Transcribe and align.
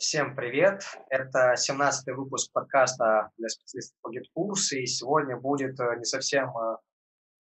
Всем 0.00 0.34
привет! 0.34 0.82
Это 1.10 1.56
17-й 1.58 2.12
выпуск 2.14 2.50
подкаста 2.54 3.28
для 3.36 3.50
специалистов 3.50 3.98
по 4.00 4.08
GitKurs, 4.08 4.78
и 4.78 4.86
сегодня 4.86 5.36
будет 5.36 5.78
э, 5.78 5.96
не 5.98 6.04
совсем 6.04 6.48
э, 6.56 6.76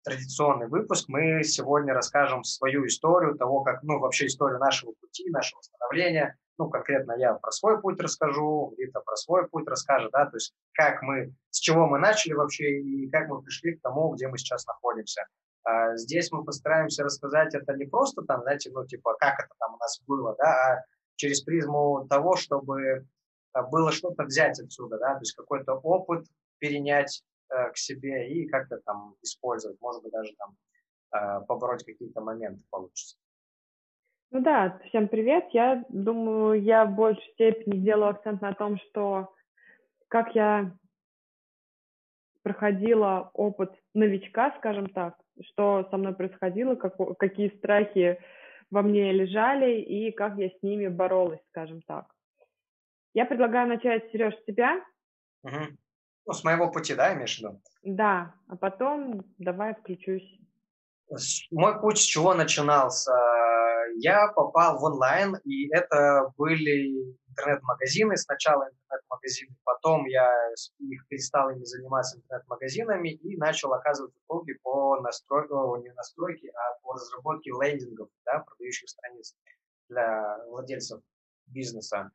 традиционный 0.04 0.67
выпуск. 0.67 1.09
Мы 1.09 1.43
сегодня 1.43 1.93
расскажем 1.93 2.43
свою 2.43 2.88
историю 2.88 3.35
того, 3.35 3.62
как, 3.62 3.83
ну, 3.83 3.99
вообще 3.99 4.25
историю 4.25 4.57
нашего 4.57 4.93
пути, 4.99 5.29
нашего 5.29 5.62
становления. 5.62 6.38
Ну, 6.57 6.71
конкретно 6.71 7.12
я 7.20 7.36
про 7.36 7.52
свой 7.52 7.80
путь 7.80 8.02
расскажу, 8.02 8.73
Рита 8.79 9.00
про 9.02 9.16
свой 9.16 9.47
путь 9.47 9.68
расскажет, 9.68 10.09
да, 10.11 10.25
то 10.25 10.36
есть 10.36 10.55
как 10.73 11.04
мы, 11.04 11.31
с 11.52 11.59
чего 11.59 11.86
мы 11.86 12.00
начали 12.00 12.34
вообще 12.34 12.81
и 12.81 13.11
как 13.11 13.27
мы 13.27 13.43
пришли 13.43 13.75
к 13.75 13.81
тому, 13.84 14.09
где 14.16 14.27
мы 14.27 14.39
сейчас 14.39 14.66
находимся. 14.66 15.21
А 15.66 15.95
здесь 15.97 16.31
мы 16.31 16.43
постараемся 16.43 17.04
рассказать 17.04 17.54
это 17.54 17.75
не 17.75 17.86
просто 17.86 18.23
там, 18.23 18.41
знаете, 18.41 18.71
ну, 18.73 18.88
типа, 18.88 19.13
как 19.20 19.38
это 19.38 19.54
там 19.59 19.75
у 19.75 19.77
нас 19.77 20.02
было, 20.07 20.36
да, 20.39 20.45
а 20.45 20.84
через 21.20 21.41
призму 21.41 22.07
того, 22.09 22.38
чтобы 22.38 23.05
а, 23.54 23.64
было 23.64 23.91
что-то 23.91 24.23
взять 24.23 24.60
отсюда, 24.60 24.97
да, 24.97 25.14
то 25.15 25.19
есть 25.19 25.36
какой-то 25.36 25.73
опыт 25.73 26.25
перенять 26.60 27.23
э, 27.50 27.71
к 27.71 27.77
себе 27.77 28.29
и 28.33 28.47
как-то 28.47 28.79
там 28.86 29.15
использовать, 29.21 29.79
может 29.82 30.01
быть, 30.01 30.11
даже 30.11 30.32
там 30.37 30.55
э, 31.13 31.46
побороть 31.46 31.83
какие-то 31.83 32.22
моменты 32.22 32.63
получится. 32.69 33.17
Ну 34.31 34.41
да, 34.41 34.80
всем 34.88 35.08
привет. 35.08 35.45
Я 35.52 35.83
думаю, 35.89 36.61
я 36.61 36.86
в 36.86 36.95
большей 36.95 37.23
степени 37.33 37.80
делаю 37.80 38.11
акцент 38.11 38.41
на 38.41 38.53
том, 38.53 38.77
что 38.77 39.33
как 40.08 40.36
я 40.36 40.73
проходила 42.44 43.31
опыт 43.33 43.72
новичка, 43.94 44.53
скажем 44.58 44.88
так, 44.89 45.16
что 45.41 45.88
со 45.89 45.97
мной 45.97 46.16
происходило, 46.16 46.75
как, 46.75 46.95
какие 47.17 47.49
страхи 47.58 48.19
во 48.72 48.81
мне 48.81 49.11
лежали 49.11 49.81
и 49.81 50.11
как 50.11 50.38
я 50.38 50.50
с 50.50 50.61
ними 50.61 50.88
боролась, 50.88 51.41
скажем 51.50 51.81
так. 51.81 52.14
Я 53.14 53.25
предлагаю 53.25 53.67
начать, 53.67 54.11
Сереж, 54.11 54.36
с 54.36 54.45
тебя. 54.45 54.83
Угу. 55.44 55.77
Ну, 56.25 56.33
с 56.33 56.44
моего 56.44 56.71
пути, 56.71 56.95
да, 56.95 57.13
имеешь 57.13 57.38
в 57.38 57.39
виду? 57.39 57.61
Да, 57.83 58.35
а 58.47 58.55
потом 58.55 59.23
давай 59.38 59.73
включусь. 59.73 60.39
Мой 61.52 61.79
путь 61.79 61.97
с 61.97 62.02
чего 62.02 62.33
начинался? 62.33 63.11
Я 63.95 64.31
попал 64.33 64.79
в 64.79 64.83
онлайн, 64.83 65.35
и 65.43 65.67
это 65.73 66.31
были 66.38 67.17
интернет-магазины. 67.29 68.16
Сначала 68.17 68.69
интернет-магазины, 68.69 69.55
потом 69.63 70.05
я 70.05 70.31
их 70.79 71.07
перестал 71.07 71.49
ими 71.49 71.63
заниматься 71.63 72.17
интернет-магазинами 72.17 73.09
и 73.09 73.38
начал 73.38 73.73
оказывать 73.73 74.13
услуги 74.16 74.53
по 74.61 74.99
настройке, 75.01 75.53
не 75.83 75.93
настройке, 75.93 76.49
а 76.49 76.79
по 76.81 76.93
разработке 76.93 77.51
лендингов, 77.51 78.09
да, 78.25 78.39
продающих 78.39 78.89
страниц 78.89 79.35
для 79.89 80.38
владельцев 80.47 81.01
бизнеса. 81.47 82.11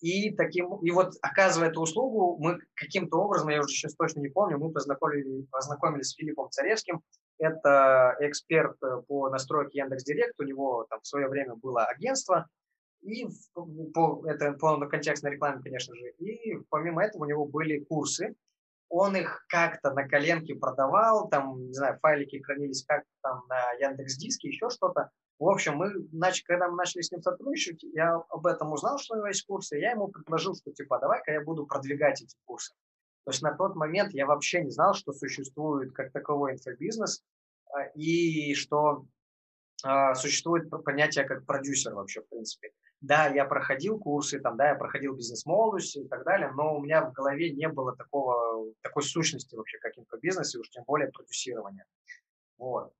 И, 0.00 0.34
таким, 0.34 0.76
и 0.78 0.90
вот 0.90 1.12
оказывая 1.20 1.68
эту 1.68 1.82
услугу, 1.82 2.38
мы 2.40 2.58
каким-то 2.74 3.18
образом, 3.18 3.50
я 3.50 3.60
уже 3.60 3.68
сейчас 3.68 3.94
точно 3.94 4.20
не 4.20 4.28
помню, 4.28 4.58
мы 4.58 4.72
познакомились, 4.72 5.46
познакомились 5.50 6.08
с 6.08 6.14
Филиппом 6.14 6.50
Царевским. 6.50 7.02
Это 7.40 8.16
эксперт 8.20 8.78
по 9.08 9.30
настройке 9.30 9.78
Яндекс.Директ. 9.78 10.38
У 10.38 10.44
него 10.44 10.86
там 10.90 11.00
в 11.00 11.06
свое 11.06 11.26
время 11.26 11.54
было 11.56 11.84
агентство, 11.84 12.46
и 13.00 13.26
по, 13.54 14.22
это 14.26 14.52
полный 14.52 14.88
контекст 14.88 15.22
на 15.22 15.28
рекламе, 15.28 15.62
конечно 15.62 15.94
же. 15.94 16.10
И 16.18 16.58
помимо 16.68 17.02
этого 17.02 17.22
у 17.22 17.26
него 17.26 17.46
были 17.46 17.80
курсы. 17.80 18.34
Он 18.90 19.16
их 19.16 19.46
как-то 19.48 19.92
на 19.92 20.06
коленке 20.06 20.54
продавал, 20.56 21.28
там, 21.28 21.68
не 21.68 21.72
знаю, 21.72 21.98
файлики 22.02 22.42
хранились 22.42 22.84
как-то 22.84 23.08
там 23.22 23.44
на 23.48 23.72
Яндекс 23.74 24.16
Диске, 24.16 24.48
еще 24.48 24.68
что-то. 24.68 25.10
В 25.38 25.48
общем, 25.48 25.76
мы, 25.76 25.92
начали, 26.12 26.44
когда 26.44 26.68
мы 26.68 26.76
начали 26.76 27.00
с 27.00 27.10
ним 27.12 27.22
сотрудничать, 27.22 27.82
я 27.94 28.16
об 28.16 28.46
этом 28.46 28.72
узнал, 28.72 28.98
что 28.98 29.14
у 29.14 29.18
него 29.18 29.28
есть 29.28 29.46
курсы, 29.46 29.78
я 29.78 29.92
ему 29.92 30.08
предложил, 30.08 30.54
что 30.54 30.72
типа, 30.72 30.98
давай-ка 30.98 31.32
я 31.32 31.40
буду 31.40 31.66
продвигать 31.66 32.20
эти 32.20 32.36
курсы. 32.44 32.74
То 33.24 33.30
есть 33.30 33.42
на 33.42 33.54
тот 33.54 33.76
момент 33.76 34.12
я 34.12 34.26
вообще 34.26 34.62
не 34.64 34.70
знал, 34.70 34.92
что 34.92 35.12
существует 35.12 35.92
как 35.92 36.10
таковой 36.10 36.52
инфобизнес, 36.52 37.22
и 37.94 38.54
что 38.54 39.06
э, 39.84 40.14
существует 40.14 40.70
понятие 40.84 41.24
как 41.24 41.44
продюсер 41.46 41.94
вообще, 41.94 42.22
в 42.22 42.28
принципе. 42.28 42.70
Да, 43.00 43.28
я 43.28 43.46
проходил 43.46 43.98
курсы, 43.98 44.38
там, 44.40 44.56
да, 44.56 44.70
я 44.70 44.74
проходил 44.74 45.16
бизнес-молодость 45.16 45.96
и 45.96 46.08
так 46.08 46.24
далее, 46.24 46.52
но 46.52 46.76
у 46.76 46.82
меня 46.82 47.02
в 47.02 47.12
голове 47.12 47.50
не 47.50 47.66
было 47.68 47.96
такого, 47.96 48.74
такой 48.82 49.02
сущности 49.02 49.54
вообще, 49.54 49.78
как 49.78 49.96
инфобизнес, 49.96 50.54
и 50.54 50.58
уж 50.58 50.68
тем 50.68 50.84
более 50.86 51.10
продюсирования. 51.10 51.86
Вот. 52.58 52.92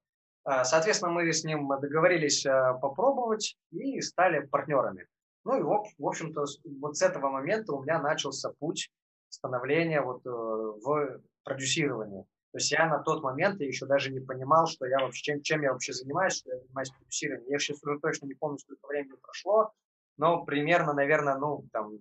А, 0.44 0.64
соответственно, 0.64 1.12
мы 1.12 1.30
с 1.30 1.44
ним 1.44 1.68
договорились 1.68 2.46
а, 2.46 2.74
попробовать 2.74 3.58
и 3.72 4.00
стали 4.00 4.40
партнерами. 4.46 5.06
Ну 5.44 5.58
и, 5.58 5.62
в 5.62 6.06
общем-то, 6.06 6.44
вот 6.80 6.96
с 6.96 7.02
этого 7.02 7.28
момента 7.28 7.72
у 7.72 7.82
меня 7.82 8.00
начался 8.00 8.52
путь 8.58 8.90
становления 9.28 10.02
вот 10.02 10.24
э, 10.26 10.28
в 10.28 11.20
продюсировании. 11.44 12.26
То 12.52 12.58
есть 12.58 12.72
я 12.72 12.88
на 12.88 12.98
тот 12.98 13.22
момент 13.22 13.60
еще 13.60 13.86
даже 13.86 14.10
не 14.10 14.20
понимал, 14.20 14.66
что 14.66 14.86
я 14.86 14.98
вообще, 15.00 15.22
чем, 15.22 15.42
чем 15.42 15.62
я 15.62 15.72
вообще 15.72 15.92
занимаюсь, 15.92 16.34
что 16.34 16.50
я 16.50 16.58
занимаюсь 16.58 16.90
продюсированием. 16.90 17.50
Я 17.50 17.58
сейчас 17.58 17.82
уже 17.82 18.00
точно 18.00 18.26
не 18.26 18.34
помню, 18.34 18.58
сколько 18.58 18.86
времени 18.88 19.16
прошло, 19.22 19.72
но 20.16 20.44
примерно, 20.44 20.92
наверное, 20.92 21.36
ну, 21.36 21.64
там, 21.72 21.98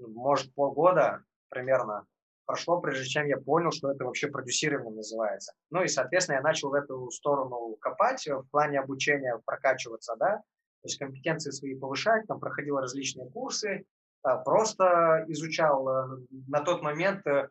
может, 0.00 0.54
полгода 0.54 1.24
примерно 1.48 2.06
прошло, 2.46 2.80
прежде 2.80 3.06
чем 3.06 3.26
я 3.26 3.36
понял, 3.36 3.72
что 3.72 3.90
это 3.90 4.04
вообще 4.04 4.28
продюсирование 4.28 4.94
называется. 4.94 5.54
Ну 5.70 5.82
и, 5.82 5.88
соответственно, 5.88 6.36
я 6.36 6.42
начал 6.42 6.70
в 6.70 6.74
эту 6.74 7.10
сторону 7.10 7.76
копать, 7.80 8.26
в 8.26 8.44
плане 8.50 8.78
обучения 8.78 9.40
прокачиваться, 9.44 10.14
да, 10.16 10.36
то 10.82 10.86
есть 10.86 10.98
компетенции 10.98 11.50
свои 11.50 11.74
повышать, 11.74 12.26
там 12.26 12.40
проходил 12.40 12.78
различные 12.78 13.28
курсы, 13.30 13.84
а, 14.22 14.38
просто 14.38 15.24
изучал. 15.28 15.88
Э, 15.88 16.18
на 16.48 16.60
тот 16.60 16.82
момент 16.82 17.26
э, 17.26 17.48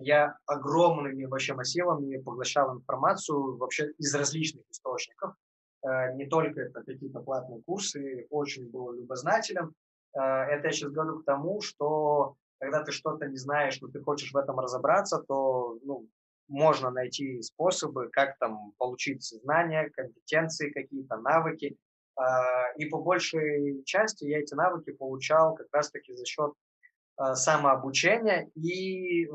я 0.00 0.36
огромными 0.46 1.24
вообще 1.24 1.54
массивами 1.54 2.16
поглощал 2.18 2.76
информацию 2.76 3.56
вообще 3.56 3.90
из 3.98 4.14
различных 4.14 4.64
источников. 4.70 5.34
Э, 5.82 6.14
не 6.14 6.26
только 6.26 6.62
это 6.62 6.82
какие-то 6.82 7.20
платные 7.20 7.62
курсы, 7.62 8.26
очень 8.30 8.70
был 8.70 8.92
любознателен. 8.92 9.74
Э, 10.14 10.20
это 10.20 10.68
я 10.68 10.72
сейчас 10.72 10.90
говорю 10.90 11.20
к 11.20 11.24
тому, 11.24 11.60
что 11.60 12.36
когда 12.58 12.82
ты 12.82 12.92
что-то 12.92 13.26
не 13.26 13.36
знаешь, 13.36 13.80
но 13.80 13.88
ты 13.88 14.00
хочешь 14.00 14.32
в 14.32 14.36
этом 14.36 14.58
разобраться, 14.58 15.22
то 15.26 15.78
ну, 15.82 16.06
можно 16.48 16.90
найти 16.90 17.40
способы, 17.42 18.08
как 18.10 18.36
там 18.38 18.72
получить 18.78 19.22
знания, 19.22 19.90
компетенции 19.94 20.70
какие-то, 20.70 21.16
навыки. 21.16 21.76
Э, 22.18 22.22
и 22.76 22.86
по 22.86 22.98
большей 22.98 23.82
части 23.84 24.24
я 24.24 24.40
эти 24.40 24.54
навыки 24.54 24.92
получал 24.92 25.54
как 25.54 25.68
раз-таки 25.72 26.14
за 26.14 26.24
счет 26.24 26.52
самообучения, 27.34 28.48
и 28.54 29.28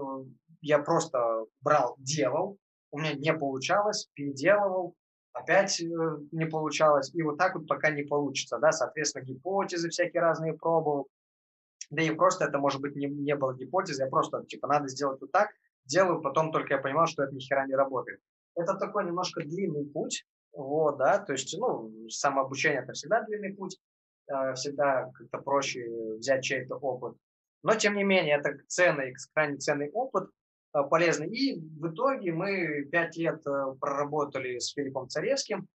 я 0.66 0.80
просто 0.80 1.46
брал, 1.62 1.96
делал, 2.00 2.58
у 2.92 2.98
меня 2.98 3.14
не 3.14 3.34
получалось, 3.34 4.09
переделывал, 4.16 4.96
опять 5.31 5.80
э, 5.80 5.86
не 6.31 6.46
получалось, 6.46 7.14
и 7.14 7.22
вот 7.22 7.38
так 7.38 7.56
вот 7.56 7.68
пока 7.68 7.92
не 7.92 8.02
получится, 8.02 8.58
да, 8.58 8.72
соответственно, 8.72 9.24
гипотезы 9.24 9.90
всякие 9.90 10.22
разные 10.22 10.53
пробовал, 10.53 11.08
да 11.92 12.02
и 12.02 12.09
просто 12.12 12.46
это, 12.46 12.58
может 12.58 12.81
быть, 12.81 12.96
не, 12.96 13.06
не 13.06 13.36
было 13.36 13.53
гипотезы, 13.53 14.03
я 14.03 14.09
просто, 14.09 14.44
типа, 14.46 14.68
надо 14.68 14.88
сделать 14.88 15.22
вот 15.22 15.31
так, 15.31 15.50
делаю, 15.86 16.22
потом 16.22 16.52
только 16.52 16.74
я 16.74 16.80
понимал, 16.80 17.06
что 17.06 17.24
это 17.24 17.36
ни 17.36 17.40
хера 17.40 17.68
не 17.68 17.76
работает. 17.76 18.20
Это 18.56 18.74
такой 18.74 19.06
немножко 19.06 19.42
длинный 19.42 19.86
путь, 19.86 20.26
вот, 20.52 20.97
да, 20.97 21.20
то 21.20 21.34
есть, 21.34 21.56
ну, 21.59 21.92
самообучение 22.09 22.82
это 22.82 22.94
всегда 22.94 23.22
длинный 23.22 23.53
путь, 23.53 23.80
э, 24.28 24.53
всегда 24.56 25.12
как-то 25.14 25.38
проще 25.38 25.86
взять 26.18 26.44
чей-то 26.44 26.76
опыт, 26.78 27.16
но, 27.62 27.76
тем 27.76 27.96
не 27.96 28.03
менее, 28.03 28.38
это 28.38 28.58
ценный, 28.68 29.14
крайне 29.34 29.58
ценный 29.58 29.90
опыт, 29.90 30.30
Э, 30.75 30.84
полезный. 30.84 31.28
И 31.28 31.59
в 31.80 31.88
итоге 31.88 32.34
мы 32.34 32.84
пять 32.91 33.16
лет 33.16 33.41
э, 33.47 33.75
проработали 33.80 34.59
с 34.59 34.74
Филиппом 34.74 35.08
Царевским. 35.08 35.68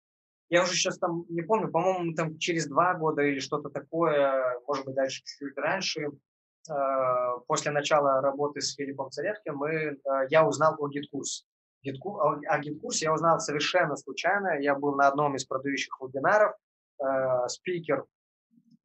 Я 0.51 0.63
уже 0.63 0.73
сейчас 0.73 0.99
там 0.99 1.25
не 1.29 1.43
помню, 1.43 1.71
по-моему, 1.71 2.15
там 2.15 2.39
через 2.39 2.67
два 2.67 2.95
года 2.95 3.23
или 3.23 3.39
что-то 3.39 3.69
такое, 3.69 4.59
может 4.67 4.87
быть, 4.87 4.95
дальше 4.95 5.23
чуть-чуть 5.25 5.57
раньше, 5.57 6.09
э, 6.69 6.73
после 7.47 7.71
начала 7.71 8.21
работы 8.21 8.61
с 8.61 8.75
Филиппом 8.75 9.11
Царевским, 9.11 9.57
мы, 9.57 9.99
я 10.31 10.47
узнал 10.47 10.75
о 10.79 10.89
GetCourse 10.89 11.35
е. 11.35 11.45
О 11.85 12.59
GetCourse 12.59 13.00
е 13.00 13.05
я 13.05 13.13
узнал 13.13 13.39
совершенно 13.39 13.95
случайно. 13.97 14.59
Я 14.59 14.75
был 14.75 14.97
на 14.97 15.07
одном 15.07 15.37
из 15.37 15.45
продающих 15.45 15.97
вебинаров. 16.01 16.57
Спикер 17.47 18.05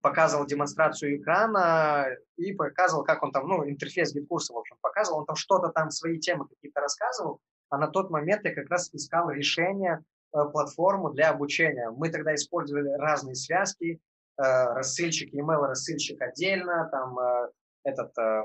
показывал 0.04 0.46
демонстрацию 0.46 1.18
экрана 1.18 2.08
и 2.36 2.52
показывал, 2.52 3.06
как 3.06 3.24
он 3.24 3.32
там, 3.32 3.48
ну, 3.48 3.68
интерфейс 3.68 4.14
GetCourse 4.14 4.46
а, 4.46 4.54
в 4.54 4.58
общем, 4.58 4.76
показывал. 4.82 5.20
Он 5.20 5.26
там 5.26 5.38
что-то 5.38 5.70
там, 5.70 5.90
свои 5.90 6.20
темы 6.20 6.46
какие-то 6.48 6.82
рассказывал, 6.82 7.40
а 7.70 7.78
на 7.78 7.88
тот 7.88 8.12
момент 8.12 8.44
я 8.44 8.54
как 8.54 8.70
раз 8.70 8.94
искал 8.94 9.30
решение, 9.30 10.04
э, 10.34 10.38
платформу 10.52 11.12
для 11.12 11.30
обучения. 11.30 11.90
Мы 11.90 12.10
тогда 12.10 12.36
использовали 12.36 12.90
разные 12.90 13.36
связки, 13.36 14.02
э, 14.38 14.42
рассыльщик, 14.44 15.34
email 15.34 15.66
рассыльщик 15.68 16.22
отдельно, 16.22 16.90
там 16.92 17.18
э, 17.18 17.50
этот 17.86 18.12
э, 18.18 18.44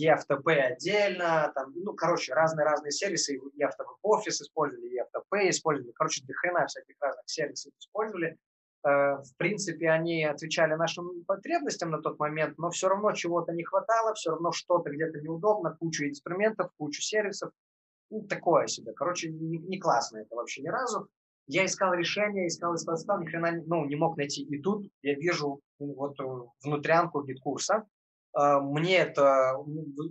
EFTP 0.00 0.52
отдельно, 0.54 1.52
там, 1.54 1.70
ну, 1.74 1.92
короче, 1.92 2.32
разные-разные 2.32 2.92
сервисы, 2.92 3.36
EFTP 3.36 3.90
Office 4.06 4.40
использовали, 4.40 5.02
EFTP 5.02 5.50
использовали, 5.50 5.92
короче, 5.92 6.24
до 6.24 6.32
хрена 6.32 6.66
всяких 6.66 6.94
разных 6.98 7.28
сервисов 7.28 7.74
использовали, 7.78 8.38
в 8.88 9.36
принципе, 9.36 9.90
они 9.90 10.24
отвечали 10.24 10.74
нашим 10.74 11.24
потребностям 11.24 11.90
на 11.90 12.00
тот 12.00 12.18
момент, 12.18 12.58
но 12.58 12.70
все 12.70 12.88
равно 12.88 13.12
чего-то 13.12 13.52
не 13.52 13.64
хватало, 13.64 14.14
все 14.14 14.30
равно 14.30 14.52
что-то 14.52 14.90
где-то 14.90 15.20
неудобно, 15.20 15.76
кучу 15.78 16.06
инструментов, 16.06 16.70
кучу 16.78 17.02
сервисов. 17.02 17.52
Ну, 18.10 18.22
такое 18.22 18.66
себе. 18.66 18.92
Короче, 18.92 19.30
не, 19.30 19.58
не 19.58 19.78
классно 19.78 20.18
это 20.18 20.34
вообще 20.34 20.62
ни 20.62 20.68
разу. 20.68 21.08
Я 21.46 21.64
искал 21.64 21.94
решение, 21.94 22.46
искал, 22.46 22.74
искал, 22.74 22.94
искал, 22.94 23.20
ни 23.20 23.26
хрена 23.26 23.62
ну, 23.66 23.84
не 23.86 23.96
мог 23.96 24.16
найти. 24.16 24.42
И 24.42 24.60
тут 24.60 24.86
я 25.02 25.14
вижу 25.14 25.60
вот 25.78 26.16
внутрянку 26.62 27.22
GetCourse 27.22 27.73
а. 27.73 27.84
Мне 28.34 28.98
это 28.98 29.56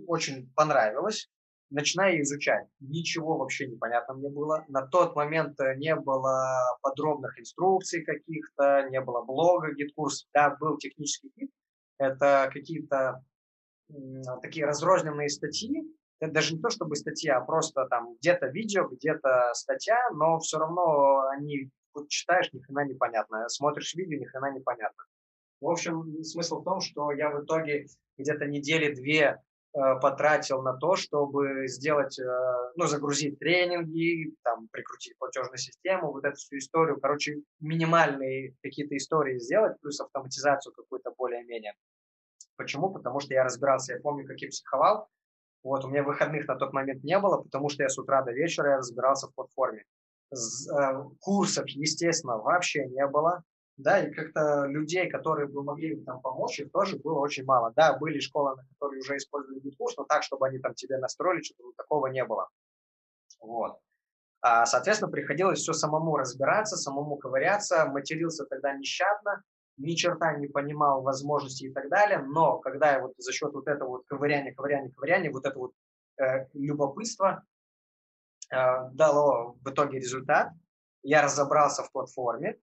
очень 0.06 0.52
понравилось 0.54 1.28
начинаю 1.70 2.22
изучать. 2.22 2.66
Ничего 2.80 3.36
вообще 3.36 3.66
непонятно 3.66 4.14
мне 4.14 4.28
было. 4.28 4.64
На 4.68 4.86
тот 4.86 5.16
момент 5.16 5.58
э, 5.60 5.76
не 5.76 5.94
было 5.94 6.58
подробных 6.82 7.38
инструкций 7.38 8.04
каких-то, 8.04 8.88
не 8.90 9.00
было 9.00 9.22
блога, 9.22 9.72
GetCourse. 9.74 10.28
Да, 10.32 10.56
был 10.56 10.78
технический 10.78 11.30
гид. 11.36 11.50
Это 11.98 12.50
какие-то 12.52 13.24
такие 14.42 14.66
разрозненные 14.66 15.28
статьи. 15.28 15.84
Это 16.20 16.32
даже 16.32 16.54
не 16.54 16.60
то 16.60 16.68
чтобы 16.68 16.96
статья, 16.96 17.38
а 17.38 17.44
просто 17.44 17.86
там 17.86 18.16
где-то 18.20 18.48
видео, 18.48 18.88
где-то 18.88 19.52
статья, 19.54 19.98
но 20.12 20.38
все 20.40 20.58
равно 20.58 21.20
они 21.28 21.70
вот 21.94 22.08
читаешь, 22.08 22.52
ни 22.52 22.60
хрена 22.60 22.84
непонятно. 22.86 23.48
Смотришь 23.48 23.94
видео, 23.94 24.18
ни 24.18 24.24
хрена 24.24 24.52
непонятно. 24.52 25.04
В 25.60 25.68
общем, 25.68 26.22
смысл 26.22 26.60
в 26.60 26.64
том, 26.64 26.80
что 26.80 27.12
я 27.12 27.30
в 27.30 27.44
итоге 27.44 27.86
где-то 28.16 28.46
недели 28.46 28.94
две 28.94 29.40
потратил 30.00 30.62
на 30.62 30.74
то, 30.74 30.96
чтобы 30.96 31.68
сделать, 31.68 32.18
э, 32.18 32.72
ну, 32.76 32.86
загрузить 32.86 33.38
тренинги, 33.38 34.34
там, 34.42 34.68
прикрутить 34.72 35.16
платежную 35.18 35.58
систему, 35.58 36.12
вот 36.12 36.24
эту 36.24 36.36
всю 36.36 36.58
историю, 36.58 37.00
короче, 37.00 37.36
минимальные 37.60 38.54
какие-то 38.62 38.96
истории 38.96 39.38
сделать, 39.38 39.78
плюс 39.80 40.00
автоматизацию 40.00 40.72
какую-то 40.72 41.12
более-менее. 41.16 41.74
Почему? 42.56 42.90
Потому 42.90 43.20
что 43.20 43.34
я 43.34 43.44
разбирался, 43.44 43.94
я 43.94 44.00
помню, 44.00 44.26
как 44.26 44.40
я 44.40 44.48
психовал, 44.48 45.08
вот, 45.62 45.84
у 45.84 45.88
меня 45.88 46.02
выходных 46.02 46.46
на 46.46 46.56
тот 46.56 46.72
момент 46.72 47.04
не 47.04 47.18
было, 47.18 47.42
потому 47.42 47.68
что 47.68 47.82
я 47.82 47.88
с 47.88 47.98
утра 47.98 48.22
до 48.22 48.32
вечера 48.32 48.70
я 48.70 48.76
разбирался 48.78 49.28
в 49.28 49.34
платформе. 49.34 49.84
Э, 50.32 51.04
курсов, 51.20 51.68
естественно, 51.68 52.38
вообще 52.38 52.86
не 52.86 53.06
было 53.06 53.42
да, 53.78 54.00
и 54.00 54.12
как-то 54.12 54.66
людей, 54.66 55.08
которые 55.08 55.46
бы 55.46 55.62
могли 55.62 56.02
там 56.04 56.20
помочь, 56.20 56.58
их 56.58 56.70
тоже 56.72 56.98
было 56.98 57.20
очень 57.20 57.44
мало. 57.44 57.72
Да, 57.76 57.96
были 57.96 58.18
школы, 58.18 58.56
на 58.56 58.64
которые 58.74 59.00
уже 59.00 59.16
использовали 59.16 59.62
GitKurs, 59.62 59.94
но 59.96 60.04
так, 60.04 60.24
чтобы 60.24 60.48
они 60.48 60.58
там 60.58 60.74
тебе 60.74 60.98
настроили, 60.98 61.42
что-то 61.42 61.70
такого 61.76 62.08
не 62.08 62.24
было. 62.24 62.48
Вот. 63.40 63.78
А, 64.40 64.66
соответственно, 64.66 65.10
приходилось 65.10 65.60
все 65.60 65.72
самому 65.72 66.16
разбираться, 66.16 66.76
самому 66.76 67.16
ковыряться, 67.16 67.86
матерился 67.86 68.46
тогда 68.46 68.72
нещадно, 68.72 69.42
ни 69.76 69.94
черта 69.94 70.34
не 70.34 70.48
понимал 70.48 71.02
возможностей 71.02 71.68
и 71.68 71.72
так 71.72 71.88
далее, 71.88 72.18
но 72.18 72.58
когда 72.58 72.92
я 72.92 73.00
вот 73.00 73.14
за 73.16 73.32
счет 73.32 73.52
вот 73.52 73.68
этого 73.68 73.88
вот 73.88 74.06
ковыряния, 74.06 74.52
ковыряния, 74.52 74.90
ковыряния, 74.90 75.30
вот 75.30 75.46
это 75.46 75.56
вот 75.56 75.72
э, 76.20 76.46
любопытство 76.54 77.44
э, 78.50 78.56
дало 78.92 79.56
в 79.62 79.70
итоге 79.70 79.98
результат, 80.00 80.52
я 81.04 81.22
разобрался 81.22 81.84
в 81.84 81.92
платформе, 81.92 82.58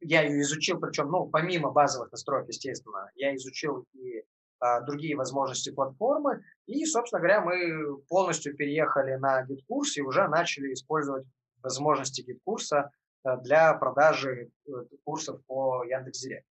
я 0.00 0.22
ее 0.22 0.40
изучил, 0.40 0.78
причем, 0.80 1.10
ну, 1.10 1.26
помимо 1.28 1.70
базовых 1.70 2.10
настроек, 2.10 2.48
естественно, 2.48 3.10
я 3.14 3.34
изучил 3.36 3.84
и 3.92 4.24
а, 4.60 4.80
другие 4.80 5.16
возможности 5.16 5.70
платформы, 5.70 6.42
и, 6.66 6.84
собственно 6.84 7.20
говоря, 7.20 7.40
мы 7.40 7.98
полностью 8.08 8.56
переехали 8.56 9.14
на 9.14 9.42
GetCourse 9.44 9.96
и 9.96 10.02
уже 10.02 10.26
начали 10.26 10.72
использовать 10.72 11.24
возможности 11.62 12.22
GetCourse 12.22 12.83
а 12.83 12.90
э, 13.24 13.36
для 13.42 13.74
продажи 13.74 14.50
э, 14.66 14.70
курсов 15.04 15.40
по 15.46 15.84
Яндекс.Директ. 15.84 16.46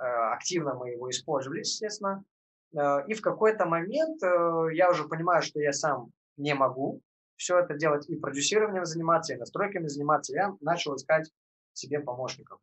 Э, 0.00 0.32
активно 0.34 0.74
мы 0.74 0.90
его 0.90 1.10
использовали, 1.10 1.60
естественно, 1.60 2.24
и 3.06 3.14
в 3.14 3.22
какой-то 3.22 3.66
момент 3.66 4.20
я 4.20 4.90
уже 4.90 5.06
понимаю, 5.06 5.42
что 5.42 5.60
я 5.60 5.72
сам 5.72 6.10
не 6.36 6.56
могу 6.56 7.00
все 7.36 7.60
это 7.60 7.74
делать 7.74 8.08
и 8.08 8.16
продюсированием 8.16 8.84
заниматься, 8.84 9.32
и 9.32 9.36
настройками 9.36 9.86
заниматься. 9.86 10.34
Я 10.34 10.56
начал 10.60 10.96
искать 10.96 11.30
себе 11.74 12.00
помощников. 12.00 12.60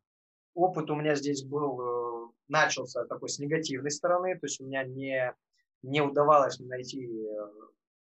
Опыт 0.54 0.90
у 0.90 0.94
меня 0.94 1.14
здесь 1.14 1.44
был, 1.44 1.80
э, 1.80 2.28
начался 2.48 3.04
такой 3.06 3.28
с 3.28 3.38
негативной 3.38 3.90
стороны, 3.90 4.34
то 4.38 4.46
есть 4.46 4.60
у 4.60 4.64
меня 4.64 4.84
не, 4.84 5.34
не 5.82 6.00
удавалось 6.02 6.58
найти 6.60 7.06
э, 7.06 7.48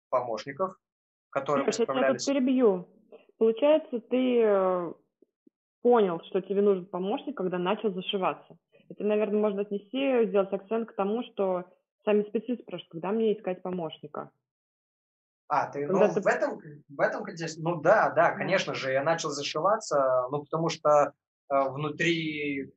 помощников, 0.10 0.76
которые 1.30 1.66
бы 1.66 1.74
справлялись. 1.74 2.28
Я 2.28 2.34
тут 2.34 2.44
перебью. 2.44 2.88
Получается, 3.38 4.00
ты 4.00 4.42
э, 4.42 4.94
понял, 5.82 6.22
что 6.28 6.42
тебе 6.42 6.62
нужен 6.62 6.86
помощник, 6.86 7.36
когда 7.38 7.58
начал 7.58 7.94
зашиваться. 7.94 8.58
Это, 8.90 9.04
наверное, 9.04 9.40
можно 9.40 9.62
отнести, 9.62 10.28
сделать 10.28 10.52
акцент 10.52 10.90
к 10.90 10.96
тому, 10.96 11.24
что 11.24 11.66
сами 12.06 12.24
специалисты 12.24 12.64
спрашивают, 12.64 12.92
когда 12.92 13.12
мне 13.12 13.38
искать 13.38 13.62
помощника. 13.62 14.32
А, 15.50 15.66
ты, 15.72 15.88
ну, 15.88 16.14
ты... 16.14 16.22
в 16.22 16.28
этом, 16.28 16.62
в 16.90 17.02
этом 17.02 17.24
контексте, 17.24 17.60
ну 17.62 17.82
да, 17.82 18.12
да, 18.12 18.36
конечно 18.36 18.76
же, 18.76 18.92
я 18.92 19.04
начал 19.04 19.32
зашиваться, 19.32 20.28
ну, 20.30 20.44
потому 20.44 20.70
что 20.70 20.90
э, 21.52 21.70
внутри 21.70 22.72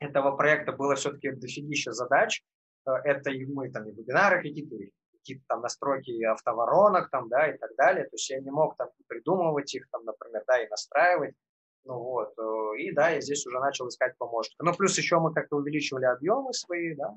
этого 0.00 0.36
проекта 0.36 0.72
было 0.72 0.96
все-таки 0.96 1.30
дофигища 1.30 1.92
задач. 1.92 2.42
Э, 2.84 2.94
это 3.04 3.30
и 3.30 3.46
мы 3.46 3.70
там 3.70 3.88
и 3.88 3.92
вебинары 3.92 4.42
какие-то, 4.42 4.76
какие-то 5.18 5.44
там 5.46 5.60
настройки 5.60 6.20
автоворонок 6.24 7.10
там, 7.10 7.28
да, 7.28 7.48
и 7.48 7.56
так 7.56 7.70
далее. 7.76 8.04
То 8.06 8.14
есть 8.14 8.28
я 8.28 8.40
не 8.40 8.50
мог 8.50 8.76
там 8.76 8.88
придумывать 9.06 9.72
их, 9.72 9.88
там, 9.92 10.04
например, 10.04 10.42
да, 10.48 10.64
и 10.64 10.68
настраивать. 10.68 11.36
Ну 11.84 11.96
вот, 11.96 12.34
э, 12.36 12.80
и 12.80 12.92
да, 12.92 13.10
я 13.10 13.20
здесь 13.20 13.46
уже 13.46 13.60
начал 13.60 13.86
искать 13.86 14.18
помощника. 14.18 14.64
Ну, 14.64 14.74
плюс 14.74 14.98
еще 14.98 15.20
мы 15.20 15.32
как-то 15.32 15.56
увеличивали 15.56 16.06
объемы 16.06 16.52
свои, 16.54 16.96
да, 16.96 17.14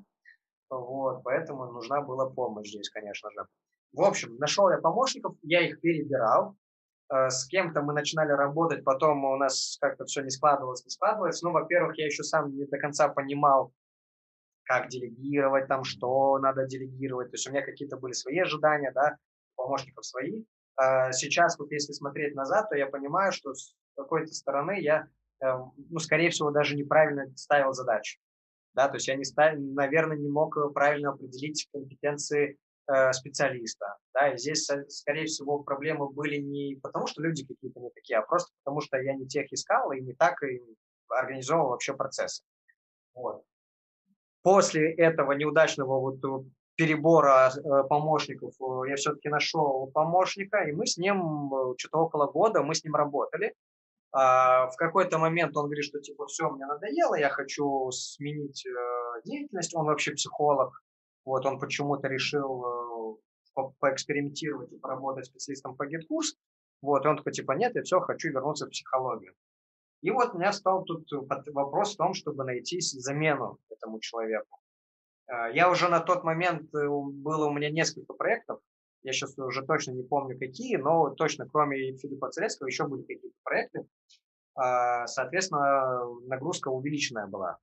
вот, 0.69 1.23
поэтому 1.23 1.71
нужна 1.71 2.01
была 2.01 2.29
помощь 2.29 2.67
здесь, 2.67 2.89
конечно 2.89 3.31
же. 3.31 3.45
В 3.93 4.01
общем, 4.01 4.37
нашел 4.37 4.69
я 4.69 4.77
помощников, 4.77 5.35
я 5.43 5.65
их 5.65 5.81
перебирал, 5.81 6.55
э, 7.09 7.29
с 7.29 7.45
кем-то 7.47 7.81
мы 7.81 7.93
начинали 7.93 8.31
работать, 8.31 8.83
потом 8.83 9.23
у 9.25 9.35
нас 9.37 9.77
как-то 9.79 10.05
все 10.05 10.21
не 10.21 10.29
складывалось, 10.29 10.83
не 10.83 10.91
складывалось. 10.91 11.41
Ну, 11.41 11.51
во-первых, 11.51 11.97
я 11.97 12.05
еще 12.05 12.23
сам 12.23 12.55
не 12.55 12.65
до 12.65 12.77
конца 12.77 13.07
понимал, 13.07 13.73
как 14.63 14.89
делегировать, 14.89 15.67
там, 15.67 15.83
что 15.83 16.37
надо 16.39 16.65
делегировать. 16.65 17.31
То 17.31 17.35
есть 17.35 17.47
у 17.47 17.51
меня 17.51 17.61
какие-то 17.61 17.97
были 17.97 18.11
свои 18.11 18.39
ожидания, 18.39 18.91
да, 18.91 19.17
помощников 19.55 20.05
свои. 20.05 20.43
А 20.75 21.11
сейчас 21.11 21.57
вот 21.57 21.71
если 21.71 21.93
смотреть 21.93 22.35
назад, 22.35 22.69
то 22.69 22.75
я 22.75 22.87
понимаю, 22.87 23.31
что 23.31 23.53
с 23.53 23.73
какой-то 23.95 24.33
стороны 24.33 24.79
я, 24.81 25.07
э, 25.41 25.47
ну, 25.89 25.99
скорее 25.99 26.29
всего, 26.29 26.51
даже 26.51 26.75
неправильно 26.75 27.25
ставил 27.35 27.73
задачу. 27.73 28.19
Да, 28.73 28.89
то 28.89 28.95
есть 28.97 29.07
я, 29.07 29.15
не 29.15 29.23
ставил, 29.23 29.59
наверное, 29.73 30.17
не 30.17 30.29
мог 30.29 30.55
правильно 30.73 31.11
определить 31.11 31.67
компетенции 31.71 32.59
Э, 32.59 32.66
специалиста. 33.11 33.97
Да, 34.13 34.33
и 34.33 34.37
здесь, 34.37 34.69
скорее 34.87 35.25
всего, 35.25 35.59
проблемы 35.59 36.09
были 36.09 36.37
не 36.37 36.79
потому, 36.81 37.07
что 37.07 37.21
люди 37.21 37.45
какие-то 37.45 37.79
не 37.79 37.89
такие, 37.89 38.17
а 38.17 38.21
просто 38.21 38.51
потому, 38.63 38.81
что 38.81 38.97
я 38.97 39.13
не 39.13 39.27
тех 39.27 39.51
искал 39.51 39.91
и 39.91 40.01
не 40.01 40.13
так 40.13 40.41
и 40.43 40.61
организовал 41.09 41.69
вообще 41.69 41.93
процессы. 41.93 42.43
Вот. 43.13 43.43
После 44.43 44.93
этого 44.93 45.33
неудачного 45.33 45.99
вот 45.99 46.23
э, 46.23 46.49
перебора 46.75 47.51
э, 47.51 47.83
помощников 47.89 48.53
я 48.87 48.95
все-таки 48.95 49.29
нашел 49.29 49.91
помощника, 49.93 50.59
и 50.63 50.71
мы 50.71 50.85
с 50.85 50.97
ним 50.97 51.51
что-то 51.77 51.97
около 51.97 52.27
года 52.27 52.63
мы 52.63 52.73
с 52.73 52.83
ним 52.83 52.95
работали. 52.95 53.53
А 54.13 54.69
в 54.69 54.77
какой-то 54.77 55.17
момент 55.17 55.55
он 55.57 55.65
говорит, 55.65 55.83
что 55.83 55.99
типа 55.99 56.27
все, 56.27 56.49
мне 56.49 56.65
надоело, 56.65 57.15
я 57.15 57.29
хочу 57.29 57.91
сменить 57.91 58.65
деятельность. 59.25 59.75
Он 59.75 59.85
вообще 59.85 60.13
психолог, 60.13 60.81
вот 61.27 61.45
он 61.45 61.59
почему-то 61.59 62.07
решил 62.07 63.19
э, 63.55 63.61
поэкспериментировать 63.79 64.71
и 64.71 64.77
поработать 64.77 65.25
специалистом 65.25 65.75
по 65.75 65.85
GetCourse. 65.85 66.35
Вот, 66.81 67.03
и 67.03 67.07
он 67.07 67.17
такой, 67.17 67.33
типа, 67.33 67.51
нет, 67.51 67.75
я 67.75 67.83
все, 67.83 67.99
хочу 67.99 68.29
вернуться 68.29 68.65
в 68.65 68.69
психологию. 68.69 69.33
И 70.01 70.09
вот 70.09 70.33
у 70.33 70.37
меня 70.37 70.53
стал 70.53 70.85
тут 70.85 71.05
вопрос 71.11 71.93
в 71.93 71.97
том, 71.97 72.13
чтобы 72.13 72.45
найти 72.45 72.79
замену 72.79 73.57
этому 73.69 73.99
человеку. 73.99 74.59
Э, 75.27 75.53
я 75.53 75.69
уже 75.69 75.89
на 75.89 75.99
тот 75.99 76.23
момент, 76.23 76.73
э, 76.73 76.87
было 76.87 77.47
у 77.47 77.53
меня 77.53 77.69
несколько 77.71 78.13
проектов, 78.13 78.61
я 79.03 79.11
сейчас 79.11 79.37
уже 79.37 79.65
точно 79.65 79.91
не 79.91 80.03
помню 80.03 80.39
какие, 80.39 80.77
но 80.77 81.09
точно 81.09 81.47
кроме 81.47 81.97
Филиппа 81.97 82.29
Целецкого 82.29 82.67
еще 82.67 82.87
были 82.87 83.03
какие-то 83.03 83.37
проекты. 83.43 83.87
Соответственно, 85.05 86.03
нагрузка 86.25 86.69
увеличенная 86.69 87.27
была. 87.27 87.59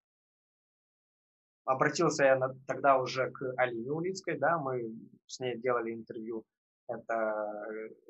Обратился 1.64 2.24
я 2.24 2.36
на, 2.36 2.54
тогда 2.66 2.98
уже 2.98 3.30
к 3.30 3.54
Алине 3.56 3.90
Улицкой, 3.90 4.38
да, 4.38 4.58
мы 4.58 4.82
с 5.26 5.40
ней 5.40 5.58
делали 5.58 5.94
интервью, 5.94 6.44
это 6.88 7.14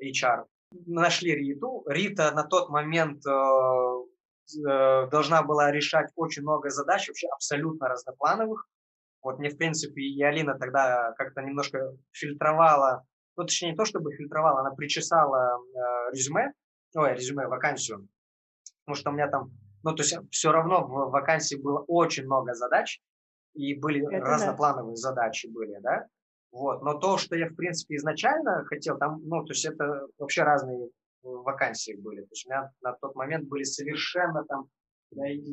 э, 0.01 0.09
HR. 0.11 0.45
Нашли 0.87 1.33
Риту. 1.33 1.83
Рита 1.87 2.31
на 2.31 2.43
тот 2.43 2.69
момент 2.69 3.25
э, 3.25 3.31
э, 3.31 5.07
должна 5.09 5.43
была 5.43 5.71
решать 5.71 6.11
очень 6.15 6.41
много 6.41 6.69
задач, 6.69 7.07
вообще 7.07 7.27
абсолютно 7.27 7.87
разноплановых. 7.87 8.67
Вот 9.21 9.39
мне, 9.39 9.49
в 9.49 9.57
принципе, 9.57 10.01
и 10.01 10.21
Алина 10.21 10.57
тогда 10.59 11.13
как-то 11.17 11.41
немножко 11.41 11.79
фильтровала, 12.11 13.05
ну, 13.37 13.43
точнее, 13.43 13.71
не 13.71 13.75
то 13.75 13.85
чтобы 13.85 14.13
фильтровала, 14.13 14.59
она 14.59 14.71
причесала 14.71 15.57
э, 15.57 16.11
резюме, 16.11 16.51
ой, 16.93 17.13
резюме, 17.13 17.47
вакансию, 17.47 18.07
потому 18.83 18.95
что 18.95 19.09
у 19.11 19.13
меня 19.13 19.29
там 19.29 19.51
Ну, 19.83 19.95
то 19.95 20.03
есть 20.03 20.17
все 20.29 20.51
равно 20.51 20.85
в 20.85 21.11
вакансии 21.11 21.55
было 21.55 21.79
очень 21.87 22.25
много 22.25 22.53
задач, 22.53 22.99
и 23.55 23.73
были 23.73 24.05
Это 24.13 24.25
разноплановые 24.25 24.95
да. 24.95 25.09
задачи 25.09 25.47
были, 25.47 25.79
да. 25.81 26.07
Вот. 26.51 26.83
Но 26.83 26.93
то, 26.93 27.17
что 27.17 27.35
я, 27.35 27.49
в 27.49 27.55
принципе, 27.55 27.95
изначально 27.95 28.63
хотел, 28.65 28.97
там, 28.97 29.21
ну, 29.25 29.43
то 29.43 29.51
есть 29.51 29.65
это 29.65 30.07
вообще 30.17 30.43
разные 30.43 30.89
вакансии 31.23 31.95
были. 31.95 32.21
То 32.21 32.29
есть 32.31 32.45
у 32.45 32.49
меня 32.49 32.71
на 32.81 32.93
тот 32.93 33.15
момент 33.15 33.47
были 33.47 33.63
совершенно 33.63 34.43
там, 34.45 34.69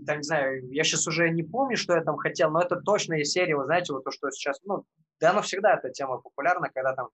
там, 0.06 0.18
не 0.18 0.22
знаю, 0.22 0.68
я 0.72 0.84
сейчас 0.84 1.06
уже 1.06 1.30
не 1.30 1.42
помню, 1.42 1.76
что 1.76 1.94
я 1.94 2.02
там 2.02 2.16
хотел, 2.16 2.50
но 2.50 2.62
это 2.62 2.76
точно 2.76 3.14
из 3.14 3.30
серии, 3.30 3.52
вы 3.52 3.64
знаете, 3.64 3.92
вот 3.92 4.04
то, 4.04 4.10
что 4.10 4.30
сейчас, 4.30 4.60
ну, 4.64 4.84
да, 5.20 5.32
но 5.32 5.42
всегда 5.42 5.74
эта 5.74 5.90
тема 5.90 6.18
популярна, 6.18 6.68
когда 6.72 6.94
там 6.94 7.08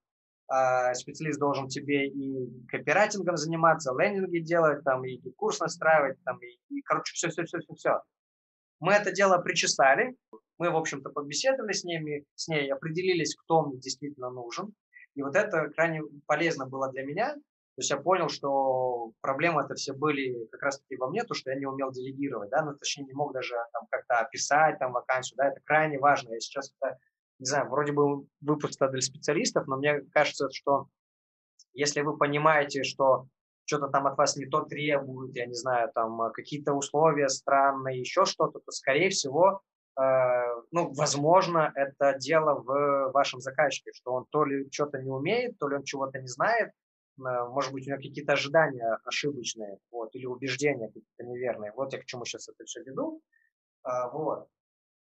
э, 0.53 0.95
специалист 0.95 1.39
должен 1.39 1.69
тебе 1.69 2.09
и 2.09 2.67
копирайтингом 2.69 3.37
заниматься, 3.37 3.95
лендинги 3.99 4.39
делать, 4.39 4.83
там, 4.85 5.05
и 5.05 5.19
курс 5.33 5.61
настраивать, 5.61 6.17
там, 6.25 6.39
и, 6.43 6.59
и 6.71 6.83
короче, 6.83 7.13
все, 7.15 7.29
все, 7.29 7.45
все, 7.45 7.59
все, 7.59 7.75
все. 7.75 8.03
Мы 8.81 8.93
это 8.93 9.13
дело 9.13 9.39
причесали, 9.39 10.17
мы, 10.59 10.71
в 10.71 10.77
общем-то, 10.77 11.11
побеседовали 11.11 11.73
с 11.73 11.85
ними, 11.85 12.25
с 12.35 12.49
ней, 12.49 12.73
определились, 12.73 13.37
кто 13.37 13.63
мне 13.63 13.79
действительно 13.79 14.31
нужен. 14.31 14.75
И 15.15 15.23
вот 15.23 15.35
это 15.35 15.69
крайне 15.71 16.03
полезно 16.27 16.67
было 16.67 16.91
для 16.91 17.05
меня. 17.05 17.35
То 17.35 17.81
есть 17.81 17.91
я 17.91 17.97
понял, 17.97 18.29
что 18.29 19.13
проблемы 19.21 19.63
это 19.63 19.75
все 19.75 19.93
были 19.93 20.47
как 20.47 20.63
раз-таки 20.63 20.97
во 20.97 21.09
мне, 21.09 21.23
то, 21.23 21.35
что 21.35 21.51
я 21.51 21.57
не 21.57 21.67
умел 21.67 21.93
делегировать, 21.93 22.51
да, 22.51 22.65
ну, 22.65 22.75
точнее, 22.75 23.05
не 23.05 23.13
мог 23.13 23.33
даже 23.33 23.55
там 23.73 23.87
как-то 23.89 24.19
описать 24.19 24.81
там 24.81 24.93
вакансию, 24.93 25.37
да, 25.37 25.49
это 25.49 25.61
крайне 25.65 25.97
важно. 25.97 26.33
Я 26.33 26.41
сейчас 26.41 26.75
это, 26.81 26.99
не 27.39 27.47
знаю, 27.47 27.69
вроде 27.71 27.93
бы 27.93 28.27
выпуск 28.41 28.81
для 28.91 29.01
специалистов, 29.01 29.69
но 29.69 29.77
мне 29.77 30.01
кажется, 30.13 30.49
что 30.51 30.89
если 31.73 32.01
вы 32.01 32.17
понимаете, 32.17 32.83
что 32.83 33.29
что-то 33.65 33.87
там 33.89 34.09
от 34.09 34.19
вас 34.19 34.37
не 34.37 34.47
то 34.47 34.63
требуют, 34.63 35.37
я 35.37 35.47
не 35.47 35.55
знаю, 35.55 35.93
там 35.95 36.33
какие-то 36.33 36.73
условия 36.73 37.29
странные, 37.29 38.01
еще 38.01 38.25
что-то, 38.25 38.59
то, 38.59 38.73
скорее 38.73 39.11
всего, 39.11 39.63
ну, 40.71 40.93
возможно, 40.95 41.73
это 41.75 42.17
дело 42.19 42.61
в 42.61 43.11
вашем 43.13 43.41
заказчике, 43.41 43.91
что 43.95 44.13
он 44.13 44.27
то 44.31 44.45
ли 44.45 44.69
что-то 44.71 44.99
не 45.03 45.11
умеет, 45.11 45.59
то 45.59 45.69
ли 45.69 45.77
он 45.77 45.83
чего-то 45.83 46.21
не 46.21 46.29
знает, 46.29 46.69
э, 46.69 46.73
может 47.19 47.73
быть, 47.73 47.87
у 47.87 47.91
него 47.91 47.97
какие-то 47.97 48.35
ожидания 48.35 48.99
ошибочные, 49.05 49.79
вот, 49.91 50.15
или 50.15 50.27
убеждения 50.27 50.87
какие-то 50.87 51.25
неверные. 51.25 51.73
Вот 51.75 51.93
я 51.93 52.01
к 52.01 52.05
чему 52.05 52.25
сейчас 52.25 52.49
это 52.49 52.65
все 52.65 52.83
веду. 52.85 53.21
А, 53.83 54.09
вот. 54.11 54.47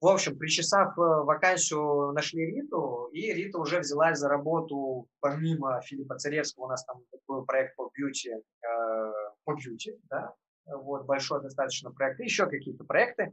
В 0.00 0.08
общем, 0.08 0.36
причесав 0.36 0.98
э, 0.98 1.00
вакансию, 1.00 2.10
нашли 2.12 2.44
Риту, 2.44 3.08
и 3.12 3.32
Рита 3.32 3.58
уже 3.58 3.78
взялась 3.78 4.18
за 4.18 4.28
работу, 4.28 5.06
помимо 5.20 5.80
Филиппа 5.82 6.18
Царевского, 6.18 6.64
у 6.64 6.68
нас 6.68 6.84
там 6.84 7.04
был 7.28 7.44
проект 7.44 7.76
по 7.76 7.88
бьюти, 7.94 8.32
по 9.44 9.54
бьюти, 9.54 9.96
да, 10.10 10.34
вот, 10.66 11.06
большой 11.06 11.40
достаточно 11.40 11.92
проект, 11.92 12.18
и 12.18 12.24
еще 12.24 12.46
какие-то 12.46 12.82
проекты 12.82 13.32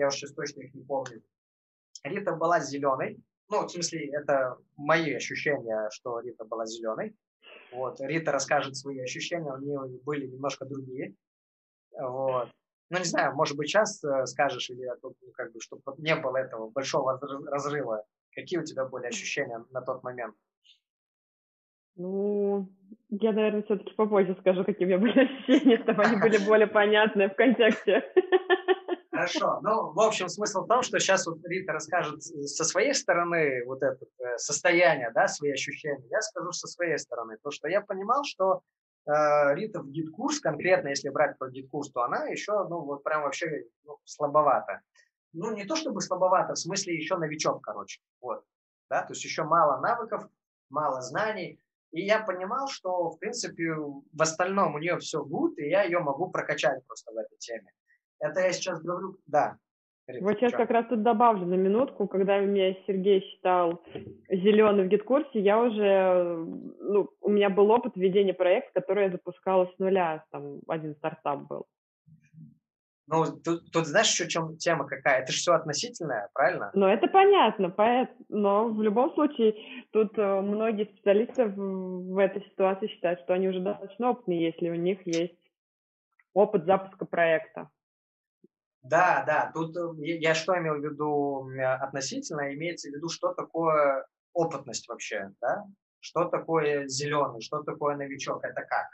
я 0.00 0.08
уж 0.08 0.22
их 0.22 0.74
не 0.74 0.82
помню. 0.82 1.22
Рита 2.02 2.34
была 2.34 2.60
зеленой, 2.60 3.22
ну, 3.50 3.66
в 3.66 3.68
смысле, 3.68 4.08
это 4.12 4.56
мои 4.76 5.12
ощущения, 5.12 5.88
что 5.90 6.20
Рита 6.20 6.44
была 6.44 6.66
зеленой. 6.66 7.16
Вот, 7.72 8.00
Рита 8.00 8.30
расскажет 8.30 8.76
свои 8.76 9.00
ощущения, 9.00 9.52
у 9.52 9.58
нее 9.58 9.80
были 10.04 10.26
немножко 10.26 10.64
другие. 10.64 11.14
Вот. 11.92 12.48
Ну, 12.90 12.98
не 12.98 13.04
знаю, 13.04 13.34
может 13.34 13.56
быть, 13.56 13.68
сейчас 13.68 14.02
э, 14.04 14.26
скажешь, 14.26 14.70
или 14.70 14.88
ну, 15.02 15.14
как 15.34 15.52
бы, 15.52 15.60
чтобы 15.60 15.82
не 15.98 16.14
было 16.14 16.36
этого 16.36 16.70
большого 16.70 17.20
разрыва. 17.46 18.04
Какие 18.32 18.60
у 18.60 18.64
тебя 18.64 18.84
были 18.84 19.06
ощущения 19.06 19.64
на 19.70 19.80
тот 19.80 20.02
момент? 20.04 20.36
Ну, 21.96 22.68
я, 23.08 23.32
наверное, 23.32 23.62
все-таки 23.62 23.92
попозже 23.94 24.36
скажу, 24.40 24.64
какие 24.64 24.86
у 24.86 24.88
меня 24.88 24.98
были 24.98 25.24
ощущения, 25.24 25.78
чтобы 25.82 26.02
они 26.04 26.20
были 26.20 26.38
более 26.38 26.68
понятны 26.68 27.28
в 27.28 27.34
контексте. 27.34 28.04
Хорошо. 29.10 29.58
Ну, 29.62 29.92
в 29.92 30.00
общем, 30.00 30.28
смысл 30.28 30.62
в 30.62 30.68
том, 30.68 30.82
что 30.82 31.00
сейчас 31.00 31.26
вот 31.26 31.38
Рита 31.44 31.72
расскажет 31.72 32.22
со 32.22 32.64
своей 32.64 32.94
стороны 32.94 33.64
вот 33.66 33.82
это 33.82 34.06
э, 34.18 34.38
состояние, 34.38 35.10
да, 35.12 35.26
свои 35.26 35.50
ощущения. 35.50 36.06
Я 36.10 36.20
скажу 36.20 36.52
со 36.52 36.68
своей 36.68 36.96
стороны. 36.96 37.36
То, 37.42 37.50
что 37.50 37.68
я 37.68 37.80
понимал, 37.80 38.22
что 38.24 38.62
э, 39.06 39.54
Рита 39.54 39.80
в 39.80 39.90
GetCourse, 39.90 40.38
конкретно 40.38 40.88
если 40.88 41.08
брать 41.08 41.36
про 41.38 41.50
GetCourse, 41.50 41.90
то 41.90 42.02
она 42.02 42.26
еще, 42.26 42.52
ну, 42.68 42.82
вот 42.82 43.02
прям 43.02 43.22
вообще 43.22 43.64
ну, 43.84 43.98
слабовата. 44.04 44.80
Ну, 45.32 45.52
не 45.52 45.64
то 45.64 45.74
чтобы 45.74 46.00
слабовата, 46.02 46.54
в 46.54 46.58
смысле 46.58 46.94
еще 46.94 47.16
новичок, 47.16 47.62
короче. 47.62 48.00
Вот. 48.20 48.44
Да, 48.88 49.02
то 49.02 49.12
есть 49.12 49.24
еще 49.24 49.42
мало 49.42 49.80
навыков, 49.80 50.24
мало 50.68 51.00
знаний. 51.00 51.60
И 51.90 52.02
я 52.02 52.20
понимал, 52.20 52.68
что, 52.68 53.10
в 53.10 53.18
принципе, 53.18 53.74
в 53.74 54.22
остальном 54.22 54.76
у 54.76 54.78
нее 54.78 54.98
все 54.98 55.24
будет, 55.24 55.58
и 55.58 55.68
я 55.68 55.82
ее 55.82 55.98
могу 55.98 56.30
прокачать 56.30 56.86
просто 56.86 57.12
в 57.12 57.16
этой 57.16 57.36
теме. 57.38 57.72
Это 58.20 58.40
я 58.40 58.52
сейчас 58.52 58.82
говорю, 58.82 59.16
да. 59.26 59.56
Вот 60.20 60.38
сейчас 60.38 60.52
как 60.52 60.70
раз 60.70 60.86
тут 60.88 61.02
добавлю 61.02 61.46
на 61.46 61.54
минутку, 61.54 62.08
когда 62.08 62.38
меня 62.40 62.74
Сергей 62.86 63.20
считал 63.20 63.82
зеленый 64.28 64.84
в 64.84 64.88
гид-курсе, 64.88 65.40
я 65.40 65.60
уже, 65.60 66.36
ну, 66.80 67.10
у 67.20 67.28
меня 67.28 67.48
был 67.48 67.70
опыт 67.70 67.96
ведения 67.96 68.34
проекта, 68.34 68.80
который 68.80 69.04
я 69.04 69.10
запускала 69.10 69.66
с 69.66 69.78
нуля, 69.78 70.24
там 70.32 70.60
один 70.66 70.96
стартап 70.96 71.46
был. 71.46 71.66
Ну, 73.06 73.24
тут, 73.44 73.72
тут 73.72 73.86
знаешь, 73.86 74.10
еще 74.10 74.28
чем 74.28 74.56
тема 74.56 74.86
какая? 74.86 75.22
Это 75.22 75.32
же 75.32 75.38
все 75.38 75.52
относительное, 75.52 76.28
правильно? 76.32 76.70
Ну, 76.74 76.86
это 76.86 77.08
понятно, 77.08 77.68
поэт, 77.68 78.10
но 78.28 78.68
в 78.68 78.80
любом 78.82 79.12
случае 79.14 79.56
тут 79.90 80.16
э, 80.16 80.40
многие 80.40 80.84
специалисты 80.84 81.46
в, 81.46 82.12
в 82.12 82.18
этой 82.18 82.42
ситуации 82.42 82.86
считают, 82.86 83.20
что 83.20 83.34
они 83.34 83.48
уже 83.48 83.58
достаточно 83.58 84.10
опытные, 84.10 84.44
если 84.44 84.70
у 84.70 84.76
них 84.76 85.04
есть 85.06 85.34
опыт 86.34 86.66
запуска 86.66 87.04
проекта. 87.04 87.68
Да, 88.82 89.24
да, 89.26 89.50
тут 89.52 89.76
э, 89.76 90.18
я 90.18 90.34
что 90.34 90.58
имел 90.58 90.74
в 90.74 90.84
виду 90.84 91.48
относительно, 91.80 92.54
имеется 92.54 92.88
в 92.88 92.94
виду, 92.94 93.08
что 93.08 93.34
такое 93.34 94.06
опытность 94.32 94.88
вообще, 94.88 95.32
да? 95.40 95.64
Что 96.00 96.24
такое 96.24 96.86
зеленый, 96.88 97.42
что 97.42 97.62
такое 97.62 97.96
новичок, 97.96 98.42
это 98.42 98.62
как? 98.62 98.88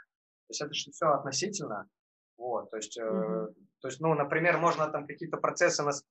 То 0.49 0.51
есть 0.51 0.61
это 0.61 0.75
же 0.75 0.91
все 0.91 1.07
относительно. 1.07 1.89
Вот, 2.37 2.71
то 2.71 2.77
есть, 2.77 2.99
mm-hmm. 2.99 3.49
э, 3.49 3.55
то 3.81 3.89
есть, 3.89 4.01
ну, 4.01 4.15
например, 4.15 4.59
можно 4.59 4.89
там 4.89 5.07
какие-то 5.07 5.37
процессы 5.37 5.83
нас, 5.83 6.05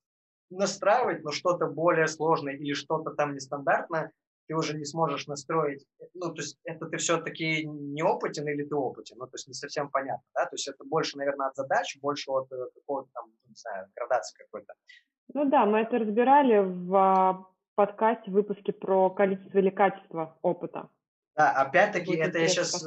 настраивать, 0.49 1.23
но 1.23 1.31
что-то 1.31 1.67
более 1.67 2.07
сложное 2.07 2.53
или 2.53 2.73
что-то 2.73 3.11
там 3.11 3.33
нестандартное, 3.33 4.11
ты 4.47 4.55
уже 4.55 4.77
не 4.77 4.85
сможешь 4.85 5.27
настроить, 5.27 5.85
ну, 6.13 6.33
то 6.33 6.41
есть 6.41 6.57
это 6.63 6.85
ты 6.85 6.97
все-таки 6.97 7.65
не 7.65 8.03
опытен 8.03 8.47
или 8.47 8.63
ты 8.63 8.75
опытен, 8.75 9.17
ну, 9.17 9.25
то 9.25 9.35
есть 9.35 9.47
не 9.47 9.53
совсем 9.53 9.89
понятно, 9.89 10.25
да, 10.33 10.45
то 10.45 10.53
есть 10.53 10.67
это 10.67 10.83
больше, 10.83 11.17
наверное, 11.17 11.47
от 11.47 11.55
задач, 11.55 11.97
больше 12.01 12.31
от 12.31 12.51
э, 12.51 12.55
какого-то 12.75 13.09
там, 13.13 13.25
не 13.47 13.55
знаю, 13.55 13.87
градации 13.95 14.37
какой-то. 14.37 14.73
Ну 15.33 15.49
да, 15.49 15.65
мы 15.65 15.79
это 15.79 15.97
разбирали 15.97 16.59
в 16.59 16.95
а, 16.95 17.47
подкасте, 17.75 18.29
в 18.29 18.33
выпуске 18.33 18.71
про 18.71 19.09
количество 19.09 19.57
или 19.57 19.69
качество 19.69 20.37
опыта. 20.41 20.89
Да, 21.35 21.51
опять-таки, 21.51 22.15
это 22.15 22.39
я 22.39 22.47
сейчас 22.47 22.83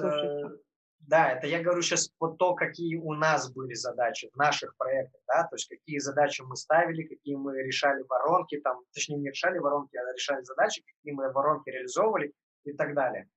да, 1.00 1.32
это 1.32 1.46
я 1.46 1.62
говорю 1.62 1.82
сейчас 1.82 2.08
по 2.18 2.28
то, 2.28 2.54
какие 2.54 2.96
у 2.96 3.14
нас 3.14 3.50
были 3.52 3.74
задачи 3.74 4.28
в 4.32 4.36
наших 4.36 4.76
проектах, 4.76 5.20
да, 5.26 5.44
то 5.44 5.56
есть 5.56 5.68
какие 5.68 5.98
задачи 5.98 6.42
мы 6.42 6.56
ставили, 6.56 7.02
какие 7.02 7.36
мы 7.36 7.62
решали 7.62 8.02
воронки, 8.08 8.60
там, 8.60 8.80
точнее 8.92 9.16
не 9.16 9.28
решали 9.30 9.58
воронки, 9.58 9.96
а 9.96 10.12
решали 10.12 10.42
задачи, 10.42 10.82
какие 10.82 11.14
мы 11.14 11.32
воронки 11.32 11.70
реализовывали 11.70 12.32
и 12.64 12.72
так 12.72 12.94
далее. 12.94 13.28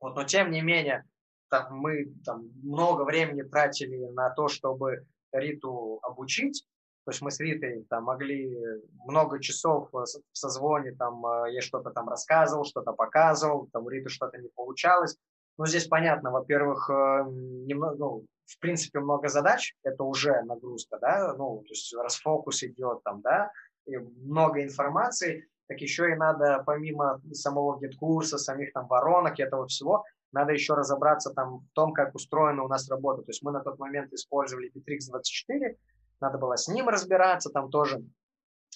Вот, 0.00 0.14
но 0.14 0.24
тем 0.24 0.50
не 0.50 0.62
менее, 0.62 1.04
там, 1.48 1.76
мы 1.76 2.12
там, 2.24 2.50
много 2.62 3.02
времени 3.02 3.42
тратили 3.42 4.06
на 4.12 4.30
то, 4.30 4.48
чтобы 4.48 5.06
Риту 5.32 5.98
обучить, 6.02 6.66
то 7.04 7.10
есть 7.10 7.22
мы 7.22 7.30
с 7.30 7.38
Ритой 7.38 7.84
там 7.88 8.04
могли 8.04 8.58
много 9.06 9.40
часов 9.40 9.88
в 9.92 10.06
созвоне, 10.32 10.90
там 10.92 11.24
э, 11.24 11.52
я 11.52 11.62
что-то 11.62 11.90
там 11.90 12.08
рассказывал, 12.08 12.64
что-то 12.64 12.92
показывал, 12.92 13.68
там 13.72 13.84
у 13.84 13.88
Риты 13.88 14.08
что-то 14.08 14.38
не 14.38 14.48
получалось, 14.48 15.16
ну, 15.58 15.66
здесь 15.66 15.86
понятно, 15.86 16.30
во-первых, 16.30 16.90
э, 16.90 17.24
немного, 17.28 17.96
ну, 17.96 18.26
в 18.44 18.58
принципе, 18.60 19.00
много 19.00 19.28
задач, 19.28 19.74
это 19.82 20.04
уже 20.04 20.42
нагрузка, 20.42 20.98
да, 21.00 21.34
ну, 21.36 21.62
то 21.66 21.70
есть 21.70 21.94
расфокус 21.94 22.62
идет 22.62 23.02
там, 23.02 23.20
да, 23.22 23.50
и 23.86 23.96
много 23.96 24.62
информации, 24.62 25.48
так 25.68 25.80
еще 25.80 26.12
и 26.12 26.14
надо, 26.14 26.62
помимо 26.64 27.20
самого 27.32 27.78
GetCourse 27.80 28.28
а, 28.28 28.38
самих 28.38 28.72
там 28.72 28.86
воронок 28.86 29.38
и 29.38 29.42
этого 29.42 29.66
всего, 29.66 30.04
надо 30.32 30.52
еще 30.52 30.74
разобраться 30.74 31.32
там 31.32 31.58
в 31.58 31.72
том, 31.72 31.92
как 31.92 32.14
устроена 32.14 32.62
у 32.62 32.68
нас 32.68 32.88
работа. 32.90 33.22
То 33.22 33.30
есть 33.30 33.42
мы 33.42 33.52
на 33.52 33.60
тот 33.60 33.78
момент 33.78 34.12
использовали 34.12 34.70
Bitrix24, 34.70 35.76
надо 36.20 36.38
было 36.38 36.56
с 36.56 36.68
ним 36.68 36.88
разбираться, 36.88 37.50
там 37.50 37.70
тоже 37.70 38.04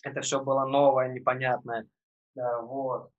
это 0.03 0.21
все 0.21 0.43
было 0.43 0.65
новое, 0.65 1.09
непонятное. 1.09 1.87
Вот. 2.35 3.11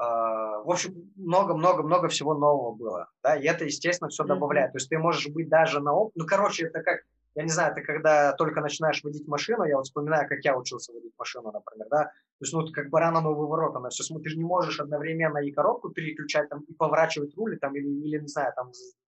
А, 0.00 0.62
в 0.62 0.70
общем, 0.70 1.12
много-много-много 1.16 2.08
всего 2.08 2.32
нового 2.32 2.74
было, 2.74 3.10
да, 3.22 3.36
и 3.36 3.44
это, 3.44 3.66
естественно, 3.66 4.08
все 4.08 4.24
добавляет. 4.24 4.72
То 4.72 4.76
есть 4.78 4.88
ты 4.88 4.96
можешь 4.96 5.28
быть 5.28 5.50
даже 5.50 5.80
на 5.80 5.92
опыт, 5.92 6.16
ну, 6.16 6.24
короче, 6.24 6.68
это 6.68 6.80
как, 6.82 7.00
я 7.34 7.42
не 7.42 7.50
знаю, 7.50 7.74
ты 7.74 7.82
когда 7.82 8.32
только 8.32 8.62
начинаешь 8.62 9.04
водить 9.04 9.28
машину, 9.28 9.64
я 9.64 9.76
вот 9.76 9.84
вспоминаю, 9.84 10.26
как 10.26 10.38
я 10.42 10.56
учился 10.56 10.94
водить 10.94 11.12
машину, 11.18 11.52
например, 11.52 11.86
да, 11.90 12.04
то 12.04 12.12
есть, 12.40 12.54
ну, 12.54 12.66
как 12.72 12.88
барана 12.88 13.20
новый 13.20 13.46
ворот, 13.46 13.76
она 13.76 13.90
все, 13.90 14.02
ты 14.18 14.30
же 14.30 14.38
не 14.38 14.44
можешь 14.44 14.80
одновременно 14.80 15.36
и 15.36 15.52
коробку 15.52 15.90
переключать, 15.90 16.48
там, 16.48 16.60
и 16.60 16.72
поворачивать 16.72 17.36
руль, 17.36 17.58
там, 17.58 17.76
или, 17.76 17.86
или 17.86 18.20
не 18.20 18.28
знаю, 18.28 18.54
там, 18.56 18.70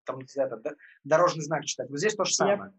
там, 0.05 0.19
это, 0.19 0.57
да, 0.57 0.73
дорожный 1.05 1.45
знак 1.45 1.65
читать. 1.65 1.91
Вот 1.91 2.01
здесь 2.01 2.17
то 2.17 2.25
же 2.25 2.35
самое. 2.35 2.73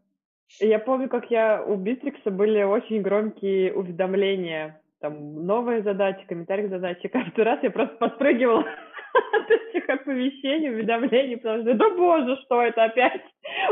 Я 0.60 0.80
помню, 0.80 1.08
как 1.08 1.32
я 1.32 1.64
у 1.64 1.78
Битрикса 1.78 2.32
были 2.32 2.64
очень 2.64 3.02
громкие 3.02 3.74
уведомления, 3.74 4.83
там 5.04 5.46
новые 5.46 5.84
задачи, 5.84 6.26
комментарии 6.28 6.68
к 6.68 6.70
задаче. 6.70 7.10
Каждый 7.10 7.44
раз 7.44 7.62
я 7.62 7.72
просто 7.72 7.94
подпрыгивала 7.98 8.62
от 9.34 9.52
этих 9.52 9.90
оповещений, 9.90 10.70
уведомлений, 10.70 11.36
потому 11.36 11.64
что, 11.64 11.74
да 11.74 11.90
боже, 11.90 12.38
что 12.46 12.62
это 12.62 12.86
опять? 12.86 13.22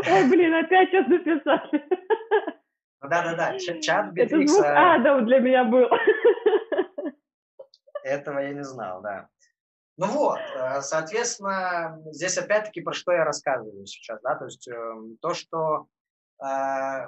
Ой, 0.10 0.30
блин, 0.30 0.54
опять 0.54 0.90
сейчас 0.90 1.08
написали. 1.08 1.86
Да-да-да, 3.02 3.58
чат 3.82 4.12
Битрикса... 4.12 4.36
Это 4.36 4.48
звук 4.48 4.66
ада 4.66 5.22
для 5.22 5.40
меня 5.40 5.64
был. 5.64 5.88
Этого 8.04 8.40
я 8.40 8.52
не 8.52 8.66
знал, 8.66 9.02
да. 9.02 9.30
Ну 9.98 10.08
вот, 10.08 10.40
э, 10.40 10.82
соответственно, 10.82 11.98
здесь 12.12 12.38
опять-таки 12.38 12.82
про 12.82 12.92
что 12.92 13.14
я 13.14 13.24
рассказываю 13.24 13.86
сейчас, 13.86 14.20
да, 14.22 14.36
то 14.36 14.46
есть 14.46 14.68
эм, 14.68 15.16
то, 15.22 15.34
что 15.34 15.86
э, 16.44 17.08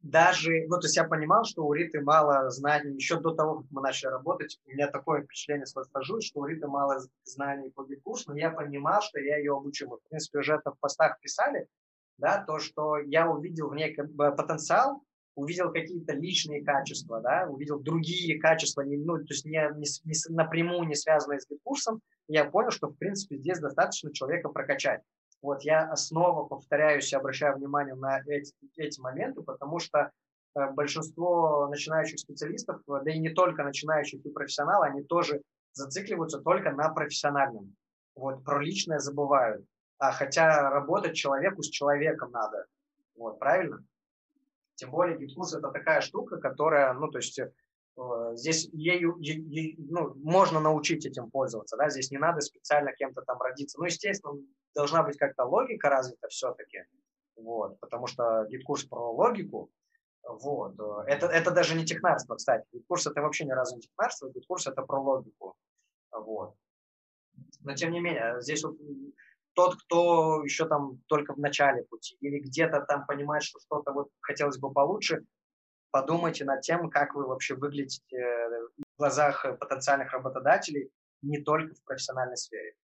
даже, 0.00 0.64
ну, 0.68 0.78
то 0.78 0.86
есть 0.86 0.96
я 0.96 1.04
понимал, 1.04 1.44
что 1.44 1.64
у 1.64 1.72
Риты 1.72 2.00
мало 2.00 2.50
знаний, 2.50 2.94
еще 2.94 3.20
до 3.20 3.34
того, 3.34 3.60
как 3.60 3.66
мы 3.70 3.82
начали 3.82 4.10
работать, 4.10 4.60
у 4.66 4.70
меня 4.70 4.88
такое 4.88 5.22
впечатление 5.22 5.66
сложилось, 5.66 6.24
что 6.24 6.40
у 6.40 6.46
Риты 6.46 6.68
мало 6.68 7.00
знаний 7.24 7.70
по 7.70 7.84
GetCourse 7.84 8.22
у, 8.22 8.30
но 8.30 8.38
я 8.38 8.50
понимал, 8.50 9.02
что 9.02 9.18
я 9.18 9.38
ее 9.38 9.56
обучу. 9.56 9.88
Мы, 9.88 9.96
в 9.96 10.08
принципе, 10.08 10.38
уже 10.38 10.54
это 10.54 10.70
в 10.70 10.78
постах 10.78 11.18
писали, 11.20 11.66
да, 12.16 12.44
то, 12.44 12.58
что 12.58 12.98
я 12.98 13.28
увидел 13.28 13.70
в 13.70 13.74
ней 13.74 13.94
потенциал, 13.94 15.02
увидел 15.34 15.72
какие-то 15.72 16.14
личные 16.14 16.64
качества, 16.64 17.20
да, 17.20 17.46
увидел 17.48 17.78
другие 17.80 18.40
качества, 18.40 18.82
ну, 18.82 19.18
то 19.18 19.26
есть 19.28 19.44
не, 19.44 19.60
не, 19.76 19.86
не, 20.04 20.34
напрямую 20.34 20.88
не 20.88 20.94
связанные 20.94 21.40
с 21.40 21.48
GetCourse 21.48 21.87
ом, 21.87 22.00
я 22.28 22.44
понял, 22.44 22.70
что, 22.70 22.88
в 22.88 22.96
принципе, 22.96 23.36
здесь 23.36 23.58
достаточно 23.58 24.12
человека 24.12 24.48
прокачать. 24.48 25.02
Вот 25.40 25.62
я 25.62 25.94
снова 25.96 26.44
повторяюсь 26.44 27.12
и 27.12 27.16
обращаю 27.16 27.56
внимание 27.56 27.94
на 27.94 28.20
эти, 28.26 28.52
эти 28.76 29.00
моменты, 29.00 29.42
потому 29.42 29.78
что 29.78 30.10
э, 30.54 30.70
большинство 30.72 31.68
начинающих 31.68 32.18
специалистов, 32.18 32.80
э, 32.88 33.00
да 33.04 33.12
и 33.12 33.18
не 33.18 33.30
только 33.30 33.62
начинающих 33.62 34.24
и 34.24 34.30
профессионалы, 34.30 34.86
они 34.86 35.02
тоже 35.02 35.42
зацикливаются 35.72 36.40
только 36.40 36.72
на 36.72 36.88
профессиональном. 36.88 37.76
Вот, 38.16 38.42
про 38.44 38.60
личное 38.60 38.98
забывают. 38.98 39.64
А 39.98 40.10
хотя 40.10 40.70
работать 40.70 41.14
человеку 41.14 41.62
с 41.62 41.68
человеком 41.68 42.32
надо. 42.32 42.66
Вот, 43.16 43.38
правильно? 43.38 43.84
Тем 44.74 44.90
более 44.90 45.18
GetCourse 45.18 45.54
это 45.54 45.70
такая 45.70 46.00
штука, 46.00 46.38
которая, 46.38 46.92
ну, 46.94 47.08
то 47.08 47.18
есть 47.18 47.38
э, 47.38 47.50
здесь 48.34 48.68
ею, 48.72 49.16
е, 49.18 49.34
е, 49.34 49.74
ну, 49.78 50.14
можно 50.16 50.60
научить 50.60 51.04
этим 51.04 51.30
пользоваться, 51.30 51.76
да, 51.76 51.90
здесь 51.90 52.10
не 52.10 52.18
надо 52.18 52.40
специально 52.40 52.92
кем-то 52.92 53.22
там 53.22 53.40
родиться. 53.40 53.78
Ну, 53.78 53.86
естественно, 53.86 54.34
должна 54.78 55.02
быть 55.02 55.18
как-то 55.18 55.44
логика 55.44 55.90
развита 55.90 56.28
все-таки, 56.28 56.84
вот, 57.34 57.80
потому 57.80 58.06
что 58.06 58.46
GetCourse 58.48 58.84
про 58.84 59.10
логику, 59.10 59.70
вот, 60.22 60.74
это, 61.08 61.26
это 61.26 61.50
даже 61.50 61.74
не 61.74 61.84
технарство, 61.84 62.36
кстати, 62.36 62.64
GetCourse 62.72 63.08
это 63.08 63.20
вообще 63.20 63.44
ни 63.44 63.50
разу 63.50 63.74
не 63.74 63.82
технарство, 63.82 64.30
GetCourse 64.30 64.68
это 64.68 64.82
про 64.82 65.00
логику, 65.00 65.56
вот. 66.12 66.54
Но 67.64 67.74
тем 67.74 67.90
не 67.90 67.98
менее, 67.98 68.40
здесь 68.40 68.62
вот 68.62 68.76
тот, 69.54 69.74
кто 69.82 70.44
еще 70.44 70.68
там 70.68 71.00
только 71.06 71.34
в 71.34 71.38
начале 71.38 71.82
пути 71.82 72.16
или 72.20 72.38
где-то 72.38 72.80
там 72.82 73.04
понимает, 73.04 73.42
что 73.42 73.58
что-то 73.58 73.92
вот 73.92 74.10
хотелось 74.20 74.58
бы 74.58 74.72
получше, 74.72 75.24
подумайте 75.90 76.44
над 76.44 76.60
тем, 76.60 76.88
как 76.88 77.16
вы 77.16 77.26
вообще 77.26 77.56
выглядите 77.56 78.16
в 78.76 78.98
глазах 78.98 79.44
потенциальных 79.58 80.12
работодателей 80.12 80.92
не 81.22 81.42
только 81.42 81.74
в 81.74 81.82
профессиональной 81.82 82.36
сфере, 82.36 82.76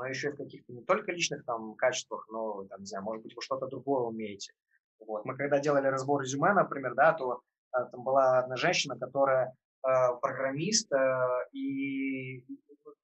но 0.00 0.06
еще 0.06 0.28
и 0.28 0.32
в 0.32 0.36
каких-то 0.36 0.72
не 0.72 0.82
только 0.82 1.12
личных 1.12 1.44
там 1.44 1.74
качествах, 1.74 2.26
но, 2.30 2.64
там, 2.64 2.80
не 2.80 2.86
знаю, 2.86 3.04
может 3.04 3.22
быть, 3.22 3.36
вы 3.36 3.42
что-то 3.42 3.66
другое 3.66 4.02
умеете. 4.02 4.52
Вот. 4.98 5.26
Мы 5.26 5.36
когда 5.36 5.58
делали 5.58 5.88
разбор 5.88 6.22
резюме, 6.22 6.54
например, 6.54 6.94
да, 6.94 7.12
то 7.12 7.42
а, 7.72 7.84
там 7.84 8.02
была 8.02 8.38
одна 8.38 8.56
женщина, 8.56 8.98
которая 8.98 9.54
э, 9.86 9.88
программист, 10.20 10.90
э, 10.92 11.26
и 11.52 12.44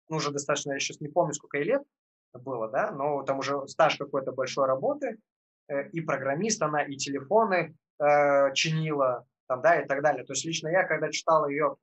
ну, 0.08 0.16
уже 0.16 0.30
достаточно, 0.30 0.72
я 0.72 0.78
сейчас 0.78 1.00
не 1.00 1.08
помню, 1.08 1.34
сколько 1.34 1.58
ей 1.58 1.64
лет 1.64 1.82
было, 2.32 2.68
да, 2.68 2.90
но 2.90 3.22
там 3.22 3.40
уже 3.40 3.66
стаж 3.68 3.96
какой-то 3.96 4.32
большой 4.32 4.66
работы, 4.66 5.18
э, 5.68 5.88
и 5.90 6.00
программист 6.00 6.62
она, 6.62 6.82
и 6.82 6.96
телефоны 6.96 7.76
э, 7.98 8.52
чинила, 8.54 9.26
там, 9.48 9.60
да, 9.60 9.80
и 9.80 9.86
так 9.86 10.02
далее. 10.02 10.24
То 10.24 10.32
есть 10.32 10.46
лично 10.46 10.68
я, 10.68 10.84
когда 10.84 11.10
читал 11.10 11.46
ее 11.46 11.76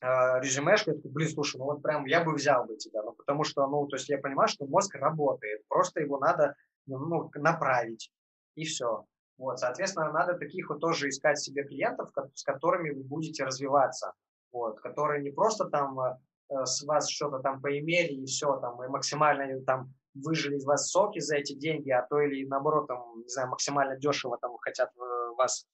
э, 0.00 0.40
резюмешку, 0.40 0.90
я 0.90 0.96
такой, 0.96 1.12
блин, 1.12 1.28
слушай, 1.28 1.58
ну 1.58 1.64
вот 1.64 1.82
прям 1.82 2.06
я 2.06 2.24
бы 2.24 2.34
взял 2.34 2.64
бы 2.64 2.76
тебя, 2.76 3.02
потому 3.26 3.44
что, 3.44 3.66
ну, 3.66 3.86
то 3.86 3.96
есть 3.96 4.08
я 4.08 4.18
понимаю, 4.18 4.48
что 4.48 4.66
мозг 4.66 4.94
работает, 4.94 5.66
просто 5.68 6.00
его 6.00 6.18
надо, 6.18 6.54
ну, 6.86 7.30
направить, 7.34 8.12
и 8.54 8.64
все. 8.64 9.04
Вот, 9.36 9.58
соответственно, 9.58 10.12
надо 10.12 10.34
таких 10.34 10.70
вот 10.70 10.80
тоже 10.80 11.08
искать 11.08 11.38
себе 11.38 11.64
клиентов, 11.64 12.10
с 12.34 12.42
которыми 12.42 12.90
вы 12.90 13.02
будете 13.02 13.44
развиваться, 13.44 14.12
вот, 14.52 14.80
которые 14.80 15.22
не 15.22 15.30
просто 15.30 15.66
там 15.66 15.98
э, 16.00 16.64
с 16.64 16.82
вас 16.84 17.10
что-то 17.10 17.40
там 17.40 17.60
поимели 17.60 18.14
и 18.14 18.24
все, 18.24 18.56
там, 18.60 18.82
и 18.82 18.88
максимально 18.88 19.60
там 19.64 19.92
выжили 20.14 20.56
из 20.56 20.64
вас 20.64 20.88
соки 20.88 21.18
за 21.18 21.36
эти 21.36 21.52
деньги, 21.54 21.90
а 21.90 22.02
то 22.02 22.20
или 22.20 22.46
наоборот, 22.46 22.86
там, 22.86 23.20
не 23.20 23.28
знаю, 23.28 23.50
максимально 23.50 23.96
дешево 23.96 24.38
там 24.40 24.56
хотят 24.58 24.90
э, 24.96 25.34
вас 25.36 25.66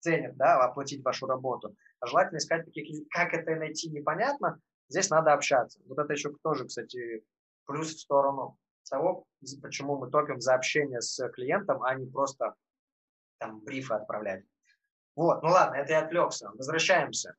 ценят, 0.00 0.36
да, 0.36 0.64
оплатить 0.64 1.04
вашу 1.04 1.26
работу. 1.26 1.76
А 2.00 2.06
желательно 2.06 2.38
искать 2.38 2.64
таких. 2.64 3.06
Как 3.10 3.32
это 3.32 3.54
найти, 3.54 3.90
непонятно. 3.90 4.58
Здесь 4.88 5.10
надо 5.10 5.32
общаться. 5.32 5.80
Вот 5.86 5.98
это 5.98 6.12
еще 6.12 6.32
тоже, 6.42 6.66
кстати, 6.66 7.24
плюс 7.66 7.94
в 7.94 8.00
сторону 8.00 8.58
того, 8.88 9.26
почему 9.62 9.96
мы 9.96 10.10
топим 10.10 10.40
за 10.40 10.54
общение 10.54 11.00
с 11.00 11.28
клиентом, 11.30 11.82
а 11.82 11.94
не 11.94 12.06
просто 12.06 12.54
там 13.38 13.60
брифы 13.60 13.94
отправлять. 13.94 14.44
Вот, 15.16 15.42
ну 15.42 15.50
ладно, 15.50 15.76
это 15.76 15.92
я 15.92 16.00
отвлекся. 16.00 16.50
Возвращаемся. 16.54 17.34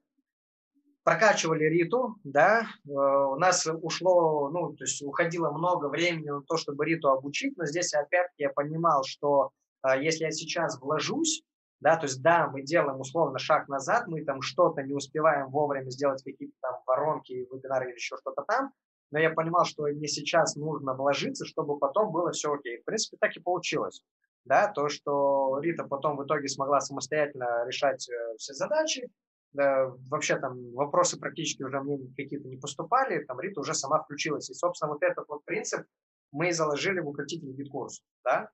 Прокачивали 1.04 1.66
Риту, 1.66 2.16
да, 2.24 2.62
э, 2.64 2.90
у 2.90 3.36
нас 3.36 3.68
ушло, 3.68 4.50
ну, 4.50 4.74
то 4.74 4.86
есть 4.86 5.04
уходило 5.04 5.52
много 5.52 5.88
времени 5.88 6.30
на 6.30 6.42
то, 6.42 6.58
чтобы 6.58 6.84
Риту 6.84 7.10
обучить, 7.10 7.56
но 7.58 7.66
здесь 7.66 7.94
опять 7.94 8.32
я 8.38 8.50
понимал, 8.50 9.04
что 9.04 9.52
э, 9.84 10.02
если 10.02 10.24
я 10.24 10.32
сейчас 10.32 10.80
вложусь, 10.80 11.44
да, 11.86 11.98
то 11.98 12.08
есть, 12.08 12.20
да, 12.24 12.48
мы 12.48 12.64
делаем 12.64 13.00
условно 13.00 13.38
шаг 13.38 13.68
назад, 13.68 14.08
мы 14.08 14.26
там 14.26 14.42
что-то 14.42 14.82
не 14.82 14.96
успеваем 14.96 15.52
вовремя 15.52 15.92
сделать, 15.92 16.24
какие-то 16.24 16.56
там 16.60 16.80
воронки, 16.88 17.32
вебинары 17.32 17.90
или 17.90 17.94
еще 17.94 18.18
что-то 18.18 18.42
там, 18.42 18.72
но 19.12 19.20
я 19.20 19.30
понимал, 19.30 19.66
что 19.66 19.84
мне 19.84 20.08
сейчас 20.08 20.56
нужно 20.56 20.96
вложиться, 20.96 21.46
чтобы 21.46 21.78
потом 21.78 22.12
было 22.12 22.32
все 22.32 22.52
окей. 22.52 22.82
В 22.82 22.86
принципе, 22.86 23.18
так 23.22 23.38
и 23.38 23.40
получилось. 23.40 24.02
Да, 24.46 24.68
то, 24.68 24.90
что 24.90 25.60
Рита 25.60 25.84
потом 25.84 26.18
в 26.18 26.26
итоге 26.26 26.48
смогла 26.48 26.80
самостоятельно 26.80 27.68
решать 27.68 28.10
э, 28.10 28.36
все 28.38 28.54
задачи, 28.54 29.08
да, 29.54 29.92
вообще 30.10 30.40
там 30.40 30.74
вопросы 30.74 31.20
практически 31.20 31.62
уже 31.62 31.80
мне 31.82 32.00
какие-то 32.18 32.48
не 32.48 32.58
поступали, 32.58 33.24
там 33.26 33.40
Рита 33.40 33.60
уже 33.60 33.76
сама 33.76 34.02
включилась. 34.02 34.50
И, 34.50 34.56
собственно, 34.56 34.94
вот 34.94 35.04
этот 35.04 35.28
вот 35.28 35.46
принцип 35.46 35.86
мы 36.32 36.50
и 36.50 36.52
заложили 36.52 37.00
в 37.00 37.08
укротитель 37.08 37.52
GetCourse, 37.52 38.02
да, 38.24 38.50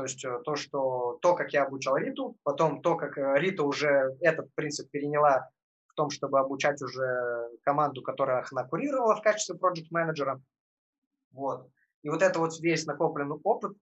то 0.00 0.04
есть 0.04 0.24
э, 0.24 0.38
то, 0.46 0.56
что 0.56 1.18
то, 1.20 1.34
как 1.34 1.52
я 1.52 1.64
обучал 1.64 1.94
Риту, 1.98 2.34
потом 2.42 2.80
то, 2.80 2.96
как 2.96 3.18
э, 3.18 3.34
Рита 3.38 3.64
уже 3.64 4.16
этот 4.22 4.50
принцип 4.54 4.90
переняла 4.90 5.50
в 5.88 5.94
том, 5.94 6.08
чтобы 6.08 6.40
обучать 6.40 6.80
уже 6.80 7.50
команду, 7.64 8.00
которая 8.00 8.42
она 8.50 8.64
курировала 8.64 9.14
в 9.14 9.20
качестве 9.20 9.58
проект-менеджера. 9.58 10.40
Вот. 11.32 11.68
И 12.02 12.08
вот 12.08 12.22
это 12.22 12.38
вот 12.38 12.58
весь 12.60 12.86
накопленный 12.86 13.36
опыт 13.44 13.76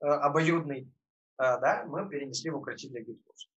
э, 0.00 0.06
обоюдный, 0.06 0.90
э, 1.38 1.60
да, 1.60 1.84
мы 1.86 2.08
перенесли 2.08 2.48
в 2.48 2.56
укротитель 2.56 3.04
GetCourse. 3.04 3.50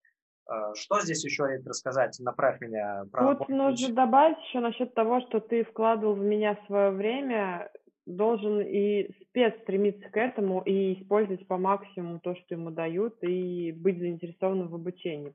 Э, 0.49 0.73
что 0.73 1.01
здесь 1.01 1.23
еще, 1.23 1.45
Рит, 1.45 1.67
рассказать? 1.67 2.17
Направь 2.19 2.59
меня. 2.59 3.03
Тут 3.37 3.49
нужно 3.49 3.93
добавить 3.93 4.39
еще 4.47 4.61
насчет 4.61 4.95
того, 4.95 5.21
что 5.27 5.41
ты 5.41 5.63
вкладывал 5.63 6.15
в 6.15 6.23
меня 6.23 6.57
свое 6.65 6.89
время 6.89 7.69
должен 8.07 8.61
и 8.61 9.11
спец 9.39 9.61
стремиться 9.61 10.09
к 10.09 10.17
этому 10.17 10.61
и 10.61 11.01
использовать 11.01 11.47
по 11.47 11.57
максимуму 11.57 12.19
то, 12.19 12.35
что 12.35 12.55
ему 12.55 12.71
дают, 12.71 13.15
и 13.23 13.71
быть 13.71 13.99
заинтересованным 13.99 14.67
в 14.67 14.75
обучении. 14.75 15.33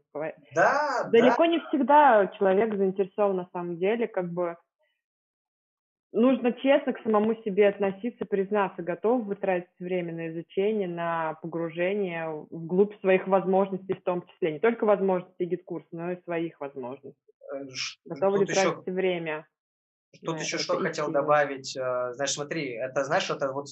Да, 0.55 1.09
Далеко 1.11 1.45
да. 1.45 1.47
не 1.47 1.61
всегда 1.69 2.27
человек 2.39 2.75
заинтересован 2.77 3.37
на 3.37 3.49
самом 3.53 3.79
деле, 3.79 4.07
как 4.07 4.31
бы 4.31 4.57
нужно 6.13 6.53
честно 6.53 6.93
к 6.93 7.03
самому 7.03 7.35
себе 7.43 7.69
относиться, 7.69 8.25
признаться, 8.25 8.83
готов 8.83 9.25
вы 9.25 9.37
тратить 9.37 9.69
время 9.81 10.13
на 10.13 10.29
изучение, 10.29 10.89
на 10.89 11.35
погружение 11.43 12.47
вглубь 12.51 12.99
своих 13.01 13.27
возможностей 13.27 13.95
в 13.95 14.03
том 14.03 14.23
числе. 14.27 14.53
Не 14.53 14.59
только 14.59 14.85
возможностей 14.85 15.47
GetCourse 15.47 15.81
а, 15.81 15.89
но 15.93 16.13
и 16.13 16.23
своих 16.23 16.61
возможностей. 16.61 17.33
Э, 17.53 17.65
Готовы 18.05 18.41
ли 18.41 18.47
тратить 18.47 18.83
еще... 18.83 18.93
время? 18.93 19.47
Тут 20.23 20.41
еще 20.41 20.59
что 20.59 20.79
хотел 20.79 21.11
добавить. 21.11 21.77
Э, 21.77 22.13
знаешь, 22.15 22.33
смотри, 22.33 22.73
это, 22.73 23.05
знаешь, 23.05 23.31
это 23.31 23.53
вот 23.53 23.67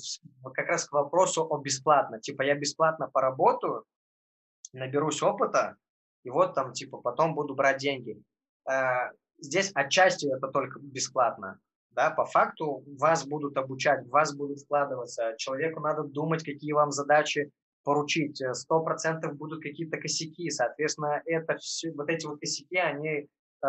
как 0.55 0.69
раз 0.69 0.87
к 0.87 0.93
вопросу 0.93 1.47
о 1.49 1.59
бесплатно. 1.59 2.21
Типа 2.21 2.43
я 2.43 2.55
бесплатно 2.55 3.09
поработаю, 3.09 3.85
наберусь 4.73 5.23
опыта, 5.23 5.77
и 6.25 6.31
вот 6.31 6.55
там, 6.55 6.73
типа, 6.73 6.99
потом 6.99 7.35
буду 7.35 7.55
брать 7.55 7.79
деньги. 7.79 8.23
Э, 8.71 9.11
здесь 9.39 9.71
отчасти 9.75 10.27
это 10.27 10.49
только 10.49 10.79
бесплатно. 10.81 11.59
Да, 11.91 12.11
по 12.11 12.25
факту 12.25 12.85
вас 12.99 13.27
будут 13.27 13.57
обучать, 13.57 14.09
вас 14.09 14.35
будут 14.35 14.61
вкладываться. 14.61 15.35
Человеку 15.37 15.81
надо 15.81 16.05
думать, 16.05 16.43
какие 16.43 16.73
вам 16.73 16.91
задачи 16.91 17.51
поручить. 17.85 18.41
Э, 18.41 18.55
сто 18.55 18.81
процентов 18.81 19.37
будут 19.37 19.63
какие-то 19.63 19.99
косяки. 19.99 20.49
Соответственно, 20.51 21.23
это 21.27 21.57
все, 21.59 21.93
вот 21.93 22.09
эти 22.09 22.27
вот 22.27 22.41
косяки, 22.41 22.77
они 22.77 23.29
э, 23.63 23.67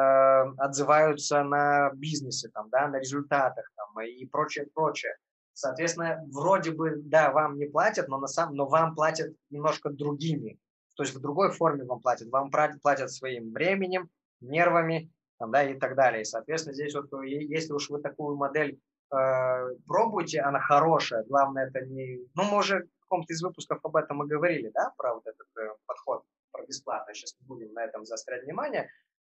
отзываются 0.57 1.43
на 1.43 1.91
бизнесе, 1.93 2.49
там, 2.49 2.69
да, 2.69 2.87
на 2.87 2.99
результатах 2.99 3.71
там, 3.75 4.01
и 4.01 4.25
прочее, 4.25 4.67
прочее. 4.73 5.15
Соответственно, 5.53 6.23
вроде 6.31 6.71
бы, 6.71 6.95
да, 7.03 7.31
вам 7.31 7.57
не 7.57 7.67
платят, 7.67 8.07
но, 8.07 8.17
на 8.17 8.27
самом, 8.27 8.55
но 8.55 8.67
вам 8.67 8.95
платят 8.95 9.33
немножко 9.49 9.89
другими. 9.89 10.59
То 10.95 11.03
есть 11.03 11.15
в 11.15 11.21
другой 11.21 11.51
форме 11.51 11.85
вам 11.85 12.01
платят. 12.01 12.29
Вам 12.29 12.49
платят 12.49 13.11
своим 13.11 13.51
временем, 13.51 14.09
нервами 14.41 15.11
там, 15.39 15.51
да, 15.51 15.63
и 15.63 15.77
так 15.77 15.95
далее. 15.95 16.21
И, 16.21 16.25
соответственно, 16.25 16.73
здесь 16.73 16.93
вот, 16.93 17.09
если 17.23 17.73
уж 17.73 17.89
вы 17.89 18.01
такую 18.01 18.35
модель 18.35 18.79
э, 19.11 19.75
пробуете, 19.87 20.41
она 20.41 20.59
хорошая, 20.59 21.23
главное 21.23 21.67
это 21.67 21.85
не... 21.85 22.19
Ну, 22.35 22.43
мы 22.43 22.57
уже 22.59 22.87
в 22.99 23.01
каком-то 23.01 23.33
из 23.33 23.43
выпусков 23.43 23.79
об 23.83 23.95
этом 23.95 24.23
и 24.23 24.27
говорили, 24.27 24.71
да, 24.73 24.91
про 24.97 25.15
вот 25.15 25.25
этот 25.25 25.47
э, 25.57 25.69
подход, 25.85 26.23
про 26.51 26.65
бесплатно. 26.65 27.13
Сейчас 27.13 27.35
не 27.39 27.47
будем 27.47 27.73
на 27.73 27.83
этом 27.83 28.05
заострять 28.05 28.43
внимание. 28.43 28.89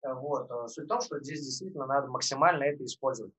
Э, 0.03 0.13
вот. 0.13 0.49
Э, 0.51 0.67
суть 0.67 0.85
в 0.85 0.87
том, 0.87 1.01
что 1.01 1.19
здесь 1.19 1.41
действительно 1.41 1.85
надо 1.85 2.07
максимально 2.07 2.63
это 2.63 2.83
использовать. 2.85 3.33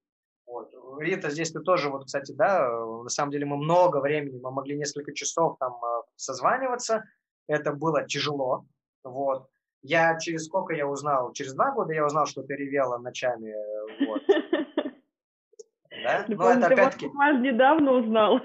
Вот. 0.46 0.72
Рита, 0.98 1.30
здесь 1.30 1.52
ты 1.52 1.60
тоже, 1.60 1.90
вот, 1.90 2.04
кстати, 2.04 2.32
да, 2.32 2.68
на 2.68 3.08
самом 3.08 3.32
деле 3.32 3.46
мы 3.46 3.56
много 3.56 3.98
времени, 3.98 4.38
мы 4.40 4.50
могли 4.50 4.76
несколько 4.76 5.14
часов 5.14 5.56
там 5.58 5.72
э, 5.72 6.02
созваниваться, 6.16 7.04
это 7.46 7.72
было 7.72 8.06
тяжело, 8.06 8.64
вот. 9.02 9.48
Я 9.82 10.18
через 10.18 10.46
сколько 10.46 10.72
я 10.72 10.86
узнал? 10.86 11.32
Через 11.32 11.52
два 11.52 11.70
года 11.72 11.92
я 11.92 12.06
узнал, 12.06 12.24
что 12.24 12.42
ты 12.42 12.54
ревела 12.54 12.98
ночами. 12.98 13.50
Э, 13.50 14.06
вот. 14.06 14.22
Да? 16.02 16.24
Ну, 16.28 16.48
это 16.48 16.66
опять-таки... 16.66 17.06
недавно 17.06 17.92
узнал. 17.92 18.40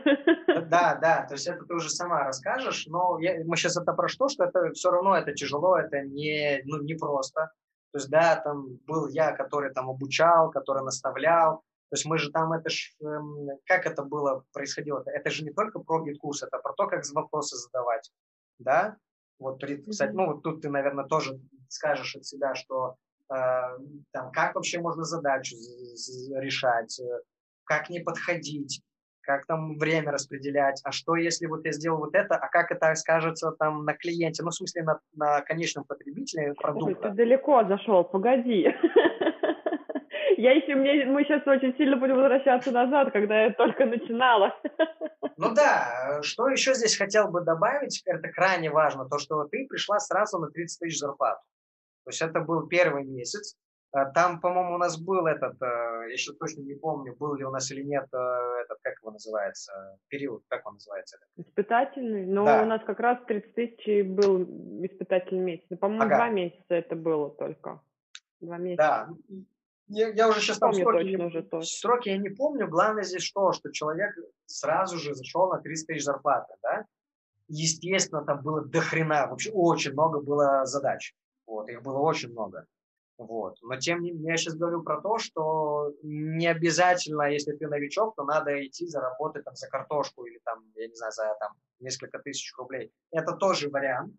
Да, 0.69 0.97
да, 1.01 1.25
то 1.27 1.33
есть 1.33 1.47
это 1.47 1.65
ты 1.65 1.73
уже 1.73 1.89
сама 1.89 2.23
расскажешь, 2.23 2.85
но 2.87 3.19
я, 3.19 3.43
мы 3.45 3.57
сейчас 3.57 3.75
это 3.75 3.93
про 3.93 4.07
что, 4.07 4.27
что 4.27 4.45
это 4.45 4.71
все 4.73 4.91
равно 4.91 5.15
это 5.15 5.33
тяжело, 5.33 5.77
это 5.77 6.01
не, 6.01 6.61
ну, 6.65 6.81
не 6.81 6.93
просто. 6.93 7.51
То 7.91 7.97
есть, 7.97 8.09
да, 8.09 8.35
там 8.37 8.77
был 8.85 9.07
я, 9.07 9.31
который 9.31 9.73
там 9.73 9.89
обучал, 9.89 10.51
который 10.51 10.83
наставлял, 10.83 11.63
то 11.89 11.95
есть 11.95 12.05
мы 12.05 12.19
же 12.19 12.31
там, 12.31 12.53
это 12.53 12.69
ж, 12.69 12.95
эм, 13.01 13.49
как 13.65 13.87
это 13.87 14.03
было, 14.03 14.45
происходило? 14.53 15.03
Это 15.07 15.31
же 15.31 15.43
не 15.43 15.51
только 15.51 15.79
про 15.79 16.03
GetCourse, 16.03 16.43
это 16.43 16.59
про 16.59 16.73
то, 16.73 16.85
как 16.85 17.03
вопросы 17.13 17.57
задавать, 17.57 18.11
да? 18.59 18.97
Вот, 19.39 19.63
кстати, 19.89 20.11
ну 20.11 20.27
вот 20.27 20.43
тут 20.43 20.61
ты, 20.61 20.69
наверное, 20.69 21.05
тоже 21.05 21.39
скажешь 21.67 22.15
от 22.15 22.25
себя, 22.25 22.53
что 22.53 22.95
э, 23.33 23.35
там, 24.11 24.31
как 24.31 24.53
вообще 24.53 24.79
можно 24.79 25.03
задачу 25.03 25.55
решать, 26.35 26.99
э, 26.99 27.21
как 27.63 27.89
не 27.89 28.01
подходить, 28.01 28.83
как 29.29 29.45
там 29.45 29.77
время 29.77 30.11
распределять, 30.11 30.81
а 30.83 30.91
что 30.91 31.15
если 31.15 31.45
вот 31.45 31.63
я 31.63 31.71
сделал 31.71 31.99
вот 31.99 32.15
это, 32.15 32.33
а 32.35 32.47
как 32.47 32.71
это 32.71 32.95
скажется 32.95 33.51
там 33.51 33.85
на 33.85 33.93
клиенте, 33.93 34.41
ну, 34.41 34.49
в 34.49 34.55
смысле, 34.55 34.81
на, 34.81 34.99
на 35.13 35.41
конечном 35.41 35.83
потребителе 35.83 36.55
продукта. 36.55 37.09
Ты 37.09 37.15
далеко 37.15 37.63
зашел, 37.65 38.03
погоди. 38.03 38.65
Я 40.37 40.53
еще, 40.53 40.73
мне, 40.73 41.05
мы 41.05 41.25
сейчас 41.25 41.45
очень 41.45 41.77
сильно 41.77 41.97
будем 41.97 42.15
возвращаться 42.15 42.71
назад, 42.71 43.11
когда 43.11 43.43
я 43.43 43.53
только 43.53 43.85
начинала. 43.85 44.55
Ну 45.37 45.53
да, 45.53 46.21
что 46.23 46.47
еще 46.47 46.73
здесь 46.73 46.97
хотел 46.97 47.29
бы 47.29 47.41
добавить, 47.41 48.01
это 48.05 48.29
крайне 48.29 48.71
важно, 48.71 49.07
то, 49.07 49.19
что 49.19 49.43
ты 49.43 49.67
пришла 49.69 49.99
сразу 49.99 50.39
на 50.39 50.49
30 50.49 50.79
тысяч 50.79 50.97
зарплату. 50.97 51.41
То 52.05 52.09
есть 52.09 52.21
это 52.21 52.39
был 52.39 52.67
первый 52.67 53.03
месяц. 53.03 53.57
А 53.91 54.05
там, 54.05 54.39
по-моему, 54.39 54.75
у 54.75 54.77
нас 54.77 54.99
был 54.99 55.25
этот, 55.25 55.59
э, 55.61 55.65
я 55.65 56.13
еще 56.13 56.33
точно 56.33 56.61
не 56.61 56.75
помню, 56.75 57.15
был 57.15 57.33
ли 57.33 57.43
у 57.43 57.49
нас 57.49 57.71
или 57.71 57.81
нет 57.81 58.05
э, 58.13 58.17
этот, 58.63 58.77
как 58.83 58.99
его 59.01 59.11
называется, 59.11 59.97
период, 60.09 60.43
как 60.47 60.67
он 60.67 60.73
называется? 60.73 61.17
Испытательный? 61.37 62.27
Но 62.27 62.45
да. 62.45 62.61
у 62.61 62.65
нас 62.65 62.83
как 62.85 62.99
раз 62.99 63.17
30 63.27 63.55
тысяч 63.55 64.05
был 64.05 64.43
испытательный 64.85 65.43
месяц. 65.43 65.65
По-моему, 65.79 66.03
ага. 66.03 66.17
два 66.17 66.29
месяца 66.29 66.75
это 66.75 66.95
было 66.95 67.31
только. 67.31 67.81
Два 68.41 68.57
месяца. 68.57 69.09
Да, 69.27 69.43
я, 69.89 70.09
я 70.09 70.29
уже 70.29 70.39
сейчас 70.39 70.59
там 70.59 70.71
сроки, 70.71 71.03
не, 71.03 71.17
уже 71.17 71.43
сроки 71.63 72.09
я 72.09 72.17
не 72.17 72.29
помню. 72.29 72.67
Главное 72.67 73.03
здесь 73.03 73.23
что, 73.23 73.53
что 73.53 73.71
человек 73.71 74.15
сразу 74.45 74.99
же 74.99 75.15
зашел 75.15 75.49
на 75.49 75.59
30 75.59 75.87
тысяч 75.87 76.03
зарплаты, 76.03 76.53
да? 76.61 76.85
Естественно, 77.47 78.23
там 78.23 78.43
было 78.43 78.63
до 78.63 78.81
хрена, 78.81 79.25
вообще 79.27 79.49
очень 79.51 79.93
много 79.93 80.21
было 80.21 80.63
задач. 80.65 81.15
Вот, 81.47 81.67
их 81.69 81.81
было 81.81 81.97
очень 81.97 82.29
много. 82.29 82.67
Вот. 83.19 83.57
Но 83.61 83.75
тем 83.75 84.01
не 84.01 84.11
менее, 84.11 84.31
я 84.31 84.37
сейчас 84.37 84.55
говорю 84.55 84.81
про 84.81 85.01
то, 85.01 85.17
что 85.17 85.91
не 86.03 86.47
обязательно, 86.47 87.23
если 87.23 87.51
ты 87.51 87.67
новичок, 87.67 88.15
то 88.15 88.23
надо 88.23 88.65
идти 88.65 88.87
заработать 88.87 89.43
там 89.43 89.55
за 89.55 89.67
картошку 89.67 90.23
или 90.25 90.39
там, 90.45 90.63
я 90.75 90.87
не 90.87 90.95
знаю, 90.95 91.11
за 91.11 91.35
там 91.37 91.51
несколько 91.81 92.19
тысяч 92.19 92.49
рублей. 92.57 92.93
Это 93.11 93.33
тоже 93.33 93.69
вариант. 93.69 94.13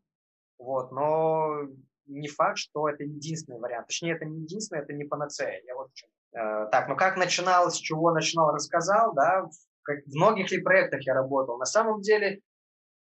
Вот, 0.59 0.93
но 0.93 1.63
не 2.05 2.29
факт, 2.29 2.59
что 2.59 2.91
это 2.91 3.05
единственный 3.05 3.59
вариант. 3.59 3.87
Точнее, 3.87 4.17
это 4.17 4.27
не 4.27 4.43
единственный, 4.43 4.83
это 4.83 4.93
не 4.93 5.05
панацея. 5.05 5.63
Я 5.65 5.77
вот 5.77 5.89
э, 6.35 6.69
так, 6.71 6.87
ну 6.89 6.95
как 6.95 7.17
начинал, 7.17 7.71
с 7.71 7.77
чего 7.77 8.13
начинал, 8.13 8.53
рассказал, 8.53 9.15
да, 9.15 9.49
как, 9.83 10.01
в 10.05 10.15
многих 10.15 10.51
ли 10.51 10.61
проектах 10.61 11.01
я 11.07 11.15
работал. 11.15 11.57
На 11.57 11.65
самом 11.65 12.03
деле, 12.03 12.43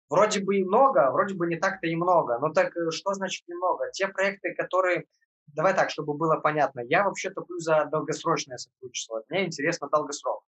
вроде 0.09 0.43
бы 0.43 0.57
и 0.57 0.63
много, 0.63 1.05
а 1.05 1.11
вроде 1.11 1.35
бы 1.35 1.45
не 1.45 1.57
так-то 1.57 1.85
и 1.85 1.95
много. 1.95 2.39
Но 2.39 2.51
так 2.51 2.75
э, 2.75 2.89
что 2.89 3.13
значит 3.13 3.47
немного? 3.47 3.91
Те 3.91 4.07
проекты, 4.07 4.55
которые... 4.55 5.05
Давай 5.47 5.75
так, 5.75 5.89
чтобы 5.89 6.13
было 6.15 6.37
понятно. 6.37 6.81
Я 6.81 7.03
вообще 7.03 7.29
топлю 7.29 7.59
за 7.59 7.85
долгосрочное 7.85 8.57
сотрудничество. 8.57 9.23
Мне 9.29 9.45
интересно 9.45 9.89
долгосрок. 9.89 10.43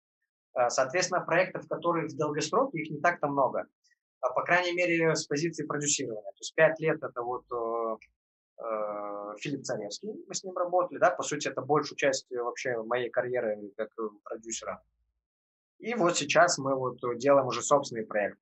Э, 0.54 0.68
соответственно, 0.68 1.20
проектов, 1.20 1.66
которые 1.68 2.08
в 2.08 2.16
долгосроке, 2.16 2.78
их 2.78 2.90
не 2.90 3.00
так-то 3.00 3.28
много. 3.28 3.66
А, 4.20 4.30
по 4.30 4.42
крайней 4.42 4.72
мере, 4.72 5.14
с 5.14 5.26
позиции 5.26 5.64
продюсирования. 5.64 6.32
То 6.32 6.38
есть 6.40 6.54
пять 6.54 6.78
лет 6.80 7.02
это 7.02 7.22
вот 7.22 7.44
э, 7.50 7.96
Э, 8.62 9.34
Филипп 9.38 9.64
Царевский, 9.64 10.12
мы 10.26 10.34
с 10.34 10.44
ним 10.44 10.56
работали, 10.56 10.98
да, 10.98 11.10
по 11.10 11.22
сути, 11.22 11.48
это 11.48 11.62
большую 11.62 11.96
часть 11.96 12.26
вообще 12.30 12.76
моей 12.82 13.08
карьеры 13.08 13.72
как 13.76 13.88
продюсера. 14.22 14.82
И 15.78 15.94
вот 15.94 16.18
сейчас 16.18 16.58
мы 16.58 16.74
вот 16.74 16.98
делаем 17.16 17.46
уже 17.46 17.62
собственный 17.62 18.04
проект. 18.04 18.38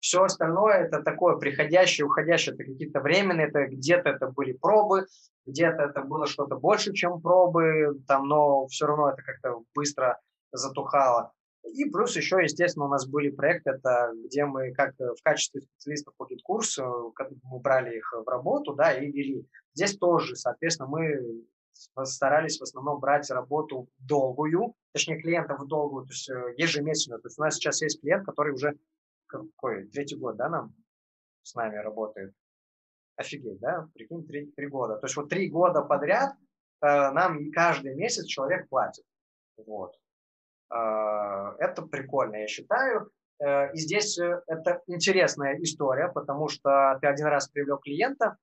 Все 0.00 0.22
остальное 0.22 0.86
это 0.86 1.02
такое 1.02 1.36
приходящее, 1.36 2.06
уходящее, 2.06 2.54
это 2.54 2.64
какие-то 2.64 3.00
временные, 3.00 3.48
это 3.48 3.66
где-то 3.66 4.08
это 4.08 4.28
были 4.28 4.52
пробы, 4.52 5.06
где-то 5.46 5.82
это 5.82 6.02
было 6.02 6.26
что-то 6.26 6.56
больше, 6.56 6.92
чем 6.94 7.20
пробы, 7.20 8.00
там, 8.08 8.26
но 8.26 8.66
все 8.66 8.86
равно 8.86 9.10
это 9.10 9.22
как-то 9.22 9.62
быстро 9.74 10.18
затухало. 10.52 11.32
И 11.62 11.84
плюс 11.84 12.16
еще, 12.16 12.42
естественно, 12.42 12.86
у 12.86 12.88
нас 12.88 13.06
были 13.06 13.30
проекты, 13.30 13.70
это 13.70 14.12
где 14.24 14.46
мы 14.46 14.72
как 14.72 14.94
э, 14.98 15.14
в 15.14 15.22
качестве 15.22 15.60
специалистов 15.60 16.14
по 16.16 16.26
GetCourse 16.26 16.98
у, 16.98 17.14
мы 17.42 17.60
брали 17.60 17.98
их 17.98 18.12
в 18.12 18.26
работу, 18.28 18.72
да, 18.72 18.92
и 18.94 19.10
вели. 19.10 19.46
Здесь 19.74 19.96
тоже, 19.98 20.36
соответственно, 20.36 20.88
мы 20.88 21.44
старались 22.04 22.58
в 22.58 22.62
основном 22.62 22.98
брать 22.98 23.30
работу 23.30 23.88
долгую, 23.98 24.74
точнее, 24.92 25.20
клиентов 25.20 25.66
долгую, 25.66 26.06
то 26.06 26.12
есть 26.12 26.30
э, 26.30 26.54
ежемесячную. 26.56 27.20
То 27.20 27.28
есть 27.28 27.38
у 27.38 27.42
нас 27.42 27.54
сейчас 27.54 27.82
есть 27.82 28.00
клиент, 28.00 28.24
который 28.24 28.54
уже 28.54 28.76
какой, 29.30 29.86
третий 29.88 30.16
год, 30.16 30.36
да, 30.36 30.48
нам 30.48 30.74
с 31.42 31.54
нами 31.54 31.76
работает. 31.76 32.34
Офигеть, 33.16 33.60
да? 33.60 33.88
Прикинь, 33.94 34.26
три, 34.26 34.50
три 34.52 34.66
года. 34.66 34.96
То 34.96 35.06
есть 35.06 35.16
вот 35.16 35.28
три 35.28 35.48
года 35.48 35.82
подряд 35.82 36.34
э, 36.82 36.86
нам 36.86 37.50
каждый 37.52 37.94
месяц 37.94 38.24
человек 38.26 38.68
платит. 38.68 39.04
Вот. 39.66 39.94
А, 40.70 41.54
это 41.58 41.82
прикольно, 41.82 42.36
я 42.36 42.46
считаю. 42.46 43.10
Э, 43.40 43.72
и 43.72 43.76
здесь 43.76 44.18
э, 44.18 44.42
это 44.46 44.82
интересная 44.86 45.60
история, 45.60 46.08
потому 46.08 46.48
что 46.48 46.98
ты 47.00 47.08
один 47.08 47.26
раз 47.26 47.48
привлек 47.48 47.82
клиента, 47.82 48.36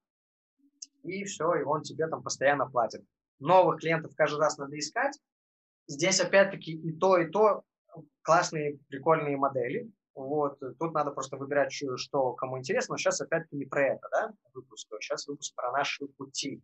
и 1.04 1.23
все, 1.23 1.56
и 1.56 1.63
он 1.63 1.82
тебе 1.82 2.08
там 2.08 2.21
постоянно 2.21 2.69
платит. 2.69 3.04
Новых 3.39 3.80
клиентов 3.80 4.13
каждый 4.15 4.39
раз 4.39 4.58
надо 4.58 4.78
искать. 4.78 5.17
Здесь 5.88 6.19
опять-таки 6.19 6.73
и 6.73 6.91
то, 6.91 7.17
и 7.17 7.30
то 7.30 7.63
классные, 8.21 8.80
прикольные 8.89 9.38
модели. 9.38 9.89
Вот, 10.17 10.60
тут 10.80 10.93
надо 10.95 11.12
просто 11.12 11.38
выбирать, 11.38 11.71
что 11.71 12.34
кому 12.34 12.58
интересно. 12.58 12.93
Но 12.93 12.97
сейчас 12.97 13.21
опять-таки 13.21 13.56
не 13.56 13.65
про 13.65 13.93
это, 13.93 14.08
да, 14.12 14.34
выпуск. 14.51 14.88
Сейчас 14.99 15.27
выпуск 15.27 15.53
про 15.53 15.71
наши 15.71 16.08
пути. 16.08 16.60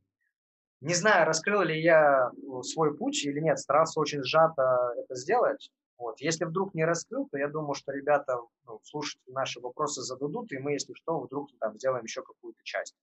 Не 0.81 0.95
знаю, 0.95 1.27
раскрыл 1.27 1.61
ли 1.61 1.79
я 1.79 2.31
ну, 2.35 2.63
свой 2.63 2.97
путь 2.97 3.23
или 3.23 3.39
нет, 3.39 3.59
старался 3.59 3.99
очень 3.99 4.23
сжато 4.23 4.95
это 4.97 5.13
сделать. 5.15 5.71
Вот. 5.99 6.19
Если 6.19 6.45
вдруг 6.45 6.73
не 6.73 6.83
раскрыл, 6.83 7.27
то 7.29 7.37
я 7.37 7.47
думаю, 7.47 7.75
что 7.75 7.91
ребята, 7.91 8.39
ну, 8.65 8.79
слушатели 8.83 9.31
наши 9.31 9.59
вопросы 9.59 10.01
зададут, 10.01 10.51
и 10.51 10.57
мы, 10.57 10.71
если 10.71 10.95
что, 10.95 11.19
вдруг 11.19 11.49
там 11.59 11.75
сделаем 11.75 12.05
еще 12.05 12.23
какую-то 12.23 12.59
часть. 12.63 12.95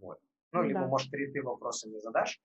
Вот. 0.00 0.18
Ну, 0.50 0.62
ну 0.62 0.68
либо, 0.68 0.80
да. 0.80 0.86
может, 0.88 1.08
ты, 1.12 1.30
ты 1.30 1.40
вопросы 1.40 1.88
не 1.88 2.00
задашь. 2.00 2.42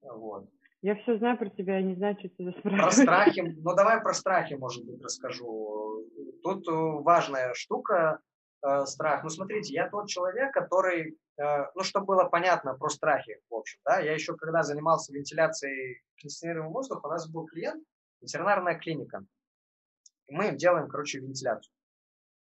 Вот. 0.00 0.48
Я 0.82 0.96
все 0.96 1.16
знаю 1.16 1.38
про 1.38 1.48
тебя, 1.48 1.78
я 1.78 1.82
не 1.82 1.94
знаю, 1.94 2.16
что 2.18 2.28
тебя 2.28 2.50
спрашивать. 2.52 2.82
Про 2.82 2.90
страхи, 2.90 3.40
ну 3.40 3.74
давай 3.74 4.00
про 4.00 4.12
страхи, 4.14 4.54
может 4.54 4.84
быть, 4.84 5.02
расскажу. 5.02 6.04
Тут 6.42 6.68
э, 6.68 6.72
важная 6.72 7.54
штука, 7.54 8.18
э, 8.66 8.84
страх. 8.86 9.22
Ну, 9.22 9.30
смотрите, 9.30 9.72
я 9.74 9.88
тот 9.88 10.08
человек, 10.08 10.52
который 10.52 11.16
Э, 11.38 11.70
ну, 11.74 11.82
чтобы 11.82 12.06
было 12.06 12.24
понятно 12.24 12.74
про 12.74 12.88
страхи, 12.88 13.40
в 13.48 13.54
общем, 13.54 13.80
да, 13.84 14.00
я 14.00 14.12
еще 14.12 14.36
когда 14.36 14.62
занимался 14.62 15.12
вентиляцией 15.12 16.02
кондиционируемого 16.20 16.72
воздуха, 16.72 17.06
у 17.06 17.10
нас 17.10 17.28
был 17.28 17.46
клиент, 17.46 17.82
ветеринарная 18.20 18.78
клиника. 18.78 19.24
И 20.26 20.34
мы 20.34 20.48
им 20.48 20.56
делаем, 20.56 20.88
короче, 20.88 21.20
вентиляцию. 21.20 21.72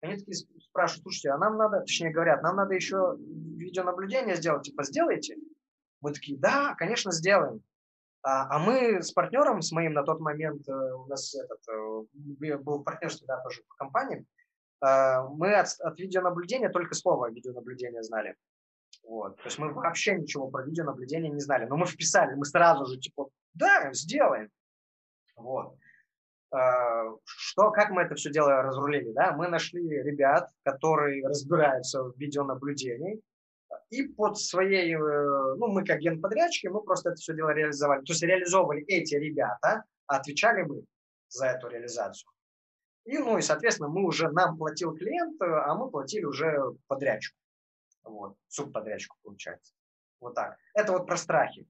Они 0.02 0.16
такие 0.16 0.34
спрашивают, 0.34 1.02
слушайте, 1.02 1.30
а 1.30 1.38
нам 1.38 1.56
надо, 1.56 1.80
точнее 1.80 2.10
говорят, 2.10 2.42
нам 2.42 2.56
надо 2.56 2.74
еще 2.74 3.16
видеонаблюдение 3.18 4.36
сделать, 4.36 4.64
типа, 4.64 4.82
сделайте? 4.84 5.36
Мы 6.00 6.12
такие, 6.12 6.38
да, 6.38 6.74
конечно, 6.74 7.12
сделаем. 7.12 7.62
А, 8.22 8.56
а 8.56 8.58
мы 8.58 9.02
с 9.02 9.12
партнером, 9.12 9.62
с 9.62 9.72
моим 9.72 9.94
на 9.94 10.02
тот 10.02 10.20
момент, 10.20 10.68
э, 10.68 10.72
у 10.72 11.06
нас 11.06 11.34
этот, 11.34 11.60
э, 11.68 12.56
был 12.58 12.78
в 12.78 12.82
партнерстве, 12.82 13.26
да, 13.26 13.40
тоже 13.40 13.62
по 13.66 13.74
компании, 13.76 14.26
э, 14.84 15.22
мы 15.30 15.54
от, 15.54 15.68
от 15.80 15.98
видеонаблюдения 15.98 16.68
только 16.68 16.94
слово 16.94 17.30
видеонаблюдение 17.30 18.02
знали. 18.02 18.36
Вот. 19.04 19.36
То 19.36 19.44
есть 19.44 19.58
мы 19.58 19.72
вообще 19.72 20.16
ничего 20.16 20.50
про 20.50 20.64
видеонаблюдение 20.64 21.30
не 21.30 21.40
знали. 21.40 21.64
Но 21.64 21.76
мы 21.76 21.86
вписали, 21.86 22.34
мы 22.34 22.44
сразу 22.44 22.84
же 22.84 22.98
типа, 22.98 23.30
да, 23.54 23.90
сделаем. 23.92 24.50
Вот. 25.36 25.76
Что, 27.24 27.70
как 27.70 27.90
мы 27.90 28.02
это 28.02 28.16
все 28.16 28.30
дело 28.30 28.60
разрулили? 28.60 29.12
Да? 29.12 29.32
Мы 29.32 29.48
нашли 29.48 29.88
ребят, 30.02 30.50
которые 30.64 31.26
разбираются 31.26 32.02
в 32.02 32.18
видеонаблюдении, 32.18 33.22
и 33.90 34.04
под 34.04 34.38
своей, 34.38 34.94
э, 34.94 35.54
ну, 35.56 35.68
мы 35.68 35.84
как 35.84 35.98
генподрядчики, 35.98 36.68
мы 36.68 36.82
просто 36.82 37.10
это 37.10 37.16
все 37.16 37.34
дело 37.34 37.50
реализовали. 37.50 38.04
То 38.04 38.12
есть 38.12 38.22
реализовывали 38.22 38.84
эти 38.86 39.16
ребята, 39.16 39.84
а 40.06 40.16
отвечали 40.16 40.62
мы 40.62 40.84
за 41.28 41.46
эту 41.46 41.68
реализацию. 41.68 42.30
И, 43.04 43.18
ну, 43.18 43.38
и, 43.38 43.42
соответственно, 43.42 43.88
мы 43.88 44.06
уже, 44.06 44.30
нам 44.30 44.56
платил 44.56 44.94
клиент, 44.94 45.40
а 45.40 45.74
мы 45.74 45.90
платили 45.90 46.24
уже 46.24 46.60
подрядчику. 46.86 47.36
Вот, 48.04 48.36
субподрядчику 48.48 49.16
получается. 49.22 49.72
Вот 50.20 50.34
так. 50.34 50.56
Это 50.74 50.92
вот 50.92 51.06
про 51.06 51.16
страхи. 51.16 51.66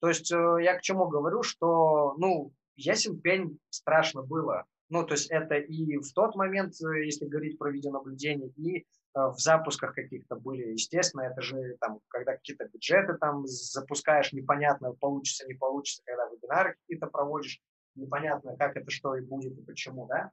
То 0.00 0.08
есть 0.08 0.30
э, 0.30 0.56
я 0.62 0.76
к 0.76 0.82
чему 0.82 1.08
говорю, 1.08 1.42
что, 1.42 2.14
ну, 2.18 2.52
ясен 2.76 3.20
пень 3.20 3.58
страшно 3.70 4.22
было. 4.22 4.64
Ну, 4.90 5.04
то 5.04 5.14
есть 5.14 5.30
это 5.30 5.56
и 5.56 5.96
в 5.96 6.12
тот 6.12 6.36
момент, 6.36 6.74
э, 6.82 7.04
если 7.06 7.26
говорить 7.26 7.58
про 7.58 7.70
видеонаблюдение, 7.70 8.50
и 8.50 8.86
в 9.14 9.38
запусках 9.38 9.94
каких-то 9.94 10.34
были, 10.34 10.72
естественно, 10.72 11.22
это 11.22 11.40
же 11.40 11.76
там, 11.80 12.00
когда 12.08 12.32
какие-то 12.32 12.66
бюджеты 12.66 13.14
там 13.14 13.46
запускаешь, 13.46 14.32
непонятно, 14.32 14.92
получится, 14.92 15.46
не 15.46 15.54
получится, 15.54 16.02
когда 16.04 16.26
вебинары 16.26 16.74
какие-то 16.80 17.06
проводишь, 17.06 17.60
непонятно, 17.94 18.56
как 18.56 18.76
это, 18.76 18.90
что 18.90 19.14
и 19.14 19.20
будет, 19.20 19.56
и 19.56 19.62
почему, 19.62 20.06
да. 20.06 20.30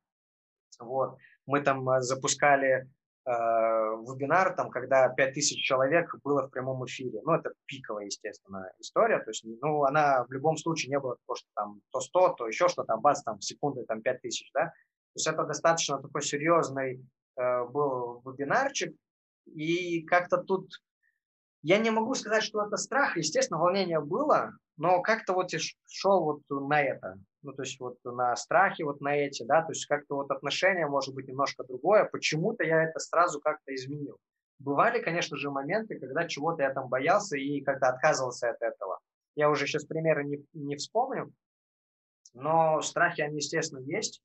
Вот. 0.80 1.18
Мы 1.46 1.62
там 1.62 1.88
э, 1.90 2.02
запускали 2.02 2.90
э, 3.26 3.30
вебинар, 3.30 4.56
там, 4.56 4.72
когда 4.72 5.10
5000 5.10 5.62
человек 5.64 6.16
было 6.24 6.48
в 6.48 6.50
прямом 6.50 6.84
эфире. 6.88 7.22
Ну, 7.24 7.34
это 7.34 7.52
пиковая, 7.68 8.06
естественно, 8.06 8.72
история. 8.80 9.20
То 9.20 9.30
есть, 9.30 9.46
ну, 9.62 9.84
она 9.84 10.24
в 10.24 10.32
любом 10.32 10.58
случае 10.58 10.90
не 10.90 11.00
было 11.00 11.18
того, 11.28 11.36
что 11.36 11.48
там 11.54 11.82
то 11.92 12.00
100, 12.00 12.30
то 12.30 12.48
еще 12.48 12.68
что-то, 12.68 12.88
там, 12.88 13.02
бац, 13.02 13.22
там, 13.22 13.40
секунды, 13.42 13.86
там, 13.86 14.02
5000, 14.02 14.52
да. 14.56 14.66
То 14.66 15.18
есть 15.18 15.28
это 15.28 15.44
достаточно 15.44 16.02
такой 16.02 16.24
серьезный 16.24 17.06
Э, 17.06 17.21
был 17.36 18.22
вебинарчик, 18.26 18.96
и 19.46 20.04
как-то 20.04 20.38
тут 20.38 20.70
я 21.64 21.78
не 21.78 21.92
могу 21.92 22.16
сказать, 22.16 22.44
что 22.44 22.66
это 22.66 22.78
страх, 22.78 23.18
естественно, 23.18 23.60
волнение 23.60 24.00
было, 24.00 24.54
но 24.78 25.02
как-то 25.02 25.34
вот 25.34 25.52
шел 25.88 26.24
вот 26.24 26.42
на 26.50 26.82
это, 26.82 27.20
ну, 27.44 27.54
то 27.54 27.62
есть 27.62 27.80
вот 27.80 27.98
на 28.04 28.36
страхе, 28.36 28.84
вот 28.84 29.00
на 29.00 29.16
эти, 29.16 29.44
да, 29.44 29.62
то 29.62 29.72
есть 29.72 29.86
как-то 29.86 30.16
вот 30.16 30.32
отношение 30.32 30.88
может 30.88 31.14
быть 31.14 31.28
немножко 31.28 31.64
другое, 31.64 32.06
почему-то 32.06 32.64
я 32.64 32.84
это 32.84 33.00
сразу 33.00 33.40
как-то 33.40 33.76
изменил. 33.76 34.18
Бывали, 34.58 35.02
конечно 35.02 35.38
же, 35.38 35.52
моменты, 35.52 36.00
когда 36.00 36.28
чего-то 36.28 36.64
я 36.64 36.74
там 36.74 36.88
боялся 36.88 37.38
и 37.38 37.62
как-то 37.62 37.90
отказывался 37.90 38.50
от 38.50 38.62
этого. 38.62 39.00
Я 39.36 39.50
уже 39.50 39.66
сейчас 39.68 39.86
примеры 39.86 40.24
не, 40.24 40.44
не 40.54 40.76
вспомню, 40.76 41.32
но 42.34 42.82
страхи, 42.82 43.22
они, 43.22 43.38
естественно, 43.38 43.80
есть. 43.80 44.22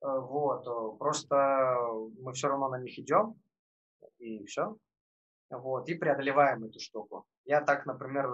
Э, 0.00 0.18
вот, 0.18 0.66
э, 0.66 0.98
просто 0.98 1.78
мы 2.20 2.32
все 2.32 2.48
равно 2.48 2.68
на 2.68 2.78
них 2.78 2.98
идем, 2.98 3.40
и 4.18 4.44
все. 4.44 4.76
Вот, 5.50 5.88
и 5.88 5.94
преодолеваем 5.94 6.64
эту 6.64 6.78
штуку. 6.78 7.24
Я 7.44 7.62
так, 7.62 7.86
например, 7.86 8.28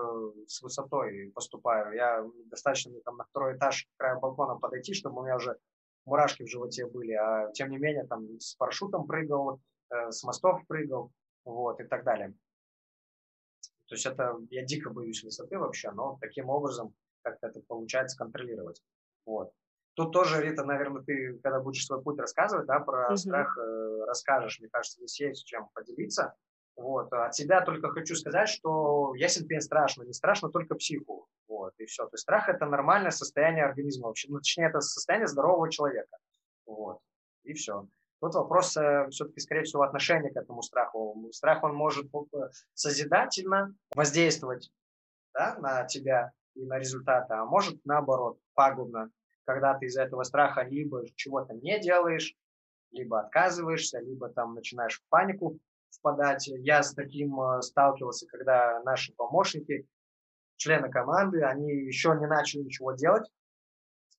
с 0.48 0.60
высотой 0.62 1.30
поступаю. 1.32 1.94
Я 1.94 2.24
достаточно 2.46 2.90
мне 2.90 3.00
там 3.02 3.16
на 3.16 3.24
второй 3.24 3.56
этаж 3.56 3.84
к 3.84 3.98
краю 3.98 4.18
балкона 4.18 4.56
подойти, 4.56 4.94
чтобы 4.94 5.20
у 5.20 5.24
меня 5.24 5.36
уже 5.36 5.56
мурашки 6.04 6.42
в 6.42 6.48
животе 6.48 6.86
были, 6.86 7.12
а 7.12 7.50
тем 7.52 7.70
не 7.70 7.78
менее 7.78 8.04
там 8.06 8.40
с 8.40 8.54
парашютом 8.56 9.06
прыгал, 9.06 9.60
э, 9.90 10.10
с 10.10 10.24
мостов 10.24 10.66
прыгал, 10.66 11.12
вот, 11.44 11.80
и 11.80 11.84
так 11.84 12.04
далее. 12.04 12.34
То 13.86 13.94
есть 13.94 14.06
это, 14.06 14.36
я 14.50 14.64
дико 14.64 14.90
боюсь 14.90 15.22
высоты 15.22 15.58
вообще, 15.58 15.90
но 15.92 16.18
таким 16.20 16.48
образом 16.48 16.94
как-то 17.22 17.48
это 17.48 17.60
получается 17.60 18.16
контролировать. 18.16 18.82
Вот. 19.24 19.52
Тут 19.94 20.12
тоже, 20.12 20.42
Рита, 20.42 20.64
наверное, 20.64 21.02
ты, 21.02 21.38
когда 21.42 21.60
будешь 21.60 21.86
свой 21.86 22.02
путь 22.02 22.18
рассказывать, 22.18 22.66
да, 22.66 22.80
про 22.80 23.12
mm-hmm. 23.12 23.16
страх 23.16 23.56
э, 23.56 24.04
расскажешь. 24.06 24.58
Мне 24.58 24.68
кажется, 24.68 24.98
здесь 24.98 25.20
есть 25.20 25.46
чем 25.46 25.68
поделиться. 25.72 26.34
Вот. 26.76 27.12
От 27.12 27.34
себя 27.34 27.60
только 27.60 27.90
хочу 27.90 28.16
сказать, 28.16 28.48
что 28.48 29.14
ясен 29.14 29.46
пень 29.46 29.60
страшно. 29.60 30.02
Не 30.02 30.12
страшно 30.12 30.50
только 30.50 30.74
психу. 30.74 31.28
Вот, 31.46 31.72
и 31.78 31.86
все. 31.86 32.04
То 32.04 32.14
есть 32.14 32.22
страх– 32.22 32.48
это 32.48 32.66
нормальное 32.66 33.12
состояние 33.12 33.64
организма 33.64 34.08
вообще. 34.08 34.28
Ну, 34.28 34.38
точнее, 34.38 34.66
это 34.66 34.80
состояние 34.80 35.28
здорового 35.28 35.70
человека. 35.70 36.16
Вот. 36.66 36.98
И 37.44 37.52
все. 37.52 37.86
Тут 38.20 38.34
вопрос 38.34 38.76
э, 38.76 39.06
все-таки, 39.10 39.38
скорее 39.38 39.62
всего, 39.62 39.82
отношения 39.82 40.30
к 40.30 40.36
этому 40.36 40.62
страху. 40.62 41.28
Страх, 41.30 41.62
он 41.62 41.74
может 41.74 42.06
э, 42.06 42.38
созидательно 42.72 43.74
воздействовать 43.94 44.72
да, 45.32 45.56
на 45.60 45.84
тебя 45.84 46.32
и 46.54 46.64
на 46.64 46.78
результаты, 46.78 47.34
а 47.34 47.44
может, 47.44 47.84
наоборот, 47.84 48.38
пагубно 48.54 49.10
когда 49.44 49.74
ты 49.74 49.86
из-за 49.86 50.02
этого 50.02 50.22
страха 50.22 50.62
либо 50.62 51.04
чего-то 51.14 51.54
не 51.54 51.78
делаешь, 51.80 52.34
либо 52.90 53.20
отказываешься, 53.20 54.00
либо 54.00 54.28
там 54.28 54.54
начинаешь 54.54 55.00
в 55.00 55.08
панику 55.08 55.58
впадать. 55.90 56.46
Я 56.46 56.82
с 56.82 56.94
таким 56.94 57.40
э, 57.40 57.62
сталкивался, 57.62 58.26
когда 58.26 58.82
наши 58.84 59.12
помощники, 59.14 59.86
члены 60.56 60.90
команды, 60.90 61.42
они 61.42 61.70
еще 61.72 62.16
не 62.18 62.26
начали 62.26 62.62
ничего 62.62 62.92
делать. 62.92 63.28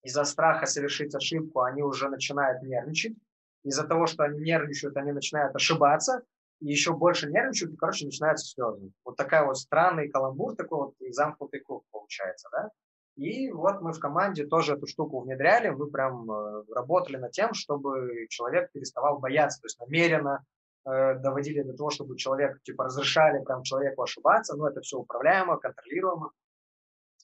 Из-за 0.04 0.24
страха 0.24 0.66
совершить 0.66 1.16
ошибку 1.16 1.62
они 1.62 1.82
уже 1.82 2.10
начинают 2.10 2.62
нервничать. 2.64 3.16
Из-за 3.64 3.88
того, 3.88 4.06
что 4.06 4.24
они 4.24 4.40
нервничают, 4.40 4.96
они 4.98 5.12
начинают 5.12 5.56
ошибаться. 5.56 6.24
И 6.62 6.68
еще 6.68 6.94
больше 6.94 7.30
нервничают, 7.30 7.74
и, 7.74 7.78
короче, 7.78 8.06
начинаются 8.06 8.46
слезы. 8.46 8.92
Вот 9.04 9.18
такая 9.18 9.46
вот 9.46 9.58
странный 9.58 10.10
каламбур, 10.10 10.56
такой 10.56 10.78
вот 10.78 10.96
замкнутый 11.10 11.60
круг 11.60 11.86
получается, 11.92 12.48
да? 12.52 12.70
И 13.16 13.50
вот 13.50 13.82
мы 13.82 13.94
в 13.94 14.00
команде 14.00 14.46
тоже 14.46 14.74
эту 14.74 14.88
штуку 14.88 15.22
внедряли, 15.22 15.70
мы 15.70 15.90
прям 15.90 16.30
э, 16.30 16.64
работали 16.74 17.16
над 17.16 17.32
тем, 17.32 17.54
чтобы 17.54 18.28
человек 18.30 18.72
переставал 18.74 19.20
бояться, 19.20 19.62
то 19.62 19.68
есть 19.68 19.80
намеренно 19.80 20.46
э, 20.86 21.16
доводили 21.16 21.62
до 21.62 21.78
того, 21.78 21.92
чтобы 21.92 22.18
человек, 22.18 22.62
типа, 22.64 22.84
разрешали 22.84 23.42
прям 23.44 23.64
человеку 23.64 24.04
ошибаться, 24.04 24.58
но 24.58 24.68
это 24.68 24.82
все 24.82 24.98
управляемо, 24.98 25.58
контролируемо. 25.58 26.32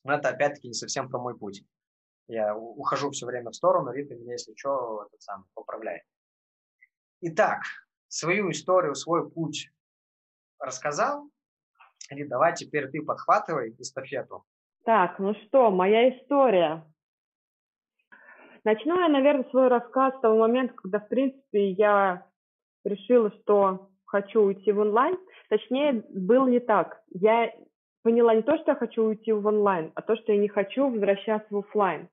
Но 0.06 0.14
это, 0.14 0.30
опять-таки, 0.30 0.70
не 0.70 0.74
совсем 0.74 1.10
про 1.10 1.20
мой 1.20 1.38
путь. 1.38 1.64
Я 2.28 2.56
ухожу 2.56 3.12
все 3.12 3.26
время 3.26 3.52
в 3.52 3.56
сторону, 3.56 3.92
Рита 3.92 4.16
меня, 4.16 4.34
если 4.34 4.54
что, 4.56 5.06
этот 5.08 5.22
сам 5.22 5.46
поправляет. 5.54 6.04
Итак, 7.20 7.64
свою 8.08 8.50
историю, 8.52 8.96
свой 8.96 9.30
путь 9.30 9.70
рассказал. 10.58 11.30
И 12.10 12.24
давай 12.24 12.56
теперь 12.56 12.90
ты 12.90 13.02
подхватывай 13.02 13.76
эстафету 13.78 14.46
так, 14.86 15.20
ну 15.20 15.34
что, 15.36 15.72
моя 15.72 16.10
история. 16.10 16.84
Начну 18.64 19.00
я, 19.00 19.08
наверное, 19.08 19.50
свой 19.50 19.68
рассказ 19.68 20.16
с 20.16 20.22
того 20.22 20.38
момента, 20.38 20.76
когда, 20.76 21.00
в 21.00 21.08
принципе, 21.08 21.72
я 21.72 22.26
решила, 22.84 23.32
что 23.42 23.90
хочу 24.06 24.42
уйти 24.42 24.72
в 24.72 24.80
онлайн. 24.80 25.18
Точнее, 25.50 26.04
было 26.10 26.48
не 26.48 26.60
так. 26.60 27.02
Я 27.10 27.52
поняла 28.04 28.36
не 28.36 28.42
то, 28.42 28.58
что 28.58 28.72
я 28.72 28.76
хочу 28.76 29.04
уйти 29.04 29.32
в 29.32 29.46
онлайн, 29.46 29.92
а 29.96 30.02
то, 30.02 30.16
что 30.16 30.32
я 30.32 30.38
не 30.38 30.48
хочу 30.48 30.90
возвращаться 30.90 31.48
в 31.50 31.58
офлайн. 31.58 32.08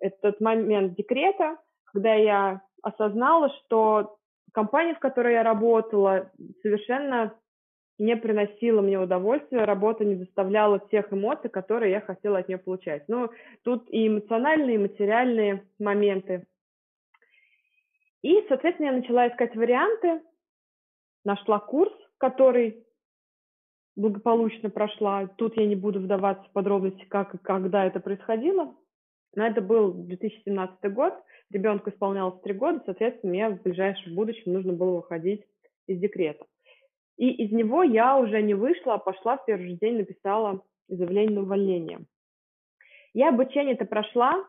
Это 0.00 0.16
тот 0.22 0.40
момент 0.40 0.94
декрета, 0.94 1.56
когда 1.84 2.14
я 2.14 2.62
осознала, 2.82 3.50
что 3.64 4.16
компания, 4.52 4.94
в 4.94 4.98
которой 4.98 5.34
я 5.34 5.42
работала, 5.42 6.30
совершенно 6.62 7.34
не 7.98 8.16
приносила 8.16 8.82
мне 8.82 8.98
удовольствия, 8.98 9.64
работа 9.64 10.04
не 10.04 10.16
доставляла 10.16 10.78
тех 10.78 11.12
эмоций, 11.12 11.48
которые 11.48 11.92
я 11.92 12.00
хотела 12.00 12.38
от 12.38 12.48
нее 12.48 12.58
получать. 12.58 13.04
Ну, 13.08 13.30
тут 13.62 13.88
и 13.90 14.06
эмоциональные, 14.06 14.76
и 14.76 14.80
материальные 14.80 15.66
моменты. 15.78 16.46
И, 18.22 18.44
соответственно, 18.48 18.86
я 18.86 18.92
начала 18.92 19.28
искать 19.28 19.54
варианты, 19.54 20.20
нашла 21.24 21.58
курс, 21.58 21.92
который 22.18 22.84
благополучно 23.94 24.68
прошла. 24.68 25.26
Тут 25.26 25.56
я 25.56 25.66
не 25.66 25.76
буду 25.76 26.00
вдаваться 26.00 26.44
в 26.48 26.52
подробности, 26.52 27.04
как 27.04 27.34
и 27.34 27.38
когда 27.38 27.86
это 27.86 28.00
происходило. 28.00 28.74
Но 29.34 29.46
это 29.46 29.60
был 29.60 29.92
2017 29.92 30.92
год, 30.92 31.14
ребенку 31.50 31.90
исполнялось 31.90 32.40
3 32.42 32.54
года, 32.54 32.82
соответственно, 32.84 33.32
мне 33.32 33.48
в 33.50 33.62
ближайшем 33.62 34.14
будущем 34.14 34.52
нужно 34.52 34.72
было 34.72 34.96
выходить 34.96 35.44
из 35.86 35.98
декрета. 35.98 36.46
И 37.16 37.30
из 37.30 37.50
него 37.50 37.82
я 37.82 38.16
уже 38.16 38.42
не 38.42 38.54
вышла, 38.54 38.94
а 38.94 38.98
пошла 38.98 39.38
в 39.38 39.44
первый 39.46 39.70
же 39.70 39.76
день, 39.76 39.98
написала 39.98 40.62
заявление 40.88 41.36
на 41.36 41.42
увольнение. 41.42 42.00
Я 43.14 43.30
обучение 43.30 43.74
это 43.74 43.86
прошла, 43.86 44.44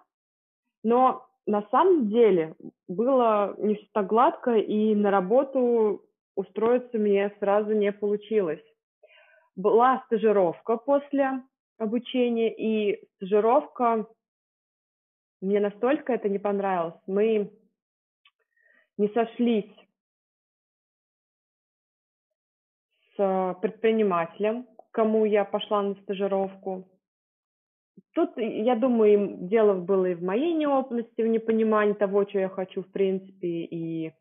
но 0.84 1.26
на 1.46 1.62
самом 1.72 2.10
деле 2.10 2.56
было 2.90 3.56
не 3.58 3.76
все 3.76 3.88
так 3.94 4.08
гладко, 4.08 4.56
и 4.56 4.94
на 4.96 5.12
работу 5.12 6.04
устроиться 6.36 6.98
мне 6.98 7.34
сразу 7.40 7.72
не 7.72 7.92
получилось. 7.92 8.64
Была 9.56 10.04
стажировка 10.06 10.76
после 10.78 11.42
обучения, 11.78 12.54
и 12.54 13.02
стажировка 13.16 14.06
мне 15.42 15.60
настолько 15.60 16.14
это 16.14 16.28
не 16.28 16.40
понравилось. 16.40 17.00
Мы 17.08 17.52
не 18.98 19.08
сошлись 19.10 19.72
с 23.18 23.58
предпринимателем, 23.62 24.68
кому 24.92 25.26
я 25.26 25.44
пошла 25.44 25.82
на 25.82 25.96
стажировку. 25.96 26.88
Тут, 28.14 28.32
я 28.38 28.76
думаю, 28.76 29.38
дело 29.42 29.74
было 29.74 30.08
и 30.08 30.16
в 30.16 30.24
моей 30.24 30.54
неопытности, 30.54 31.22
в 31.22 31.28
непонимании 31.28 31.94
того, 31.94 32.28
что 32.28 32.40
я 32.40 32.50
хочу, 32.50 32.84
в 32.84 32.92
принципе, 32.92 33.48
и, 33.48 34.14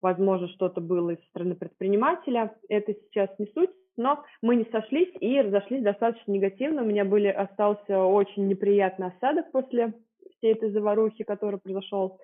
возможно, 0.00 0.48
что-то 0.48 0.80
было 0.80 1.10
из 1.10 1.24
стороны 1.28 1.54
предпринимателя. 1.54 2.54
Это 2.68 2.94
сейчас 2.94 3.30
не 3.38 3.46
суть, 3.54 3.70
но 3.96 4.24
мы 4.42 4.56
не 4.56 4.64
сошлись 4.70 5.12
и 5.20 5.40
разошлись 5.40 5.82
достаточно 5.82 6.32
негативно. 6.32 6.82
У 6.82 6.86
меня 6.86 7.04
были, 7.04 7.28
остался 7.28 7.98
очень 8.00 8.48
неприятный 8.48 9.08
осадок 9.08 9.50
после 9.52 9.94
всей 10.36 10.52
этой 10.52 10.70
заварухи, 10.70 11.24
который 11.24 11.58
произошел. 11.58 12.18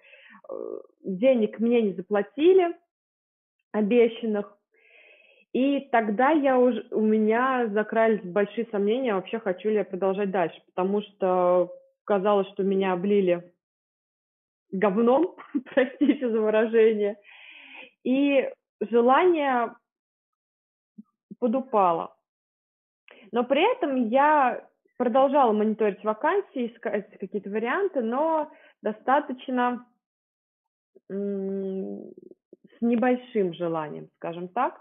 Э, 0.51 0.55
денег 1.05 1.59
мне 1.59 1.83
не 1.83 1.93
заплатили, 1.93 2.77
обещанных. 3.73 4.57
И 5.53 5.81
тогда 5.91 6.31
я 6.31 6.59
уже, 6.59 6.87
у 6.93 7.01
меня 7.01 7.67
закрались 7.69 8.23
большие 8.23 8.69
сомнения, 8.71 9.15
вообще 9.15 9.41
хочу 9.41 9.69
ли 9.69 9.77
я 9.77 9.85
продолжать 9.85 10.31
дальше, 10.31 10.63
потому 10.67 11.03
что 11.03 11.73
казалось, 12.05 12.49
что 12.53 12.63
меня 12.63 12.93
облили 12.93 13.53
говном, 14.71 15.37
простите 15.75 16.31
за 16.31 16.41
выражение, 16.41 17.17
и 18.05 18.49
желание 18.81 19.75
подупало. 21.41 22.17
Но 23.33 23.43
при 23.43 23.63
этом 23.77 24.09
я 24.09 24.69
продолжала 24.99 25.53
мониторить 25.53 26.05
вакансии, 26.05 26.73
искать 26.73 27.11
какие-то 27.19 27.51
варианты, 27.51 28.03
но 28.03 28.53
достаточно 28.83 29.85
с 31.09 32.81
небольшим 32.81 33.53
желанием, 33.55 34.09
скажем 34.17 34.47
так 34.49 34.81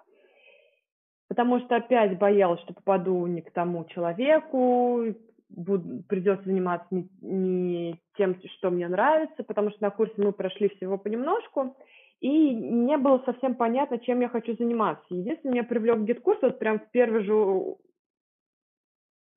потому 1.29 1.59
что 1.59 1.77
опять 1.77 2.17
боялась, 2.17 2.59
что 2.61 2.73
попаду 2.73 3.25
не 3.27 3.41
к 3.41 3.51
тому 3.51 3.85
человеку, 3.85 5.15
буду, 5.49 6.03
придется 6.09 6.43
заниматься 6.45 6.87
не, 6.91 7.07
не 7.21 7.95
тем, 8.17 8.35
что 8.57 8.71
мне 8.71 8.87
нравится, 8.87 9.43
потому 9.43 9.69
что 9.69 9.83
на 9.83 9.91
курсе 9.91 10.15
мы 10.17 10.33
прошли 10.33 10.69
всего 10.69 10.97
понемножку, 10.97 11.77
и 12.19 12.49
не 12.49 12.97
было 12.97 13.21
совсем 13.25 13.55
понятно, 13.55 13.99
чем 13.99 14.19
я 14.19 14.27
хочу 14.27 14.55
заниматься. 14.57 15.05
Единственное, 15.09 15.53
меня 15.53 15.63
привлек 15.63 15.99
GetCourse, 15.99 16.39
вот 16.41 16.59
прям 16.59 16.79
в 16.79 16.89
первый 16.91 17.23
же, 17.23 17.75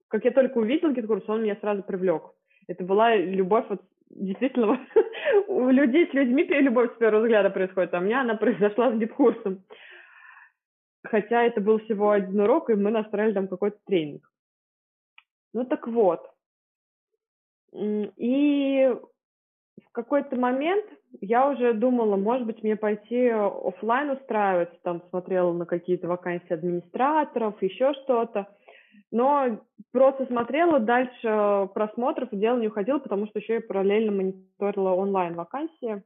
как 0.08 0.24
я 0.24 0.32
только 0.32 0.58
увидел 0.58 0.92
GetCourse, 0.92 1.22
он 1.28 1.44
меня 1.44 1.56
сразу 1.60 1.82
привлек. 1.82 2.22
Это 2.68 2.82
была 2.84 3.14
любовь 3.14 3.66
вот 3.68 3.82
действительно 4.10 4.80
у 5.46 5.68
людей 5.68 6.08
с 6.10 6.14
людьми 6.14 6.44
любовь 6.44 6.94
с 6.94 6.98
первого 6.98 7.22
взгляда 7.22 7.50
происходит, 7.50 7.92
а 7.92 7.98
у 7.98 8.02
меня 8.02 8.22
она 8.22 8.34
произошла 8.34 8.90
с 8.90 8.98
GetCourse 8.98 9.51
ом 9.51 9.62
хотя 11.04 11.44
это 11.44 11.60
был 11.60 11.78
всего 11.80 12.10
один 12.10 12.40
урок, 12.40 12.70
и 12.70 12.74
мы 12.74 12.90
настроили 12.90 13.32
там 13.32 13.48
какой-то 13.48 13.78
тренинг. 13.86 14.30
Ну 15.52 15.64
так 15.64 15.86
вот. 15.86 16.28
И 17.72 18.94
в 19.84 19.92
какой-то 19.92 20.36
момент 20.36 20.86
я 21.20 21.48
уже 21.48 21.74
думала, 21.74 22.16
может 22.16 22.46
быть, 22.46 22.62
мне 22.62 22.76
пойти 22.76 23.28
офлайн 23.28 24.10
устраиваться, 24.10 24.78
там 24.82 25.02
смотрела 25.10 25.52
на 25.52 25.66
какие-то 25.66 26.08
вакансии 26.08 26.52
администраторов, 26.52 27.60
еще 27.62 27.92
что-то. 28.04 28.48
Но 29.10 29.60
просто 29.92 30.26
смотрела, 30.26 30.78
дальше 30.78 31.68
просмотров 31.74 32.30
дело 32.32 32.58
не 32.58 32.68
уходило, 32.68 32.98
потому 32.98 33.26
что 33.26 33.38
еще 33.38 33.58
и 33.58 33.62
параллельно 33.62 34.12
мониторила 34.12 34.90
онлайн 34.90 35.34
вакансии. 35.34 36.02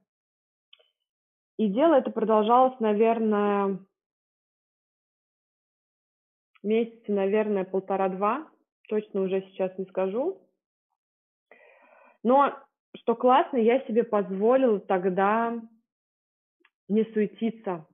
И 1.57 1.69
дело 1.69 1.95
это 1.95 2.11
продолжалось, 2.11 2.79
наверное, 2.81 3.79
месяца, 6.67 7.13
наверное, 7.13 7.65
полтора-два, 7.65 8.47
точно 8.89 9.23
уже 9.23 9.41
сейчас 9.43 9.77
не 9.79 9.87
скажу. 9.87 10.41
Но 12.23 12.55
что 12.97 13.15
классно, 13.15 13.57
я 13.57 13.81
себе 13.87 14.05
позволила 14.05 14.81
тогда 14.81 15.59
не 16.89 17.05
суетиться. 17.13 17.87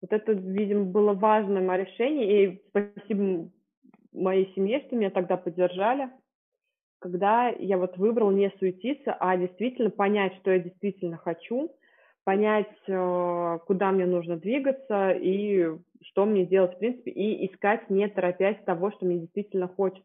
Вот 0.00 0.12
это, 0.12 0.32
видимо, 0.32 0.84
было 0.84 1.14
важное 1.14 1.62
мое 1.62 1.84
решение, 1.84 2.44
и 2.44 2.62
спасибо 2.68 3.50
моей 4.12 4.52
семье, 4.54 4.80
что 4.80 4.96
меня 4.96 5.10
тогда 5.10 5.36
поддержали, 5.36 6.10
когда 6.98 7.48
я 7.48 7.78
вот 7.78 7.96
выбрал 7.96 8.30
не 8.30 8.50
суетиться, 8.58 9.14
а 9.18 9.36
действительно 9.36 9.90
понять, 9.90 10.34
что 10.36 10.50
я 10.50 10.58
действительно 10.58 11.16
хочу, 11.16 11.74
понять, 12.24 12.72
э, 12.86 13.58
куда 13.66 13.92
мне 13.92 14.06
нужно 14.06 14.36
двигаться 14.36 15.10
и 15.10 15.68
что 16.02 16.24
мне 16.24 16.44
делать, 16.44 16.74
в 16.74 16.78
принципе, 16.78 17.10
и 17.10 17.46
искать, 17.52 17.88
не 17.90 18.08
торопясь 18.08 18.62
того, 18.64 18.90
что 18.92 19.06
мне 19.06 19.20
действительно 19.20 19.68
хочется. 19.68 20.04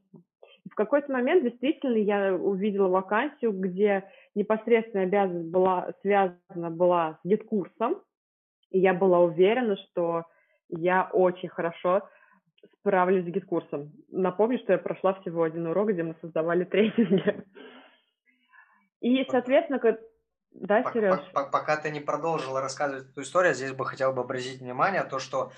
И 0.66 0.70
в 0.70 0.76
какой-то 0.76 1.12
момент 1.12 1.44
действительно 1.44 1.98
я 1.98 2.36
увидела 2.36 2.88
вакансию, 2.88 3.52
где 3.54 4.04
непосредственная 4.36 5.06
обязанность 5.06 5.50
была 5.50 5.94
связана 6.02 6.70
была 6.70 7.20
с 7.24 7.28
GetCourse 7.28 7.83
ом, 7.83 8.02
и 8.72 8.80
я 8.80 8.94
была 8.94 9.20
уверена, 9.20 9.78
что 9.78 10.26
я 10.70 11.10
очень 11.14 11.50
хорошо 11.50 12.08
справлюсь 12.80 13.26
с 13.26 13.28
GetCourse 13.28 13.76
ом. 13.76 13.92
Напомню, 14.12 14.60
что 14.60 14.74
я 14.74 14.78
прошла 14.78 15.14
всего 15.16 15.44
один 15.44 15.68
урок, 15.68 15.90
где 15.90 16.04
мы 16.04 16.16
создавали 16.22 16.64
тренинги. 16.66 17.44
И, 19.02 19.26
соответственно, 19.30 19.80
да, 20.52 20.84
Сереж? 20.92 21.20
Пока 21.34 21.78
ты 21.78 21.92
не 21.92 22.00
продолжила 22.00 22.62
рассказывать 22.62 23.10
эту 23.10 23.22
историю, 23.22 23.54
здесь 23.54 23.74
бы 23.74 23.86
хотел 23.86 24.14
бы 24.14 24.22
обратить 24.22 24.60
внимание 24.60 25.04
то, 25.04 25.20
что 25.20 25.52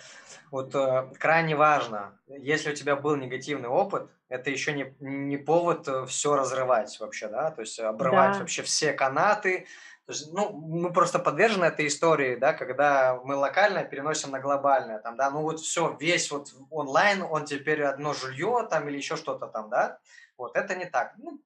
вот 0.52 0.76
э, 0.76 1.12
крайне 1.18 1.56
важно, 1.56 2.20
если 2.28 2.72
у 2.72 2.76
тебя 2.76 2.96
был 2.96 3.16
негативный 3.16 3.70
опыт, 3.70 4.10
это 4.28 4.50
еще 4.50 4.74
не, 4.74 4.94
не 5.00 5.38
повод 5.38 5.88
э, 5.88 6.06
все 6.06 6.36
разрывать 6.36 7.00
вообще, 7.00 7.28
да, 7.28 7.52
то 7.52 7.62
есть 7.62 7.80
обрывать 7.80 8.34
да. 8.34 8.40
вообще 8.40 8.62
все 8.62 8.94
канаты. 8.94 9.68
То 10.06 10.14
есть, 10.14 10.34
ну, 10.34 10.50
мы 10.52 10.92
просто 10.92 11.20
подвержены 11.20 11.66
этой 11.66 11.86
истории, 11.86 12.36
да, 12.36 12.54
когда 12.54 13.20
мы 13.24 13.36
локальное 13.36 13.86
переносим 13.86 14.32
на 14.32 14.40
глобальное, 14.40 14.98
там, 14.98 15.16
да, 15.16 15.30
ну 15.30 15.44
вот 15.44 15.60
все, 15.60 15.96
весь 16.00 16.32
вот 16.32 16.52
онлайн, 16.72 17.22
он 17.22 17.46
теперь 17.46 17.84
одно 17.84 18.14
жилье 18.16 18.68
там 18.70 18.90
или 18.90 18.98
еще 18.98 19.16
что-то 19.16 19.46
там, 19.46 19.70
да, 19.70 20.00
вот 20.36 20.58
это 20.58 20.76
не 20.76 20.86
так. 20.86 21.14
Ну, 21.18 21.40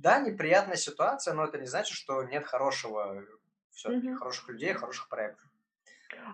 да, 0.00 0.20
неприятная 0.20 0.76
ситуация, 0.76 1.34
но 1.34 1.44
это 1.44 1.58
не 1.58 1.66
значит, 1.66 1.96
что 1.96 2.22
нет 2.24 2.44
хорошего, 2.44 3.22
все-таки 3.70 4.08
угу. 4.08 4.16
хороших 4.16 4.48
людей, 4.48 4.72
хороших 4.72 5.08
проектов. 5.08 5.46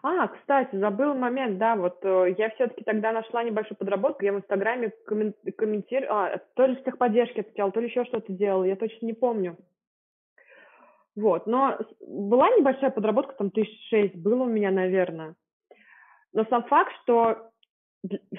А, 0.02 0.28
кстати, 0.28 0.74
забыл 0.76 1.14
момент, 1.14 1.58
да, 1.58 1.76
вот 1.76 1.98
э, 2.02 2.34
я 2.38 2.50
все-таки 2.50 2.82
тогда 2.82 3.12
нашла 3.12 3.44
небольшую 3.44 3.76
подработку, 3.76 4.24
я 4.24 4.32
в 4.32 4.38
Инстаграме 4.38 4.92
коммен- 5.06 5.34
комментирую, 5.56 6.12
а, 6.12 6.38
то 6.54 6.66
ли 6.66 6.76
с 6.76 6.84
техподдержки 6.84 7.40
отвечала, 7.40 7.72
то 7.72 7.80
ли 7.80 7.88
еще 7.88 8.04
что-то 8.04 8.32
делала, 8.32 8.64
я 8.64 8.76
точно 8.76 9.06
не 9.06 9.12
помню. 9.12 9.56
Вот, 11.14 11.46
но 11.46 11.78
была 12.00 12.50
небольшая 12.50 12.90
подработка, 12.90 13.34
там 13.34 13.50
тысяч 13.50 13.88
шесть 13.88 14.16
было 14.16 14.42
у 14.42 14.48
меня, 14.48 14.70
наверное. 14.70 15.34
Но 16.32 16.44
сам 16.46 16.64
факт, 16.64 16.92
что 17.02 17.50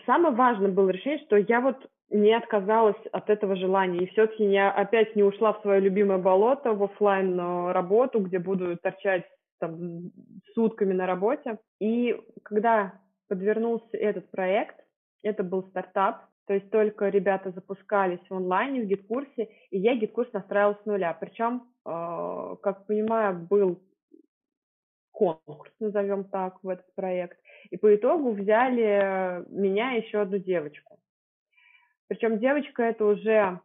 самое 0.05 0.35
важное 0.35 0.69
было 0.69 0.89
решение, 0.89 1.23
что 1.25 1.37
я 1.37 1.61
вот 1.61 1.89
не 2.09 2.33
отказалась 2.33 2.95
от 3.11 3.29
этого 3.29 3.55
желания. 3.55 3.99
И 3.99 4.07
все-таки 4.11 4.45
я 4.45 4.71
опять 4.71 5.15
не 5.15 5.23
ушла 5.23 5.53
в 5.53 5.61
свое 5.61 5.81
любимое 5.81 6.17
болото, 6.17 6.73
в 6.73 6.83
офлайн 6.83 7.39
работу, 7.71 8.19
где 8.19 8.39
буду 8.39 8.77
торчать 8.77 9.25
там, 9.59 10.11
сутками 10.53 10.93
на 10.93 11.05
работе. 11.05 11.59
И 11.79 12.19
когда 12.43 12.93
подвернулся 13.27 13.97
этот 13.97 14.29
проект, 14.31 14.75
это 15.23 15.43
был 15.43 15.63
стартап, 15.69 16.25
то 16.45 16.53
есть 16.53 16.69
только 16.69 17.09
ребята 17.09 17.51
запускались 17.51 18.25
в 18.29 18.33
онлайне, 18.33 18.81
в 18.81 18.85
GetCourse 18.85 19.38
е, 19.38 19.49
и 19.69 19.77
я 19.77 19.95
GetCourse 19.95 20.31
настраивала 20.31 20.77
с 20.81 20.85
нуля. 20.85 21.13
Причем, 21.19 21.63
э, 21.85 22.55
как 22.61 22.85
понимаю, 22.85 23.45
был 23.49 23.81
конкурс, 25.11 25.71
назовем 25.79 26.23
так, 26.25 26.63
в 26.63 26.69
этот 26.69 26.85
проект. 26.95 27.37
И 27.69 27.77
по 27.77 27.93
итогу 27.93 28.31
взяли 28.31 29.43
меня 29.49 29.95
и 29.95 30.05
еще 30.05 30.21
одну 30.21 30.37
девочку. 30.37 30.99
Причем 32.07 32.39
девочка 32.39 32.83
это 32.83 33.05
уже 33.05 33.59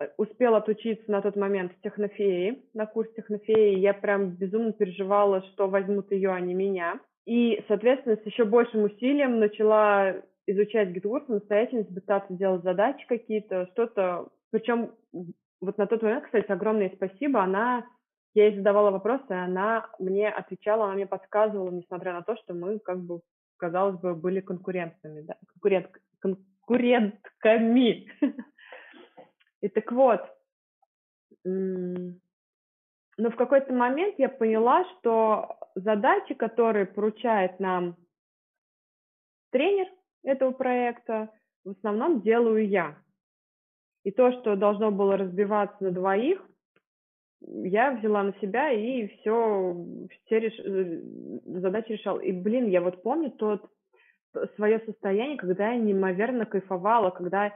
э, 0.00 0.08
успела 0.16 0.58
отучиться 0.58 1.10
на 1.10 1.22
тот 1.22 1.36
момент 1.36 1.72
в 1.72 1.80
технофее, 1.82 2.62
на 2.74 2.86
курс 2.86 3.10
технофеи. 3.14 3.78
Я 3.78 3.94
прям 3.94 4.30
безумно 4.30 4.72
переживала, 4.72 5.42
что 5.52 5.68
возьмут 5.68 6.10
ее, 6.12 6.30
а 6.30 6.40
не 6.40 6.54
меня. 6.54 7.00
И, 7.26 7.62
соответственно, 7.68 8.16
с 8.16 8.26
еще 8.26 8.44
большим 8.44 8.84
усилием 8.84 9.38
начала 9.38 10.16
изучать 10.46 10.88
GitWorks 10.88 11.26
самостоятельно, 11.26 11.84
пытаться 11.84 12.32
делать 12.32 12.62
задачи 12.62 13.06
какие-то, 13.06 13.66
что-то. 13.72 14.28
Причем 14.50 14.90
вот 15.60 15.78
на 15.78 15.86
тот 15.86 16.02
момент, 16.02 16.24
кстати, 16.24 16.50
огромное 16.50 16.90
спасибо, 16.94 17.42
она 17.42 17.84
я 18.34 18.46
ей 18.46 18.56
задавала 18.56 18.90
вопросы, 18.90 19.30
она 19.30 19.90
мне 19.98 20.28
отвечала, 20.28 20.84
она 20.84 20.94
мне 20.94 21.06
подсказывала, 21.06 21.70
несмотря 21.70 22.12
на 22.12 22.22
то, 22.22 22.36
что 22.36 22.54
мы, 22.54 22.78
как 22.78 23.00
бы, 23.00 23.20
казалось 23.56 23.98
бы, 24.00 24.14
были 24.14 24.40
конкурентами, 24.40 25.22
да, 25.22 25.36
конкурент, 25.48 25.88
конкурентками. 26.70 28.08
И 29.62 29.68
так 29.68 29.92
вот, 29.92 30.20
но 31.44 33.30
в 33.30 33.36
какой-то 33.36 33.72
момент 33.72 34.14
я 34.18 34.28
поняла, 34.28 34.84
что 34.98 35.58
задачи, 35.74 36.34
которые 36.34 36.86
поручает 36.86 37.60
нам 37.60 37.96
тренер 39.50 39.86
этого 40.22 40.52
проекта, 40.52 41.30
в 41.64 41.70
основном 41.70 42.22
делаю 42.22 42.66
я. 42.66 42.96
И 44.04 44.10
то, 44.10 44.32
что 44.32 44.56
должно 44.56 44.90
было 44.90 45.18
разбиваться 45.18 45.76
на 45.84 45.90
двоих, 45.90 46.42
я 47.42 47.92
взяла 47.92 48.22
на 48.22 48.32
себя 48.40 48.70
и 48.70 49.08
все, 49.08 49.76
все 50.08 50.38
реш... 50.40 50.58
Э, 50.58 51.60
задачи 51.60 51.92
решал. 51.92 52.18
И, 52.18 52.32
блин, 52.32 52.68
я 52.68 52.80
вот 52.80 53.02
помню 53.02 53.30
тот 53.30 53.70
свое 54.56 54.80
состояние, 54.80 55.36
когда 55.36 55.72
я 55.72 55.78
неимоверно 55.78 56.46
кайфовала, 56.46 57.10
когда 57.10 57.52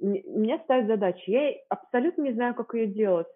мне 0.00 0.58
ставят 0.64 0.86
задачи. 0.86 1.30
Я 1.30 1.52
абсолютно 1.68 2.22
не 2.22 2.32
знаю, 2.32 2.54
как 2.54 2.74
ее 2.74 2.86
делать. 2.86 3.26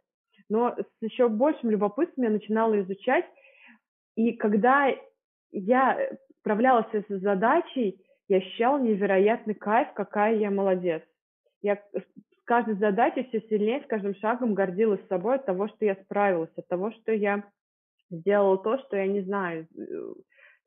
Но 0.49 0.75
с 0.77 1.03
еще 1.03 1.29
большим 1.29 1.70
любопытством 1.70 2.25
я 2.25 2.31
начинала 2.31 2.81
изучать. 2.81 3.25
И 4.16 4.33
когда 4.33 4.89
я 5.51 5.99
справлялась 6.41 6.87
с 6.93 7.20
задачей, 7.20 8.01
я 8.29 8.39
ощущала 8.39 8.79
невероятный 8.79 9.55
кайф, 9.55 9.93
какая 9.95 10.37
я 10.37 10.51
молодец. 10.51 11.03
Я 11.62 11.77
с 11.77 12.45
каждой 12.45 12.75
задачей 12.75 13.25
все 13.25 13.41
сильнее, 13.49 13.83
с 13.83 13.87
каждым 13.87 14.14
шагом 14.16 14.55
гордилась 14.55 15.07
собой 15.09 15.37
от 15.37 15.47
того, 15.47 15.68
что 15.68 15.85
я 15.85 15.95
справилась, 15.97 16.51
от 16.57 16.66
того, 16.68 16.91
что 16.93 17.12
я 17.12 17.45
сделала 18.11 18.59
то, 18.59 18.79
что 18.79 18.97
я 18.97 19.07
не 19.07 19.23
знаю. 19.23 19.66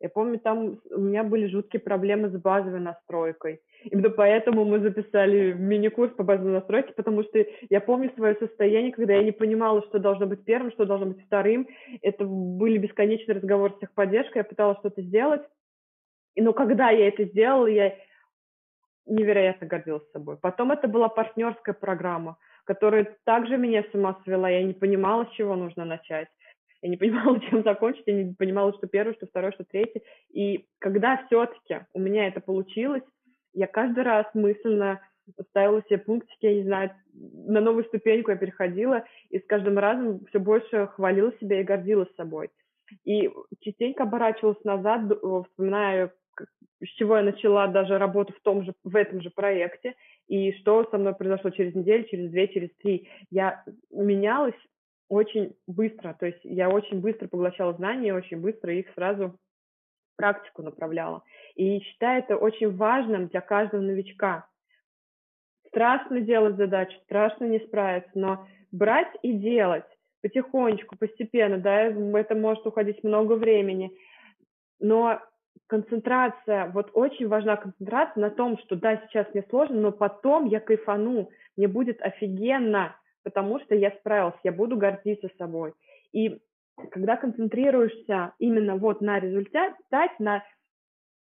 Я 0.01 0.09
помню, 0.09 0.39
там 0.39 0.77
у 0.91 0.99
меня 0.99 1.23
были 1.23 1.47
жуткие 1.47 1.79
проблемы 1.79 2.29
с 2.29 2.33
базовой 2.33 2.81
настройкой. 2.81 3.61
Именно 3.83 4.09
поэтому 4.09 4.65
мы 4.65 4.79
записали 4.79 5.53
мини-курс 5.53 6.13
по 6.13 6.23
базовой 6.23 6.51
настройке, 6.51 6.93
потому 6.93 7.23
что 7.23 7.45
я 7.69 7.79
помню 7.79 8.11
свое 8.15 8.35
состояние, 8.35 8.91
когда 8.91 9.13
я 9.13 9.23
не 9.23 9.31
понимала, 9.31 9.81
что 9.83 9.99
должно 9.99 10.25
быть 10.25 10.43
первым, 10.43 10.71
что 10.71 10.85
должно 10.85 11.07
быть 11.07 11.25
вторым. 11.25 11.67
Это 12.01 12.25
были 12.25 12.77
бесконечные 12.77 13.35
разговоры 13.35 13.73
с 13.73 13.79
техподдержкой, 13.79 14.39
я 14.39 14.43
пыталась 14.43 14.79
что-то 14.79 15.01
сделать. 15.01 15.43
Но 16.35 16.51
когда 16.51 16.89
я 16.89 17.07
это 17.07 17.23
сделала, 17.25 17.67
я 17.67 17.95
невероятно 19.05 19.67
гордилась 19.67 20.09
собой. 20.11 20.37
Потом 20.37 20.71
это 20.71 20.87
была 20.87 21.07
партнерская 21.07 21.73
программа, 21.73 22.37
которая 22.65 23.15
также 23.23 23.57
меня 23.57 23.83
с 23.83 23.93
ума 23.93 24.19
свела. 24.23 24.49
Я 24.49 24.63
не 24.63 24.73
понимала, 24.73 25.25
с 25.25 25.35
чего 25.35 25.55
нужно 25.55 25.85
начать. 25.85 26.27
Я 26.81 26.89
не 26.89 26.97
понимала, 26.97 27.39
чем 27.49 27.63
закончить, 27.63 28.03
я 28.05 28.23
не 28.23 28.33
понимала, 28.33 28.73
что 28.73 28.87
первое, 28.87 29.13
что 29.15 29.27
второе, 29.27 29.51
что 29.51 29.63
третье. 29.63 30.01
И 30.31 30.65
когда 30.79 31.23
все-таки 31.25 31.85
у 31.93 31.99
меня 31.99 32.27
это 32.27 32.41
получилось, 32.41 33.03
я 33.53 33.67
каждый 33.67 34.03
раз 34.03 34.25
мысленно 34.33 34.99
ставила 35.49 35.81
себе 35.83 35.97
пунктики, 35.97 36.45
я 36.45 36.55
не 36.55 36.63
знаю, 36.63 36.91
на 37.13 37.61
новую 37.61 37.85
ступеньку 37.85 38.31
я 38.31 38.37
переходила, 38.37 39.05
и 39.29 39.39
с 39.39 39.45
каждым 39.45 39.77
разом 39.79 40.25
все 40.27 40.39
больше 40.39 40.87
хвалила 40.87 41.33
себя 41.39 41.61
и 41.61 41.63
гордилась 41.63 42.13
собой. 42.15 42.49
И 43.03 43.31
частенько 43.61 44.03
оборачивалась 44.03 44.63
назад, 44.63 45.11
вспоминая, 45.47 46.13
с 46.83 46.87
чего 46.97 47.17
я 47.17 47.23
начала 47.23 47.67
даже 47.67 47.97
работу 47.97 48.33
в 48.33 48.41
том 48.41 48.63
же, 48.63 48.73
в 48.83 48.95
этом 48.95 49.21
же 49.21 49.31
проекте, 49.31 49.95
и 50.27 50.51
что 50.59 50.87
со 50.91 50.97
мной 50.97 51.15
произошло 51.15 51.49
через 51.49 51.73
неделю, 51.73 52.05
через 52.05 52.29
две, 52.29 52.47
через 52.47 52.69
три. 52.75 53.09
Я 53.31 53.63
менялась 53.91 54.55
очень 55.09 55.55
быстро, 55.67 56.15
то 56.19 56.25
есть 56.25 56.39
я 56.43 56.69
очень 56.69 56.99
быстро 56.99 57.27
поглощала 57.27 57.73
знания, 57.73 58.13
очень 58.13 58.39
быстро 58.39 58.73
их 58.73 58.87
сразу 58.95 59.29
в 59.29 60.17
практику 60.17 60.63
направляла. 60.63 61.23
И 61.55 61.79
считаю 61.79 62.23
это 62.23 62.37
очень 62.37 62.75
важным 62.75 63.27
для 63.27 63.41
каждого 63.41 63.81
новичка. 63.81 64.47
Страшно 65.67 66.21
делать 66.21 66.55
задачу, 66.55 66.97
страшно 67.03 67.45
не 67.45 67.59
справиться, 67.59 68.11
но 68.15 68.47
брать 68.71 69.13
и 69.21 69.33
делать 69.33 69.85
потихонечку, 70.21 70.97
постепенно, 70.97 71.57
да, 71.59 71.81
это 71.83 72.33
может 72.33 72.65
уходить 72.65 73.03
много 73.03 73.33
времени, 73.33 73.95
но 74.79 75.21
концентрация, 75.67 76.69
вот 76.71 76.89
очень 76.93 77.27
важна 77.27 77.57
концентрация 77.57 78.21
на 78.21 78.29
том, 78.31 78.57
что 78.59 78.75
да, 78.75 78.97
сейчас 78.97 79.27
мне 79.33 79.43
сложно, 79.49 79.79
но 79.79 79.91
потом 79.91 80.45
я 80.45 80.59
кайфану, 80.59 81.29
мне 81.57 81.67
будет 81.67 82.01
офигенно, 82.01 82.95
потому 83.25 83.59
что 83.59 83.75
я 83.75 83.91
справился, 83.91 84.39
я 84.43 84.53
буду 84.53 84.77
гордиться 84.77 85.29
собой. 85.37 85.73
И 86.13 86.39
когда 86.91 87.17
концентрируешься 87.17 88.33
именно 88.39 88.77
вот 88.77 89.01
на 89.01 89.19
результате, 89.19 89.75
на 90.19 90.43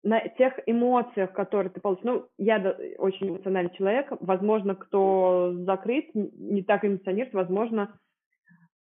на 0.03 0.21
тех 0.21 0.53
эмоциях, 0.67 1.33
которые 1.33 1.69
ты 1.71 1.81
получишь. 1.81 2.05
Ну, 2.05 2.27
я 2.37 2.59
очень 2.97 3.29
эмоциональный 3.29 3.75
человек. 3.75 4.07
Возможно, 4.21 4.75
кто 4.75 5.53
закрыт, 5.65 6.13
не 6.13 6.63
так 6.63 6.85
эмоционирует, 6.85 7.33
возможно, 7.33 7.99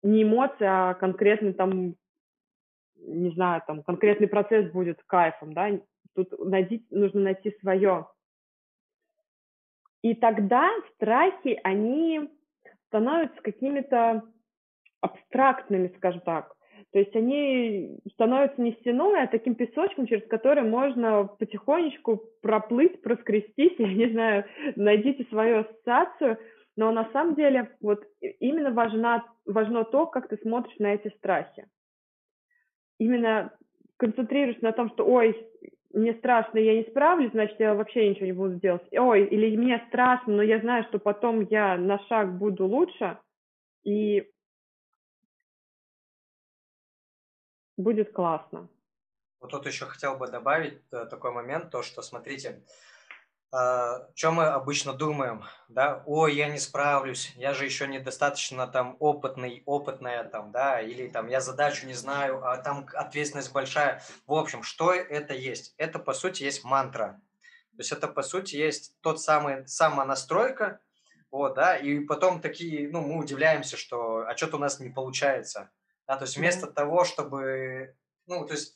не 0.01 0.23
эмоции, 0.23 0.65
а 0.65 0.95
конкретный 0.95 1.53
там, 1.53 1.95
не 2.95 3.29
знаю, 3.31 3.61
там, 3.67 3.83
конкретный 3.83 4.27
процесс 4.27 4.71
будет 4.71 5.03
кайфом, 5.05 5.53
да. 5.53 5.69
Тут 6.15 6.33
найти, 6.39 6.85
нужно 6.89 7.21
найти 7.21 7.55
свое. 7.59 8.07
И 10.01 10.15
тогда 10.15 10.69
страхи, 10.95 11.59
они 11.63 12.29
становятся 12.93 13.41
какими-то 13.41 14.21
абстрактными, 15.01 15.91
скажем 15.97 16.21
так. 16.21 16.53
То 16.91 16.99
есть 16.99 17.15
они 17.15 17.97
становятся 18.13 18.61
не 18.61 18.73
стеной, 18.73 19.23
а 19.23 19.27
таким 19.27 19.55
песочком, 19.55 20.05
через 20.05 20.27
который 20.27 20.63
можно 20.63 21.25
потихонечку 21.25 22.21
проплыть, 22.43 23.01
проскрестись, 23.01 23.73
я 23.79 23.93
не 23.93 24.11
знаю, 24.11 24.45
найдите 24.75 25.25
свою 25.25 25.61
ассоциацию, 25.61 26.37
но 26.75 26.91
на 26.91 27.09
самом 27.11 27.33
деле 27.33 27.75
вот 27.81 28.03
именно 28.39 28.71
важно, 28.71 29.25
важно 29.47 29.85
то, 29.85 30.05
как 30.05 30.29
ты 30.29 30.37
смотришь 30.37 30.77
на 30.77 30.93
эти 30.93 31.07
страхи. 31.17 31.65
Именно 32.99 33.57
концентрируешься 33.97 34.63
на 34.63 34.71
том, 34.71 34.89
что 34.91 35.03
ой, 35.03 35.35
мне 35.93 36.15
страшно, 36.15 36.57
я 36.57 36.75
не 36.75 36.83
справлюсь, 36.89 37.31
значит, 37.31 37.59
я 37.59 37.75
вообще 37.75 38.09
ничего 38.09 38.25
не 38.25 38.33
буду 38.33 38.55
делать. 38.55 38.81
Ой, 38.91 39.25
или 39.25 39.55
мне 39.55 39.83
страшно, 39.87 40.33
но 40.33 40.41
я 40.41 40.59
знаю, 40.59 40.83
что 40.89 40.99
потом 40.99 41.41
я 41.49 41.77
на 41.77 41.99
шаг 42.07 42.37
буду 42.37 42.65
лучше, 42.65 43.17
и 43.83 44.29
будет 47.77 48.11
классно. 48.11 48.67
Вот 49.39 49.51
тут 49.51 49.65
еще 49.65 49.85
хотел 49.85 50.17
бы 50.17 50.27
добавить 50.27 50.79
э, 50.91 51.05
такой 51.05 51.31
момент, 51.31 51.69
то, 51.69 51.83
что, 51.83 52.01
смотрите, 52.01 52.63
что 53.53 54.31
мы 54.31 54.45
обычно 54.47 54.93
думаем, 54.93 55.43
да, 55.67 56.01
ой, 56.07 56.33
я 56.33 56.49
не 56.49 56.57
справлюсь, 56.57 57.31
я 57.35 57.53
же 57.53 57.65
еще 57.65 57.87
недостаточно 57.87 58.65
там 58.65 58.97
опытный, 58.99 59.61
опытная 59.67 60.23
там, 60.23 60.51
да, 60.51 60.81
или 60.81 61.07
там 61.07 61.27
я 61.27 61.39
задачу 61.39 61.85
не 61.85 61.93
знаю, 61.93 62.43
а 62.43 62.57
там 62.57 62.87
ответственность 62.95 63.53
большая. 63.53 64.01
В 64.25 64.33
общем, 64.33 64.63
что 64.63 64.91
это 64.91 65.35
есть? 65.35 65.75
Это, 65.77 65.99
по 65.99 66.13
сути, 66.13 66.41
есть 66.41 66.63
мантра. 66.63 67.21
То 67.73 67.77
есть 67.77 67.91
это, 67.91 68.07
по 68.07 68.23
сути, 68.23 68.55
есть 68.55 68.99
тот 69.01 69.21
самый, 69.21 69.67
самонастройка, 69.67 70.79
вот, 71.29 71.53
да, 71.53 71.77
и 71.77 71.99
потом 71.99 72.41
такие, 72.41 72.89
ну, 72.89 73.01
мы 73.01 73.19
удивляемся, 73.19 73.77
что, 73.77 74.25
а 74.27 74.35
что-то 74.35 74.57
у 74.57 74.59
нас 74.59 74.79
не 74.79 74.89
получается. 74.89 75.69
Да, 76.07 76.17
то 76.17 76.23
есть 76.23 76.37
вместо 76.37 76.65
mm-hmm. 76.65 76.73
того, 76.73 77.05
чтобы... 77.05 77.95
Ну, 78.25 78.45
то 78.47 78.53
есть 78.53 78.75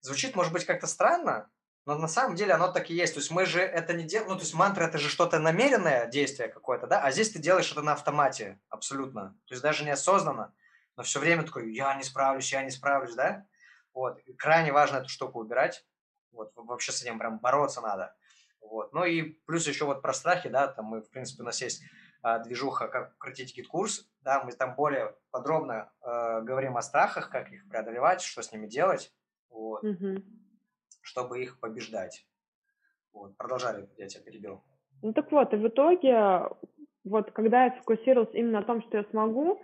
звучит, 0.00 0.34
может 0.34 0.52
быть, 0.52 0.64
как-то 0.64 0.86
странно, 0.86 1.50
но 1.86 1.98
на 1.98 2.08
самом 2.08 2.34
деле 2.34 2.54
оно 2.54 2.72
так 2.72 2.90
и 2.90 2.94
есть. 2.94 3.14
То 3.14 3.20
есть 3.20 3.30
мы 3.30 3.44
же 3.44 3.60
это 3.60 3.92
не 3.92 4.04
делаем... 4.04 4.30
Ну, 4.30 4.36
то 4.36 4.42
есть 4.42 4.54
мантра– 4.54 4.84
это 4.84 4.98
же 4.98 5.08
что-то 5.08 5.38
намеренное 5.38 6.06
действие 6.06 6.48
какое-то, 6.48 6.86
да? 6.86 7.02
А 7.02 7.10
здесь 7.10 7.30
ты 7.30 7.38
делаешь 7.38 7.70
это 7.70 7.82
на 7.82 7.92
автомате 7.92 8.58
абсолютно. 8.68 9.36
То 9.46 9.54
есть 9.54 9.62
даже 9.62 9.84
неосознанно. 9.84 10.54
Но 10.96 11.02
все 11.02 11.20
время 11.20 11.42
такой, 11.42 11.74
я 11.74 11.94
не 11.94 12.02
справлюсь, 12.02 12.52
я 12.52 12.62
не 12.62 12.70
справлюсь, 12.70 13.14
да? 13.14 13.46
Вот. 13.92 14.18
И 14.20 14.32
крайне 14.32 14.72
важно 14.72 14.98
эту 14.98 15.08
штуку 15.08 15.40
убирать. 15.40 15.86
Вот. 16.32 16.52
Вообще 16.56 16.92
с 16.92 17.02
этим 17.02 17.18
прям 17.18 17.38
бороться 17.38 17.80
надо. 17.80 18.16
Вот. 18.60 18.92
Ну 18.94 19.04
и 19.04 19.22
плюс 19.46 19.66
еще 19.66 19.84
вот 19.84 20.00
про 20.00 20.14
страхи, 20.14 20.48
да, 20.48 20.68
там 20.68 20.86
мы, 20.86 21.02
в 21.02 21.10
принципе, 21.10 21.42
у 21.42 21.46
нас 21.46 21.60
есть 21.60 21.82
а, 22.22 22.38
движуха, 22.38 22.88
как 22.88 23.18
крутить 23.18 23.54
GetCourse, 23.54 24.08
да, 24.22 24.42
мы 24.42 24.52
там 24.52 24.74
более 24.74 25.14
подробно 25.30 25.92
э, 26.00 26.40
говорим 26.40 26.78
о 26.78 26.82
страхах, 26.82 27.28
как 27.28 27.52
их 27.52 27.68
преодолевать, 27.68 28.22
что 28.22 28.42
с 28.42 28.50
ними 28.50 28.66
делать, 28.66 29.12
вот, 29.50 29.84
угу. 29.84 30.22
Чтобы 31.04 31.42
их 31.42 31.60
побеждать. 31.60 32.26
Вот, 33.12 33.36
продолжали, 33.36 33.88
я 33.96 34.08
тебя 34.08 34.24
перебил. 34.24 34.62
Ну 35.02 35.12
так 35.12 35.30
вот, 35.30 35.52
и 35.52 35.56
в 35.56 35.68
итоге, 35.68 36.48
вот 37.04 37.30
когда 37.32 37.66
я 37.66 37.76
сфокусировалась 37.76 38.34
именно 38.34 38.60
на 38.60 38.66
том, 38.66 38.82
что 38.82 38.98
я 38.98 39.04
смогу, 39.10 39.62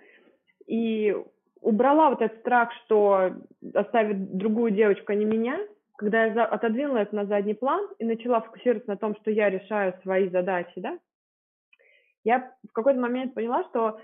и 0.66 1.16
убрала 1.60 2.10
вот 2.10 2.22
этот 2.22 2.38
страх, 2.40 2.70
что 2.84 3.32
оставит 3.74 4.36
другую 4.36 4.70
девочку, 4.70 5.12
а 5.12 5.14
не 5.16 5.24
меня, 5.24 5.58
когда 5.96 6.26
я 6.26 6.44
отодвинула 6.44 6.98
это 6.98 7.16
на 7.16 7.26
задний 7.26 7.54
план 7.54 7.88
и 7.98 8.04
начала 8.04 8.40
фокусироваться 8.40 8.90
на 8.90 8.96
том, 8.96 9.16
что 9.16 9.30
я 9.30 9.50
решаю 9.50 9.98
свои 10.02 10.28
задачи, 10.28 10.74
да, 10.76 10.98
я 12.24 12.52
в 12.68 12.72
какой-то 12.72 13.00
момент 13.00 13.34
поняла, 13.34 13.64
что 13.70 13.98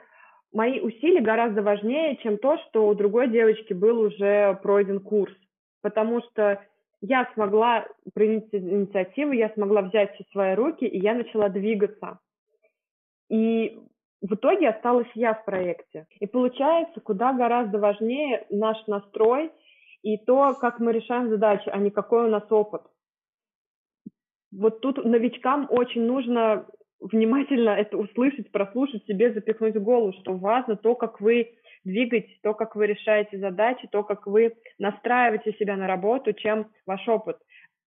мои 0.52 0.80
усилия 0.80 1.20
гораздо 1.20 1.62
важнее, 1.62 2.16
чем 2.16 2.38
то, 2.38 2.58
что 2.68 2.88
у 2.88 2.94
другой 2.94 3.28
девочки 3.28 3.72
был 3.72 4.00
уже 4.00 4.58
пройден 4.62 5.00
курс. 5.00 5.34
Потому 5.82 6.22
что 6.22 6.62
я 7.08 7.30
смогла 7.34 7.86
принять 8.14 8.52
инициативу, 8.52 9.32
я 9.32 9.50
смогла 9.50 9.82
взять 9.82 10.14
все 10.14 10.24
свои 10.32 10.54
руки, 10.54 10.84
и 10.84 10.98
я 10.98 11.14
начала 11.14 11.48
двигаться. 11.48 12.18
И 13.28 13.78
в 14.22 14.34
итоге 14.34 14.70
осталась 14.70 15.10
я 15.14 15.34
в 15.34 15.44
проекте. 15.44 16.06
И 16.20 16.26
получается, 16.26 17.00
куда 17.00 17.32
гораздо 17.32 17.78
важнее 17.78 18.46
наш 18.50 18.84
настрой 18.86 19.52
и 20.02 20.18
то, 20.18 20.54
как 20.54 20.80
мы 20.80 20.92
решаем 20.92 21.28
задачи, 21.28 21.68
а 21.68 21.78
не 21.78 21.90
какой 21.90 22.24
у 22.26 22.30
нас 22.30 22.44
опыт. 22.50 22.82
Вот 24.52 24.80
тут 24.80 25.04
новичкам 25.04 25.66
очень 25.70 26.02
нужно 26.02 26.66
внимательно 26.98 27.70
это 27.70 27.98
услышать, 27.98 28.50
прослушать, 28.50 29.04
себе 29.04 29.32
запихнуть 29.32 29.76
в 29.76 29.82
голову, 29.82 30.12
что 30.20 30.32
важно 30.34 30.76
то, 30.76 30.94
как 30.94 31.20
вы 31.20 31.52
двигаетесь, 31.86 32.38
то, 32.42 32.52
как 32.52 32.76
вы 32.76 32.86
решаете 32.86 33.38
задачи, 33.38 33.88
то, 33.90 34.02
как 34.02 34.26
вы 34.26 34.54
настраиваете 34.78 35.52
себя 35.54 35.76
на 35.76 35.86
работу, 35.86 36.32
чем 36.32 36.70
ваш 36.84 37.06
опыт. 37.08 37.38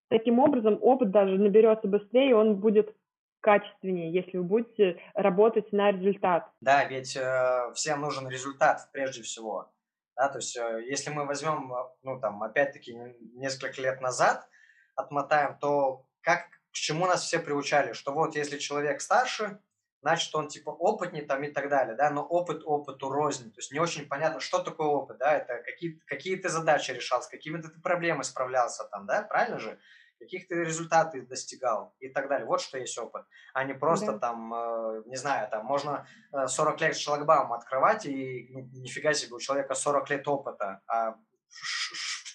Таким 0.09 0.39
образом, 0.39 0.79
опыт 0.81 1.11
даже 1.11 1.37
наберется 1.37 1.87
быстрее, 1.87 2.31
и 2.31 2.33
он 2.33 2.55
будет 2.55 2.95
качественнее, 3.41 4.11
если 4.11 4.37
вы 4.37 4.43
будете 4.43 4.99
работать 5.13 5.71
на 5.71 5.91
результат. 5.91 6.49
Да, 6.61 6.83
ведь 6.85 7.15
э, 7.15 7.71
всем 7.73 8.01
нужен 8.01 8.27
результат 8.27 8.89
прежде 8.91 9.21
всего. 9.21 9.71
Да, 10.15 10.29
то 10.29 10.39
есть, 10.39 10.57
э, 10.57 10.83
если 10.85 11.11
мы 11.11 11.25
возьмем, 11.25 11.71
э, 11.73 11.77
ну, 12.03 12.19
там, 12.19 12.43
опять-таки, 12.43 12.97
несколько 13.35 13.81
лет 13.81 14.01
назад, 14.01 14.47
отмотаем, 14.95 15.57
то 15.59 16.05
как, 16.21 16.49
к 16.71 16.73
чему 16.73 17.05
нас 17.05 17.23
все 17.23 17.39
приучали? 17.39 17.93
Что 17.93 18.11
вот, 18.11 18.35
если 18.35 18.57
человек 18.57 18.99
старше, 18.99 19.59
значит, 20.01 20.33
он, 20.35 20.47
типа, 20.47 20.69
опытнее 20.69 21.25
там 21.25 21.43
и 21.43 21.51
так 21.51 21.69
далее, 21.69 21.95
да, 21.95 22.09
но 22.09 22.23
опыт 22.23 22.61
опыту 22.65 23.09
рознь. 23.09 23.51
То 23.51 23.59
есть, 23.59 23.71
не 23.71 23.79
очень 23.79 24.07
понятно, 24.07 24.39
что 24.39 24.59
такое 24.59 24.87
опыт, 24.87 25.17
да, 25.17 25.33
это 25.33 25.61
какие, 25.63 25.99
какие 26.05 26.35
ты 26.35 26.49
задачи 26.49 26.91
решал, 26.91 27.21
с 27.21 27.27
какими-то 27.27 27.69
ты 27.69 27.79
проблемами 27.81 28.23
справлялся 28.23 28.85
там, 28.85 29.05
да, 29.05 29.21
правильно 29.23 29.59
же? 29.59 29.79
каких 30.19 30.47
ты 30.47 30.55
результатов 30.55 31.27
достигал 31.27 31.95
и 31.99 32.09
так 32.09 32.27
далее. 32.27 32.45
Вот 32.45 32.61
что 32.61 32.77
есть 32.77 32.97
опыт, 32.97 33.25
а 33.53 33.63
не 33.63 33.73
просто 33.73 34.13
да. 34.13 34.19
там, 34.19 34.53
э, 34.53 35.03
не 35.05 35.15
знаю, 35.15 35.49
там 35.49 35.65
можно 35.65 36.05
40 36.31 36.81
э, 36.81 36.87
лет 36.87 36.97
шлагбаум 36.97 37.53
открывать 37.53 38.05
и 38.05 38.49
нифига 38.73 39.13
себе 39.13 39.35
у 39.35 39.39
человека 39.39 39.73
40 39.73 40.09
лет 40.09 40.27
опыта. 40.27 40.81
А 40.87 41.15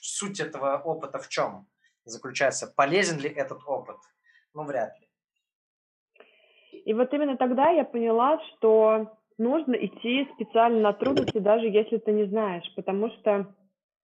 суть 0.01 0.41
этого 0.41 0.79
опыта 0.79 1.19
в 1.19 1.29
чем 1.29 1.69
заключается? 2.05 2.67
Полезен 2.67 3.19
ли 3.19 3.29
этот 3.29 3.63
опыт? 3.67 3.99
Ну, 4.55 4.65
вряд 4.65 4.99
ли. 4.99 5.04
И 6.85 6.95
вот 6.95 7.13
именно 7.13 7.37
тогда 7.37 7.71
я 7.71 7.85
поняла, 7.85 8.41
что 8.49 9.13
нужно 9.39 9.75
идти 9.75 10.29
специально 10.35 10.81
на 10.81 10.93
трудности, 10.93 11.39
даже 11.39 11.67
если 11.67 11.99
ты 11.99 12.13
не 12.13 12.25
знаешь, 12.25 12.71
потому 12.77 13.11
что 13.11 13.47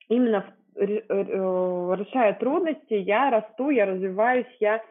именно 0.08 0.42
в 0.42 0.60
Э, 0.76 0.84
решая 0.86 2.34
трудности, 2.34 2.94
я 2.94 3.30
расту, 3.30 3.70
я 3.70 3.86
развиваюсь, 3.86 4.46
я 4.60 4.82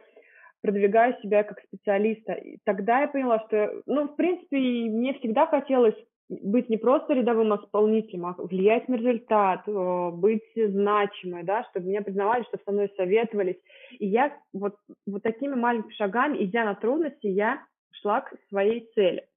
продвигаю 0.62 1.16
себя 1.22 1.44
как 1.44 1.60
специалиста. 1.62 2.34
И 2.34 2.58
тогда 2.66 3.02
я 3.02 3.08
поняла, 3.08 3.40
что, 3.48 3.82
ну, 3.86 4.08
в 4.08 4.16
принципе, 4.16 4.58
мне 4.58 5.14
всегда 5.16 5.48
хотелось 5.48 5.96
быть 6.30 6.70
не 6.70 6.78
просто 6.78 7.14
рядовым 7.14 7.56
исполнителем, 7.56 8.28
а 8.28 8.36
влиять 8.38 8.88
на 8.88 8.96
результат, 8.96 9.64
быть 9.66 10.44
значимой, 10.56 11.42
да, 11.44 11.64
чтобы 11.64 11.88
меня 11.88 12.04
признавали, 12.04 12.44
что 12.44 12.60
со 12.64 12.72
мной 12.72 12.92
советовались. 12.96 13.58
И 13.98 14.06
я 14.06 14.38
вот, 14.54 14.76
вот 15.08 15.24
такими 15.24 15.56
маленькими 15.56 15.94
шагами, 15.94 16.44
идя 16.44 16.66
на 16.66 16.76
трудности, 16.76 17.26
я 17.26 17.64
шла 18.02 18.22
к 18.22 18.34
своей 18.50 18.90
цели. 18.96 19.28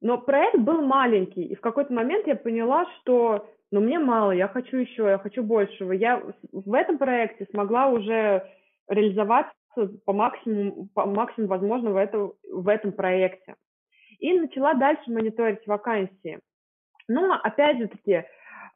Но 0.00 0.18
проект 0.18 0.58
был 0.58 0.82
маленький, 0.82 1.44
и 1.44 1.54
в 1.54 1.60
какой-то 1.60 1.92
момент 1.92 2.26
я 2.26 2.36
поняла, 2.36 2.86
что 3.00 3.48
но 3.74 3.80
мне 3.80 3.98
мало, 3.98 4.30
я 4.30 4.46
хочу 4.46 4.76
еще, 4.76 5.02
я 5.02 5.18
хочу 5.18 5.42
большего. 5.42 5.90
Я 5.90 6.22
в 6.52 6.74
этом 6.74 6.96
проекте 6.96 7.44
смогла 7.50 7.88
уже 7.88 8.48
реализоваться 8.88 9.52
по 10.04 10.12
максимуму, 10.12 10.88
по 10.94 11.06
максимуму 11.06 11.48
возможно 11.50 11.90
в, 11.90 11.96
это, 11.96 12.30
в 12.48 12.68
этом 12.68 12.92
проекте. 12.92 13.56
И 14.20 14.32
начала 14.38 14.74
дальше 14.74 15.10
мониторить 15.10 15.66
вакансии. 15.66 16.38
Но, 17.08 17.34
опять 17.42 17.78
же 17.78 17.88
таки, 17.88 18.12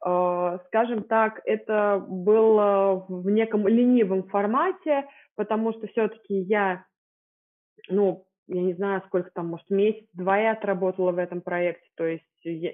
э, 0.05 0.57
скажем 0.67 1.03
так, 1.03 1.39
это 1.45 2.03
было 2.05 3.05
в 3.07 3.29
неком 3.29 3.69
ленивом 3.69 4.23
формате, 4.23 5.07
потому 5.35 5.71
что 5.71 5.87
все-таки 5.87 6.41
я, 6.41 6.83
ну, 7.89 8.25
я 8.47 8.61
не 8.61 8.73
знаю, 8.73 9.03
сколько 9.07 9.29
там, 9.31 9.47
может, 9.47 9.69
месяц-два 9.69 10.37
я 10.37 10.51
отработала 10.51 11.11
в 11.11 11.17
этом 11.17 11.41
проекте, 11.41 11.87
то 11.95 12.05
есть 12.05 12.25
я, 12.43 12.71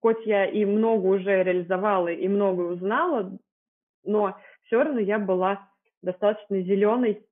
хоть 0.00 0.26
я 0.26 0.46
и 0.46 0.64
много 0.64 1.06
уже 1.06 1.42
реализовала, 1.42 2.08
и 2.08 2.26
много 2.28 2.62
узнала, 2.62 3.38
но 4.04 4.36
все 4.64 4.82
равно 4.82 5.00
я 5.00 5.18
была 5.18 5.68
достаточно 6.02 6.60
зеленой, 6.62 7.24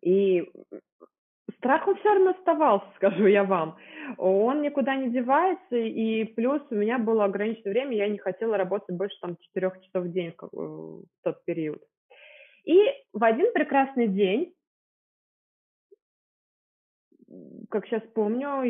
и 0.00 0.48
страх 1.58 1.86
он 1.88 1.96
все 1.96 2.14
равно 2.14 2.30
оставался, 2.30 2.86
скажу 2.96 3.26
я 3.26 3.44
вам. 3.44 3.76
Он 4.16 4.62
никуда 4.62 4.96
не 4.96 5.10
девается, 5.10 5.76
и 5.76 6.24
плюс 6.24 6.62
у 6.70 6.74
меня 6.74 6.98
было 6.98 7.24
ограниченное 7.24 7.72
время, 7.72 7.96
я 7.96 8.08
не 8.08 8.18
хотела 8.18 8.56
работать 8.56 8.96
больше 8.96 9.18
там 9.20 9.36
четырех 9.36 9.80
часов 9.82 10.04
в 10.04 10.12
день 10.12 10.32
в, 10.40 10.48
в 10.52 11.04
тот 11.24 11.44
период. 11.44 11.82
И 12.64 12.80
в 13.12 13.24
один 13.24 13.52
прекрасный 13.52 14.08
день, 14.08 14.52
как 17.70 17.86
сейчас 17.86 18.02
помню, 18.14 18.62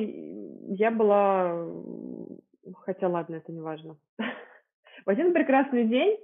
я 0.74 0.90
была 0.90 1.68
хотя 2.80 3.08
ладно, 3.08 3.36
это 3.36 3.52
не 3.52 3.60
важно. 3.60 3.96
В 4.18 5.10
один 5.10 5.32
прекрасный 5.32 5.84
день 5.84 6.18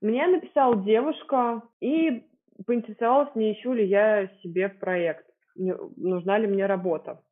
мне 0.00 0.26
написала 0.26 0.76
девушка 0.84 1.62
и 1.80 2.26
поинтересовалась, 2.66 3.34
не 3.34 3.52
ищу 3.52 3.72
ли 3.72 3.86
я 3.86 4.28
себе 4.42 4.68
проект, 4.68 5.26
нужна 5.56 6.38
ли 6.38 6.46
мне 6.46 6.66
работа. 6.66 7.22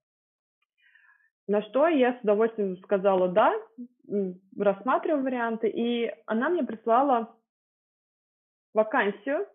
На 1.48 1.62
что 1.62 1.86
я 1.88 2.18
с 2.18 2.22
удовольствием 2.22 2.76
сказала 2.78 3.28
«да», 3.28 3.52
рассматриваю 4.56 5.22
варианты, 5.22 5.68
и 5.68 6.12
она 6.26 6.48
мне 6.48 6.62
прислала 6.62 7.34
вакансию, 8.74 9.46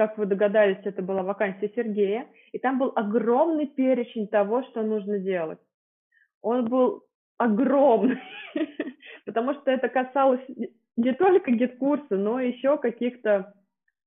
как 0.00 0.18
вы 0.18 0.26
догадались, 0.26 0.84
это 0.84 1.02
была 1.02 1.22
вакансия 1.22 1.70
Сергея, 1.76 2.26
и 2.52 2.58
там 2.58 2.78
был 2.78 2.92
огромный 2.96 3.66
перечень 3.66 4.28
того, 4.28 4.62
что 4.64 4.82
нужно 4.82 5.18
делать 5.18 5.58
он 6.42 6.66
был 6.66 7.04
огромный, 7.38 8.20
потому 9.26 9.54
что 9.54 9.70
это 9.70 9.88
касалось 9.88 10.44
не 10.96 11.12
только 11.14 11.50
GetCourse 11.50 12.04
а, 12.04 12.16
но 12.16 12.40
еще 12.40 12.78
каких-то 12.78 13.54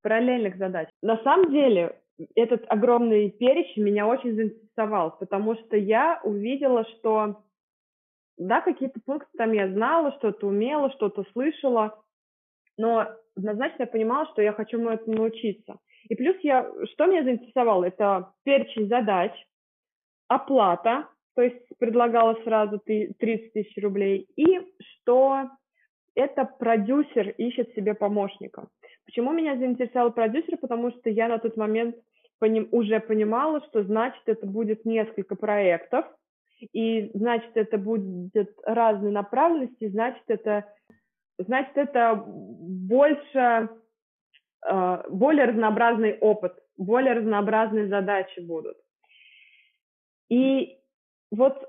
параллельных 0.01 0.57
задач. 0.57 0.89
На 1.01 1.17
самом 1.23 1.51
деле, 1.51 1.99
этот 2.35 2.63
огромный 2.67 3.31
перечень 3.31 3.83
меня 3.83 4.05
очень 4.05 4.35
заинтересовал, 4.35 5.17
потому 5.17 5.55
что 5.55 5.77
я 5.77 6.19
увидела, 6.23 6.85
что 6.85 7.43
да, 8.37 8.61
какие-то 8.61 8.99
пункты 9.05 9.29
там 9.37 9.51
я 9.53 9.71
знала, 9.71 10.11
что-то 10.13 10.47
умела, 10.47 10.91
что-то 10.91 11.23
слышала, 11.33 12.02
но 12.77 13.07
однозначно 13.35 13.83
я 13.83 13.87
понимала, 13.87 14.27
что 14.27 14.41
я 14.41 14.53
хочу 14.53 14.79
этому 14.87 15.17
научиться. 15.17 15.77
И 16.09 16.15
плюс 16.15 16.35
я, 16.41 16.69
что 16.91 17.05
меня 17.05 17.23
заинтересовало, 17.23 17.85
это 17.85 18.33
перечень 18.43 18.87
задач, 18.87 19.31
оплата, 20.27 21.07
то 21.35 21.41
есть 21.41 21.65
предлагала 21.79 22.35
сразу 22.43 22.79
30 22.79 23.53
тысяч 23.53 23.81
рублей, 23.81 24.27
и 24.35 24.59
что 24.79 25.49
это 26.15 26.45
продюсер 26.45 27.29
ищет 27.29 27.73
себе 27.73 27.93
помощника. 27.95 28.67
Почему 29.05 29.31
меня 29.31 29.57
заинтересовал 29.57 30.11
продюсер? 30.11 30.57
Потому 30.57 30.91
что 30.91 31.09
я 31.09 31.27
на 31.27 31.39
тот 31.39 31.57
момент 31.57 31.95
поним, 32.39 32.67
уже 32.71 32.99
понимала, 32.99 33.61
что 33.67 33.83
значит 33.83 34.21
это 34.25 34.45
будет 34.45 34.85
несколько 34.85 35.35
проектов, 35.35 36.05
и 36.71 37.11
значит 37.13 37.51
это 37.55 37.77
будет 37.77 38.57
разной 38.63 39.11
направленности, 39.11 39.89
значит 39.89 40.23
это, 40.27 40.65
значит 41.37 41.77
это 41.77 42.23
больше, 42.25 43.69
э, 44.67 45.03
более 45.09 45.45
разнообразный 45.45 46.17
опыт, 46.19 46.53
более 46.77 47.13
разнообразные 47.13 47.87
задачи 47.87 48.39
будут. 48.39 48.77
И 50.29 50.77
вот 51.31 51.63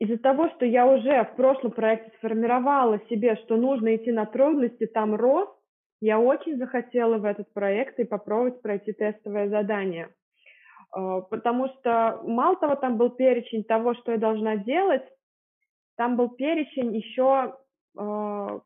из-за 0.00 0.18
того, 0.18 0.48
что 0.50 0.64
я 0.64 0.86
уже 0.86 1.24
в 1.24 1.36
прошлом 1.36 1.72
проекте 1.72 2.10
сформировала 2.16 2.98
себе, 3.10 3.36
что 3.36 3.56
нужно 3.56 3.94
идти 3.96 4.10
на 4.10 4.26
трудности, 4.26 4.86
там 4.86 5.14
рост, 5.14 5.52
я 6.00 6.18
очень 6.18 6.56
захотела 6.56 7.18
в 7.18 7.24
этот 7.24 7.52
проект 7.52 7.98
и 7.98 8.04
попробовать 8.04 8.62
пройти 8.62 8.92
тестовое 8.92 9.50
задание. 9.50 10.08
А, 10.92 11.20
потому 11.20 11.68
что 11.68 12.20
мало 12.24 12.56
того, 12.56 12.76
там 12.76 12.96
был 12.96 13.10
перечень 13.10 13.64
того, 13.64 13.94
что 13.94 14.12
я 14.12 14.18
должна 14.18 14.56
делать, 14.56 15.04
там 15.96 16.16
был 16.16 16.30
перечень 16.30 16.96
еще, 16.96 17.56
а, 17.98 18.60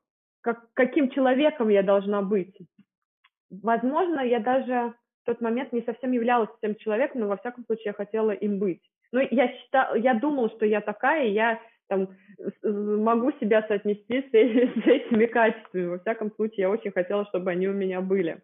как, 0.44 0.60
каким 0.74 1.10
человеком 1.10 1.70
я 1.70 1.82
должна 1.82 2.20
быть. 2.20 2.54
Возможно, 3.50 4.20
я 4.20 4.40
даже 4.40 4.92
в 5.22 5.26
тот 5.26 5.40
момент 5.40 5.72
не 5.72 5.80
совсем 5.82 6.12
являлась 6.12 6.50
тем 6.60 6.76
человеком, 6.76 7.22
но 7.22 7.28
во 7.28 7.38
всяком 7.38 7.64
случае 7.64 7.86
я 7.86 7.92
хотела 7.94 8.30
им 8.30 8.58
быть. 8.58 8.82
Ну, 9.10 9.20
я 9.30 9.48
считал, 9.48 9.94
я 9.94 10.12
думал, 10.12 10.50
что 10.50 10.66
я 10.66 10.82
такая, 10.82 11.28
я 11.28 11.60
там 11.88 12.08
могу 12.62 13.32
себя 13.40 13.66
соотнести 13.66 14.20
с, 14.20 14.26
с 14.32 14.86
этими 14.86 15.24
качествами. 15.24 15.86
Во 15.86 15.98
всяком 15.98 16.30
случае, 16.34 16.62
я 16.62 16.70
очень 16.70 16.92
хотела, 16.92 17.24
чтобы 17.26 17.50
они 17.50 17.66
у 17.66 17.72
меня 17.72 18.02
были. 18.02 18.42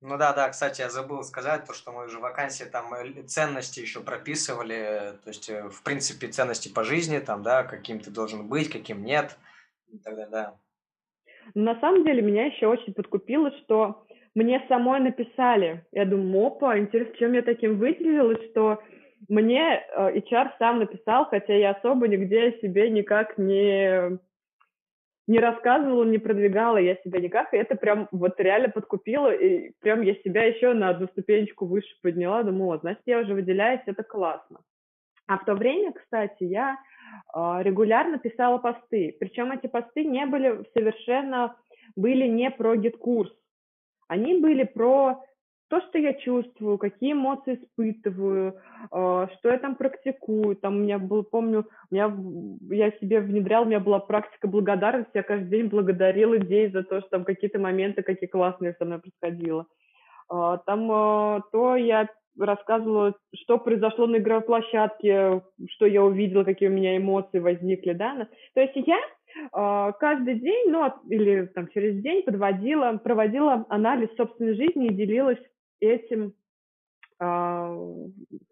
Ну 0.00 0.18
да, 0.18 0.32
да, 0.32 0.48
кстати, 0.48 0.80
я 0.80 0.90
забыл 0.90 1.22
сказать, 1.22 1.64
то, 1.64 1.74
что 1.74 1.92
мы 1.92 2.06
уже 2.06 2.18
в 2.18 2.22
вакансии 2.22 2.64
там 2.64 2.92
э, 2.92 3.22
ценности 3.22 3.80
еще 3.80 4.00
прописывали, 4.00 5.12
то 5.22 5.28
есть, 5.28 5.48
э, 5.48 5.68
в 5.68 5.82
принципе, 5.82 6.26
ценности 6.26 6.68
по 6.68 6.82
жизни, 6.82 7.20
там, 7.20 7.42
да, 7.42 7.62
каким 7.62 8.00
ты 8.00 8.10
должен 8.10 8.48
быть, 8.48 8.70
каким 8.70 9.04
нет, 9.04 9.38
и 9.92 9.98
так 9.98 10.16
далее, 10.16 10.30
да. 10.30 10.58
На 11.54 11.78
самом 11.80 12.04
деле, 12.04 12.22
меня 12.22 12.46
еще 12.46 12.66
очень 12.66 12.94
подкупило, 12.94 13.50
что 13.62 14.04
мне 14.34 14.64
самой 14.68 15.00
написали. 15.00 15.84
Я 15.92 16.04
думаю, 16.04 16.46
опа, 16.46 16.78
интересно, 16.78 17.16
чем 17.16 17.32
я 17.34 17.42
таким 17.42 17.78
выделилась, 17.78 18.44
что 18.50 18.82
мне 19.28 19.82
э, 19.96 20.18
HR 20.18 20.50
сам 20.58 20.80
написал, 20.80 21.26
хотя 21.26 21.54
я 21.54 21.70
особо 21.70 22.08
нигде 22.08 22.48
о 22.48 22.58
себе 22.60 22.90
никак 22.90 23.38
не 23.38 24.18
не 25.26 25.38
рассказывала, 25.38 26.04
не 26.04 26.18
продвигала 26.18 26.76
я 26.76 26.96
себя 26.96 27.18
никак, 27.20 27.54
и 27.54 27.56
это 27.56 27.76
прям 27.76 28.08
вот 28.12 28.38
реально 28.38 28.68
подкупило, 28.68 29.32
и 29.32 29.72
прям 29.80 30.02
я 30.02 30.14
себя 30.16 30.44
еще 30.44 30.74
на 30.74 30.90
одну 30.90 31.06
ступенечку 31.08 31.64
выше 31.64 31.88
подняла, 32.02 32.42
думаю, 32.42 32.66
вот, 32.66 32.80
значит, 32.80 33.02
я 33.06 33.20
уже 33.20 33.32
выделяюсь, 33.32 33.80
это 33.86 34.02
классно. 34.02 34.60
А 35.26 35.38
в 35.38 35.44
то 35.44 35.54
время, 35.54 35.92
кстати, 35.92 36.44
я 36.44 36.76
э, 37.34 37.62
регулярно 37.62 38.18
писала 38.18 38.58
посты, 38.58 39.16
причем 39.18 39.52
эти 39.52 39.66
посты 39.66 40.04
не 40.04 40.26
были 40.26 40.64
совершенно, 40.74 41.56
были 41.96 42.26
не 42.26 42.50
про 42.50 42.76
GetCourse, 42.76 43.32
они 44.08 44.38
были 44.40 44.64
про 44.64 45.22
то, 45.68 45.80
что 45.88 45.98
я 45.98 46.14
чувствую, 46.14 46.78
какие 46.78 47.12
эмоции 47.12 47.54
испытываю, 47.54 48.60
а, 48.90 49.28
что 49.28 49.50
я 49.50 49.58
там 49.58 49.76
практикую. 49.76 50.56
Там 50.56 50.76
у 50.76 50.78
меня 50.80 50.98
был, 50.98 51.24
помню, 51.24 51.66
у 51.90 51.94
меня, 51.94 52.14
я 52.70 52.90
себе 52.92 53.20
внедрял, 53.20 53.62
у 53.62 53.66
меня 53.66 53.80
была 53.80 53.98
практика 53.98 54.46
благодарности, 54.46 55.10
я 55.14 55.22
каждый 55.22 55.48
день 55.48 55.66
благодарил 55.66 56.32
людей 56.32 56.70
за 56.70 56.82
то, 56.84 57.00
что 57.00 57.10
там 57.10 57.24
какие-то 57.24 57.58
моменты, 57.58 58.02
какие 58.02 58.28
классные 58.28 58.74
со 58.78 58.84
мной 58.84 59.00
происходило. 59.00 59.66
А, 60.28 60.58
там 60.58 60.90
а, 60.92 61.42
то 61.50 61.76
я 61.76 62.08
рассказывала, 62.38 63.14
что 63.34 63.58
произошло 63.58 64.06
на 64.06 64.16
игровой 64.16 64.42
площадке, 64.42 65.42
что 65.70 65.86
я 65.86 66.02
увидела, 66.02 66.44
какие 66.44 66.68
у 66.68 66.72
меня 66.72 66.96
эмоции 66.96 67.38
возникли, 67.38 67.92
да. 67.92 68.28
То 68.54 68.60
есть 68.60 68.74
я 68.76 68.98
каждый 69.98 70.38
день, 70.38 70.70
ну, 70.70 70.92
или 71.08 71.46
там 71.46 71.68
через 71.68 72.00
день 72.02 72.22
подводила, 72.22 72.98
проводила 72.98 73.66
анализ 73.68 74.08
собственной 74.16 74.54
жизни 74.54 74.86
и 74.86 74.94
делилась 74.94 75.40
этим, 75.80 76.34
а, 77.18 77.76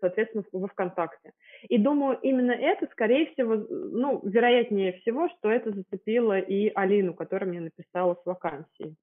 соответственно, 0.01 0.45
во 0.53 0.67
ВКонтакте. 0.69 1.33
И 1.69 1.79
думаю, 1.79 2.19
именно 2.23 2.53
это, 2.53 2.89
скорее 2.93 3.27
всего, 3.33 3.57
ну, 3.57 4.21
вероятнее 4.25 4.95
всего, 5.01 5.29
что 5.29 5.51
это 5.51 5.73
зацепило 5.73 6.39
и 6.39 6.71
Алину, 6.75 7.15
которая 7.15 7.49
мне 7.49 7.61
написала 7.61 8.15
с 8.15 8.27
вакансией. 8.27 8.97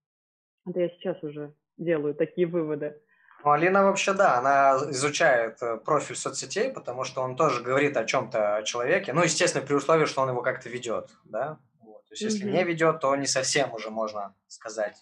Это 0.67 0.81
я 0.81 0.89
сейчас 0.89 1.23
уже 1.23 1.53
делаю 1.77 2.13
такие 2.13 2.47
выводы. 2.47 2.99
Ну, 3.43 3.51
Алина 3.51 3.83
вообще, 3.83 4.13
да, 4.13 4.37
она 4.37 4.77
изучает 4.91 5.61
э, 5.61 5.77
профиль 5.77 6.15
соцсетей, 6.15 6.71
потому 6.71 7.05
что 7.05 7.21
он 7.21 7.35
тоже 7.35 7.63
говорит 7.63 7.95
о 7.95 8.05
чем-то 8.05 8.63
человеке. 8.65 9.13
Ну, 9.13 9.23
естественно, 9.23 9.65
при 9.65 9.75
условии, 9.75 10.05
что 10.05 10.21
он 10.21 10.29
его 10.29 10.41
как-то 10.41 10.69
ведет, 10.69 11.09
да. 11.23 11.57
Вот. 11.81 12.03
То 12.05 12.11
есть, 12.11 12.21
если 12.21 12.45
mm-hmm. 12.45 12.51
не 12.51 12.63
ведет, 12.65 12.99
то 12.99 13.15
не 13.15 13.27
совсем 13.27 13.73
уже 13.73 13.89
можно 13.91 14.35
сказать. 14.47 14.97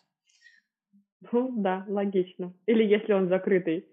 Ну 1.32 1.52
да, 1.58 1.84
логично. 1.88 2.54
Или 2.68 2.84
если 2.84 3.14
он 3.14 3.28
закрытый. 3.28 3.88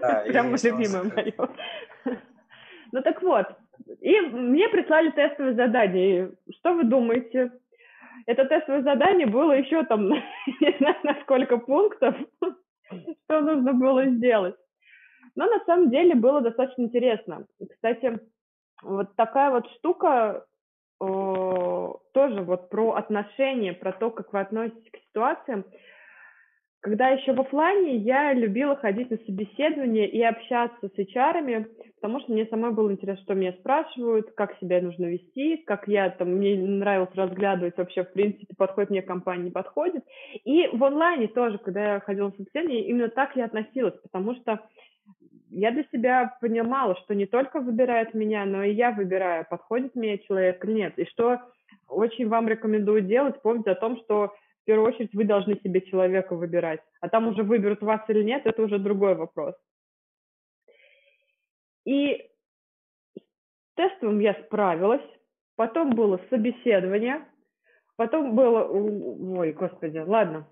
Да, 0.00 0.24
Прям 0.26 0.54
любимое 0.54 1.02
мое. 1.04 1.34
Ну 2.90 3.02
так 3.02 3.20
вот, 3.20 3.46
и 4.00 4.20
мне 4.20 4.66
прислали 4.70 5.10
тестовое 5.10 5.54
задание. 5.54 6.32
Что 6.58 6.72
вы 6.72 6.84
думаете? 6.84 7.52
Это 8.26 8.46
тестовое 8.46 8.82
задание 8.82 9.26
было 9.26 9.52
еще 9.52 9.84
там, 9.84 10.08
не 10.60 10.76
знаю, 10.78 10.96
на 11.02 11.20
сколько 11.22 11.58
пунктов, 11.58 12.16
что 13.24 13.40
нужно 13.40 13.72
было 13.72 14.06
сделать. 14.06 14.56
Но 15.34 15.46
на 15.46 15.64
самом 15.64 15.90
деле 15.90 16.14
было 16.14 16.40
достаточно 16.40 16.82
интересно. 16.82 17.46
Кстати, 17.70 18.18
вот 18.82 19.14
такая 19.16 19.50
вот 19.50 19.68
штука 19.72 20.44
э, 21.00 21.04
тоже 22.12 22.42
вот 22.42 22.70
про 22.70 22.94
отношения, 22.94 23.72
про 23.72 23.92
то, 23.92 24.10
как 24.10 24.32
вы 24.32 24.40
относитесь 24.40 24.90
к 24.90 24.98
ситуациям. 25.08 25.64
Когда 26.80 27.08
еще 27.08 27.32
в 27.32 27.40
офлайне 27.40 27.96
я 27.96 28.32
любила 28.32 28.76
ходить 28.76 29.10
на 29.10 29.16
собеседования 29.18 30.06
и 30.06 30.22
общаться 30.22 30.88
с 30.88 30.98
HR, 30.98 31.66
потому 32.00 32.20
что 32.20 32.32
мне 32.32 32.46
самой 32.46 32.72
было 32.72 32.90
интересно, 32.90 33.22
что 33.24 33.34
меня 33.34 33.52
спрашивают, 33.52 34.30
как 34.32 34.56
себя 34.58 34.80
нужно 34.80 35.06
вести, 35.06 35.58
как 35.58 35.88
я 35.88 36.10
там, 36.10 36.30
мне 36.34 36.56
нравилось 36.56 37.14
разглядывать 37.14 37.76
вообще, 37.76 38.04
в 38.04 38.12
принципе, 38.12 38.54
подходит 38.56 38.90
мне 38.90 39.02
компания, 39.02 39.44
не 39.44 39.50
подходит. 39.50 40.04
И 40.44 40.68
в 40.72 40.82
онлайне 40.84 41.28
тоже, 41.28 41.58
когда 41.58 41.94
я 41.94 42.00
ходила 42.00 42.26
на 42.26 42.32
собеседование, 42.32 42.86
именно 42.86 43.08
так 43.08 43.36
я 43.36 43.46
относилась, 43.46 43.94
потому 44.02 44.34
что 44.36 44.60
я 45.50 45.70
для 45.70 45.84
себя 45.92 46.36
понимала, 46.40 46.96
что 46.96 47.14
не 47.14 47.26
только 47.26 47.60
выбирают 47.60 48.14
меня, 48.14 48.44
но 48.44 48.62
и 48.62 48.72
я 48.72 48.90
выбираю, 48.92 49.46
подходит 49.48 49.94
мне 49.94 50.18
человек 50.18 50.64
или 50.64 50.72
нет. 50.72 50.98
И 50.98 51.06
что 51.06 51.40
очень 51.88 52.28
вам 52.28 52.48
рекомендую 52.48 53.02
делать, 53.02 53.40
помните 53.42 53.70
о 53.70 53.74
том, 53.74 53.96
что 53.98 54.32
первую 54.68 54.88
очередь 54.88 55.14
вы 55.14 55.24
должны 55.24 55.58
себе 55.64 55.80
человека 55.80 56.36
выбирать. 56.36 56.80
А 57.00 57.08
там 57.08 57.26
уже 57.26 57.42
выберут 57.42 57.80
вас 57.80 58.02
или 58.08 58.22
нет, 58.22 58.42
это 58.44 58.62
уже 58.62 58.78
другой 58.78 59.14
вопрос. 59.14 59.54
И 61.88 62.20
с 63.16 63.74
тестовым 63.74 64.18
я 64.18 64.34
справилась. 64.44 65.00
Потом 65.56 65.88
было 65.90 66.20
собеседование. 66.28 67.24
Потом 67.96 68.36
было... 68.36 68.68
Ой, 68.68 69.52
господи, 69.52 69.96
ладно. 69.96 70.46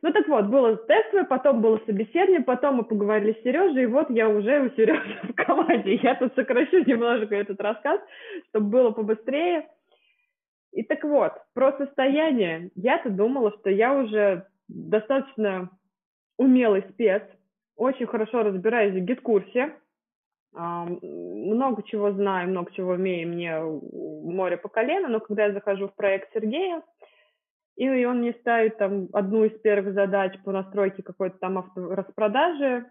Ну 0.00 0.12
так 0.12 0.26
вот, 0.28 0.46
было 0.46 0.76
тестовое, 0.76 1.26
потом 1.26 1.60
было 1.60 1.78
собеседование, 1.84 2.40
потом 2.40 2.76
мы 2.76 2.84
поговорили 2.84 3.34
с 3.34 3.42
Сережей, 3.42 3.82
и 3.82 3.86
вот 3.86 4.08
я 4.08 4.30
уже 4.30 4.60
у 4.60 4.70
Сережи 4.76 5.20
в 5.24 5.34
команде. 5.34 5.96
Я 5.96 6.14
тут 6.14 6.34
сокращу 6.34 6.78
немножко 6.78 7.34
этот 7.34 7.60
рассказ, 7.60 8.00
чтобы 8.48 8.70
было 8.70 8.90
побыстрее. 8.92 9.68
И 10.72 10.84
так 10.84 11.04
вот, 11.04 11.34
про 11.52 11.76
состояние. 11.76 12.70
Я-то 12.76 13.10
думала, 13.10 13.52
что 13.58 13.68
я 13.68 13.92
уже 13.92 14.46
достаточно 14.68 15.68
умелый 16.38 16.82
спец, 16.88 17.24
очень 17.76 18.06
хорошо 18.06 18.42
разбираюсь 18.42 18.94
в 18.94 19.04
гид-курсе, 19.04 19.74
много 20.52 21.82
чего 21.84 22.12
знаю, 22.12 22.48
много 22.48 22.72
чего 22.72 22.92
умею, 22.92 23.28
мне 23.28 23.60
море 23.60 24.56
по 24.56 24.68
колено, 24.68 25.08
но 25.08 25.20
когда 25.20 25.46
я 25.46 25.52
захожу 25.52 25.88
в 25.88 25.94
проект 25.94 26.32
Сергея, 26.32 26.82
и 27.76 28.04
он 28.04 28.18
мне 28.18 28.32
ставит 28.40 28.76
там 28.78 29.08
одну 29.12 29.44
из 29.44 29.58
первых 29.60 29.94
задач 29.94 30.32
по 30.44 30.52
настройке 30.52 31.02
какой-то 31.02 31.38
там 31.38 31.58
автораспродажи, 31.58 32.86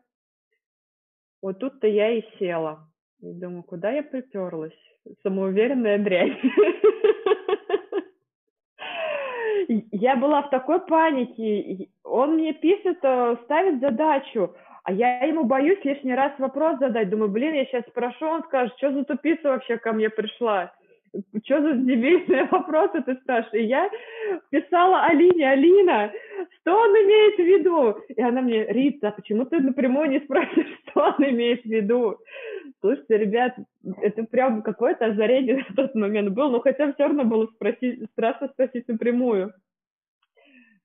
вот 1.42 1.60
тут-то 1.60 1.88
я 1.88 2.12
и 2.12 2.24
села. 2.40 2.88
И 3.22 3.34
думаю, 3.34 3.64
куда 3.64 3.92
я 3.92 4.04
приперлась? 4.04 4.78
Самоуверенная 5.24 5.98
дрянь. 5.98 6.38
я 9.92 10.16
была 10.16 10.44
в 10.44 10.50
такой 10.50 10.80
панике. 10.86 11.90
Он 12.04 12.36
мне 12.36 12.54
пишет, 12.54 13.00
э, 13.04 13.38
ставит 13.44 13.80
задачу, 13.82 14.56
а 14.88 14.94
я 14.94 15.20
ему 15.26 15.44
боюсь 15.44 15.84
лишний 15.84 16.16
раз 16.16 16.32
вопрос 16.40 16.80
задать. 16.80 17.10
Думаю, 17.10 17.30
блин, 17.30 17.54
я 17.54 17.66
сейчас 17.66 17.84
спрошу, 17.90 18.26
он 18.26 18.44
скажет, 18.44 18.74
что 18.78 18.94
за 18.94 19.04
тупица 19.04 19.50
вообще 19.50 19.78
ко 19.78 19.92
мне 19.92 20.10
пришла? 20.10 20.72
Что 21.44 21.62
за 21.62 21.74
дебильные 21.74 22.46
вопросы 22.52 23.02
ты 23.02 23.16
спрашиваешь? 23.16 23.66
И 23.66 23.68
я 23.68 23.90
писала 24.50 25.04
Алине, 25.04 25.52
Алина, 25.52 26.10
что 26.62 26.74
он 26.74 26.92
имеет 26.92 27.36
в 27.36 27.40
виду? 27.40 27.98
И 28.08 28.22
она 28.22 28.40
мне, 28.42 28.66
Рита, 28.66 29.12
почему 29.12 29.44
ты 29.44 29.60
напрямую 29.60 30.10
не 30.10 30.22
спрашиваешь, 30.22 30.80
что 30.90 31.14
он 31.18 31.30
имеет 31.32 31.64
в 31.64 31.70
виду? 31.70 32.20
Слушайте, 32.80 33.18
ребят, 33.18 33.56
это 34.02 34.24
прям 34.24 34.62
какое-то 34.62 35.08
озарение 35.08 35.66
в 35.70 35.76
тот 35.76 35.96
момент 35.96 36.30
был, 36.30 36.50
но 36.50 36.62
хотя 36.62 36.94
все 36.94 37.04
равно 37.04 37.26
было 37.26 37.48
спросить, 37.48 38.10
страшно 38.14 38.48
спросить 38.48 38.88
напрямую 38.88 39.52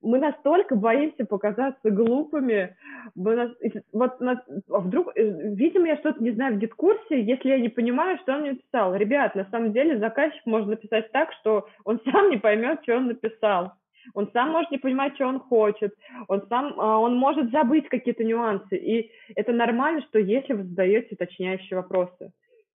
мы 0.03 0.19
настолько 0.19 0.75
боимся 0.75 1.25
показаться 1.25 1.89
глупыми, 1.89 2.75
мы 3.15 3.35
нас, 3.35 3.51
вот 3.93 4.19
нас, 4.19 4.37
а 4.69 4.79
вдруг, 4.79 5.11
э, 5.15 5.53
видимо, 5.55 5.87
я 5.87 5.97
что-то 5.97 6.21
не 6.21 6.31
знаю 6.31 6.55
в 6.55 6.59
дискурсе, 6.59 7.23
если 7.23 7.49
я 7.49 7.59
не 7.59 7.69
понимаю, 7.69 8.19
что 8.19 8.33
он 8.33 8.41
мне 8.41 8.51
написал. 8.51 8.95
Ребят, 8.95 9.33
на 9.35 9.45
самом 9.49 9.71
деле 9.71 9.97
заказчик 9.99 10.45
может 10.45 10.67
написать 10.67 11.11
так, 11.11 11.31
что 11.39 11.67
он 11.85 12.01
сам 12.11 12.29
не 12.29 12.37
поймет, 12.37 12.79
что 12.83 12.97
он 12.97 13.07
написал. 13.07 13.73
Он 14.13 14.29
сам 14.33 14.51
может 14.51 14.69
не 14.69 14.77
понимать, 14.77 15.15
что 15.15 15.27
он 15.27 15.39
хочет, 15.39 15.93
он 16.27 16.45
сам, 16.49 16.77
а, 16.77 16.99
он 16.99 17.15
может 17.15 17.51
забыть 17.51 17.87
какие-то 17.87 18.25
нюансы, 18.25 18.75
и 18.75 19.11
это 19.33 19.53
нормально, 19.53 20.01
что 20.09 20.19
если 20.19 20.51
вы 20.51 20.63
задаете 20.63 21.15
уточняющие 21.15 21.77
вопросы. 21.77 22.33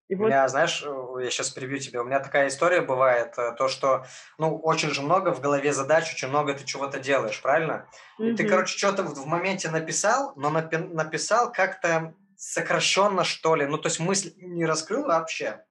И 0.09 0.15
вот... 0.15 0.25
У 0.25 0.27
меня, 0.27 0.47
знаешь, 0.47 0.83
я 1.19 1.29
сейчас 1.29 1.51
перебью 1.51 1.77
тебя, 1.77 2.01
у 2.01 2.03
меня 2.03 2.19
такая 2.19 2.47
история 2.47 2.81
бывает, 2.81 3.35
э, 3.37 3.53
то, 3.55 3.67
что, 3.67 4.05
ну, 4.39 4.57
очень 4.57 4.89
же 4.89 5.03
много 5.03 5.31
в 5.31 5.39
голове 5.39 5.71
задач, 5.71 6.11
очень 6.11 6.29
много 6.29 6.55
ты 6.55 6.65
чего-то 6.65 6.99
делаешь, 6.99 7.39
правильно? 7.41 7.87
Mm-hmm. 8.19 8.29
И 8.31 8.35
ты, 8.35 8.49
короче, 8.49 8.75
что-то 8.75 9.03
в 9.03 9.25
моменте 9.27 9.69
написал, 9.69 10.33
но 10.35 10.49
напи- 10.49 10.93
написал 10.93 11.51
как-то 11.51 12.15
сокращенно, 12.35 13.23
что 13.23 13.53
ли. 13.53 13.67
Ну, 13.67 13.77
то 13.77 13.87
есть 13.87 13.99
мысль 13.99 14.33
не 14.37 14.65
раскрыл 14.65 15.05
вообще. 15.05 15.63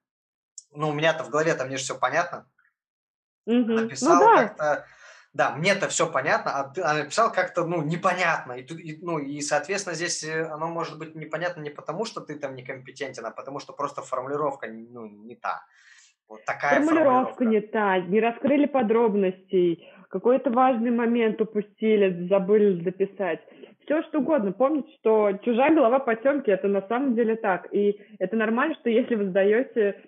Ну, 0.71 0.91
у 0.91 0.93
меня-то 0.93 1.25
в 1.25 1.31
голове 1.31 1.55
там 1.55 1.67
мне 1.67 1.77
же 1.77 1.83
все 1.83 1.99
понятно. 1.99 2.49
Угу. 3.47 3.73
Написал 3.73 4.21
ну, 4.21 4.37
да. 4.37 4.45
как-то 4.45 4.87
да, 5.35 5.55
мне-то 5.55 5.89
все 5.89 6.11
понятно, 6.11 6.53
а 6.53 6.65
ты 6.65 6.83
а 6.83 6.95
написал 6.95 7.33
как-то, 7.33 7.65
ну, 7.65 7.83
непонятно. 7.83 8.53
И, 8.53 8.63
и, 8.63 8.99
ну, 9.05 9.19
и, 9.19 9.41
соответственно, 9.41 9.95
здесь 9.95 10.25
э, 10.25 10.47
оно 10.47 10.69
может 10.69 10.99
быть 10.99 11.15
непонятно 11.15 11.61
не 11.61 11.71
потому, 11.71 12.05
что 12.05 12.21
ты 12.21 12.39
там 12.39 12.55
некомпетентен, 12.55 13.25
а 13.27 13.31
потому 13.31 13.61
что 13.61 13.73
просто 13.73 14.03
формулировка, 14.03 14.67
ну, 14.69 15.07
не 15.07 15.37
та. 15.37 15.63
Вот 16.29 16.45
такая 16.45 16.81
формулировка. 16.81 17.35
формулировка 17.35 17.45
не 17.45 17.61
та, 17.61 17.99
не 17.99 18.21
раскрыли 18.21 18.67
подробностей, 18.67 19.89
какой-то 20.09 20.51
важный 20.51 20.91
момент 20.91 21.41
упустили, 21.41 22.27
забыли 22.29 22.83
записать. 22.83 23.41
Все 23.85 24.03
что 24.05 24.19
угодно. 24.19 24.53
Помните, 24.53 24.91
что 25.01 25.33
чужая 25.45 25.75
голова 25.75 25.99
потемки, 25.99 26.51
это 26.51 26.69
на 26.69 26.83
самом 26.89 27.15
деле 27.15 27.37
так. 27.37 27.73
И 27.73 27.99
это 28.19 28.37
нормально, 28.37 28.75
что 28.81 28.91
если 28.91 29.15
вы 29.15 29.29
сдаете 29.29 30.03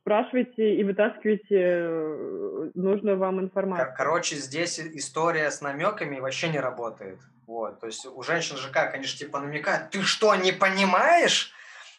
спрашивайте 0.00 0.74
и 0.76 0.84
вытаскивайте 0.84 1.56
э, 1.56 2.70
нужную 2.74 3.18
вам 3.18 3.40
информацию. 3.40 3.94
Короче, 3.96 4.36
здесь 4.36 4.80
история 4.80 5.50
с 5.50 5.60
намеками 5.60 6.18
вообще 6.18 6.48
не 6.48 6.58
работает. 6.58 7.18
Вот, 7.46 7.80
то 7.80 7.86
есть 7.86 8.04
у 8.04 8.22
женщин 8.22 8.56
они 8.74 9.04
же 9.04 9.16
типа 9.16 9.40
намекают, 9.40 9.90
ты 9.90 10.02
что, 10.02 10.34
не 10.34 10.52
понимаешь? 10.52 11.52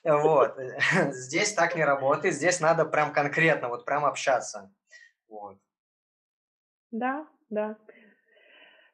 Вот, 0.04 0.56
здесь 1.12 1.54
так 1.54 1.76
не 1.76 1.84
работает, 1.84 2.36
здесь 2.36 2.60
надо 2.60 2.86
прям 2.86 3.12
конкретно, 3.12 3.70
вот 3.70 3.86
прям 3.86 4.06
общаться. 4.06 4.72
Вот. 5.28 5.58
Да, 6.92 7.28
да. 7.50 7.78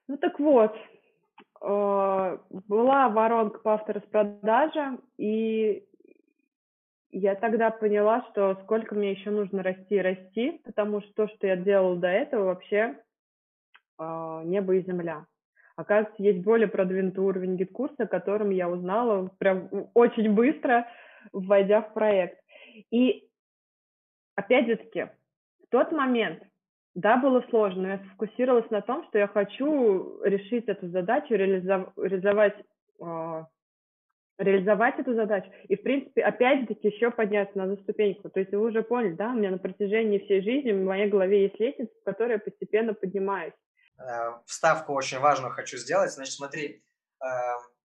Ну 0.07 0.17
так 0.17 0.39
вот, 0.39 0.75
э, 1.61 2.37
была 2.49 3.09
воронка 3.09 3.59
по 3.59 3.73
автораспродаже, 3.73 4.99
и 5.17 5.87
я 7.17 7.35
тогда 7.35 7.71
поняла, 7.71 8.25
что 8.29 8.55
сколько 8.63 8.93
мне 8.93 9.11
еще 9.11 9.29
нужно 9.29 9.63
расти 9.63 9.95
и 9.95 10.01
расти, 10.01 10.61
потому 10.65 11.01
что 11.01 11.13
то, 11.13 11.27
что 11.29 11.47
я 11.47 11.55
делала 11.55 11.95
до 11.95 12.07
этого, 12.07 12.45
вообще 12.45 12.99
э, 13.97 14.41
небо 14.43 14.75
и 14.75 14.83
земля. 14.83 15.25
Оказывается, 15.77 16.21
есть 16.21 16.43
более 16.43 16.67
продвинутый 16.67 17.23
уровень 17.23 17.55
GetCourse 17.55 17.94
а, 17.94 18.03
о 18.03 18.07
котором 18.07 18.49
я 18.49 18.69
узнала 18.69 19.29
прям 19.37 19.69
очень 19.93 20.33
быстро, 20.33 20.87
вводя 21.31 21.81
в 21.81 21.93
проект. 21.93 22.37
И 22.91 23.29
опять 24.35 24.67
же 24.67 24.75
таки, 24.75 25.05
в 25.63 25.69
тот 25.69 25.93
момент, 25.93 26.43
да, 26.95 27.15
было 27.15 27.45
сложно, 27.49 27.81
но 27.81 27.87
я 27.89 27.99
сфокусировалась 27.99 28.69
на 28.71 28.81
том, 28.81 29.05
что 29.05 29.19
я 29.19 29.27
хочу 29.27 30.21
решить 30.23 30.65
эту 30.67 30.89
задачу, 30.89 31.33
реализовать 31.33 32.57
э, 32.99 33.43
реализовать 34.37 34.99
эту 34.99 35.13
задачу 35.13 35.49
и, 35.67 35.75
в 35.75 35.83
принципе, 35.83 36.21
опять-таки 36.21 36.87
еще 36.89 37.11
подняться 37.11 37.57
на 37.57 37.75
ступеньку. 37.77 38.29
То 38.29 38.39
есть 38.39 38.51
вы 38.51 38.59
уже 38.59 38.83
поняли, 38.83 39.13
да, 39.13 39.31
у 39.31 39.35
меня 39.35 39.51
на 39.51 39.57
протяжении 39.57 40.19
всей 40.19 40.41
жизни 40.41 40.71
в 40.71 40.83
моей 40.83 41.09
голове 41.09 41.43
есть 41.43 41.59
лестница, 41.59 41.91
в 42.01 42.03
которой 42.03 42.33
я 42.33 42.39
постепенно 42.39 42.93
поднимаюсь. 42.93 43.53
Э, 43.97 44.33
вставку 44.45 44.93
очень 44.93 45.19
важную 45.19 45.53
хочу 45.53 45.77
сделать. 45.77 46.11
Значит, 46.11 46.33
смотри, 46.33 46.83
э, 47.23 47.27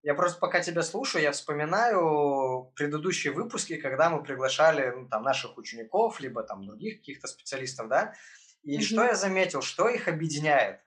я 0.03 0.15
просто 0.15 0.41
пока 0.41 0.61
тебя 0.61 0.83
слушаю, 0.83 1.23
я 1.23 1.33
вспоминаю 1.33 2.73
предыдущие 2.75 3.33
выпуски, 3.33 3.77
когда 3.77 4.11
мы 4.11 4.23
приглашали 4.23 4.93
ну, 4.97 5.09
там, 5.09 5.23
наших 5.23 5.57
учеников, 5.57 6.21
либо 6.21 6.43
там 6.43 6.67
других 6.67 6.99
каких-то 6.99 7.29
специалистов, 7.29 7.89
да, 7.89 8.15
и 8.63 8.79
mm-hmm. 8.79 8.83
что 8.83 9.05
я 9.05 9.15
заметил, 9.15 9.63
что 9.63 9.89
их 9.89 10.09
объединяет. 10.09 10.81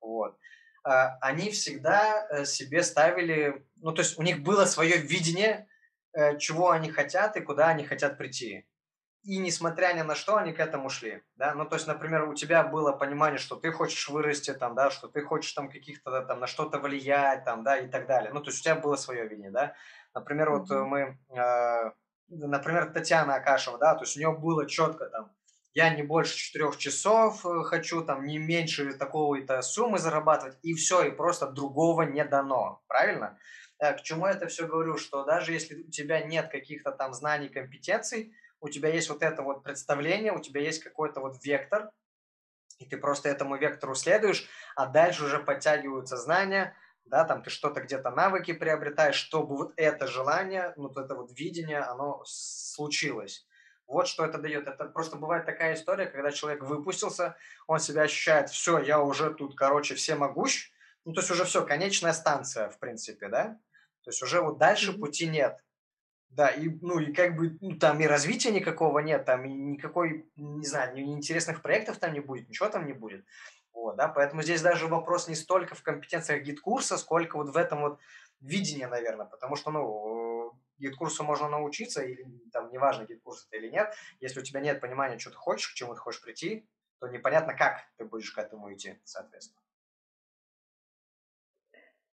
Вот. 0.00 0.36
А, 0.84 1.16
они 1.20 1.50
всегда 1.50 2.26
э, 2.28 2.44
себе 2.44 2.82
ставили, 2.82 3.64
ну, 3.76 3.92
то 3.92 4.02
есть 4.02 4.18
у 4.18 4.22
них 4.22 4.42
было 4.42 4.64
свое 4.64 4.96
видение, 4.96 5.68
э, 6.12 6.38
чего 6.38 6.70
они 6.70 6.90
хотят 6.90 7.36
и 7.36 7.40
куда 7.40 7.68
они 7.68 7.84
хотят 7.84 8.18
прийти. 8.18 8.66
И 9.22 9.38
несмотря 9.38 9.92
ни 9.92 10.02
на 10.02 10.16
что, 10.16 10.36
они 10.36 10.52
к 10.52 10.58
этому 10.58 10.90
шли, 10.90 11.22
да, 11.36 11.54
ну, 11.54 11.64
то 11.64 11.76
есть, 11.76 11.86
например, 11.86 12.28
у 12.28 12.34
тебя 12.34 12.64
было 12.64 12.90
понимание, 12.90 13.38
что 13.38 13.54
ты 13.54 13.70
хочешь 13.70 14.08
вырасти, 14.08 14.52
там, 14.52 14.74
да, 14.74 14.90
что 14.90 15.06
ты 15.06 15.22
хочешь 15.22 15.52
там 15.52 15.70
каких-то, 15.70 16.22
там, 16.22 16.40
на 16.40 16.48
что-то 16.48 16.80
влиять, 16.80 17.44
там, 17.44 17.62
да, 17.62 17.78
и 17.78 17.86
так 17.88 18.08
далее, 18.08 18.32
ну, 18.32 18.40
то 18.40 18.50
есть 18.50 18.60
у 18.60 18.64
тебя 18.64 18.74
было 18.74 18.96
свое 18.96 19.28
видение, 19.28 19.52
да, 19.52 19.76
например, 20.12 20.50
вот 20.50 20.68
mm-hmm. 20.68 20.84
мы, 20.84 21.18
э, 21.28 21.92
например, 22.28 22.92
Татьяна 22.92 23.36
Акашева, 23.36 23.78
да, 23.78 23.94
то 23.94 24.02
есть 24.02 24.16
у 24.16 24.18
нее 24.18 24.32
было 24.32 24.66
четко 24.66 25.06
там, 25.06 25.30
я 25.74 25.94
не 25.94 26.02
больше 26.02 26.36
четырех 26.36 26.76
часов 26.76 27.46
э, 27.46 27.62
хочу, 27.64 28.04
там, 28.04 28.26
не 28.26 28.38
меньше 28.38 28.92
такого-то 28.94 29.62
суммы 29.62 29.98
зарабатывать, 29.98 30.58
и 30.62 30.74
все, 30.74 31.02
и 31.04 31.10
просто 31.10 31.46
другого 31.46 32.02
не 32.02 32.24
дано, 32.24 32.82
правильно? 32.88 33.38
Э, 33.78 33.94
к 33.94 34.02
чему 34.02 34.26
я 34.26 34.32
это 34.32 34.48
все 34.48 34.66
говорю, 34.66 34.98
что 34.98 35.24
даже 35.24 35.52
если 35.52 35.82
у 35.82 35.90
тебя 35.90 36.20
нет 36.20 36.50
каких-то 36.50 36.92
там 36.92 37.14
знаний, 37.14 37.48
компетенций, 37.48 38.34
у 38.60 38.68
тебя 38.68 38.90
есть 38.90 39.08
вот 39.08 39.22
это 39.22 39.42
вот 39.42 39.64
представление, 39.64 40.32
у 40.32 40.40
тебя 40.40 40.60
есть 40.60 40.82
какой-то 40.82 41.20
вот 41.20 41.42
вектор, 41.44 41.90
и 42.78 42.86
ты 42.86 42.96
просто 42.96 43.28
этому 43.28 43.56
вектору 43.56 43.94
следуешь, 43.94 44.48
а 44.76 44.86
дальше 44.86 45.24
уже 45.24 45.38
подтягиваются 45.38 46.16
знания, 46.16 46.76
да, 47.04 47.24
там 47.24 47.42
ты 47.42 47.50
что-то 47.50 47.80
где-то 47.80 48.10
навыки 48.10 48.52
приобретаешь, 48.52 49.16
чтобы 49.16 49.56
вот 49.56 49.72
это 49.76 50.06
желание, 50.06 50.72
вот 50.76 50.96
это 50.96 51.14
вот 51.14 51.32
видение, 51.36 51.80
оно 51.80 52.22
случилось. 52.26 53.46
Вот 53.92 54.08
что 54.08 54.24
это 54.24 54.38
дает. 54.38 54.66
Это 54.66 54.86
просто 54.86 55.16
бывает 55.16 55.44
такая 55.44 55.74
история, 55.74 56.06
когда 56.06 56.32
человек 56.32 56.62
выпустился, 56.62 57.36
он 57.66 57.78
себя 57.78 58.02
ощущает, 58.02 58.48
все, 58.48 58.78
я 58.78 59.00
уже 59.00 59.34
тут, 59.34 59.54
короче, 59.54 59.94
все 59.94 60.14
могущ. 60.14 60.72
Ну, 61.04 61.12
то 61.12 61.20
есть 61.20 61.30
уже 61.30 61.44
все, 61.44 61.66
конечная 61.66 62.14
станция, 62.14 62.70
в 62.70 62.78
принципе, 62.78 63.28
да? 63.28 63.58
То 64.02 64.10
есть 64.10 64.22
уже 64.22 64.40
вот 64.40 64.56
дальше 64.56 64.92
mm-hmm. 64.92 64.98
пути 64.98 65.28
нет. 65.28 65.58
Да, 66.30 66.48
и, 66.48 66.70
ну, 66.80 67.00
и 67.00 67.12
как 67.12 67.36
бы, 67.36 67.58
ну, 67.60 67.76
там 67.76 68.00
и 68.00 68.06
развития 68.06 68.50
никакого 68.50 69.00
нет, 69.00 69.26
там 69.26 69.44
и 69.44 69.52
никакой, 69.52 70.26
не 70.36 70.64
знаю, 70.64 70.94
ни 70.94 71.12
интересных 71.12 71.60
проектов 71.60 71.98
там 71.98 72.14
не 72.14 72.20
будет, 72.20 72.48
ничего 72.48 72.70
там 72.70 72.86
не 72.86 72.94
будет. 72.94 73.26
Вот, 73.74 73.96
да, 73.96 74.08
поэтому 74.08 74.42
здесь 74.42 74.62
даже 74.62 74.86
вопрос 74.86 75.28
не 75.28 75.34
столько 75.34 75.74
в 75.74 75.82
компетенциях 75.82 76.42
GetCourse 76.42 76.86
а, 76.86 76.96
сколько 76.96 77.36
вот 77.36 77.50
в 77.50 77.56
этом 77.58 77.82
вот 77.82 78.00
видении, 78.40 78.86
наверное, 78.86 79.26
потому 79.26 79.56
что, 79.56 79.70
ну, 79.70 80.21
GetCourse 80.78 81.19
у 81.19 81.24
можно 81.24 81.48
научиться, 81.48 82.02
или 82.02 82.24
там 82.52 82.70
неважно, 82.70 83.04
GetCourse 83.04 83.46
это 83.46 83.56
или 83.56 83.70
нет, 83.70 83.94
если 84.20 84.40
у 84.40 84.42
тебя 84.42 84.60
нет 84.60 84.80
понимания, 84.80 85.18
что 85.18 85.30
ты 85.30 85.36
хочешь, 85.36 85.68
к 85.68 85.74
чему 85.74 85.94
ты 85.94 86.00
хочешь 86.00 86.22
прийти, 86.22 86.68
то 87.00 87.08
непонятно, 87.08 87.54
как 87.54 87.80
ты 87.96 88.04
будешь 88.04 88.30
к 88.30 88.38
этому 88.38 88.72
идти, 88.72 89.00
соответственно. 89.04 89.60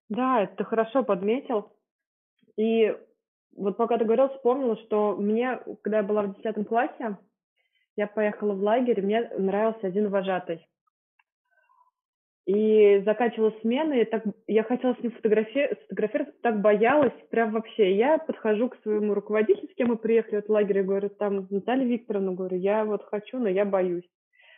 Да, 0.10 0.42
это 0.42 0.56
ты 0.56 0.64
хорошо 0.64 1.04
подметил. 1.04 1.72
И 2.58 2.98
вот 3.56 3.78
пока 3.78 3.98
ты 3.98 4.06
говорил, 4.06 4.30
вспомнила, 4.30 4.78
что 4.78 5.16
мне, 5.16 5.60
когда 5.84 5.98
я 5.98 6.04
была 6.04 6.24
в 6.24 6.36
10 6.36 6.68
классе, 6.68 7.18
я 7.96 8.08
поехала 8.08 8.54
в 8.54 8.64
лагерь, 8.64 9.02
мне 9.02 9.30
нравился 9.38 9.88
один 9.88 10.10
вожатый. 10.10 10.68
И 12.50 13.04
заканчивала 13.06 13.54
смены, 13.62 14.02
и 14.02 14.06
так, 14.06 14.24
я 14.48 14.64
хотела 14.64 14.96
с 14.96 15.04
ним 15.04 15.12
фотографи- 15.12 15.78
сфотографироваться, 15.84 16.42
так 16.42 16.62
боялась, 16.62 17.14
прям 17.30 17.52
вообще. 17.52 17.96
Я 17.96 18.18
подхожу 18.18 18.70
к 18.70 18.78
своему 18.82 19.14
руководителю, 19.14 19.70
с 19.70 19.76
кем 19.76 19.90
мы 19.90 19.98
приехали 19.98 20.38
от 20.38 20.50
лагеря, 20.50 20.82
говорю, 20.82 21.10
там, 21.10 21.46
Наталья 21.52 21.86
Викторовна, 21.86 22.32
говорю, 22.32 22.58
я 22.58 22.86
вот 22.86 23.04
хочу, 23.04 23.38
но 23.38 23.50
я 23.50 23.66
боюсь. 23.66 24.10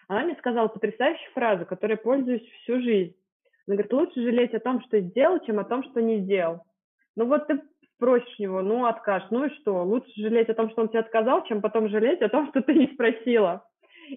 Она 0.07 0.23
мне 0.23 0.35
сказала 0.35 0.69
потрясающую 0.69 1.33
фразу, 1.33 1.65
которой 1.65 1.97
пользуюсь 1.97 2.47
всю 2.63 2.79
жизнь. 2.79 3.13
Она 3.67 3.75
говорит, 3.75 3.91
лучше 3.91 4.21
жалеть 4.21 4.53
о 4.53 4.61
том, 4.61 4.81
что 4.83 5.01
сделал, 5.01 5.41
чем 5.41 5.59
о 5.59 5.65
том, 5.65 5.83
что 5.83 6.01
не 6.01 6.21
сделал. 6.21 6.61
Ну 7.17 7.25
вот 7.25 7.47
ты 7.47 7.59
спросишь 7.95 8.35
его, 8.37 8.61
ну 8.61 8.85
откажешь, 8.85 9.27
ну 9.31 9.43
и 9.43 9.53
что? 9.55 9.83
Лучше 9.83 10.11
жалеть 10.15 10.47
о 10.47 10.53
том, 10.53 10.69
что 10.69 10.83
он 10.83 10.87
тебе 10.87 10.99
отказал, 10.99 11.45
чем 11.45 11.59
потом 11.59 11.89
жалеть 11.89 12.21
о 12.21 12.29
том, 12.29 12.47
что 12.51 12.61
ты 12.61 12.73
не 12.73 12.87
спросила. 12.93 13.65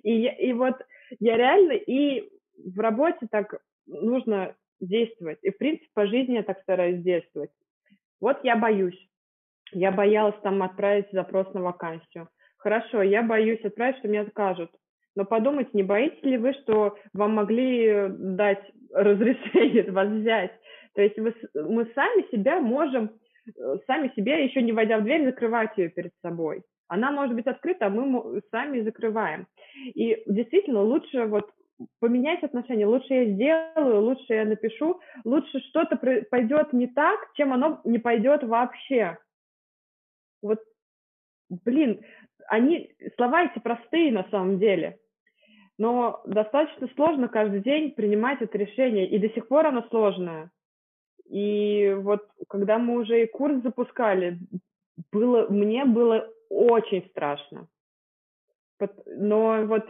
И, 0.04 0.26
и 0.26 0.52
вот 0.52 0.76
я 1.18 1.36
реально, 1.36 1.72
и 1.72 2.30
в 2.58 2.78
работе 2.78 3.26
так 3.30 3.60
нужно 3.86 4.54
действовать. 4.80 5.38
И, 5.42 5.50
в 5.50 5.58
принципе, 5.58 5.88
по 5.94 6.06
жизни 6.06 6.34
я 6.34 6.42
так 6.42 6.60
стараюсь 6.62 7.02
действовать. 7.02 7.50
Вот 8.20 8.38
я 8.42 8.56
боюсь. 8.56 8.98
Я 9.72 9.90
боялась 9.90 10.36
там 10.42 10.62
отправить 10.62 11.10
запрос 11.12 11.52
на 11.54 11.62
вакансию. 11.62 12.28
Хорошо, 12.58 13.02
я 13.02 13.22
боюсь 13.22 13.64
отправить, 13.64 13.98
что 13.98 14.08
мне 14.08 14.20
откажут. 14.20 14.70
Но 15.16 15.24
подумайте, 15.24 15.70
не 15.74 15.82
боитесь 15.82 16.22
ли 16.22 16.38
вы, 16.38 16.54
что 16.54 16.96
вам 17.12 17.34
могли 17.34 18.08
дать 18.08 18.64
разрешение 18.92 19.82
вас 19.90 20.08
взять? 20.08 20.52
То 20.94 21.02
есть 21.02 21.18
вы, 21.18 21.34
мы 21.54 21.86
сами 21.94 22.30
себя 22.30 22.60
можем, 22.60 23.10
э, 23.46 23.76
сами 23.86 24.12
себе, 24.16 24.44
еще 24.44 24.62
не 24.62 24.72
войдя 24.72 24.98
в 24.98 25.04
дверь, 25.04 25.24
закрывать 25.24 25.76
ее 25.76 25.88
перед 25.88 26.12
собой. 26.22 26.62
Она 26.88 27.10
может 27.10 27.34
быть 27.34 27.46
открыта, 27.46 27.86
а 27.86 27.90
мы 27.90 28.40
сами 28.50 28.80
закрываем. 28.80 29.46
И 29.94 30.22
действительно 30.26 30.82
лучше 30.82 31.24
вот 31.24 31.50
поменять 32.00 32.42
отношения. 32.42 32.86
Лучше 32.86 33.14
я 33.14 33.24
сделаю, 33.26 34.02
лучше 34.02 34.34
я 34.34 34.44
напишу, 34.44 35.00
лучше 35.24 35.60
что-то 35.68 35.96
пойдет 36.30 36.72
не 36.72 36.86
так, 36.86 37.20
чем 37.34 37.52
оно 37.52 37.80
не 37.84 37.98
пойдет 37.98 38.42
вообще. 38.44 39.18
Вот, 40.42 40.60
блин, 41.48 42.02
они, 42.48 42.94
слова 43.16 43.44
эти 43.44 43.58
простые 43.58 44.12
на 44.12 44.28
самом 44.30 44.58
деле, 44.58 44.98
но 45.78 46.22
достаточно 46.26 46.88
сложно 46.94 47.28
каждый 47.28 47.60
день 47.60 47.92
принимать 47.92 48.40
это 48.40 48.56
решение, 48.58 49.08
и 49.08 49.18
до 49.18 49.28
сих 49.30 49.48
пор 49.48 49.66
оно 49.66 49.82
сложное. 49.88 50.50
И 51.28 51.94
вот 51.98 52.28
когда 52.48 52.78
мы 52.78 53.00
уже 53.00 53.22
и 53.22 53.26
курс 53.26 53.62
запускали, 53.62 54.38
было, 55.10 55.48
мне 55.48 55.84
было 55.84 56.30
очень 56.48 57.06
страшно. 57.08 57.66
Но 59.06 59.64
вот 59.66 59.84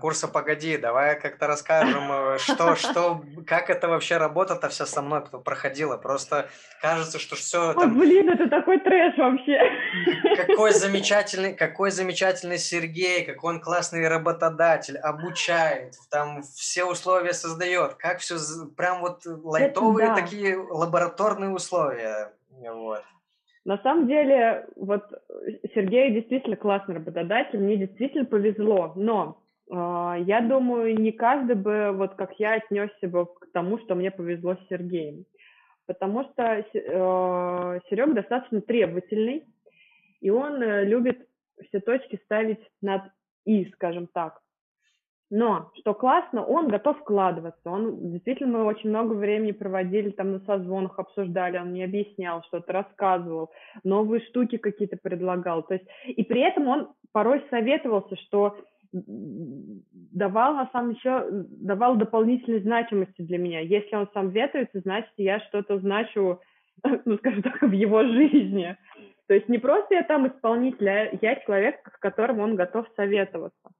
курса 0.00 0.28
погоди, 0.28 0.76
давай 0.76 1.20
как-то 1.20 1.46
расскажем, 1.46 2.10
э, 2.10 2.38
что, 2.38 2.76
что, 2.76 3.22
как 3.46 3.70
это 3.70 3.88
вообще 3.88 4.16
работа-то 4.16 4.68
вся 4.68 4.86
со 4.86 5.02
мной 5.02 5.22
проходила. 5.44 5.96
Просто 5.96 6.48
кажется, 6.80 7.18
что 7.18 7.36
все 7.36 7.74
там... 7.74 7.96
О, 7.96 8.00
блин, 8.00 8.30
это 8.30 8.48
такой 8.48 8.78
трэш 8.80 9.16
вообще. 9.18 9.58
Какой 10.46 10.72
замечательный, 10.72 11.54
какой 11.54 11.90
замечательный 11.90 12.58
Сергей, 12.58 13.24
какой 13.24 13.54
он 13.54 13.60
классный 13.60 14.06
работодатель, 14.08 14.96
обучает, 14.96 15.94
там 16.10 16.42
все 16.42 16.84
условия 16.84 17.32
создает. 17.32 17.94
Как 17.94 18.18
все, 18.18 18.36
прям 18.76 19.00
вот 19.00 19.24
лайтовые 19.26 20.06
это, 20.06 20.16
да. 20.16 20.22
такие 20.22 20.56
лабораторные 20.56 21.50
условия. 21.50 22.32
Вот. 22.50 23.02
На 23.64 23.78
самом 23.78 24.08
деле, 24.08 24.66
вот 24.76 25.04
Сергей 25.74 26.12
действительно 26.12 26.56
классный 26.56 26.96
работодатель, 26.96 27.58
мне 27.58 27.76
действительно 27.76 28.24
повезло, 28.24 28.92
но 28.96 29.41
я 29.74 30.40
думаю, 30.42 30.98
не 31.00 31.12
каждый 31.12 31.56
бы, 31.56 31.92
вот 31.92 32.14
как 32.14 32.38
я, 32.38 32.54
отнесся 32.54 33.08
бы 33.08 33.26
к 33.26 33.50
тому, 33.52 33.78
что 33.78 33.94
мне 33.94 34.10
повезло 34.10 34.54
с 34.54 34.68
Сергеем. 34.68 35.24
Потому 35.86 36.24
что 36.24 36.42
э, 36.42 36.64
Серега 37.88 38.14
достаточно 38.14 38.60
требовательный, 38.60 39.44
и 40.20 40.30
он 40.30 40.62
э, 40.62 40.84
любит 40.84 41.26
все 41.68 41.80
точки 41.80 42.20
ставить 42.24 42.60
над 42.80 43.02
«и», 43.44 43.64
скажем 43.72 44.06
так. 44.06 44.40
Но, 45.34 45.70
что 45.78 45.94
классно, 45.94 46.44
он 46.44 46.68
готов 46.68 46.98
вкладываться. 46.98 47.62
Он 47.64 48.10
действительно 48.12 48.58
мы 48.58 48.64
очень 48.64 48.90
много 48.90 49.14
времени 49.14 49.52
проводили 49.52 50.10
там 50.10 50.32
на 50.32 50.40
созвонах, 50.40 50.98
обсуждали, 50.98 51.56
он 51.56 51.70
мне 51.70 51.84
объяснял 51.84 52.42
что-то, 52.42 52.70
рассказывал, 52.70 53.50
новые 53.82 54.20
штуки 54.26 54.58
какие-то 54.58 54.98
предлагал. 55.02 55.62
То 55.62 55.74
есть, 55.74 55.86
и 56.06 56.22
при 56.22 56.42
этом 56.42 56.68
он 56.68 56.92
порой 57.12 57.42
советовался, 57.48 58.14
что 58.16 58.58
давал 58.92 60.54
на 60.54 60.68
самом 60.72 60.90
еще 60.90 61.26
давал 61.30 61.96
дополнительной 61.96 62.60
значимости 62.60 63.22
для 63.22 63.38
меня. 63.38 63.60
Если 63.60 63.94
он 63.96 64.08
сам 64.12 64.30
ветуется, 64.30 64.80
значит, 64.80 65.12
я 65.16 65.40
что-то 65.40 65.78
значу, 65.78 66.40
ну, 67.04 67.16
скажем 67.18 67.42
так, 67.42 67.62
в 67.62 67.72
его 67.72 68.02
жизни. 68.04 68.76
То 69.28 69.34
есть 69.34 69.48
не 69.48 69.58
просто 69.58 69.94
я 69.94 70.02
там 70.02 70.26
исполнитель, 70.28 70.88
а 70.88 71.10
я 71.20 71.36
человек, 71.36 71.76
с 71.88 71.98
которым 71.98 72.40
он 72.40 72.54
готов 72.56 72.86
советоваться. 72.96 73.70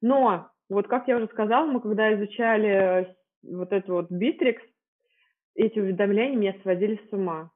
Но, 0.00 0.48
вот 0.68 0.86
как 0.86 1.08
я 1.08 1.16
уже 1.16 1.26
сказала, 1.26 1.66
мы 1.66 1.80
когда 1.80 2.14
изучали 2.14 3.14
вот 3.42 3.72
эту 3.72 3.94
вот 3.94 4.10
Битрикс, 4.10 4.62
эти 5.54 5.78
уведомления 5.78 6.36
меня 6.36 6.54
сводили 6.62 7.00
с 7.08 7.12
ума 7.12 7.50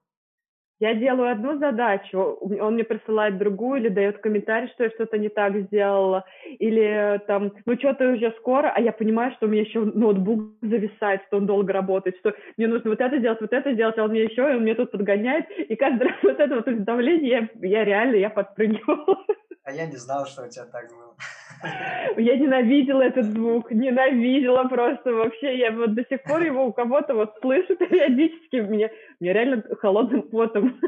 я 0.81 0.95
делаю 0.95 1.31
одну 1.31 1.59
задачу, 1.59 2.19
он 2.41 2.75
мне 2.75 2.85
присылает 2.85 3.39
другую 3.39 3.81
или 3.81 3.89
дает 3.89 4.19
комментарий, 4.19 4.69
что 4.69 4.85
я 4.85 4.91
что-то 4.91 5.17
не 5.17 5.29
так 5.29 5.57
сделала, 5.57 6.25
или 6.59 7.21
там, 7.27 7.53
ну 7.65 7.77
что-то 7.77 8.11
уже 8.13 8.33
скоро, 8.39 8.73
а 8.75 8.81
я 8.81 8.93
понимаю, 8.93 9.33
что 9.33 9.47
у 9.47 9.49
меня 9.49 9.63
еще 9.63 9.81
ноутбук 9.81 10.41
зависает, 10.61 11.23
что 11.27 11.39
он 11.39 11.47
долго 11.47 11.73
работает, 11.73 12.17
что 12.19 12.35
мне 12.57 12.67
нужно 12.67 12.91
вот 12.91 13.01
это 13.01 13.19
делать, 13.19 13.41
вот 13.41 13.53
это 13.53 13.73
делать, 13.73 13.97
а 13.99 14.05
он 14.05 14.11
мне 14.11 14.25
еще, 14.25 14.43
и 14.43 14.55
он 14.55 14.63
мне 14.63 14.75
тут 14.75 14.91
подгоняет, 14.91 15.47
и 15.51 15.75
каждый 15.77 16.05
раз 16.09 16.17
вот 16.23 16.41
это 16.41 16.55
вот 16.55 16.67
уведомление, 16.67 17.51
я, 17.61 17.69
я 17.69 17.85
реально, 17.85 18.17
я 18.17 18.31
подпрыгивала. 18.31 19.25
А 19.67 19.73
я 19.73 19.87
не 19.87 19.97
знала, 19.97 20.27
что 20.27 20.45
у 20.45 20.49
тебя 20.49 20.65
так 20.67 20.89
было. 20.91 21.17
Я 22.17 22.37
ненавидела 22.37 23.03
этот 23.03 23.25
звук, 23.25 23.73
ненавидела 23.73 24.63
просто 24.69 25.13
вообще. 25.13 25.59
Я 25.59 25.73
вот 25.73 25.93
до 25.95 26.05
сих 26.05 26.23
пор 26.23 26.43
его 26.43 26.67
у 26.67 26.73
кого-то 26.73 27.15
вот 27.15 27.35
слышу 27.41 27.75
периодически. 27.77 28.57
Меня, 28.57 28.91
меня 29.19 29.33
реально 29.33 29.65
холодным 29.81 30.23
потом 30.31 30.81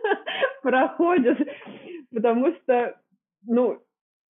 проходит, 0.62 1.38
потому 2.12 2.52
что, 2.52 3.00
ну, 3.46 3.82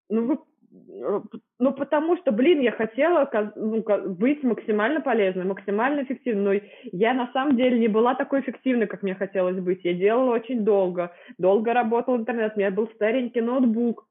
ну, 0.09 0.47
ну, 0.71 1.73
потому 1.73 2.17
что, 2.19 2.31
блин, 2.33 2.61
я 2.61 2.73
хотела 2.73 3.29
ну, 3.57 3.83
быть 4.15 4.43
максимально 4.43 5.01
полезной, 5.01 5.45
максимально 5.45 6.03
эффективной, 6.03 6.43
но 6.43 6.69
я 6.93 7.15
на 7.15 7.31
самом 7.33 7.57
деле 7.57 7.79
не 7.79 7.89
была 7.89 8.15
такой 8.15 8.41
эффективной, 8.41 8.87
как 8.87 9.03
мне 9.03 9.15
хотелось 9.15 9.59
быть. 9.59 9.85
Я 9.85 9.95
делала 9.95 10.35
очень 10.35 10.65
долго, 10.65 11.13
долго 11.39 11.73
работал 11.73 12.17
в 12.17 12.21
интернет, 12.21 12.53
у 12.55 12.59
меня 12.59 12.71
был 12.71 12.89
старенький 12.95 13.41
ноутбук, 13.41 14.07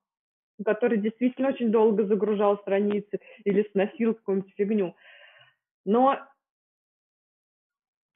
который 0.66 0.98
действительно 0.98 1.50
очень 1.50 1.72
долго 1.72 2.06
загружал 2.06 2.58
страницы 2.60 3.20
или 3.44 3.68
сносил 3.72 4.16
какую-нибудь 4.16 4.54
фигню. 4.56 4.96
Но 5.86 6.18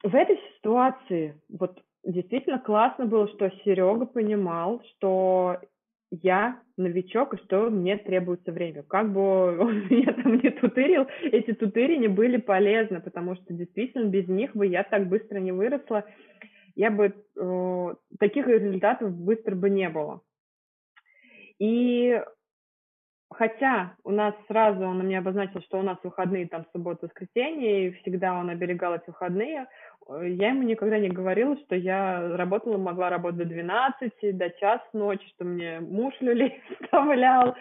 в 0.02 0.14
этой 0.14 0.38
ситуации 0.56 1.40
вот 1.48 1.80
действительно 2.04 2.58
классно 2.58 3.06
было, 3.06 3.28
что 3.28 3.50
Серега 3.64 4.06
понимал, 4.06 4.82
что 4.90 5.60
я 6.20 6.60
новичок, 6.76 7.34
и 7.34 7.38
что 7.38 7.70
мне 7.70 7.96
требуется 7.96 8.52
время. 8.52 8.82
Как 8.82 9.12
бы 9.12 9.20
он 9.58 9.86
меня 9.88 10.12
там 10.12 10.34
не 10.36 10.50
тутырил, 10.50 11.06
эти 11.22 11.52
тутырения 11.52 12.08
были 12.08 12.36
полезны, 12.36 13.00
потому 13.00 13.34
что 13.36 13.54
действительно 13.54 14.08
без 14.08 14.28
них 14.28 14.54
бы 14.54 14.66
я 14.66 14.84
так 14.84 15.08
быстро 15.08 15.38
не 15.38 15.52
выросла, 15.52 16.04
я 16.74 16.90
бы 16.90 17.14
э, 17.36 17.94
таких 18.18 18.46
результатов 18.46 19.14
быстро 19.14 19.54
бы 19.54 19.70
не 19.70 19.88
было. 19.88 20.20
И 21.58 22.20
хотя 23.32 23.94
у 24.04 24.10
нас 24.10 24.34
сразу 24.48 24.84
он 24.84 24.98
мне 25.00 25.18
обозначил, 25.18 25.60
что 25.62 25.78
у 25.78 25.82
нас 25.82 25.98
выходные 26.02 26.48
там 26.48 26.64
суббота, 26.72 27.06
воскресенье, 27.06 27.88
и 27.88 27.90
всегда 28.02 28.34
он 28.34 28.50
оберегал 28.50 28.94
эти 28.94 29.06
выходные, 29.06 29.66
я 30.08 30.48
ему 30.48 30.62
никогда 30.62 30.98
не 30.98 31.08
говорила, 31.08 31.56
что 31.58 31.76
я 31.76 32.36
работала, 32.36 32.76
могла 32.76 33.08
работать 33.08 33.38
до 33.38 33.44
12, 33.44 34.36
до 34.36 34.50
час 34.50 34.80
ночи, 34.92 35.26
что 35.34 35.44
мне 35.44 35.80
муж 35.80 36.14
люлей 36.20 36.60
вставлял. 36.82 37.54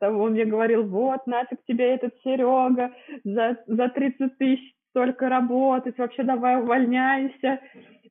Он 0.00 0.32
мне 0.32 0.44
говорил, 0.44 0.86
вот, 0.86 1.26
нафиг 1.26 1.58
тебе 1.66 1.94
этот 1.94 2.14
Серега, 2.22 2.92
за, 3.24 3.58
за 3.66 3.88
30 3.88 4.38
тысяч 4.38 4.74
столько 4.90 5.28
работать, 5.28 5.98
вообще 5.98 6.22
давай 6.22 6.60
увольняйся. 6.60 7.60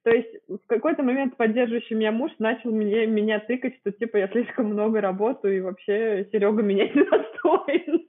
То 0.04 0.12
есть 0.12 0.30
в 0.48 0.66
какой-то 0.68 1.04
момент 1.04 1.38
поддерживающий 1.38 1.96
меня 1.96 2.12
муж 2.12 2.32
начал 2.40 2.72
меня, 2.72 3.06
меня 3.06 3.40
тыкать, 3.40 3.78
что 3.78 3.92
типа 3.92 4.18
я 4.18 4.28
слишком 4.30 4.68
много 4.68 5.00
работаю, 5.00 5.58
и 5.58 5.62
вообще 5.62 6.28
Серега 6.32 6.64
меня 6.64 6.88
не 6.94 7.04
достоин. 7.04 8.08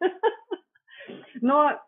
Но 1.43 1.79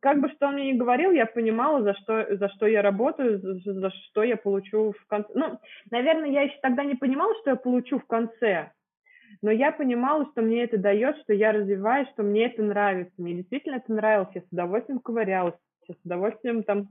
как 0.00 0.20
бы 0.20 0.28
что 0.30 0.48
он 0.48 0.54
мне 0.54 0.72
не 0.72 0.78
говорил, 0.78 1.12
я 1.12 1.26
понимала, 1.26 1.82
за 1.82 1.94
что, 1.94 2.36
за 2.36 2.48
что 2.50 2.66
я 2.66 2.82
работаю, 2.82 3.38
за, 3.38 3.72
за 3.74 3.90
что 3.90 4.24
я 4.24 4.36
получу 4.36 4.92
в 4.92 5.06
конце. 5.06 5.30
Ну, 5.34 5.58
наверное, 5.90 6.30
я 6.30 6.42
еще 6.42 6.58
тогда 6.60 6.84
не 6.84 6.96
понимала, 6.96 7.34
что 7.40 7.50
я 7.50 7.56
получу 7.56 8.00
в 8.00 8.06
конце, 8.06 8.72
но 9.40 9.52
я 9.52 9.70
понимала, 9.70 10.26
что 10.32 10.42
мне 10.42 10.64
это 10.64 10.78
дает, 10.78 11.16
что 11.18 11.32
я 11.32 11.52
развиваюсь, 11.52 12.08
что 12.10 12.22
мне 12.24 12.46
это 12.46 12.62
нравится. 12.62 13.14
Мне 13.18 13.34
действительно 13.34 13.76
это 13.76 13.92
нравилось, 13.92 14.30
я 14.34 14.40
с 14.40 14.48
удовольствием 14.50 14.98
ковырялась, 14.98 15.54
я 15.86 15.94
с 15.94 16.04
удовольствием 16.04 16.64
там 16.64 16.88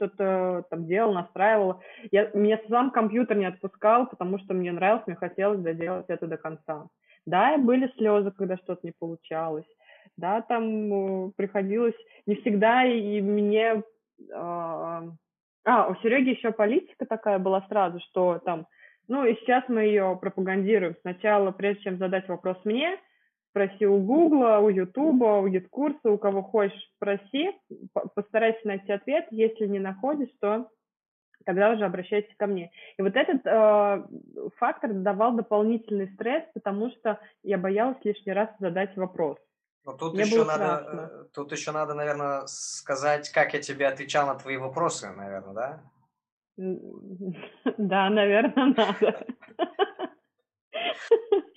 что-то 0.00 0.64
там 0.70 0.86
делал, 0.86 1.12
настраивал. 1.12 1.80
Я, 2.10 2.30
меня 2.32 2.58
сам 2.68 2.90
компьютер 2.90 3.36
не 3.36 3.44
отпускал, 3.44 4.06
потому 4.06 4.38
что 4.38 4.54
мне 4.54 4.72
нравилось, 4.72 5.06
мне 5.06 5.16
хотелось 5.16 5.60
доделать 5.60 6.06
это 6.08 6.26
до 6.26 6.38
конца. 6.38 6.86
Да, 7.26 7.58
были 7.58 7.92
слезы, 7.98 8.30
когда 8.30 8.56
что-то 8.56 8.80
не 8.82 8.92
получалось. 8.98 9.66
Да, 10.16 10.40
там 10.40 11.26
э, 11.26 11.30
приходилось 11.36 11.94
не 12.26 12.36
всегда, 12.36 12.84
и 12.84 13.20
мне... 13.20 13.82
Э, 14.32 15.02
а, 15.66 15.88
у 15.88 15.94
Сереги 15.96 16.30
еще 16.30 16.52
политика 16.52 17.04
такая 17.04 17.38
была 17.38 17.64
сразу, 17.68 18.00
что 18.00 18.38
там, 18.38 18.66
ну 19.08 19.26
и 19.26 19.34
сейчас 19.36 19.64
мы 19.68 19.82
ее 19.82 20.18
пропагандируем. 20.18 20.96
Сначала, 21.02 21.50
прежде 21.50 21.82
чем 21.82 21.98
задать 21.98 22.26
вопрос 22.28 22.56
мне, 22.64 22.98
спроси 23.50 23.86
у 23.86 23.98
Гугла, 23.98 24.58
у 24.58 24.68
Ютуба, 24.68 25.40
у 25.40 25.48
Гиткурса, 25.48 26.10
у 26.10 26.18
кого 26.18 26.42
хочешь, 26.42 26.90
спроси, 26.96 27.50
постарайся 28.14 28.60
найти 28.64 28.92
ответ. 28.92 29.26
Если 29.30 29.66
не 29.66 29.78
находишь, 29.78 30.30
то 30.40 30.68
тогда 31.44 31.70
уже 31.70 31.84
обращайся 31.84 32.32
ко 32.38 32.46
мне. 32.46 32.70
И 32.96 33.02
вот 33.02 33.16
этот 33.16 33.44
э, 33.44 34.04
фактор 34.56 34.92
давал 34.92 35.34
дополнительный 35.34 36.12
стресс, 36.14 36.44
потому 36.54 36.90
что 36.90 37.18
я 37.42 37.58
боялась 37.58 37.98
лишний 38.04 38.32
раз 38.32 38.48
задать 38.58 38.96
вопрос. 38.96 39.38
Но 39.84 39.94
тут 39.94 40.18
еще 40.18 40.44
надо, 40.44 41.10
э, 41.22 41.24
тут 41.34 41.52
еще 41.52 41.72
надо, 41.72 41.94
наверное, 41.94 42.42
сказать, 42.46 43.30
как 43.30 43.54
я 43.54 43.60
тебе 43.60 43.86
отвечал 43.86 44.26
на 44.26 44.34
твои 44.34 44.56
вопросы, 44.56 45.10
наверное, 45.10 45.54
да? 45.54 45.82
Да, 47.78 48.10
наверное, 48.10 48.74
надо. 48.76 49.26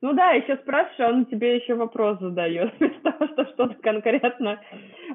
Ну 0.00 0.12
да, 0.12 0.30
еще 0.30 0.56
спрашиваешь, 0.58 1.12
он 1.12 1.26
тебе 1.26 1.56
еще 1.56 1.74
вопрос 1.74 2.18
задает, 2.20 2.72
вместо 2.78 3.00
того, 3.00 3.26
что 3.32 3.44
что-то 3.46 3.74
конкретно 3.82 4.60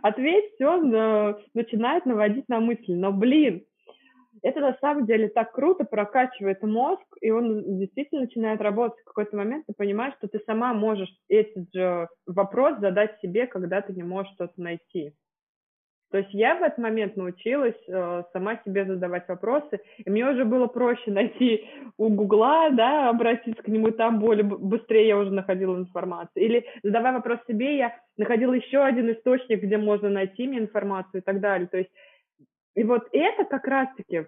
ответить, 0.01 0.61
он 0.61 0.93
э, 0.93 1.35
начинает 1.53 2.05
наводить 2.05 2.49
на 2.49 2.59
мысли. 2.59 2.93
Но, 2.93 3.13
блин, 3.13 3.63
это 4.41 4.59
на 4.59 4.77
самом 4.81 5.05
деле 5.05 5.29
так 5.29 5.53
круто 5.53 5.85
прокачивает 5.85 6.61
мозг, 6.63 7.05
и 7.21 7.31
он 7.31 7.79
действительно 7.79 8.21
начинает 8.21 8.59
работать. 8.61 8.99
В 8.99 9.05
какой-то 9.05 9.37
момент 9.37 9.65
ты 9.67 9.73
понимаешь, 9.73 10.15
что 10.17 10.27
ты 10.27 10.39
сама 10.45 10.73
можешь 10.73 11.09
этот 11.29 11.73
же 11.73 12.09
вопрос 12.27 12.79
задать 12.79 13.17
себе, 13.21 13.47
когда 13.47 13.81
ты 13.81 13.93
не 13.93 14.03
можешь 14.03 14.33
что-то 14.33 14.61
найти. 14.61 15.13
То 16.13 16.19
есть 16.19 16.31
я 16.31 16.53
в 16.53 16.61
этот 16.61 16.77
момент 16.77 17.15
научилась 17.15 17.73
э, 17.87 18.23
сама 18.33 18.59
себе 18.63 18.85
задавать 18.85 19.27
вопросы, 19.27 19.79
и 19.97 20.07
мне 20.11 20.29
уже 20.29 20.45
было 20.45 20.67
проще 20.67 21.09
найти 21.09 21.67
у 21.97 22.07
Гугла, 22.09 22.69
да, 22.69 23.09
обратиться 23.09 23.63
к 23.63 23.67
нему, 23.67 23.89
там 23.89 24.19
более 24.19 24.43
быстрее 24.43 25.07
я 25.07 25.17
уже 25.17 25.31
находила 25.31 25.75
информацию. 25.75 26.45
Или 26.45 26.67
задавая 26.83 27.13
вопрос 27.13 27.39
себе, 27.47 27.77
я 27.77 27.97
находила 28.15 28.53
еще 28.53 28.83
один 28.83 29.11
источник, 29.11 29.63
где 29.63 29.79
можно 29.79 30.07
найти 30.07 30.47
мне 30.47 30.59
информацию 30.59 31.21
и 31.21 31.23
так 31.23 31.39
далее. 31.39 31.67
То 31.67 31.79
есть 31.79 31.89
и 32.75 32.83
вот 32.83 33.07
это 33.11 33.45
как 33.45 33.65
раз-таки, 33.65 34.27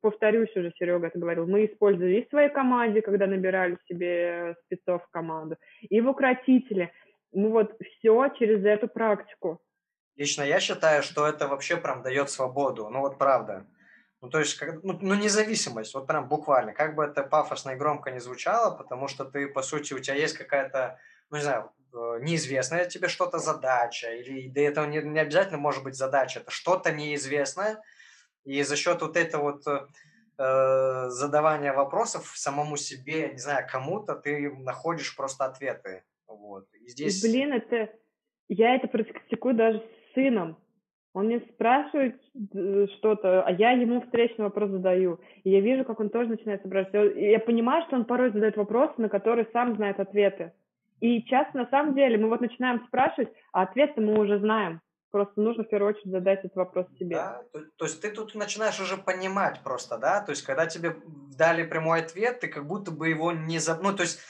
повторюсь 0.00 0.54
уже, 0.54 0.72
Серега 0.78 1.08
это 1.08 1.18
говорил, 1.18 1.48
мы 1.48 1.66
использовали 1.66 2.20
и 2.20 2.24
в 2.24 2.28
своей 2.28 2.50
команде, 2.50 3.02
когда 3.02 3.26
набирали 3.26 3.76
себе 3.88 4.54
спецов 4.66 5.02
в 5.02 5.10
команду, 5.10 5.56
и 5.80 6.00
в 6.00 6.08
укротителе. 6.08 6.92
Мы 7.32 7.48
вот 7.48 7.74
все 7.80 8.28
через 8.38 8.64
эту 8.64 8.86
практику. 8.86 9.58
Лично 10.16 10.42
я 10.42 10.60
считаю, 10.60 11.02
что 11.02 11.26
это 11.26 11.48
вообще 11.48 11.76
прям 11.76 12.02
дает 12.02 12.30
свободу. 12.30 12.88
Ну 12.88 13.00
вот 13.00 13.18
правда. 13.18 13.66
Ну, 14.22 14.30
то 14.30 14.38
есть, 14.38 14.54
как, 14.54 14.84
ну, 14.84 14.96
ну, 15.00 15.14
независимость, 15.14 15.94
вот 15.94 16.06
прям 16.06 16.28
буквально, 16.28 16.72
как 16.72 16.94
бы 16.94 17.04
это 17.04 17.24
пафосно 17.24 17.72
и 17.72 17.76
громко 17.76 18.12
не 18.12 18.20
звучало, 18.20 18.72
потому 18.76 19.08
что 19.08 19.24
ты, 19.24 19.48
по 19.48 19.62
сути, 19.62 19.94
у 19.94 19.98
тебя 19.98 20.14
есть 20.14 20.38
какая-то, 20.38 21.00
ну, 21.30 21.38
не 21.38 21.42
знаю, 21.42 21.72
э, 21.92 22.18
неизвестная 22.20 22.84
тебе 22.84 23.08
что-то 23.08 23.38
задача, 23.38 24.14
или 24.14 24.48
да 24.48 24.60
это 24.60 24.86
не, 24.86 25.02
не 25.02 25.18
обязательно 25.18 25.58
может 25.58 25.82
быть 25.82 25.96
задача, 25.96 26.38
это 26.38 26.52
что-то 26.52 26.92
неизвестное, 26.92 27.82
и 28.44 28.62
за 28.62 28.76
счет 28.76 29.02
вот 29.02 29.16
этого 29.16 29.42
вот 29.42 29.66
э, 29.66 31.08
задавания 31.08 31.72
вопросов 31.72 32.32
самому 32.36 32.76
себе, 32.76 33.32
не 33.32 33.38
знаю, 33.38 33.66
кому-то, 33.68 34.14
ты 34.14 34.52
находишь 34.52 35.16
просто 35.16 35.46
ответы. 35.46 36.04
Вот. 36.28 36.72
И 36.74 36.88
здесь... 36.88 37.20
Блин, 37.22 37.54
это... 37.54 37.92
Я 38.48 38.76
это 38.76 38.86
практикую 38.86 39.56
даже 39.56 39.82
сыном. 40.14 40.56
Он 41.14 41.26
мне 41.26 41.40
спрашивает 41.52 42.20
э, 42.54 42.86
что-то, 42.96 43.42
а 43.42 43.50
я 43.52 43.72
ему 43.72 44.00
встречный 44.00 44.46
вопрос 44.46 44.70
задаю. 44.70 45.20
И 45.44 45.50
я 45.50 45.60
вижу, 45.60 45.84
как 45.84 46.00
он 46.00 46.08
тоже 46.08 46.30
начинает 46.30 46.64
спрашивать. 46.64 47.16
И 47.16 47.30
я 47.30 47.38
понимаю, 47.38 47.84
что 47.86 47.96
он 47.96 48.06
порой 48.06 48.32
задает 48.32 48.56
вопросы, 48.56 48.94
на 48.96 49.10
которые 49.10 49.46
сам 49.52 49.76
знает 49.76 50.00
ответы. 50.00 50.52
И 51.00 51.22
часто, 51.24 51.58
на 51.58 51.66
самом 51.68 51.94
деле, 51.94 52.16
мы 52.16 52.28
вот 52.28 52.40
начинаем 52.40 52.82
спрашивать, 52.86 53.28
а 53.52 53.62
ответы 53.62 54.00
мы 54.00 54.18
уже 54.18 54.38
знаем. 54.38 54.80
Просто 55.10 55.42
нужно 55.42 55.64
в 55.64 55.68
первую 55.68 55.90
очередь 55.90 56.10
задать 56.10 56.38
этот 56.38 56.56
вопрос 56.56 56.86
себе. 56.98 57.16
Да, 57.16 57.42
то, 57.52 57.60
то 57.76 57.84
есть 57.84 58.00
ты 58.00 58.10
тут 58.10 58.34
начинаешь 58.34 58.80
уже 58.80 58.96
понимать 58.96 59.60
просто, 59.62 59.98
да? 59.98 60.22
То 60.22 60.30
есть 60.30 60.42
когда 60.42 60.64
тебе 60.64 60.96
дали 61.36 61.64
прямой 61.64 62.00
ответ, 62.00 62.40
ты 62.40 62.48
как 62.48 62.66
будто 62.66 62.90
бы 62.90 63.08
его 63.10 63.32
не... 63.32 63.58
За... 63.58 63.76
Ну, 63.76 63.92
то 63.94 64.04
есть 64.04 64.20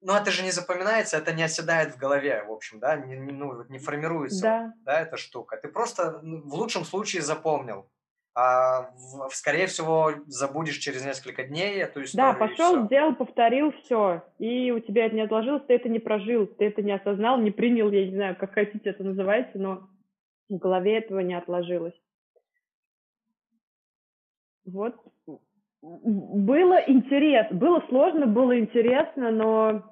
но 0.00 0.16
это 0.16 0.30
же 0.30 0.42
не 0.42 0.50
запоминается, 0.50 1.16
это 1.16 1.32
не 1.32 1.42
оседает 1.42 1.94
в 1.94 1.98
голове, 1.98 2.44
в 2.44 2.52
общем, 2.52 2.80
да, 2.80 2.96
не, 2.96 3.16
не, 3.16 3.32
ну, 3.32 3.64
не 3.68 3.78
формируется, 3.78 4.42
да. 4.42 4.72
да, 4.84 5.00
эта 5.00 5.16
штука. 5.16 5.56
Ты 5.56 5.68
просто 5.68 6.20
ну, 6.22 6.42
в 6.42 6.54
лучшем 6.54 6.84
случае 6.84 7.22
запомнил, 7.22 7.90
а 8.34 8.90
в, 8.92 9.30
скорее 9.34 9.66
всего 9.66 10.12
забудешь 10.26 10.78
через 10.78 11.04
несколько 11.04 11.44
дней 11.44 11.82
эту 11.82 12.04
историю. 12.04 12.32
Да, 12.32 12.38
пошел, 12.38 12.86
сделал, 12.86 13.14
повторил 13.14 13.72
все, 13.84 14.22
и 14.38 14.70
у 14.70 14.80
тебя 14.80 15.06
это 15.06 15.16
не 15.16 15.22
отложилось, 15.22 15.64
ты 15.66 15.74
это 15.74 15.88
не 15.88 15.98
прожил, 15.98 16.46
ты 16.46 16.66
это 16.66 16.80
не 16.80 16.92
осознал, 16.92 17.38
не 17.38 17.50
принял, 17.50 17.90
я 17.90 18.06
не 18.06 18.14
знаю, 18.14 18.36
как 18.36 18.54
хотите 18.54 18.90
это 18.90 19.04
называется, 19.04 19.58
но 19.58 19.88
в 20.48 20.56
голове 20.56 20.98
этого 20.98 21.20
не 21.20 21.34
отложилось. 21.34 21.94
Вот 24.64 24.94
было 25.82 26.82
интересно, 26.86 27.56
было 27.56 27.82
сложно, 27.88 28.26
было 28.26 28.58
интересно, 28.58 29.30
но 29.30 29.82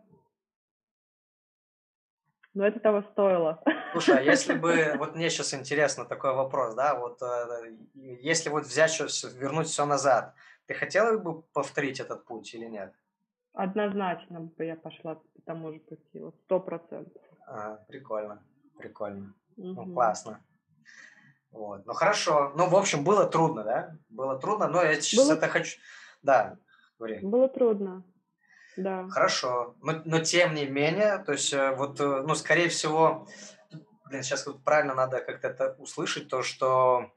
но 2.54 2.66
это 2.66 2.80
того 2.80 3.02
стоило. 3.12 3.62
Слушай, 3.92 4.18
а 4.18 4.20
если 4.20 4.54
бы, 4.54 4.94
вот 4.98 5.14
мне 5.14 5.30
сейчас 5.30 5.54
интересно 5.54 6.04
такой 6.04 6.34
вопрос, 6.34 6.74
да, 6.74 6.98
вот 6.98 7.22
э, 7.22 7.76
если 7.94 8.50
вот 8.50 8.64
взять, 8.64 8.90
сейчас, 8.90 9.32
вернуть 9.34 9.68
все 9.68 9.86
назад, 9.86 10.34
ты 10.66 10.74
хотела 10.74 11.16
бы 11.18 11.42
повторить 11.42 12.00
этот 12.00 12.24
путь 12.24 12.52
или 12.54 12.66
нет? 12.66 12.92
Однозначно 13.52 14.40
бы 14.40 14.64
я 14.64 14.76
пошла 14.76 15.14
по 15.14 15.42
тому 15.44 15.72
же 15.72 15.78
пути, 15.78 16.20
вот 16.20 16.34
сто 16.44 16.58
процентов. 16.58 17.22
А, 17.46 17.76
прикольно, 17.88 18.42
прикольно, 18.76 19.34
угу. 19.56 19.68
ну 19.68 19.94
классно. 19.94 20.40
Вот. 21.50 21.86
Ну 21.86 21.92
хорошо. 21.92 22.52
Ну, 22.56 22.68
в 22.68 22.76
общем, 22.76 23.04
было 23.04 23.26
трудно, 23.26 23.64
да? 23.64 23.96
Было 24.08 24.38
трудно, 24.38 24.68
но 24.68 24.82
я 24.82 25.00
сейчас 25.00 25.26
было... 25.26 25.34
это 25.34 25.48
хочу. 25.48 25.78
Да, 26.22 26.56
говори. 26.98 27.18
Было 27.20 27.48
трудно. 27.48 28.04
Да. 28.76 29.08
Хорошо. 29.08 29.74
Но, 29.82 30.02
но 30.04 30.20
тем 30.20 30.54
не 30.54 30.66
менее, 30.66 31.18
то 31.18 31.32
есть, 31.32 31.52
э, 31.52 31.72
вот, 31.72 32.00
э, 32.00 32.22
ну, 32.24 32.34
скорее 32.36 32.68
всего, 32.68 33.26
блин, 34.06 34.22
сейчас 34.22 34.46
вот 34.46 34.62
правильно 34.62 34.94
надо 34.94 35.20
как-то 35.20 35.48
это 35.48 35.74
услышать, 35.78 36.28
то, 36.28 36.44
что 36.44 37.10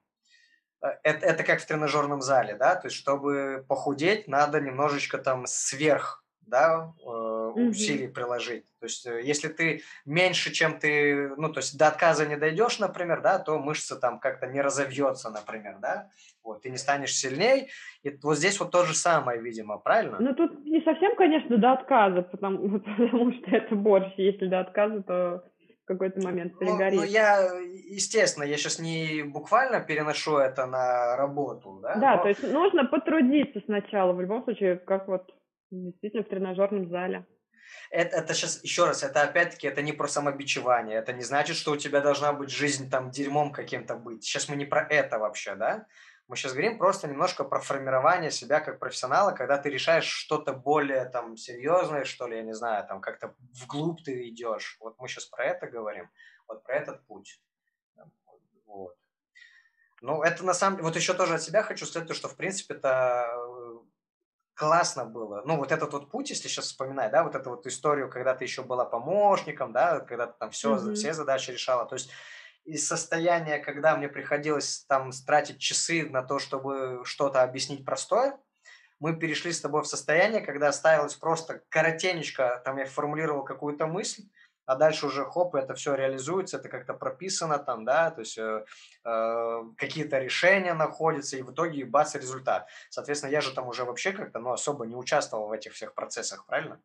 э, 0.81 0.87
это, 1.03 1.25
это 1.25 1.43
как 1.43 1.61
в 1.61 1.65
тренажерном 1.67 2.21
зале, 2.21 2.55
да, 2.55 2.75
то 2.75 2.87
есть, 2.87 2.97
чтобы 2.97 3.63
похудеть, 3.67 4.27
надо 4.27 4.59
немножечко 4.59 5.19
там 5.19 5.45
сверх, 5.45 6.25
да, 6.41 6.93
mm-hmm. 7.55 7.69
усилий 7.69 8.07
приложить. 8.07 8.65
То 8.79 8.85
есть, 8.85 9.05
э, 9.05 9.21
если 9.23 9.47
ты 9.47 9.81
меньше, 10.05 10.51
чем 10.51 10.79
ты, 10.79 11.29
ну, 11.37 11.51
то 11.51 11.59
есть 11.59 11.77
до 11.77 11.87
отказа 11.87 12.25
не 12.25 12.37
дойдешь, 12.37 12.79
например, 12.79 13.21
да, 13.21 13.39
то 13.39 13.59
мышца 13.59 13.95
там 13.95 14.19
как-то 14.19 14.47
не 14.47 14.61
разовьется, 14.61 15.29
например, 15.29 15.77
да, 15.81 16.09
вот, 16.43 16.63
ты 16.63 16.69
не 16.69 16.77
станешь 16.77 17.15
сильней. 17.15 17.69
И 18.03 18.17
вот 18.23 18.37
здесь 18.37 18.59
вот 18.59 18.71
то 18.71 18.83
же 18.83 18.95
самое, 18.95 19.41
видимо, 19.41 19.77
правильно? 19.77 20.17
Ну, 20.19 20.33
тут 20.33 20.63
не 20.65 20.81
совсем, 20.81 21.15
конечно, 21.15 21.57
до 21.57 21.73
отказа, 21.73 22.23
потому, 22.23 22.79
потому 22.79 23.33
что 23.33 23.51
это 23.51 23.75
борщ. 23.75 24.13
Если 24.17 24.47
до 24.47 24.61
отказа, 24.61 25.03
то 25.03 25.43
в 25.83 25.85
какой-то 25.85 26.21
момент 26.21 26.57
перегорит. 26.57 26.93
Ну, 26.93 27.01
ну, 27.01 27.03
я, 27.03 27.49
естественно, 27.89 28.43
я 28.43 28.57
сейчас 28.57 28.79
не 28.79 29.23
буквально 29.23 29.81
переношу 29.81 30.37
это 30.37 30.65
на 30.65 31.15
работу, 31.15 31.79
да? 31.81 31.95
Да, 31.95 32.15
но... 32.17 32.23
то 32.23 32.29
есть 32.29 32.43
нужно 32.51 32.85
потрудиться 32.85 33.61
сначала, 33.65 34.13
в 34.13 34.21
любом 34.21 34.43
случае, 34.43 34.77
как 34.77 35.07
вот 35.07 35.31
действительно 35.71 36.23
в 36.23 36.27
тренажерном 36.27 36.89
зале. 36.89 37.25
Это, 37.89 38.17
это 38.17 38.33
сейчас, 38.33 38.63
еще 38.63 38.85
раз, 38.85 39.03
это 39.03 39.21
опять-таки, 39.21 39.67
это 39.67 39.81
не 39.81 39.93
про 39.93 40.07
самобичевание, 40.07 40.97
это 40.97 41.13
не 41.13 41.23
значит, 41.23 41.57
что 41.57 41.71
у 41.71 41.77
тебя 41.77 42.01
должна 42.01 42.33
быть 42.33 42.49
жизнь 42.49 42.89
там 42.89 43.11
дерьмом 43.11 43.51
каким-то 43.51 43.95
быть. 43.95 44.23
Сейчас 44.23 44.49
мы 44.49 44.55
не 44.55 44.65
про 44.65 44.81
это 44.81 45.19
вообще, 45.19 45.55
да? 45.55 45.85
Мы 46.27 46.37
сейчас 46.37 46.53
говорим 46.53 46.77
просто 46.77 47.09
немножко 47.09 47.43
про 47.43 47.59
формирование 47.59 48.31
себя 48.31 48.61
как 48.61 48.79
профессионала, 48.79 49.31
когда 49.31 49.57
ты 49.57 49.69
решаешь 49.69 50.05
что-то 50.05 50.53
более 50.53 51.03
там 51.05 51.35
серьезное, 51.35 52.05
что 52.05 52.27
ли, 52.27 52.37
я 52.37 52.43
не 52.43 52.53
знаю, 52.53 52.87
там 52.87 53.01
как-то 53.01 53.35
вглубь 53.61 54.01
ты 54.03 54.29
идешь. 54.29 54.77
Вот 54.79 54.97
мы 54.97 55.09
сейчас 55.09 55.25
про 55.25 55.43
это 55.43 55.67
говорим, 55.67 56.09
вот 56.47 56.63
про 56.63 56.75
этот 56.75 57.05
путь. 57.05 57.41
Вот. 58.65 58.95
Ну, 59.99 60.23
это 60.23 60.45
на 60.45 60.53
самом 60.53 60.77
деле, 60.77 60.87
вот 60.87 60.95
еще 60.95 61.13
тоже 61.13 61.35
от 61.35 61.41
себя 61.41 61.63
хочу 61.63 61.85
сказать, 61.85 62.07
то, 62.07 62.13
что, 62.13 62.29
в 62.29 62.37
принципе, 62.37 62.75
это 62.75 63.27
классно 64.61 65.05
было. 65.05 65.41
Ну, 65.43 65.57
вот 65.57 65.71
этот 65.71 65.91
вот 65.91 66.11
путь, 66.11 66.29
если 66.29 66.47
сейчас 66.47 66.65
вспоминать, 66.65 67.11
да, 67.11 67.23
вот 67.23 67.33
эту 67.33 67.49
вот 67.49 67.65
историю, 67.65 68.11
когда 68.11 68.35
ты 68.35 68.45
еще 68.45 68.61
была 68.61 68.85
помощником, 68.85 69.73
да, 69.73 70.01
когда 70.01 70.27
ты 70.27 70.33
там 70.37 70.51
все, 70.51 70.75
mm-hmm. 70.75 70.93
все 70.93 71.13
задачи 71.13 71.49
решала. 71.49 71.87
То 71.87 71.95
есть 71.95 72.11
из 72.63 72.87
состояния, 72.87 73.57
когда 73.57 73.97
мне 73.97 74.07
приходилось 74.07 74.85
там 74.87 75.09
тратить 75.25 75.57
часы 75.57 76.07
на 76.07 76.21
то, 76.21 76.37
чтобы 76.37 77.01
что-то 77.05 77.41
объяснить 77.41 77.83
простое, 77.83 78.37
мы 78.99 79.15
перешли 79.15 79.51
с 79.51 79.61
тобой 79.61 79.81
в 79.81 79.87
состояние, 79.87 80.41
когда 80.41 80.67
оставилось 80.67 81.15
просто 81.15 81.63
коротенечко, 81.69 82.61
там 82.63 82.77
я 82.77 82.85
формулировал 82.85 83.43
какую-то 83.43 83.87
мысль, 83.87 84.25
а 84.65 84.75
дальше 84.75 85.07
уже 85.07 85.25
хоп, 85.25 85.55
это 85.55 85.73
все 85.73 85.95
реализуется, 85.95 86.57
это 86.57 86.69
как-то 86.69 86.93
прописано 86.93 87.59
там, 87.59 87.85
да, 87.85 88.11
то 88.11 88.21
есть 88.21 88.37
э, 88.37 88.65
э, 89.03 89.63
какие-то 89.77 90.19
решения 90.19 90.73
находятся, 90.73 91.37
и 91.37 91.41
в 91.41 91.51
итоге 91.51 91.85
бац, 91.85 92.15
результат. 92.15 92.67
Соответственно, 92.89 93.31
я 93.31 93.41
же 93.41 93.53
там 93.53 93.67
уже 93.67 93.83
вообще 93.83 94.11
как-то, 94.11 94.39
ну, 94.39 94.51
особо 94.51 94.85
не 94.85 94.95
участвовал 94.95 95.47
в 95.47 95.51
этих 95.51 95.73
всех 95.73 95.93
процессах, 95.93 96.45
правильно? 96.45 96.79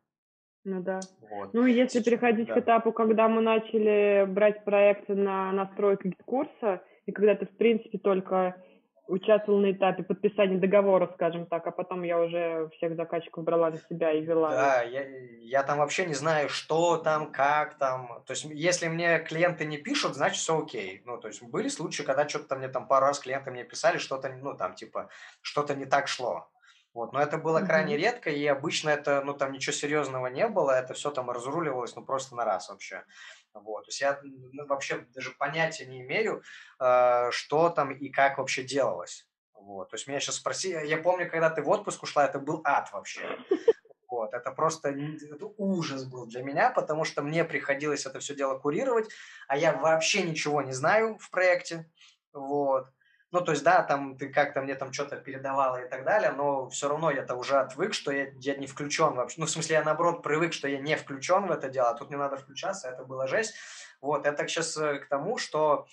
Ну 0.63 0.81
да. 0.81 0.99
Вот. 1.29 1.53
Ну, 1.53 1.65
если 1.65 2.01
переходить 2.03 2.47
да. 2.49 2.55
к 2.55 2.57
этапу, 2.57 2.91
когда 2.91 3.29
мы 3.29 3.41
начали 3.41 4.25
брать 4.27 4.65
проекты 4.65 5.15
на 5.15 5.51
настройку 5.53 6.11
курса, 6.25 6.81
и 7.05 7.13
когда 7.13 7.35
ты, 7.35 7.45
в 7.45 7.55
принципе, 7.55 7.97
только 7.97 8.61
участвовал 9.07 9.59
на 9.59 9.71
этапе 9.71 10.03
подписания 10.03 10.57
договора, 10.57 11.09
скажем 11.13 11.45
так, 11.45 11.65
а 11.67 11.71
потом 11.71 12.03
я 12.03 12.19
уже 12.19 12.69
всех 12.77 12.95
заказчиков 12.95 13.43
брала 13.43 13.69
на 13.71 13.77
себя 13.77 14.11
и 14.11 14.21
вела. 14.21 14.51
Да, 14.51 14.81
я, 14.83 15.05
я 15.39 15.63
там 15.63 15.79
вообще 15.79 16.05
не 16.05 16.13
знаю, 16.13 16.49
что 16.49 16.97
там, 16.97 17.31
как 17.31 17.77
там. 17.77 18.23
То 18.25 18.33
есть, 18.33 18.45
если 18.45 18.87
мне 18.87 19.19
клиенты 19.19 19.65
не 19.65 19.77
пишут, 19.77 20.15
значит, 20.15 20.37
все 20.37 20.59
окей. 20.59 21.01
Ну, 21.05 21.17
то 21.17 21.27
есть, 21.27 21.41
были 21.43 21.67
случаи, 21.69 22.03
когда 22.03 22.27
что-то 22.27 22.55
мне 22.55 22.67
там 22.67 22.87
пару 22.87 23.07
раз 23.07 23.19
клиенты 23.19 23.51
мне 23.51 23.63
писали, 23.63 23.97
что-то, 23.97 24.29
ну, 24.29 24.55
там, 24.55 24.75
типа, 24.75 25.09
что-то 25.41 25.75
не 25.75 25.85
так 25.85 26.07
шло. 26.07 26.49
Вот, 26.97 27.13
но 27.13 27.21
это 27.21 27.37
было 27.37 27.61
крайне 27.61 27.93
mm-hmm. 27.93 27.97
редко, 27.97 28.29
и 28.31 28.43
обычно 28.47 28.89
это, 28.89 29.21
ну, 29.23 29.35
там 29.35 29.51
ничего 29.51 29.71
серьезного 29.71 30.27
не 30.27 30.47
было, 30.47 30.71
это 30.71 30.95
все 30.95 31.11
там 31.11 31.29
разруливалось, 31.29 31.95
ну, 31.95 32.03
просто 32.03 32.35
на 32.35 32.43
раз 32.43 32.69
вообще. 32.69 33.03
Вот, 33.61 33.85
то 33.85 33.89
есть 33.89 34.01
я 34.01 34.19
ну, 34.23 34.65
вообще 34.65 35.05
даже 35.13 35.31
понятия 35.31 35.85
не 35.85 36.01
имею, 36.01 36.43
э, 36.79 37.31
что 37.31 37.69
там 37.69 37.91
и 37.91 38.09
как 38.09 38.37
вообще 38.37 38.63
делалось. 38.63 39.27
Вот, 39.53 39.89
то 39.89 39.95
есть 39.95 40.07
меня 40.07 40.19
сейчас 40.19 40.35
спросили, 40.35 40.85
я 40.85 40.97
помню, 40.97 41.29
когда 41.29 41.49
ты 41.49 41.61
в 41.61 41.69
отпуск 41.69 42.03
ушла, 42.03 42.25
это 42.25 42.39
был 42.39 42.61
ад 42.63 42.91
вообще. 42.93 43.21
Вот, 44.09 44.33
это 44.33 44.51
просто 44.51 44.89
это 44.89 45.45
ужас 45.57 46.05
был 46.05 46.25
для 46.27 46.41
меня, 46.41 46.69
потому 46.69 47.03
что 47.03 47.21
мне 47.21 47.43
приходилось 47.43 48.05
это 48.05 48.19
все 48.19 48.35
дело 48.35 48.57
курировать, 48.57 49.09
а 49.47 49.57
я 49.57 49.73
вообще 49.73 50.23
ничего 50.23 50.61
не 50.61 50.71
знаю 50.71 51.17
в 51.19 51.29
проекте. 51.29 51.91
вот. 52.33 52.87
Ну, 53.37 53.45
то 53.45 53.51
есть, 53.51 53.63
да, 53.63 53.83
там 53.83 54.17
ты 54.17 54.29
как-то 54.29 54.63
мне 54.63 54.73
там 54.73 54.91
что-то 54.91 55.17
передавала 55.17 55.77
и 55.85 55.87
так 55.87 56.03
далее, 56.03 56.31
но 56.31 56.69
все 56.69 56.89
равно 56.89 57.11
я-то 57.11 57.35
уже 57.35 57.59
отвык, 57.59 57.93
что 57.93 58.11
я, 58.11 58.31
я 58.39 58.55
не 58.55 58.65
включен 58.65 59.13
вообще. 59.13 59.39
Ну, 59.39 59.45
в 59.45 59.49
смысле, 59.51 59.75
я 59.75 59.83
наоборот 59.83 60.23
привык, 60.23 60.53
что 60.53 60.67
я 60.67 60.79
не 60.79 60.95
включен 60.95 61.45
в 61.45 61.51
это 61.51 61.69
дело, 61.69 61.91
а 61.91 61.93
тут 61.93 62.09
мне 62.09 62.17
надо 62.17 62.37
включаться, 62.37 62.89
это 62.89 63.03
было 63.03 63.27
жесть. 63.27 63.53
Вот, 64.01 64.25
это 64.25 64.47
сейчас 64.47 64.75
э, 64.75 64.97
к 64.97 65.07
тому, 65.07 65.37
что 65.37 65.85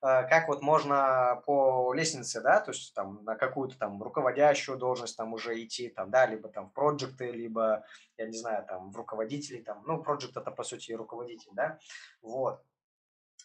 э, 0.00 0.28
как 0.28 0.46
вот 0.46 0.62
можно 0.62 1.42
по 1.44 1.92
лестнице, 1.92 2.40
да, 2.40 2.60
то 2.60 2.70
есть 2.70 2.94
там 2.94 3.24
на 3.24 3.34
какую-то 3.34 3.76
там 3.76 4.00
руководящую 4.00 4.78
должность 4.78 5.16
там 5.16 5.32
уже 5.32 5.60
идти, 5.60 5.88
там, 5.88 6.08
да, 6.08 6.26
либо 6.26 6.48
там 6.50 6.68
в 6.68 6.72
проекты, 6.72 7.32
либо, 7.32 7.84
я 8.16 8.26
не 8.26 8.38
знаю, 8.38 8.64
там 8.64 8.92
в 8.92 8.96
руководителей, 8.96 9.60
там, 9.60 9.82
ну, 9.88 10.00
проект 10.00 10.36
это 10.36 10.52
по 10.52 10.62
сути 10.62 10.92
руководитель, 10.92 11.50
да, 11.52 11.80
вот 12.20 12.62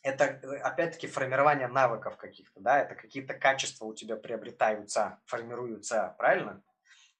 это 0.03 0.25
э, 0.25 0.57
опять-таки 0.57 1.07
формирование 1.07 1.67
навыков 1.67 2.17
каких-то, 2.17 2.59
да, 2.59 2.79
это 2.79 2.95
какие-то 2.95 3.33
качества 3.33 3.85
у 3.85 3.93
тебя 3.93 4.15
приобретаются, 4.15 5.19
формируются, 5.25 6.15
правильно? 6.17 6.61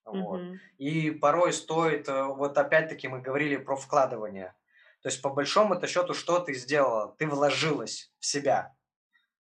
Вот. 0.06 0.40
Mm-hmm. 0.40 0.58
И 0.78 1.12
порой 1.12 1.54
стоит, 1.54 2.08
э, 2.08 2.24
вот 2.24 2.58
опять-таки 2.58 3.08
мы 3.08 3.22
говорили 3.22 3.58
про 3.58 3.76
вкладывание. 3.76 4.54
То 5.02 5.10
есть 5.10 5.22
по 5.22 5.30
большому-то 5.30 5.88
счету, 5.88 6.14
что 6.14 6.40
ты 6.40 6.54
сделала? 6.54 7.16
Ты 7.18 7.28
вложилась 7.28 8.12
в 8.20 8.26
себя. 8.26 8.74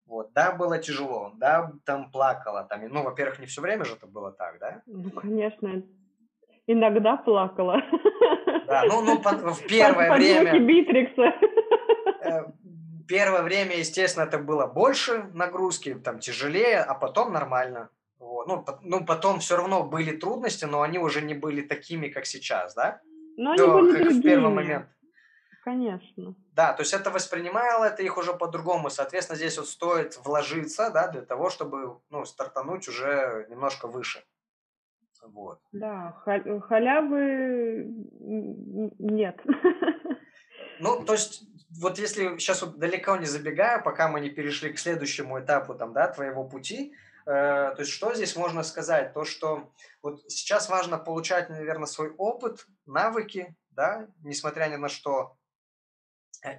Вот, 0.06 0.32
да, 0.32 0.52
было 0.52 0.78
тяжело, 0.78 1.32
да, 1.36 1.72
там 1.86 2.10
плакала, 2.10 2.64
там, 2.64 2.86
ну, 2.88 3.02
во-первых, 3.02 3.38
не 3.38 3.46
все 3.46 3.62
время 3.62 3.84
же 3.84 3.94
это 3.94 4.06
было 4.06 4.32
так, 4.32 4.58
да? 4.58 4.82
Ну, 4.86 5.10
конечно, 5.10 5.82
иногда 6.66 7.16
плакала. 7.16 7.80
Да, 8.66 8.84
ну, 8.84 9.02
ну, 9.02 9.18
в 9.18 9.66
первое 9.66 10.08
Под, 10.08 10.18
время... 10.18 10.58
Битрикса 10.60 11.32
первое 13.06 13.42
время, 13.42 13.78
естественно, 13.78 14.24
это 14.24 14.38
было 14.38 14.66
больше 14.66 15.24
нагрузки, 15.34 15.94
там 15.94 16.18
тяжелее, 16.18 16.80
а 16.80 16.94
потом 16.94 17.32
нормально. 17.32 17.90
Вот. 18.18 18.46
Ну, 18.46 18.62
по, 18.62 18.78
ну, 18.82 19.04
потом 19.04 19.40
все 19.40 19.56
равно 19.56 19.82
были 19.82 20.16
трудности, 20.16 20.64
но 20.64 20.82
они 20.82 20.98
уже 20.98 21.22
не 21.22 21.34
были 21.34 21.62
такими, 21.62 22.08
как 22.08 22.26
сейчас, 22.26 22.74
да? 22.74 23.00
Но 23.36 23.50
они 23.50 23.58
До, 23.58 23.72
были 23.72 23.92
как 23.92 24.02
другими. 24.02 24.20
в 24.20 24.22
первый 24.22 24.52
момент. 24.52 24.86
Конечно. 25.64 26.34
Да, 26.52 26.72
то 26.72 26.82
есть 26.82 26.92
это 26.92 27.10
воспринимало 27.10 27.84
это 27.84 28.02
их 28.02 28.18
уже 28.18 28.34
по-другому. 28.34 28.90
Соответственно, 28.90 29.36
здесь 29.36 29.56
вот 29.58 29.68
стоит 29.68 30.18
вложиться, 30.24 30.90
да, 30.90 31.08
для 31.08 31.22
того, 31.22 31.50
чтобы, 31.50 32.00
ну, 32.10 32.24
стартануть 32.24 32.88
уже 32.88 33.46
немножко 33.48 33.86
выше. 33.86 34.24
Вот. 35.24 35.60
Да, 35.70 36.16
халявы 36.24 37.86
нет. 38.98 39.40
Ну, 40.82 41.04
то 41.04 41.12
есть 41.12 41.44
вот 41.80 41.98
если 41.98 42.38
сейчас 42.38 42.62
вот 42.62 42.78
далеко 42.78 43.16
не 43.16 43.26
забегая, 43.26 43.80
пока 43.80 44.08
мы 44.08 44.20
не 44.20 44.30
перешли 44.30 44.72
к 44.72 44.78
следующему 44.78 45.40
этапу 45.40 45.74
там, 45.74 45.92
да, 45.92 46.08
твоего 46.08 46.44
пути, 46.44 46.92
э, 47.24 47.30
то 47.30 47.76
есть 47.78 47.90
что 47.90 48.14
здесь 48.14 48.36
можно 48.36 48.62
сказать? 48.62 49.14
То, 49.14 49.24
что 49.24 49.70
вот 50.02 50.22
сейчас 50.28 50.68
важно 50.68 50.98
получать, 50.98 51.48
наверное, 51.50 51.86
свой 51.86 52.10
опыт, 52.10 52.66
навыки, 52.86 53.54
да, 53.70 54.08
несмотря 54.24 54.66
ни 54.66 54.76
на 54.76 54.88
что, 54.88 55.36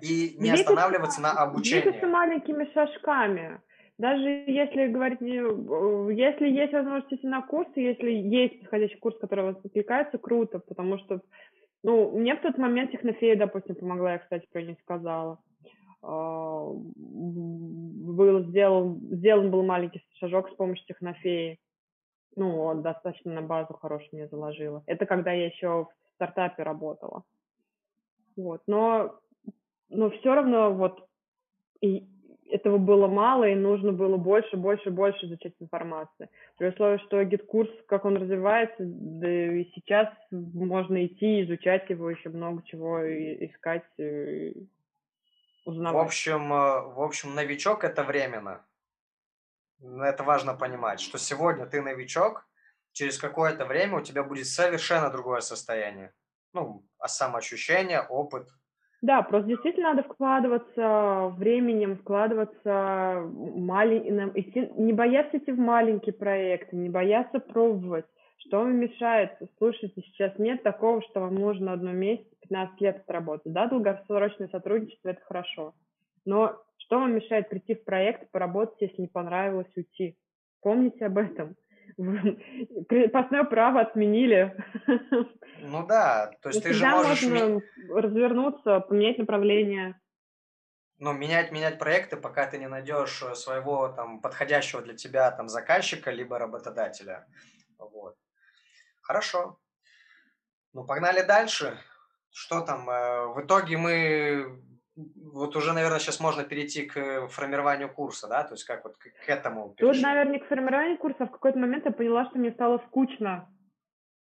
и 0.01 0.35
не 0.37 0.51
двигаться, 0.51 0.61
останавливаться 0.61 1.21
на 1.21 1.31
обучении. 1.31 1.81
Двигаться 1.81 2.07
маленькими 2.07 2.73
шажками. 2.73 3.61
Даже 3.99 4.23
если 4.23 4.87
говорить, 4.87 5.19
если 5.21 6.49
есть 6.49 6.73
возможность 6.73 7.13
идти 7.13 7.27
на 7.27 7.41
курсы, 7.41 7.79
если 7.79 8.09
есть 8.09 8.61
подходящий 8.61 8.97
курс, 8.97 9.17
который 9.19 9.45
вас 9.45 9.57
откликается, 9.63 10.17
круто, 10.17 10.59
потому 10.59 10.97
что 10.99 11.21
ну, 11.83 12.17
мне 12.17 12.35
в 12.35 12.41
тот 12.41 12.57
момент 12.57 12.91
технофея, 12.91 13.35
допустим, 13.35 13.75
помогла, 13.75 14.13
я, 14.13 14.19
кстати, 14.19 14.47
про 14.51 14.61
нее 14.61 14.77
сказала. 14.81 15.39
А, 16.01 16.69
был 16.95 18.43
сделан, 18.45 18.99
сделан 19.11 19.51
был 19.51 19.63
маленький 19.63 20.01
шажок 20.19 20.49
с 20.49 20.55
помощью 20.55 20.85
технофеи. 20.87 21.59
Ну, 22.35 22.51
вот, 22.51 22.81
достаточно 22.81 23.33
на 23.33 23.41
базу 23.41 23.73
хорошую 23.73 24.09
мне 24.13 24.27
заложила. 24.27 24.81
Это 24.85 25.05
когда 25.05 25.31
я 25.31 25.47
еще 25.47 25.67
в 25.67 26.13
стартапе 26.15 26.63
работала. 26.63 27.23
Вот, 28.35 28.61
но, 28.65 29.19
но 29.89 30.09
все 30.09 30.33
равно 30.33 30.73
вот 30.73 31.07
и 31.81 32.07
этого 32.53 32.77
было 32.77 33.07
мало, 33.07 33.45
и 33.45 33.55
нужно 33.55 33.91
было 33.91 34.15
больше, 34.15 34.57
больше, 34.57 34.91
больше 34.91 35.25
изучать 35.25 35.53
информации. 35.59 36.29
При 36.57 36.67
условии, 36.67 36.99
что 36.99 37.23
GetCourse, 37.23 37.69
как 37.87 38.05
он 38.05 38.15
развивается, 38.15 38.75
да 38.79 39.27
и 39.27 39.65
сейчас 39.73 40.07
можно 40.29 41.03
идти, 41.03 41.43
изучать 41.43 41.89
его, 41.89 42.11
еще 42.11 42.29
много 42.29 42.61
чего 42.65 42.99
искать, 43.01 43.83
узнавать. 45.65 45.95
В 45.95 46.05
общем, 46.05 46.53
э, 46.53 46.81
в 46.93 47.01
общем, 47.01 47.33
новичок– 47.33 47.83
это 47.85 48.03
временно. 48.03 48.63
Это 49.81 50.23
важно 50.23 50.53
понимать, 50.53 51.01
что 51.01 51.17
сегодня 51.17 51.65
ты 51.65 51.81
новичок, 51.81 52.47
через 52.91 53.17
какое-то 53.17 53.65
время 53.65 53.97
у 53.97 54.01
тебя 54.01 54.23
будет 54.23 54.45
совершенно 54.45 55.09
другое 55.09 55.41
состояние. 55.41 56.13
Ну, 56.53 56.85
а 56.99 57.07
самоощущение, 57.07 58.01
опыт– 58.01 58.47
да, 59.03 59.21
просто 59.21 59.49
действительно 59.49 59.93
надо 59.93 60.03
вкладываться 60.03 61.33
временем, 61.37 61.97
вкладываться 61.97 63.29
малень... 63.53 64.31
идти, 64.35 64.71
не 64.77 64.93
бояться 64.93 65.37
идти 65.37 65.51
в 65.51 65.59
маленькие 65.59 66.13
проекты, 66.13 66.77
не 66.77 66.87
бояться 66.87 67.39
пробовать. 67.39 68.05
Что 68.37 68.59
вам 68.59 68.77
мешает? 68.77 69.31
Слушайте, 69.57 70.01
сейчас 70.03 70.39
нет 70.39 70.63
такого, 70.63 71.01
что 71.01 71.19
вам 71.19 71.35
нужно 71.35 71.73
одно 71.73 71.91
месяц, 71.91 72.25
15 72.43 72.79
лет 72.79 72.97
отработать. 72.97 73.51
Да, 73.51 73.67
долгосрочное 73.67 74.47
сотрудничество– 74.47 75.09
это 75.09 75.21
хорошо. 75.25 75.73
Но 76.23 76.55
что 76.77 76.99
вам 76.99 77.13
мешает 77.13 77.49
прийти 77.49 77.75
в 77.75 77.83
проект, 77.83 78.31
поработать, 78.31 78.77
если 78.79 79.01
не 79.01 79.07
понравилось, 79.09 79.67
уйти? 79.75 80.15
Помните 80.61 81.07
об 81.07 81.17
этом. 81.17 81.57
Крепостное 82.89 83.43
право 83.43 83.81
отменили. 83.81 84.55
Ну 85.59 85.85
да, 85.87 86.31
то 86.41 86.49
есть 86.49 86.63
ты 86.63 86.73
же 86.73 86.85
можешь... 86.85 87.23
можно 87.23 87.61
развернуться, 87.89 88.79
поменять 88.81 89.17
направление. 89.17 89.99
Ну, 90.99 91.11
менять, 91.13 91.51
менять 91.51 91.79
проекты, 91.79 92.17
пока 92.17 92.45
ты 92.47 92.57
не 92.57 92.67
найдешь 92.67 93.21
э, 93.23 93.35
своего 93.35 93.89
там 93.89 94.21
подходящего 94.21 94.81
для 94.81 94.93
тебя 94.93 95.31
там 95.31 95.49
заказчика, 95.49 96.11
либо 96.11 96.37
работодателя. 96.39 97.27
Вот. 97.77 98.15
Хорошо. 99.01 99.59
Ну, 100.71 100.85
погнали 100.85 101.21
дальше. 101.21 101.77
Что 102.31 102.61
там? 102.61 102.89
Э, 102.89 103.27
в 103.33 103.41
итоге 103.45 103.77
мы 103.77 104.63
вот 104.95 105.55
уже, 105.55 105.73
наверное, 105.73 105.99
сейчас 105.99 106.19
можно 106.19 106.43
перейти 106.43 106.85
к 106.85 107.27
формированию 107.27 107.91
курса, 107.91 108.27
да, 108.27 108.43
то 108.43 108.53
есть 108.53 108.63
как 108.65 108.83
вот 108.83 108.95
к, 108.97 109.29
этому 109.29 109.73
перешли. 109.73 110.01
Тут, 110.01 110.03
наверное, 110.03 110.39
к 110.39 110.47
формированию 110.47 110.97
курса 110.97 111.25
в 111.25 111.31
какой-то 111.31 111.57
момент 111.57 111.85
я 111.85 111.91
поняла, 111.91 112.25
что 112.25 112.37
мне 112.37 112.51
стало 112.51 112.79
скучно, 112.87 113.49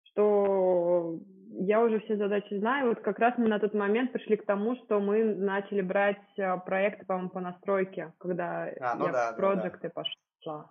что 0.04 1.18
я 1.58 1.82
уже 1.82 2.00
все 2.00 2.16
задачи 2.16 2.54
знаю. 2.58 2.88
Вот 2.88 3.00
как 3.00 3.18
раз 3.18 3.34
мы 3.36 3.48
на 3.48 3.58
тот 3.58 3.74
момент 3.74 4.12
пришли 4.12 4.36
к 4.36 4.46
тому, 4.46 4.76
что 4.76 5.00
мы 5.00 5.24
начали 5.24 5.82
брать 5.82 6.22
а, 6.38 6.56
проекты, 6.56 7.04
по-моему, 7.04 7.30
по 7.30 7.40
настройке, 7.40 8.12
когда 8.18 8.70
а, 8.80 8.94
ну 8.94 9.06
я 9.06 9.12
да, 9.12 9.32
в 9.32 9.36
проекты 9.36 9.88
да, 9.88 9.92
да. 9.94 10.02
пошла. 10.02 10.70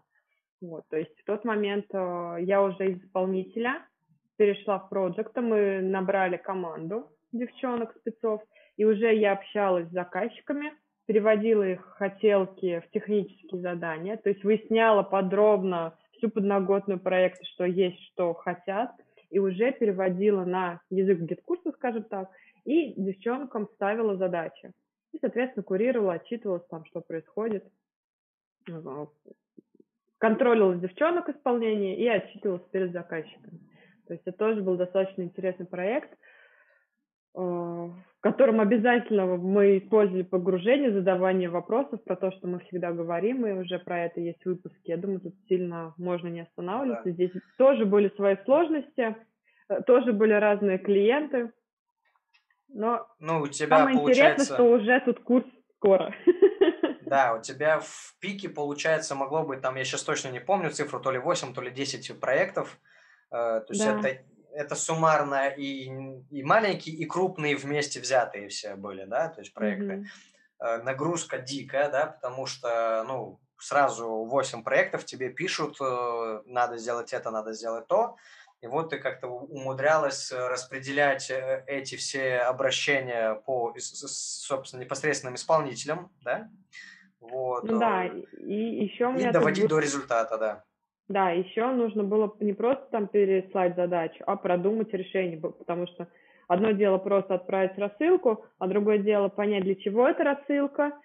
Вот, 0.62 0.84
то 0.90 0.98
есть 0.98 1.20
в 1.20 1.26
тот 1.26 1.46
момент 1.46 1.86
а, 1.94 2.38
я 2.38 2.64
уже 2.64 2.92
из 2.92 3.04
исполнителя 3.04 3.86
перешла 4.38 4.80
в 4.80 4.90
проекты, 4.90 5.42
мы 5.42 5.82
набрали 5.82 6.38
команду 6.38 7.12
девчонок, 7.32 7.96
спецов, 7.98 8.42
и 8.82 8.84
уже 8.84 9.14
я 9.14 9.34
общалась 9.34 9.88
с 9.90 9.92
заказчиками, 9.92 10.74
переводила 11.06 11.62
их 11.62 11.82
хотелки 11.98 12.80
в 12.80 12.90
технические 12.90 13.62
задания, 13.62 14.18
то 14.18 14.30
есть 14.30 14.44
выясняла 14.44 15.04
подробно 15.04 15.96
всю 16.14 16.32
подноготную 16.32 17.00
проекта, 17.00 17.46
что 17.46 17.66
есть, 17.66 18.02
что 18.08 18.34
хотят, 18.34 18.90
и 19.30 19.38
уже 19.38 19.72
переводила 19.72 20.46
на 20.46 20.82
язык 20.90 21.20
GetCourse 21.20 21.64
а, 21.64 21.74
скажем 21.74 22.06
так, 22.06 22.32
и 22.66 23.00
девчонкам 23.00 23.70
ставила 23.76 24.18
задачи. 24.18 24.72
И, 25.12 25.20
соответственно, 25.20 25.62
курировала, 25.62 26.14
отчитывалась 26.14 26.66
там, 26.66 26.84
что 26.86 27.02
происходит, 27.02 27.64
контролила 30.18 30.76
девчонок 30.76 31.30
исполнение 31.30 31.98
и 31.98 32.08
отчитывалась 32.08 32.68
перед 32.72 32.94
заказчиками. 32.94 33.60
То 34.08 34.14
есть 34.14 34.24
это 34.26 34.36
тоже 34.40 34.64
был 34.64 34.76
достаточно 34.76 35.22
интересный 35.22 35.68
проект– 35.68 36.18
в 37.34 38.22
котором 38.22 38.60
обязательно 38.60 39.26
мы 39.26 39.80
использовали 39.80 40.24
погружение, 40.24 40.92
задавание 40.92 41.50
вопросов 41.50 42.04
про 42.04 42.16
то, 42.16 42.32
что 42.32 42.48
мы 42.48 42.60
всегда 42.60 42.92
говорим, 42.92 43.46
и 43.46 43.54
уже 43.54 43.80
про 43.80 44.06
это 44.06 44.20
есть 44.20 44.44
выпуски. 44.46 44.90
Я 44.90 44.98
думаю, 44.98 45.22
тут 45.22 45.34
сильно 45.48 45.94
можно 45.98 46.28
не 46.28 46.42
останавливаться. 46.42 47.06
Да. 47.06 47.12
Здесь 47.12 47.32
тоже 47.58 47.86
были 47.86 48.14
свои 48.16 48.36
сложности, 48.46 49.16
э, 49.70 49.82
тоже 49.88 50.14
были 50.14 50.34
разные 50.34 50.78
клиенты. 50.78 51.52
Но 52.74 53.08
ну, 53.20 53.42
у 53.42 53.48
тебя 53.48 53.78
самое 53.78 53.98
получается... 53.98 54.44
интересное, 54.44 54.56
что 54.56 54.72
уже 54.72 55.02
тут 55.06 55.20
курс 55.24 55.46
скоро. 55.78 56.14
Да, 57.12 57.34
у 57.34 57.42
тебя 57.42 57.82
в 57.82 58.16
пике, 58.22 58.48
получается, 58.48 59.16
могло 59.16 59.44
быть, 59.44 59.60
там, 59.60 59.76
я 59.76 59.84
сейчас 59.84 60.02
точно 60.02 60.30
не 60.30 60.40
помню 60.40 60.70
цифру, 60.70 60.98
то 61.02 61.12
ли 61.12 61.20
8, 61.20 61.54
то 61.54 61.62
ли 61.62 61.70
10 61.70 62.22
проектов. 62.22 62.80
Э, 63.32 63.60
то 63.60 63.66
есть 63.68 63.84
да. 63.84 64.00
это 64.00 64.24
это 64.54 64.76
суммарно 64.76 65.48
и, 65.48 65.86
и 66.30 66.44
маленькие, 66.44 66.96
и 66.96 67.06
крупные 67.06 67.56
вместе 67.56 68.00
взятые 68.00 68.50
все 68.50 68.76
были, 68.76 69.06
да, 69.06 69.30
то 69.30 69.42
есть 69.42 69.54
проекты. 69.54 70.06
Mm-hmm. 70.64 70.84
Нагрузка 70.84 71.40
дикая, 71.40 71.90
да, 71.90 72.06
потому 72.06 72.46
что, 72.46 73.04
ну, 73.08 73.40
сразу 73.58 74.08
8 74.26 74.64
проектов 74.64 75.06
тебе 75.06 75.30
пишут, 75.30 75.78
э, 75.82 76.42
надо 76.46 76.78
сделать 76.78 77.14
это, 77.14 77.32
надо 77.32 77.54
сделать 77.54 77.88
то, 77.88 78.18
и 78.62 78.68
вот 78.68 78.92
ты 78.92 79.00
как-то 79.00 79.28
умудрялась 79.28 80.32
распределять 80.32 81.32
э, 81.32 81.64
эти 81.66 81.96
все 81.96 82.38
обращения 82.40 83.36
по, 83.36 83.74
собственно, 83.78 84.82
непосредственным 84.82 85.36
исполнителям, 85.36 86.12
да? 86.22 86.50
Вот. 87.20 87.64
Ну 87.64 87.80
да, 87.80 88.06
и 88.06 88.84
еще 88.84 89.08
у 89.08 89.12
меня... 89.14 89.30
И 89.30 89.34
доводить 89.34 89.64
был... 89.64 89.70
до 89.70 89.80
результата, 89.80 90.38
да. 90.38 90.64
Да, 91.12 91.32
еще 91.32 91.72
нужно 91.72 92.04
было 92.04 92.34
не 92.40 92.54
просто 92.54 92.86
там 92.90 93.08
переслать 93.08 93.76
задачу, 93.76 94.24
а 94.26 94.38
продумать 94.38 94.94
решение, 94.94 95.38
потому 95.38 95.86
что 95.88 96.08
одно 96.48 96.72
дело 96.72 97.00
просто 97.00 97.36
отправить 97.36 97.78
рассылку, 97.78 98.46
а 98.60 98.68
другое 98.68 99.00
дело 99.00 99.28
понять, 99.28 99.66
для 99.66 99.76
чего 99.76 100.08
эта 100.08 100.24
рассылка, 100.24 100.98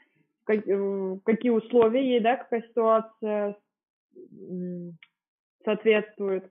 э, 0.49 1.16
какие 1.24 1.51
условия 1.51 2.09
ей, 2.09 2.20
да, 2.20 2.37
какая 2.37 2.62
ситуация 2.62 3.57
соответствует. 5.65 6.49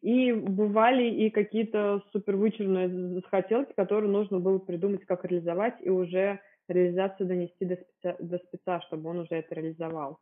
И 0.00 0.32
бывали 0.32 1.02
и 1.02 1.30
какие-то 1.30 2.04
супер 2.12 2.36
вычурные 2.36 3.20
хотелки, 3.22 3.72
которые 3.72 4.12
нужно 4.12 4.38
было 4.38 4.58
придумать, 4.58 5.04
как 5.06 5.24
реализовать, 5.24 5.74
и 5.80 5.90
уже 5.90 6.38
реализацию 6.68 7.26
донести 7.26 7.64
до 7.64 7.74
спеца, 7.74 8.16
до 8.20 8.38
спеца 8.38 8.80
чтобы 8.82 9.10
он 9.10 9.18
уже 9.20 9.34
это 9.34 9.56
реализовал. 9.56 10.18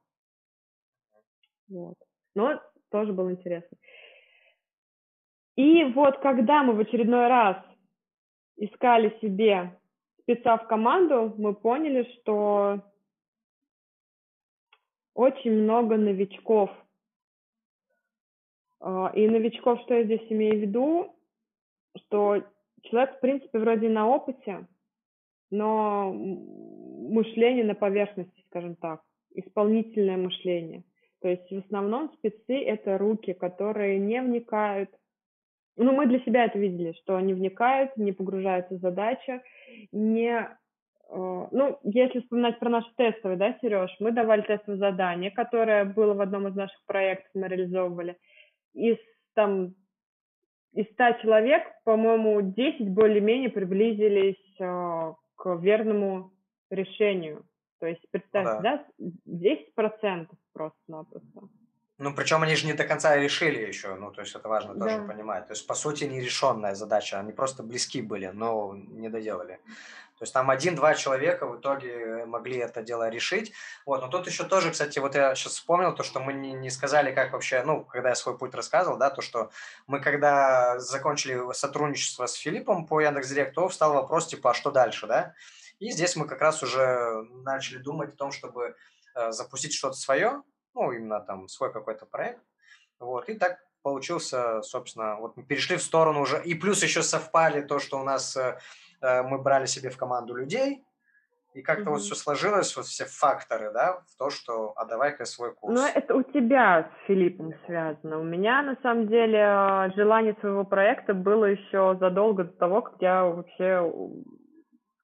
Вот. 1.68 1.96
Но 2.34 2.60
тоже 2.90 3.12
было 3.12 3.30
интересно. 3.30 3.76
И 5.56 5.84
вот 5.84 6.18
когда 6.18 6.62
мы 6.62 6.74
в 6.74 6.80
очередной 6.80 7.28
раз 7.28 7.56
искали 8.56 9.16
себе 9.20 9.78
спеца 10.22 10.56
в 10.58 10.66
команду, 10.66 11.34
мы 11.36 11.54
поняли, 11.54 12.08
что 12.14 12.80
очень 15.14 15.52
много 15.52 15.96
новичков. 15.96 16.70
А, 18.80 19.12
и 19.14 19.28
новичков, 19.28 19.80
что 19.82 19.94
я 19.94 20.04
здесь 20.04 20.26
имею 20.30 20.56
в 20.56 20.60
виду, 20.60 21.16
что 21.96 22.42
человек, 22.82 23.16
в 23.16 23.20
принципе, 23.20 23.58
вроде 23.58 23.88
на 23.88 24.08
опыте, 24.08 24.66
но 25.50 26.12
мышление 26.12 27.64
на 27.64 27.74
поверхности, 27.74 28.44
скажем 28.48 28.76
так, 28.76 29.02
исполнительное 29.34 30.16
мышление. 30.16 30.84
То 31.20 31.28
есть 31.28 31.50
в 31.50 31.58
основном 31.58 32.12
спецы— 32.14 32.62
это 32.64 32.98
руки, 32.98 33.32
которые 33.32 33.98
не 33.98 34.22
вникают. 34.22 34.90
Ну, 35.76 35.92
мы 35.92 36.06
для 36.06 36.20
себя 36.20 36.44
это 36.44 36.58
видели, 36.58 36.92
что 37.02 37.16
они 37.16 37.34
вникают, 37.34 37.96
не 37.96 38.12
погружаются 38.12 38.74
в 38.74 38.80
задачу, 38.80 39.40
не... 39.92 40.48
Э, 41.10 41.46
ну, 41.50 41.78
если 41.82 42.20
вспоминать 42.20 42.58
про 42.58 42.70
наши 42.70 42.88
тестовые, 42.96 43.38
да, 43.38 43.56
Сереж, 43.60 43.94
мы 44.00 44.12
давали 44.12 44.42
тестовое 44.42 44.78
задание, 44.78 45.30
которое 45.30 45.84
было 45.84 46.14
в 46.14 46.20
одном 46.20 46.48
из 46.48 46.54
наших 46.54 46.84
проектов, 46.86 47.30
мы 47.34 47.48
реализовывали. 47.48 48.16
Из 48.74 48.96
там 49.34 49.74
из 50.72 50.86
100 50.92 51.22
человек, 51.22 51.62
по-моему, 51.84 52.40
10 52.42 52.90
более-менее 52.90 53.50
приблизились 53.50 54.36
э, 54.60 55.12
к 55.36 55.54
верному 55.56 56.32
решению. 56.70 57.44
То 57.80 57.86
есть, 57.86 58.06
представьте, 58.10 58.62
да, 58.62 58.86
да 58.98 59.12
10% 59.26 60.28
просто-напросто. 60.52 61.48
Ну, 62.00 62.14
причем 62.14 62.42
они 62.42 62.56
же 62.56 62.66
не 62.66 62.72
до 62.72 62.84
конца 62.84 63.14
решили 63.14 63.58
еще, 63.58 63.94
ну, 63.94 64.10
то 64.10 64.22
есть 64.22 64.34
это 64.34 64.48
важно 64.48 64.74
да. 64.74 64.86
тоже 64.86 65.02
понимать. 65.06 65.46
То 65.46 65.52
есть, 65.52 65.66
по 65.66 65.74
сути, 65.74 66.04
нерешенная 66.04 66.74
задача, 66.74 67.20
они 67.20 67.30
просто 67.30 67.62
близки 67.62 68.00
были, 68.00 68.28
но 68.28 68.74
не 68.74 69.10
доделали. 69.10 69.60
То 70.18 70.22
есть 70.22 70.32
там 70.32 70.48
один-два 70.48 70.94
человека 70.94 71.46
в 71.46 71.60
итоге 71.60 72.24
могли 72.24 72.56
это 72.56 72.82
дело 72.82 73.10
решить. 73.10 73.52
Вот, 73.84 74.00
но 74.00 74.08
тут 74.08 74.26
еще 74.26 74.44
тоже, 74.44 74.70
кстати, 74.70 74.98
вот 74.98 75.14
я 75.14 75.34
сейчас 75.34 75.52
вспомнил 75.52 75.94
то, 75.94 76.02
что 76.02 76.20
мы 76.20 76.32
не, 76.32 76.54
не 76.54 76.70
сказали, 76.70 77.12
как 77.12 77.32
вообще, 77.32 77.62
ну, 77.64 77.84
когда 77.84 78.08
я 78.08 78.14
свой 78.14 78.38
путь 78.38 78.54
рассказывал, 78.54 78.96
да, 78.96 79.10
то, 79.10 79.20
что 79.20 79.50
мы 79.86 80.00
когда 80.00 80.78
закончили 80.78 81.52
сотрудничество 81.52 82.24
с 82.24 82.32
Филиппом 82.32 82.86
по 82.86 83.02
Яндекс.Директ, 83.02 83.54
то 83.54 83.68
встал 83.68 83.92
вопрос, 83.92 84.26
типа, 84.26 84.52
а 84.52 84.54
что 84.54 84.70
дальше, 84.70 85.06
да? 85.06 85.34
И 85.78 85.90
здесь 85.90 86.16
мы 86.16 86.26
как 86.26 86.40
раз 86.40 86.62
уже 86.62 87.26
начали 87.44 87.76
думать 87.76 88.14
о 88.14 88.16
том, 88.16 88.32
чтобы 88.32 88.74
э, 89.14 89.32
запустить 89.32 89.74
что-то 89.74 89.96
свое, 89.96 90.42
ну, 90.80 90.92
именно 90.92 91.20
там 91.20 91.48
свой 91.48 91.72
какой-то 91.72 92.06
проект. 92.06 92.40
Вот, 92.98 93.28
и 93.28 93.34
так 93.34 93.58
получился, 93.82 94.62
собственно, 94.62 95.16
вот 95.16 95.36
мы 95.36 95.42
перешли 95.42 95.76
в 95.76 95.82
сторону 95.82 96.20
уже, 96.20 96.42
и 96.42 96.54
плюс 96.54 96.82
еще 96.82 97.02
совпали 97.02 97.62
то, 97.62 97.78
что 97.78 97.98
у 97.98 98.04
нас 98.04 98.36
э, 98.36 98.58
э 99.00 99.22
мы 99.22 99.38
брали 99.38 99.66
себе 99.66 99.90
в 99.90 99.96
команду 99.96 100.34
людей, 100.34 100.84
и 101.54 101.62
как-то 101.62 101.84
mm-hmm. 101.84 101.92
вот 101.92 102.00
все 102.02 102.14
сложилось, 102.14 102.76
вот 102.76 102.86
все 102.86 103.04
факторы, 103.06 103.72
да, 103.72 104.02
в 104.06 104.18
то, 104.18 104.30
что 104.30 104.72
а 104.76 104.84
давай-ка 104.84 105.24
свой 105.24 105.54
курс. 105.54 105.80
Ну, 105.80 105.86
это 105.86 106.14
у 106.14 106.22
тебя 106.22 106.82
с 106.82 107.06
Филиппом 107.06 107.52
связано. 107.66 108.20
У 108.20 108.24
меня, 108.24 108.62
на 108.62 108.76
самом 108.82 109.08
деле, 109.08 109.38
э, 109.38 109.90
желание 109.96 110.36
своего 110.40 110.64
проекта 110.64 111.14
было 111.14 111.46
еще 111.46 111.96
задолго 112.00 112.44
до 112.44 112.52
того, 112.52 112.82
как 112.82 112.94
я 113.00 113.24
вообще 113.24 113.92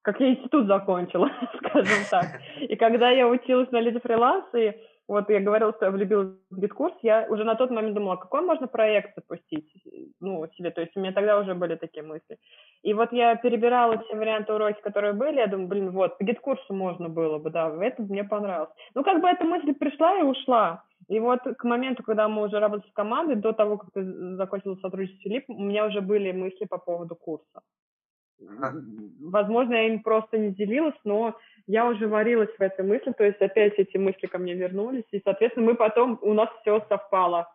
как 0.07 0.21
я 0.21 0.29
институт 0.29 0.67
закончила, 0.67 1.29
скажем 1.57 2.03
так. 2.09 2.39
И 2.61 2.77
когда 2.77 3.09
я 3.09 3.27
училась 3.27 3.69
на 3.71 3.81
Леди 3.81 3.99
Фриланс, 3.99 4.45
и 4.55 4.73
вот 5.07 5.29
я 5.29 5.39
говорила, 5.39 5.73
что 5.73 5.85
я 5.85 5.91
влюбилась 5.91 6.35
в 6.49 6.59
GetCourse, 6.59 6.95
я 7.01 7.25
уже 7.29 7.43
на 7.43 7.55
тот 7.55 7.71
момент 7.71 7.95
думала, 7.95 8.17
какой 8.17 8.41
можно 8.41 8.67
проект 8.67 9.15
запустить, 9.15 9.71
ну, 10.19 10.45
себе, 10.57 10.71
то 10.71 10.81
есть 10.81 10.95
у 10.95 10.99
меня 10.99 11.13
тогда 11.13 11.39
уже 11.39 11.55
были 11.55 11.75
такие 11.75 12.03
мысли. 12.03 12.37
И 12.83 12.93
вот 12.93 13.11
я 13.11 13.35
перебирала 13.35 13.97
все 13.99 14.15
варианты 14.15 14.53
уроки, 14.53 14.81
которые 14.81 15.13
были, 15.13 15.37
я 15.37 15.47
думаю, 15.47 15.67
блин, 15.67 15.91
вот, 15.91 16.17
по 16.17 16.23
GetCourse 16.23 16.68
у 16.68 16.73
можно 16.73 17.09
было 17.09 17.37
бы, 17.37 17.49
да, 17.49 17.73
это 17.81 18.01
мне 18.03 18.23
понравилось. 18.23 18.69
Ну, 18.95 19.03
как 19.03 19.21
бы 19.21 19.27
эта 19.27 19.45
мысль 19.45 19.73
пришла 19.73 20.19
и 20.19 20.23
ушла. 20.23 20.83
И 21.07 21.19
вот 21.19 21.39
к 21.41 21.63
моменту, 21.63 22.03
когда 22.03 22.27
мы 22.27 22.43
уже 22.43 22.59
работали 22.59 22.89
с 22.89 22.93
командой, 22.93 23.35
до 23.35 23.53
того, 23.53 23.77
как 23.77 23.91
ты 23.93 24.35
закончила 24.35 24.75
сотрудничество 24.75 25.21
с 25.21 25.23
Филиппом, 25.23 25.55
у 25.55 25.63
меня 25.63 25.85
уже 25.85 26.01
были 26.01 26.31
мысли 26.31 26.65
по 26.65 26.77
поводу 26.77 27.15
курса. 27.15 27.61
Возможно, 28.39 29.73
я 29.73 29.87
им 29.87 30.03
просто 30.03 30.37
не 30.37 30.51
делилась, 30.51 30.99
но 31.03 31.37
я 31.65 31.85
уже 31.85 32.07
варилась 32.07 32.55
в 32.57 32.61
этой 32.61 32.85
мысли, 32.85 33.11
то 33.11 33.23
есть 33.23 33.41
опять 33.41 33.73
эти 33.77 33.97
мысли 33.97 34.27
ко 34.27 34.37
мне 34.37 34.53
вернулись, 34.53 35.05
и, 35.11 35.21
соответственно, 35.23 35.65
мы 35.65 35.75
потом, 35.75 36.19
у 36.21 36.33
нас 36.33 36.49
все 36.61 36.85
совпало. 36.87 37.51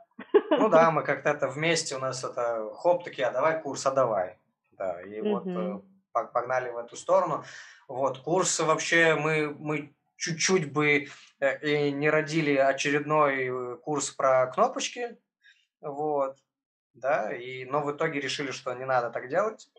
Ну 0.50 0.68
да, 0.68 0.90
мы 0.90 1.02
как-то 1.02 1.30
это 1.30 1.48
вместе, 1.48 1.96
у 1.96 1.98
нас 1.98 2.24
это 2.24 2.70
хоп, 2.74 3.04
такие, 3.04 3.26
а 3.26 3.32
давай 3.32 3.60
курс, 3.60 3.86
а 3.86 3.90
давай. 3.90 4.38
Да, 4.72 5.00
и 5.02 5.20
вот 5.20 5.46
э, 5.46 5.80
погнали 6.12 6.70
в 6.70 6.76
эту 6.76 6.96
сторону. 6.96 7.44
Вот, 7.88 8.18
курсы 8.18 8.64
вообще 8.64 9.14
мы, 9.14 9.54
мы 9.58 9.94
чуть-чуть 10.16 10.72
бы 10.72 11.08
э, 11.40 11.58
и 11.60 11.90
не 11.92 12.10
родили 12.10 12.56
очередной 12.56 13.46
э, 13.46 13.76
курс 13.76 14.10
про 14.10 14.46
кнопочки, 14.48 15.16
вот, 15.80 16.36
да, 16.94 17.32
и, 17.32 17.64
но 17.64 17.82
в 17.82 17.92
итоге 17.92 18.20
решили, 18.20 18.50
что 18.50 18.74
не 18.74 18.84
надо 18.84 19.10
так 19.10 19.28
делать. 19.28 19.70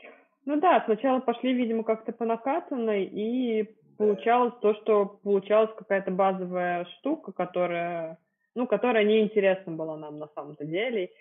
Ну 0.45 0.59
да, 0.59 0.81
сначала 0.85 1.19
пошли, 1.19 1.53
видимо, 1.53 1.83
как-то 1.83 2.11
по 2.11 2.25
накатанной, 2.25 3.05
и 3.05 3.75
получалось 3.97 4.53
то, 4.61 4.73
что 4.75 5.05
получалась 5.05 5.71
какая-то 5.77 6.11
базовая 6.11 6.85
штука, 6.97 7.31
которая, 7.31 8.17
ну, 8.55 8.67
которая 8.67 9.05
неинтересна 9.05 9.71
была 9.71 9.97
нам 9.97 10.19
на 10.19 10.27
самом-то 10.35 10.65
деле. 10.65 11.11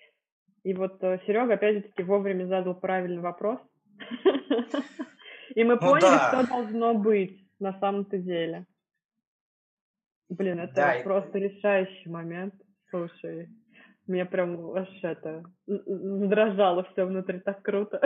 И 0.64 0.74
вот 0.74 1.02
э, 1.02 1.20
Серега, 1.26 1.54
опять 1.54 1.76
же 1.76 1.82
таки, 1.82 2.02
вовремя 2.02 2.46
задал 2.46 2.74
правильный 2.74 3.20
вопрос. 3.20 3.58
И 5.54 5.64
мы 5.64 5.74
ну 5.74 5.80
поняли, 5.80 6.28
что 6.28 6.48
должно 6.48 6.94
быть 6.94 7.38
на 7.58 7.78
самом-то 7.78 8.18
деле. 8.18 8.66
Блин, 10.28 10.60
это 10.60 11.00
просто 11.04 11.38
решающий 11.38 12.08
момент. 12.08 12.54
Слушай, 12.90 13.48
меня 14.06 14.26
прям 14.26 14.74
аж 14.74 14.88
это 15.02 15.44
задрожало 15.66 16.84
все 16.92 17.04
внутри 17.04 17.40
так 17.40 17.62
круто. 17.62 18.00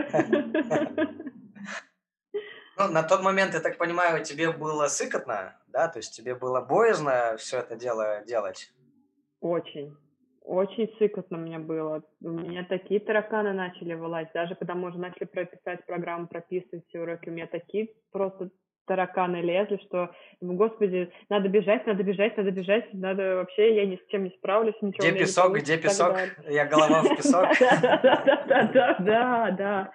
Ну, 2.79 2.89
на 2.93 3.03
тот 3.03 3.23
момент, 3.23 3.55
я 3.55 3.61
так 3.61 3.79
понимаю, 3.79 4.23
тебе 4.23 4.53
было 4.53 4.87
сыкотно, 4.89 5.59
да? 5.69 5.89
То 5.89 5.99
есть 5.99 6.15
тебе 6.15 6.35
было 6.35 6.61
боязно 6.61 7.37
все 7.39 7.61
это 7.61 7.75
дело 7.75 8.23
делать? 8.27 8.71
Очень. 9.41 9.97
Очень 10.43 10.95
сыкотно 10.99 11.39
мне 11.39 11.59
было. 11.59 12.03
У 12.21 12.29
меня 12.29 12.65
такие 12.65 13.01
тараканы 13.01 13.53
начали 13.55 13.95
вылазить. 13.95 14.33
Даже 14.35 14.55
когда 14.55 14.75
мы 14.75 14.91
уже 14.91 14.99
начали 14.99 15.25
прописать 15.25 15.87
программу, 15.87 16.29
прописывать 16.29 16.87
все 16.87 17.01
уроки, 17.01 17.31
у 17.31 17.33
меня 17.33 17.47
такие 17.47 17.95
просто 18.13 18.51
тараканы 18.87 19.37
лезли, 19.37 19.79
что, 19.87 20.11
господи, 20.41 21.11
надо 21.29 21.49
бежать, 21.49 21.87
надо 21.87 22.03
бежать, 22.03 22.37
надо 22.37 22.51
бежать, 22.51 22.93
надо 22.95 23.37
вообще, 23.37 23.77
я 23.77 23.87
ни 23.87 23.97
с 23.97 24.07
чем 24.09 24.25
не 24.25 24.31
справлюсь, 24.31 24.75
ничего 24.81 25.07
Где 25.07 25.19
песок, 25.19 25.55
не 25.55 25.61
где 25.61 25.77
песок? 25.77 26.17
Я 26.49 26.65
голова 26.67 27.03
в 27.03 27.17
песок. 27.17 27.47
Да, 28.73 28.97
да, 29.01 29.51
да. 29.51 29.93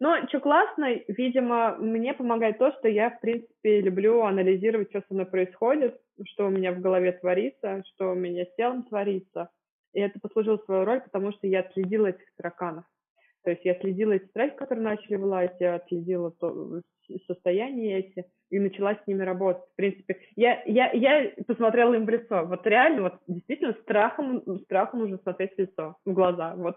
Но 0.00 0.28
что 0.28 0.40
классно, 0.40 0.94
видимо, 1.08 1.76
мне 1.76 2.14
помогает 2.14 2.58
то, 2.58 2.72
что 2.78 2.88
я, 2.88 3.10
в 3.10 3.20
принципе, 3.20 3.80
люблю 3.80 4.22
анализировать, 4.22 4.90
что 4.90 5.02
со 5.06 5.14
мной 5.14 5.26
происходит, 5.26 5.96
что 6.26 6.46
у 6.46 6.50
меня 6.50 6.72
в 6.72 6.80
голове 6.80 7.12
творится, 7.12 7.82
что 7.94 8.12
у 8.12 8.14
меня 8.14 8.44
с 8.44 8.54
телом 8.56 8.84
творится. 8.84 9.48
И 9.92 10.00
это 10.00 10.20
послужило 10.20 10.58
свою 10.58 10.84
роль, 10.84 11.00
потому 11.00 11.32
что 11.32 11.46
я 11.46 11.60
отследила 11.60 12.08
этих 12.08 12.26
тараканов. 12.36 12.84
То 13.42 13.50
есть 13.50 13.64
я 13.64 13.78
следила 13.80 14.12
эти 14.12 14.26
страхи, 14.26 14.54
которые 14.56 14.84
начали 14.84 15.16
вылазить, 15.16 15.60
я 15.60 15.76
отследила 15.76 16.30
то, 16.30 16.82
состояние 17.26 17.98
эти 18.00 18.26
и 18.50 18.58
начала 18.58 18.94
с 18.94 19.06
ними 19.06 19.22
работать. 19.22 19.64
В 19.72 19.76
принципе, 19.76 20.20
я, 20.36 20.62
я, 20.64 20.90
я 20.92 21.32
посмотрела 21.46 21.94
им 21.94 22.04
в 22.04 22.08
лицо. 22.08 22.44
Вот 22.44 22.66
реально, 22.66 23.02
вот 23.02 23.14
действительно 23.26 23.74
страхом, 23.82 24.42
страхом 24.64 25.00
нужно 25.00 25.18
смотреть 25.18 25.54
в 25.54 25.58
лицо, 25.58 25.96
в 26.04 26.12
глаза. 26.12 26.54
Вот 26.56 26.76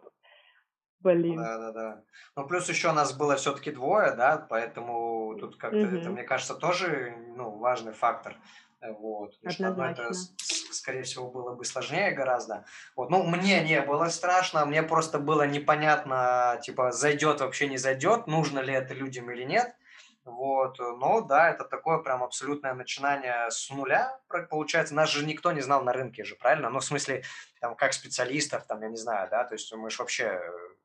Блин. 1.03 1.35
Да, 1.35 1.57
да, 1.57 1.71
да. 1.71 2.03
Ну, 2.37 2.47
плюс 2.47 2.69
еще 2.69 2.93
нас 2.93 3.15
было 3.15 3.35
все-таки 3.35 3.71
двое, 3.71 4.15
да, 4.15 4.47
поэтому 4.49 5.35
тут 5.37 5.57
как-то 5.57 5.77
Мгм. 5.77 5.97
это, 5.97 6.09
мне 6.09 6.23
кажется, 6.23 6.55
тоже, 6.55 7.13
ну, 7.35 7.49
важный 7.57 7.91
фактор. 7.91 8.37
Вот. 8.91 9.35
Потому 9.37 9.53
что 9.53 9.67
одно 9.67 9.89
это, 9.89 10.11
скорее 10.71 11.03
всего, 11.03 11.29
было 11.29 11.55
бы 11.55 11.63
сложнее 11.63 12.11
гораздо. 12.11 12.65
Вот. 12.95 13.09
Ну, 13.09 13.23
мне 13.23 13.61
не 13.63 13.81
было 13.81 14.09
страшно, 14.09 14.65
мне 14.65 14.83
просто 14.83 15.19
было 15.19 15.47
непонятно, 15.47 16.59
типа, 16.61 16.91
зайдет 16.91 17.39
вообще, 17.39 17.67
не 17.67 17.77
зайдет, 17.77 18.27
нужно 18.27 18.59
ли 18.59 18.73
это 18.73 18.93
людям 18.93 19.31
или 19.31 19.43
нет. 19.43 19.73
Вот. 20.25 20.79
Но 20.79 21.21
да, 21.21 21.49
это 21.49 21.65
такое 21.65 21.99
прям 21.99 22.23
абсолютное 22.23 22.73
начинание 22.73 23.49
с 23.49 23.69
нуля, 23.69 24.19
получается. 24.49 24.95
Нас 24.95 25.09
же 25.09 25.25
никто 25.25 25.51
не 25.51 25.61
знал 25.61 25.83
на 25.83 25.93
рынке 25.93 26.23
же, 26.23 26.35
правильно? 26.35 26.69
Ну, 26.69 26.79
в 26.79 26.85
смысле, 26.85 27.23
там, 27.59 27.75
как 27.75 27.93
специалистов, 27.93 28.65
там, 28.65 28.81
я 28.81 28.89
не 28.89 28.97
знаю, 28.97 29.29
да, 29.29 29.43
то 29.43 29.55
есть 29.55 29.73
мы 29.73 29.89
же 29.89 29.97
вообще, 29.97 30.41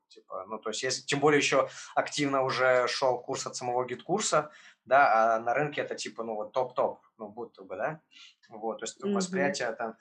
типа, 0.09 0.45
ну, 0.47 0.57
то 0.57 0.69
есть, 0.69 0.83
если, 0.83 1.01
тем 1.03 1.19
более 1.19 1.39
еще 1.39 1.69
активно 1.95 2.43
уже 2.43 2.87
шел 2.87 3.19
курс 3.19 3.45
от 3.47 3.55
самого 3.55 3.85
GetCourse 3.85 4.39
а, 4.39 4.51
да, 4.85 5.35
а 5.35 5.39
на 5.39 5.53
рынке 5.53 5.81
это 5.81 5.95
типа, 5.95 6.23
ну, 6.23 6.35
вот 6.35 6.51
топ-топ, 6.51 6.99
ну, 7.19 7.27
будто 7.27 7.63
бы, 7.63 7.75
да, 7.75 8.01
вот, 8.49 8.79
то 8.79 8.85
есть 8.85 9.03
восприятие 9.03 9.71
там, 9.73 9.95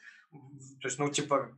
то 0.81 0.89
есть, 0.89 0.99
ну, 0.99 1.11
типа, 1.11 1.51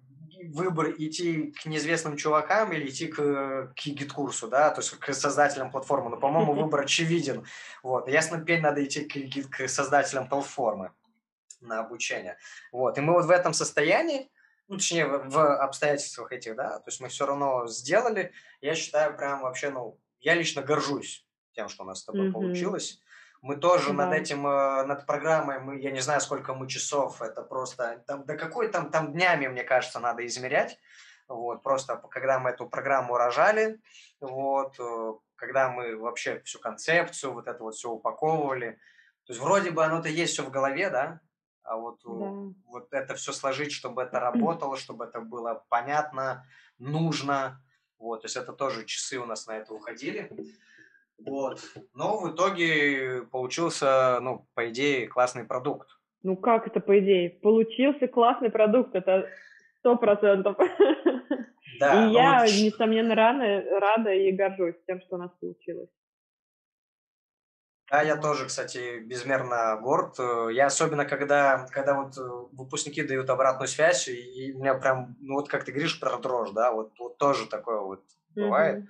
выбор 0.49 0.91
идти 0.97 1.53
к 1.53 1.67
неизвестным 1.67 2.17
чувакам 2.17 2.73
или 2.73 2.89
идти 2.89 3.09
к, 3.09 3.75
к 3.77 3.87
GetCourse 3.87 4.38
у, 4.38 4.49
да, 4.49 4.71
то 4.71 4.81
есть 4.81 4.91
к 4.99 5.13
создателям 5.13 5.71
платформы, 5.71 6.11
но, 6.11 6.17
по-моему, 6.17 6.55
выбор 6.63 6.81
очевиден, 6.81 7.47
вот, 7.83 8.09
ясно, 8.09 8.41
теперь 8.41 8.61
надо 8.61 8.85
идти 8.85 9.05
к, 9.05 9.51
к 9.51 9.69
создателям 9.69 10.29
платформы 10.29 10.93
на 11.61 11.81
обучение, 11.81 12.39
вот, 12.73 12.99
и 12.99 13.01
мы 13.01 13.13
вот 13.13 13.27
в 13.27 13.31
этом 13.31 13.53
состоянии, 13.53 14.31
ну, 14.69 14.77
точнее, 14.77 15.07
в, 15.07 15.29
в 15.29 15.63
обстоятельствах 15.63 16.33
этих, 16.33 16.57
да, 16.57 16.79
то 16.79 16.89
есть 16.89 17.01
мы 17.01 17.09
все 17.09 17.27
равно 17.27 17.67
сделали, 17.67 18.33
я 18.61 18.75
считаю, 18.75 19.17
прям 19.17 19.43
вообще, 19.43 19.71
ну, 19.71 20.01
я 20.21 20.35
лично 20.35 20.63
горжусь 20.63 21.27
тем, 21.53 21.69
что 21.69 21.83
у 21.83 21.87
нас 21.87 22.01
с 22.01 22.05
тобой 22.05 22.25
Мгм. 22.25 22.33
получилось. 22.33 23.01
Мы 23.43 23.57
тоже 23.57 23.93
над 23.93 24.11
Да. 24.11 24.17
этим, 24.17 24.47
э, 24.47 24.85
над 24.85 25.07
программой, 25.07 25.61
мы, 25.61 25.81
я 25.81 25.91
не 25.91 26.01
знаю, 26.01 26.21
сколько 26.21 26.53
мы 26.55 26.69
часов, 26.69 27.23
это 27.23 27.43
просто, 27.43 28.03
там, 28.07 28.25
да 28.27 28.37
какой 28.37 28.69
там, 28.69 28.91
там 28.91 29.13
днями, 29.13 29.49
мне 29.49 29.65
кажется, 29.65 29.99
надо 30.01 30.27
измерять. 30.27 30.79
Вот, 31.29 31.63
просто 31.63 31.97
когда 32.11 32.39
мы 32.39 32.51
эту 32.51 32.69
программу 32.69 33.17
рожали, 33.17 33.81
вот, 34.21 34.75
э, 34.79 35.13
когда 35.37 35.71
мы 35.71 35.97
вообще 35.97 36.41
всю 36.45 36.59
концепцию, 36.59 37.33
вот 37.33 37.47
это 37.47 37.63
вот 37.63 37.75
все 37.75 37.89
упаковывали. 37.91 38.79
То 39.25 39.33
есть 39.33 39.41
вроде 39.41 39.71
бы 39.71 39.85
оно-то 39.85 40.09
есть 40.09 40.33
все 40.35 40.43
в 40.43 40.51
голове, 40.51 40.91
да, 40.91 41.21
а 41.63 41.77
вот, 41.77 42.01
э, 42.05 42.09
Да. 42.09 42.55
вот 42.67 42.93
это 42.93 43.15
все 43.15 43.33
сложить, 43.33 43.73
чтобы 43.73 44.03
это 44.03 44.19
работало, 44.21 44.77
чтобы 44.77 45.05
это 45.05 45.21
было 45.21 45.65
понятно, 45.69 46.45
нужно. 46.79 47.63
Вот, 47.99 48.23
то 48.23 48.27
есть 48.27 48.37
это 48.37 48.53
тоже 48.53 48.85
часы 48.85 49.19
у 49.19 49.25
нас 49.25 49.47
на 49.47 49.57
это 49.59 49.73
уходили. 49.73 50.31
Вот. 51.27 51.61
Но 51.95 52.19
в 52.21 52.35
итоге 52.35 53.23
получился, 53.31 54.19
ну, 54.21 54.47
по 54.55 54.69
идее, 54.71 55.09
классный 55.09 55.45
продукт. 55.45 55.89
Ну 56.23 56.37
как 56.37 56.67
это 56.67 56.81
по 56.81 56.99
идее? 56.99 57.31
Получился 57.31 58.07
классный 58.07 58.51
продукт, 58.51 58.95
это 58.95 59.29
сто 59.79 59.97
процентов. 59.97 60.57
Да, 61.79 61.95
И 61.95 61.99
ну 61.99 62.13
я, 62.13 62.41
вот 62.43 62.53
несомненно, 62.53 63.15
рада, 63.15 63.65
рада 63.81 64.13
и 64.13 64.33
горжусь 64.33 64.77
тем, 64.87 65.01
что 65.01 65.17
у 65.17 65.19
нас 65.19 65.31
получилось. 65.41 65.89
Да, 67.91 68.03
я 68.03 68.17
тоже, 68.17 68.47
кстати, 68.47 69.01
безмерно 69.01 69.77
горд. 69.83 70.19
Я 70.53 70.67
особенно, 70.67 71.05
когда, 71.05 71.67
когда 71.73 72.01
вот 72.01 72.17
э, 72.17 72.21
выпускники 72.53 73.03
дают 73.03 73.29
обратную 73.31 73.67
связь, 73.67 74.07
и, 74.07 74.13
и 74.13 74.53
у 74.53 74.61
меня 74.61 74.75
прям, 74.75 75.17
ну 75.21 75.35
вот 75.35 75.49
как 75.49 75.65
ты 75.65 75.73
говоришь 75.73 75.99
про 75.99 76.17
дрожь, 76.19 76.51
да, 76.51 76.71
вот, 76.71 76.93
вот 77.01 77.19
тоже 77.19 77.49
такое 77.49 77.81
вот 77.81 78.05
бывает. 78.37 78.79
Мгм. 78.79 78.89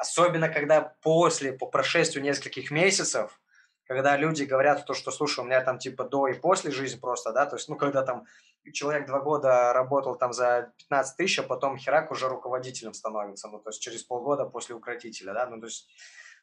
Особенно, 0.00 0.48
когда 0.48 0.80
после, 1.02 1.52
по 1.52 1.66
прошествию 1.66 2.24
нескольких 2.24 2.70
месяцев, 2.70 3.38
когда 3.84 4.16
люди 4.16 4.44
говорят 4.44 4.86
то, 4.86 4.94
что, 4.94 5.10
слушай, 5.10 5.40
у 5.40 5.44
меня 5.44 5.60
там 5.60 5.78
типа 5.78 6.04
до 6.04 6.26
и 6.26 6.32
после 6.32 6.70
жизнь 6.70 6.98
просто, 6.98 7.32
да, 7.32 7.44
то 7.44 7.56
есть, 7.56 7.68
ну, 7.68 7.76
когда 7.76 8.02
там 8.02 8.24
человек 8.72 9.06
два 9.06 9.20
года 9.20 9.74
работал 9.74 10.16
там 10.16 10.32
за 10.32 10.72
15 10.78 11.16
тысяч, 11.18 11.38
а 11.40 11.42
потом 11.42 11.76
херак 11.76 12.10
уже 12.12 12.28
руководителем 12.28 12.94
становится, 12.94 13.48
ну, 13.48 13.58
то 13.58 13.68
есть 13.68 13.82
через 13.82 14.02
полгода 14.02 14.46
после 14.46 14.74
укротителя, 14.74 15.34
да, 15.34 15.46
ну, 15.46 15.60
то 15.60 15.66
есть, 15.66 15.86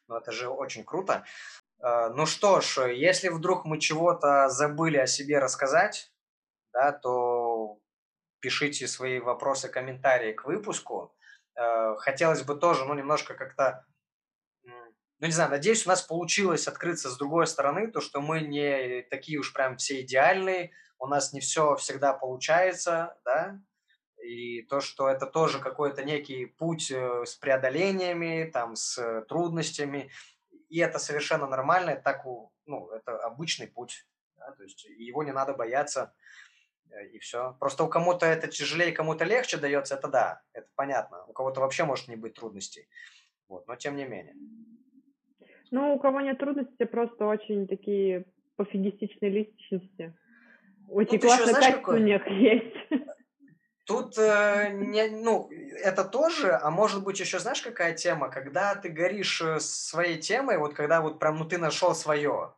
ну, 0.06 0.14
это 0.14 0.30
же 0.30 0.48
очень 0.48 0.84
круто. 0.84 1.24
Э, 1.80 2.10
Ну 2.14 2.26
что 2.26 2.60
ж, 2.60 2.92
если 2.92 3.28
вдруг 3.28 3.64
мы 3.64 3.80
чего-то 3.80 4.48
забыли 4.50 4.98
о 4.98 5.08
себе 5.08 5.40
рассказать, 5.40 6.12
да, 6.72 6.92
то 6.92 7.80
пишите 8.38 8.86
свои 8.86 9.18
вопросы, 9.18 9.68
комментарии 9.68 10.32
к 10.32 10.44
выпуску. 10.44 11.12
Э, 11.58 11.96
Хотелось 11.98 12.42
бы 12.42 12.54
тоже, 12.54 12.84
ну, 12.84 12.94
немножко 12.94 13.34
как-то, 13.34 13.84
ну, 15.20 15.26
не 15.26 15.32
знаю, 15.32 15.50
надеюсь, 15.50 15.84
у 15.84 15.88
нас 15.88 16.02
получилось 16.02 16.68
открыться 16.68 17.10
с 17.10 17.16
другой 17.16 17.48
стороны, 17.48 17.90
то, 17.90 18.00
что 18.00 18.20
мы 18.20 18.40
не 18.40 19.02
такие 19.10 19.38
уж 19.40 19.52
прям 19.52 19.76
все 19.76 20.02
идеальные, 20.02 20.70
у 21.00 21.06
нас 21.08 21.32
не 21.32 21.40
все 21.40 21.74
всегда 21.74 22.12
получается, 22.12 23.18
да, 23.24 23.60
и 24.22 24.62
то, 24.62 24.80
что 24.80 25.08
это 25.08 25.26
тоже 25.26 25.58
какой-то 25.58 26.04
некий 26.04 26.46
путь 26.46 26.92
э, 26.92 27.24
с 27.24 27.34
преодолениями, 27.34 28.48
там, 28.52 28.76
с 28.76 29.24
трудностями, 29.28 30.12
и 30.68 30.78
это 30.78 31.00
совершенно 31.00 31.48
нормально, 31.48 31.96
так, 31.96 32.24
ну, 32.66 32.88
это 32.90 33.18
обычный 33.24 33.66
путь, 33.66 34.06
да, 34.36 34.52
то 34.52 34.62
есть 34.62 34.84
его 34.84 35.24
не 35.24 35.32
надо 35.32 35.54
бояться, 35.54 36.14
и 37.12 37.18
все. 37.18 37.56
Просто 37.60 37.84
у 37.84 37.88
кому-то 37.88 38.26
это 38.26 38.48
тяжелее, 38.48 38.92
кому-то 38.92 39.24
легче 39.24 39.56
дается, 39.56 39.94
это 39.94 40.08
да, 40.08 40.42
это 40.52 40.68
понятно. 40.74 41.24
У 41.26 41.32
кого-то 41.32 41.60
вообще 41.60 41.84
может 41.84 42.08
не 42.08 42.16
быть 42.16 42.34
трудностей, 42.34 42.88
вот, 43.48 43.66
но 43.66 43.76
тем 43.76 43.96
не 43.96 44.04
менее. 44.04 44.34
Ну, 45.70 45.94
у 45.94 45.98
кого 45.98 46.20
нет 46.20 46.38
трудностей, 46.38 46.74
те 46.78 46.86
просто 46.86 47.26
очень 47.26 47.66
такие 47.66 48.24
пофигистичные 48.56 49.30
личности. 49.30 50.14
Очень 50.88 51.20
Тут 51.20 51.24
еще 51.24 51.36
классное 51.36 51.54
знаешь, 51.54 51.66
качество 51.66 51.92
у 51.92 51.98
них 51.98 52.26
есть. 52.26 52.76
Тут, 53.84 54.18
э, 54.18 54.70
не, 54.72 55.08
ну, 55.08 55.48
это 55.82 56.04
тоже, 56.04 56.52
а 56.52 56.70
может 56.70 57.02
быть 57.02 57.20
еще 57.20 57.38
знаешь, 57.38 57.62
какая 57.62 57.94
тема? 57.94 58.28
Когда 58.28 58.74
ты 58.74 58.90
горишь 58.90 59.40
э, 59.40 59.60
своей 59.60 60.18
темой, 60.18 60.58
вот 60.58 60.74
когда 60.74 61.00
вот 61.00 61.18
прям, 61.18 61.38
ну, 61.38 61.46
ты 61.46 61.56
нашел 61.56 61.94
свое, 61.94 62.52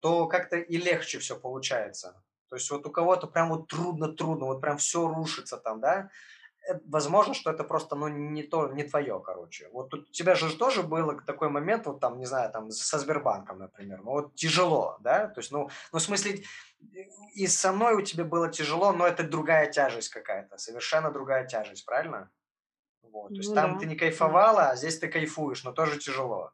то 0.00 0.26
как-то 0.26 0.56
и 0.56 0.76
легче 0.76 1.18
все 1.18 1.34
получается. 1.34 2.22
То 2.56 2.58
есть 2.58 2.70
вот 2.70 2.86
у 2.86 2.90
кого-то 2.90 3.26
прям 3.26 3.50
вот 3.50 3.68
трудно-трудно, 3.68 4.46
вот 4.46 4.62
прям 4.62 4.78
все 4.78 5.06
рушится 5.06 5.58
там, 5.58 5.78
да? 5.78 6.08
Э, 6.66 6.78
Возможно, 6.86 7.34
что 7.34 7.50
это 7.50 7.64
просто, 7.64 7.96
ну, 7.96 8.08
не 8.08 8.44
то, 8.44 8.68
не 8.72 8.82
твое, 8.82 9.20
короче. 9.22 9.68
Вот 9.74 9.92
у 9.92 10.02
тебя 10.04 10.34
же 10.34 10.56
тоже 10.56 10.82
был 10.82 11.20
такой 11.26 11.50
момент, 11.50 11.84
вот 11.86 12.00
там, 12.00 12.18
не 12.18 12.24
знаю, 12.24 12.50
там, 12.50 12.70
со 12.70 12.98
Сбербанком, 12.98 13.58
например, 13.58 14.00
ну, 14.02 14.12
вот 14.12 14.36
тяжело, 14.36 14.96
да? 15.00 15.28
То 15.28 15.40
есть, 15.40 15.52
ну, 15.52 15.68
ну, 15.92 15.98
в 15.98 16.02
смысле, 16.02 16.44
и 17.34 17.46
со 17.46 17.72
мной 17.72 17.96
у 17.96 18.00
тебя 18.00 18.24
было 18.24 18.50
тяжело, 18.50 18.92
но 18.92 19.06
это 19.06 19.22
другая 19.28 19.70
тяжесть 19.70 20.08
какая-то, 20.08 20.56
совершенно 20.56 21.10
другая 21.10 21.46
тяжесть, 21.46 21.84
правильно? 21.84 22.30
Вот, 23.02 23.34
то 23.34 23.40
есть 23.40 23.50
Ну 23.50 23.54
там 23.54 23.74
да, 23.74 23.80
ты 23.80 23.84
не 23.86 23.96
кайфовала, 23.96 24.70
а 24.70 24.76
здесь 24.76 24.98
ты 24.98 25.08
кайфуешь, 25.08 25.62
но 25.64 25.72
тоже 25.72 25.98
тяжело. 25.98 26.52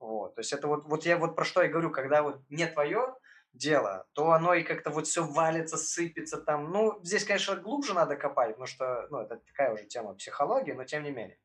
Вот, 0.00 0.34
то 0.34 0.40
есть 0.40 0.54
это 0.54 0.66
вот, 0.66 0.84
вот 0.86 1.04
я 1.04 1.18
вот 1.18 1.36
про 1.36 1.44
что 1.44 1.62
и 1.62 1.68
говорю, 1.68 1.90
когда 1.90 2.22
вот 2.22 2.40
не 2.48 2.66
твое 2.66 3.14
дело, 3.52 4.06
то 4.12 4.32
оно 4.32 4.54
и 4.54 4.62
как-то 4.62 4.90
вот 4.90 5.06
все 5.06 5.24
валится, 5.24 5.76
сыпется 5.76 6.38
там. 6.38 6.70
Ну, 6.70 6.98
здесь, 7.02 7.24
конечно, 7.24 7.56
глубже 7.56 7.94
надо 7.94 8.16
копать, 8.16 8.50
потому 8.50 8.66
что, 8.66 9.06
ну, 9.10 9.18
это 9.20 9.36
такая 9.46 9.74
уже 9.74 9.84
тема 9.84 10.14
психологии, 10.14 10.72
но 10.72 10.84
тем 10.84 11.02
не 11.04 11.10
менее. 11.10 11.38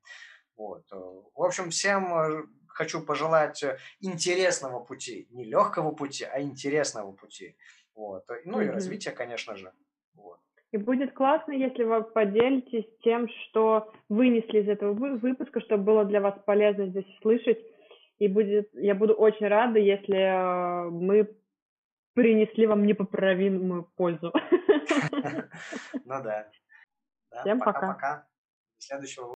Вот. 0.55 0.84
э, 0.91 0.95
В 0.95 1.43
общем, 1.43 1.69
всем 1.69 2.13
э, 2.17 2.43
хочу 2.67 3.05
пожелать 3.05 3.61
э, 3.63 3.77
интересного 3.99 4.79
пути, 4.79 5.27
не 5.31 5.43
легкого 5.43 5.91
пути, 5.91 6.23
а 6.25 6.41
интересного 6.41 7.11
пути. 7.11 7.55
Вот. 7.95 8.23
Ну 8.45 8.61
и 8.61 8.65
Мгм. 8.65 8.73
развития, 8.73 9.11
конечно 9.11 9.55
же. 9.55 9.71
Вот. 10.15 10.39
И 10.71 10.77
будет 10.77 11.13
классно, 11.13 11.51
если 11.51 11.84
вы 11.84 12.03
поделитесь 12.03 12.85
тем, 13.03 13.27
что 13.29 13.91
вынесли 14.09 14.61
из 14.61 14.69
этого 14.69 14.93
вы- 14.93 15.17
выпуска, 15.17 15.61
чтобы 15.61 15.84
было 15.84 16.05
для 16.05 16.21
вас 16.21 16.35
полезно 16.45 16.88
здесь 16.88 17.05
слышать. 17.21 17.59
И 18.19 18.27
будет, 18.27 18.69
я 18.73 18.95
буду 18.95 19.13
очень 19.13 19.47
рада, 19.47 19.77
если 19.77 20.89
мы 20.89 21.35
принесли 22.18 22.65
вам 22.65 22.84
непоправимую 22.88 23.84
пользу. 23.95 24.34
Ну 26.06 26.23
да. 26.23 26.49
Всем 27.41 27.60
пока. 27.60 27.94
До 27.94 28.27
следующего 28.80 29.27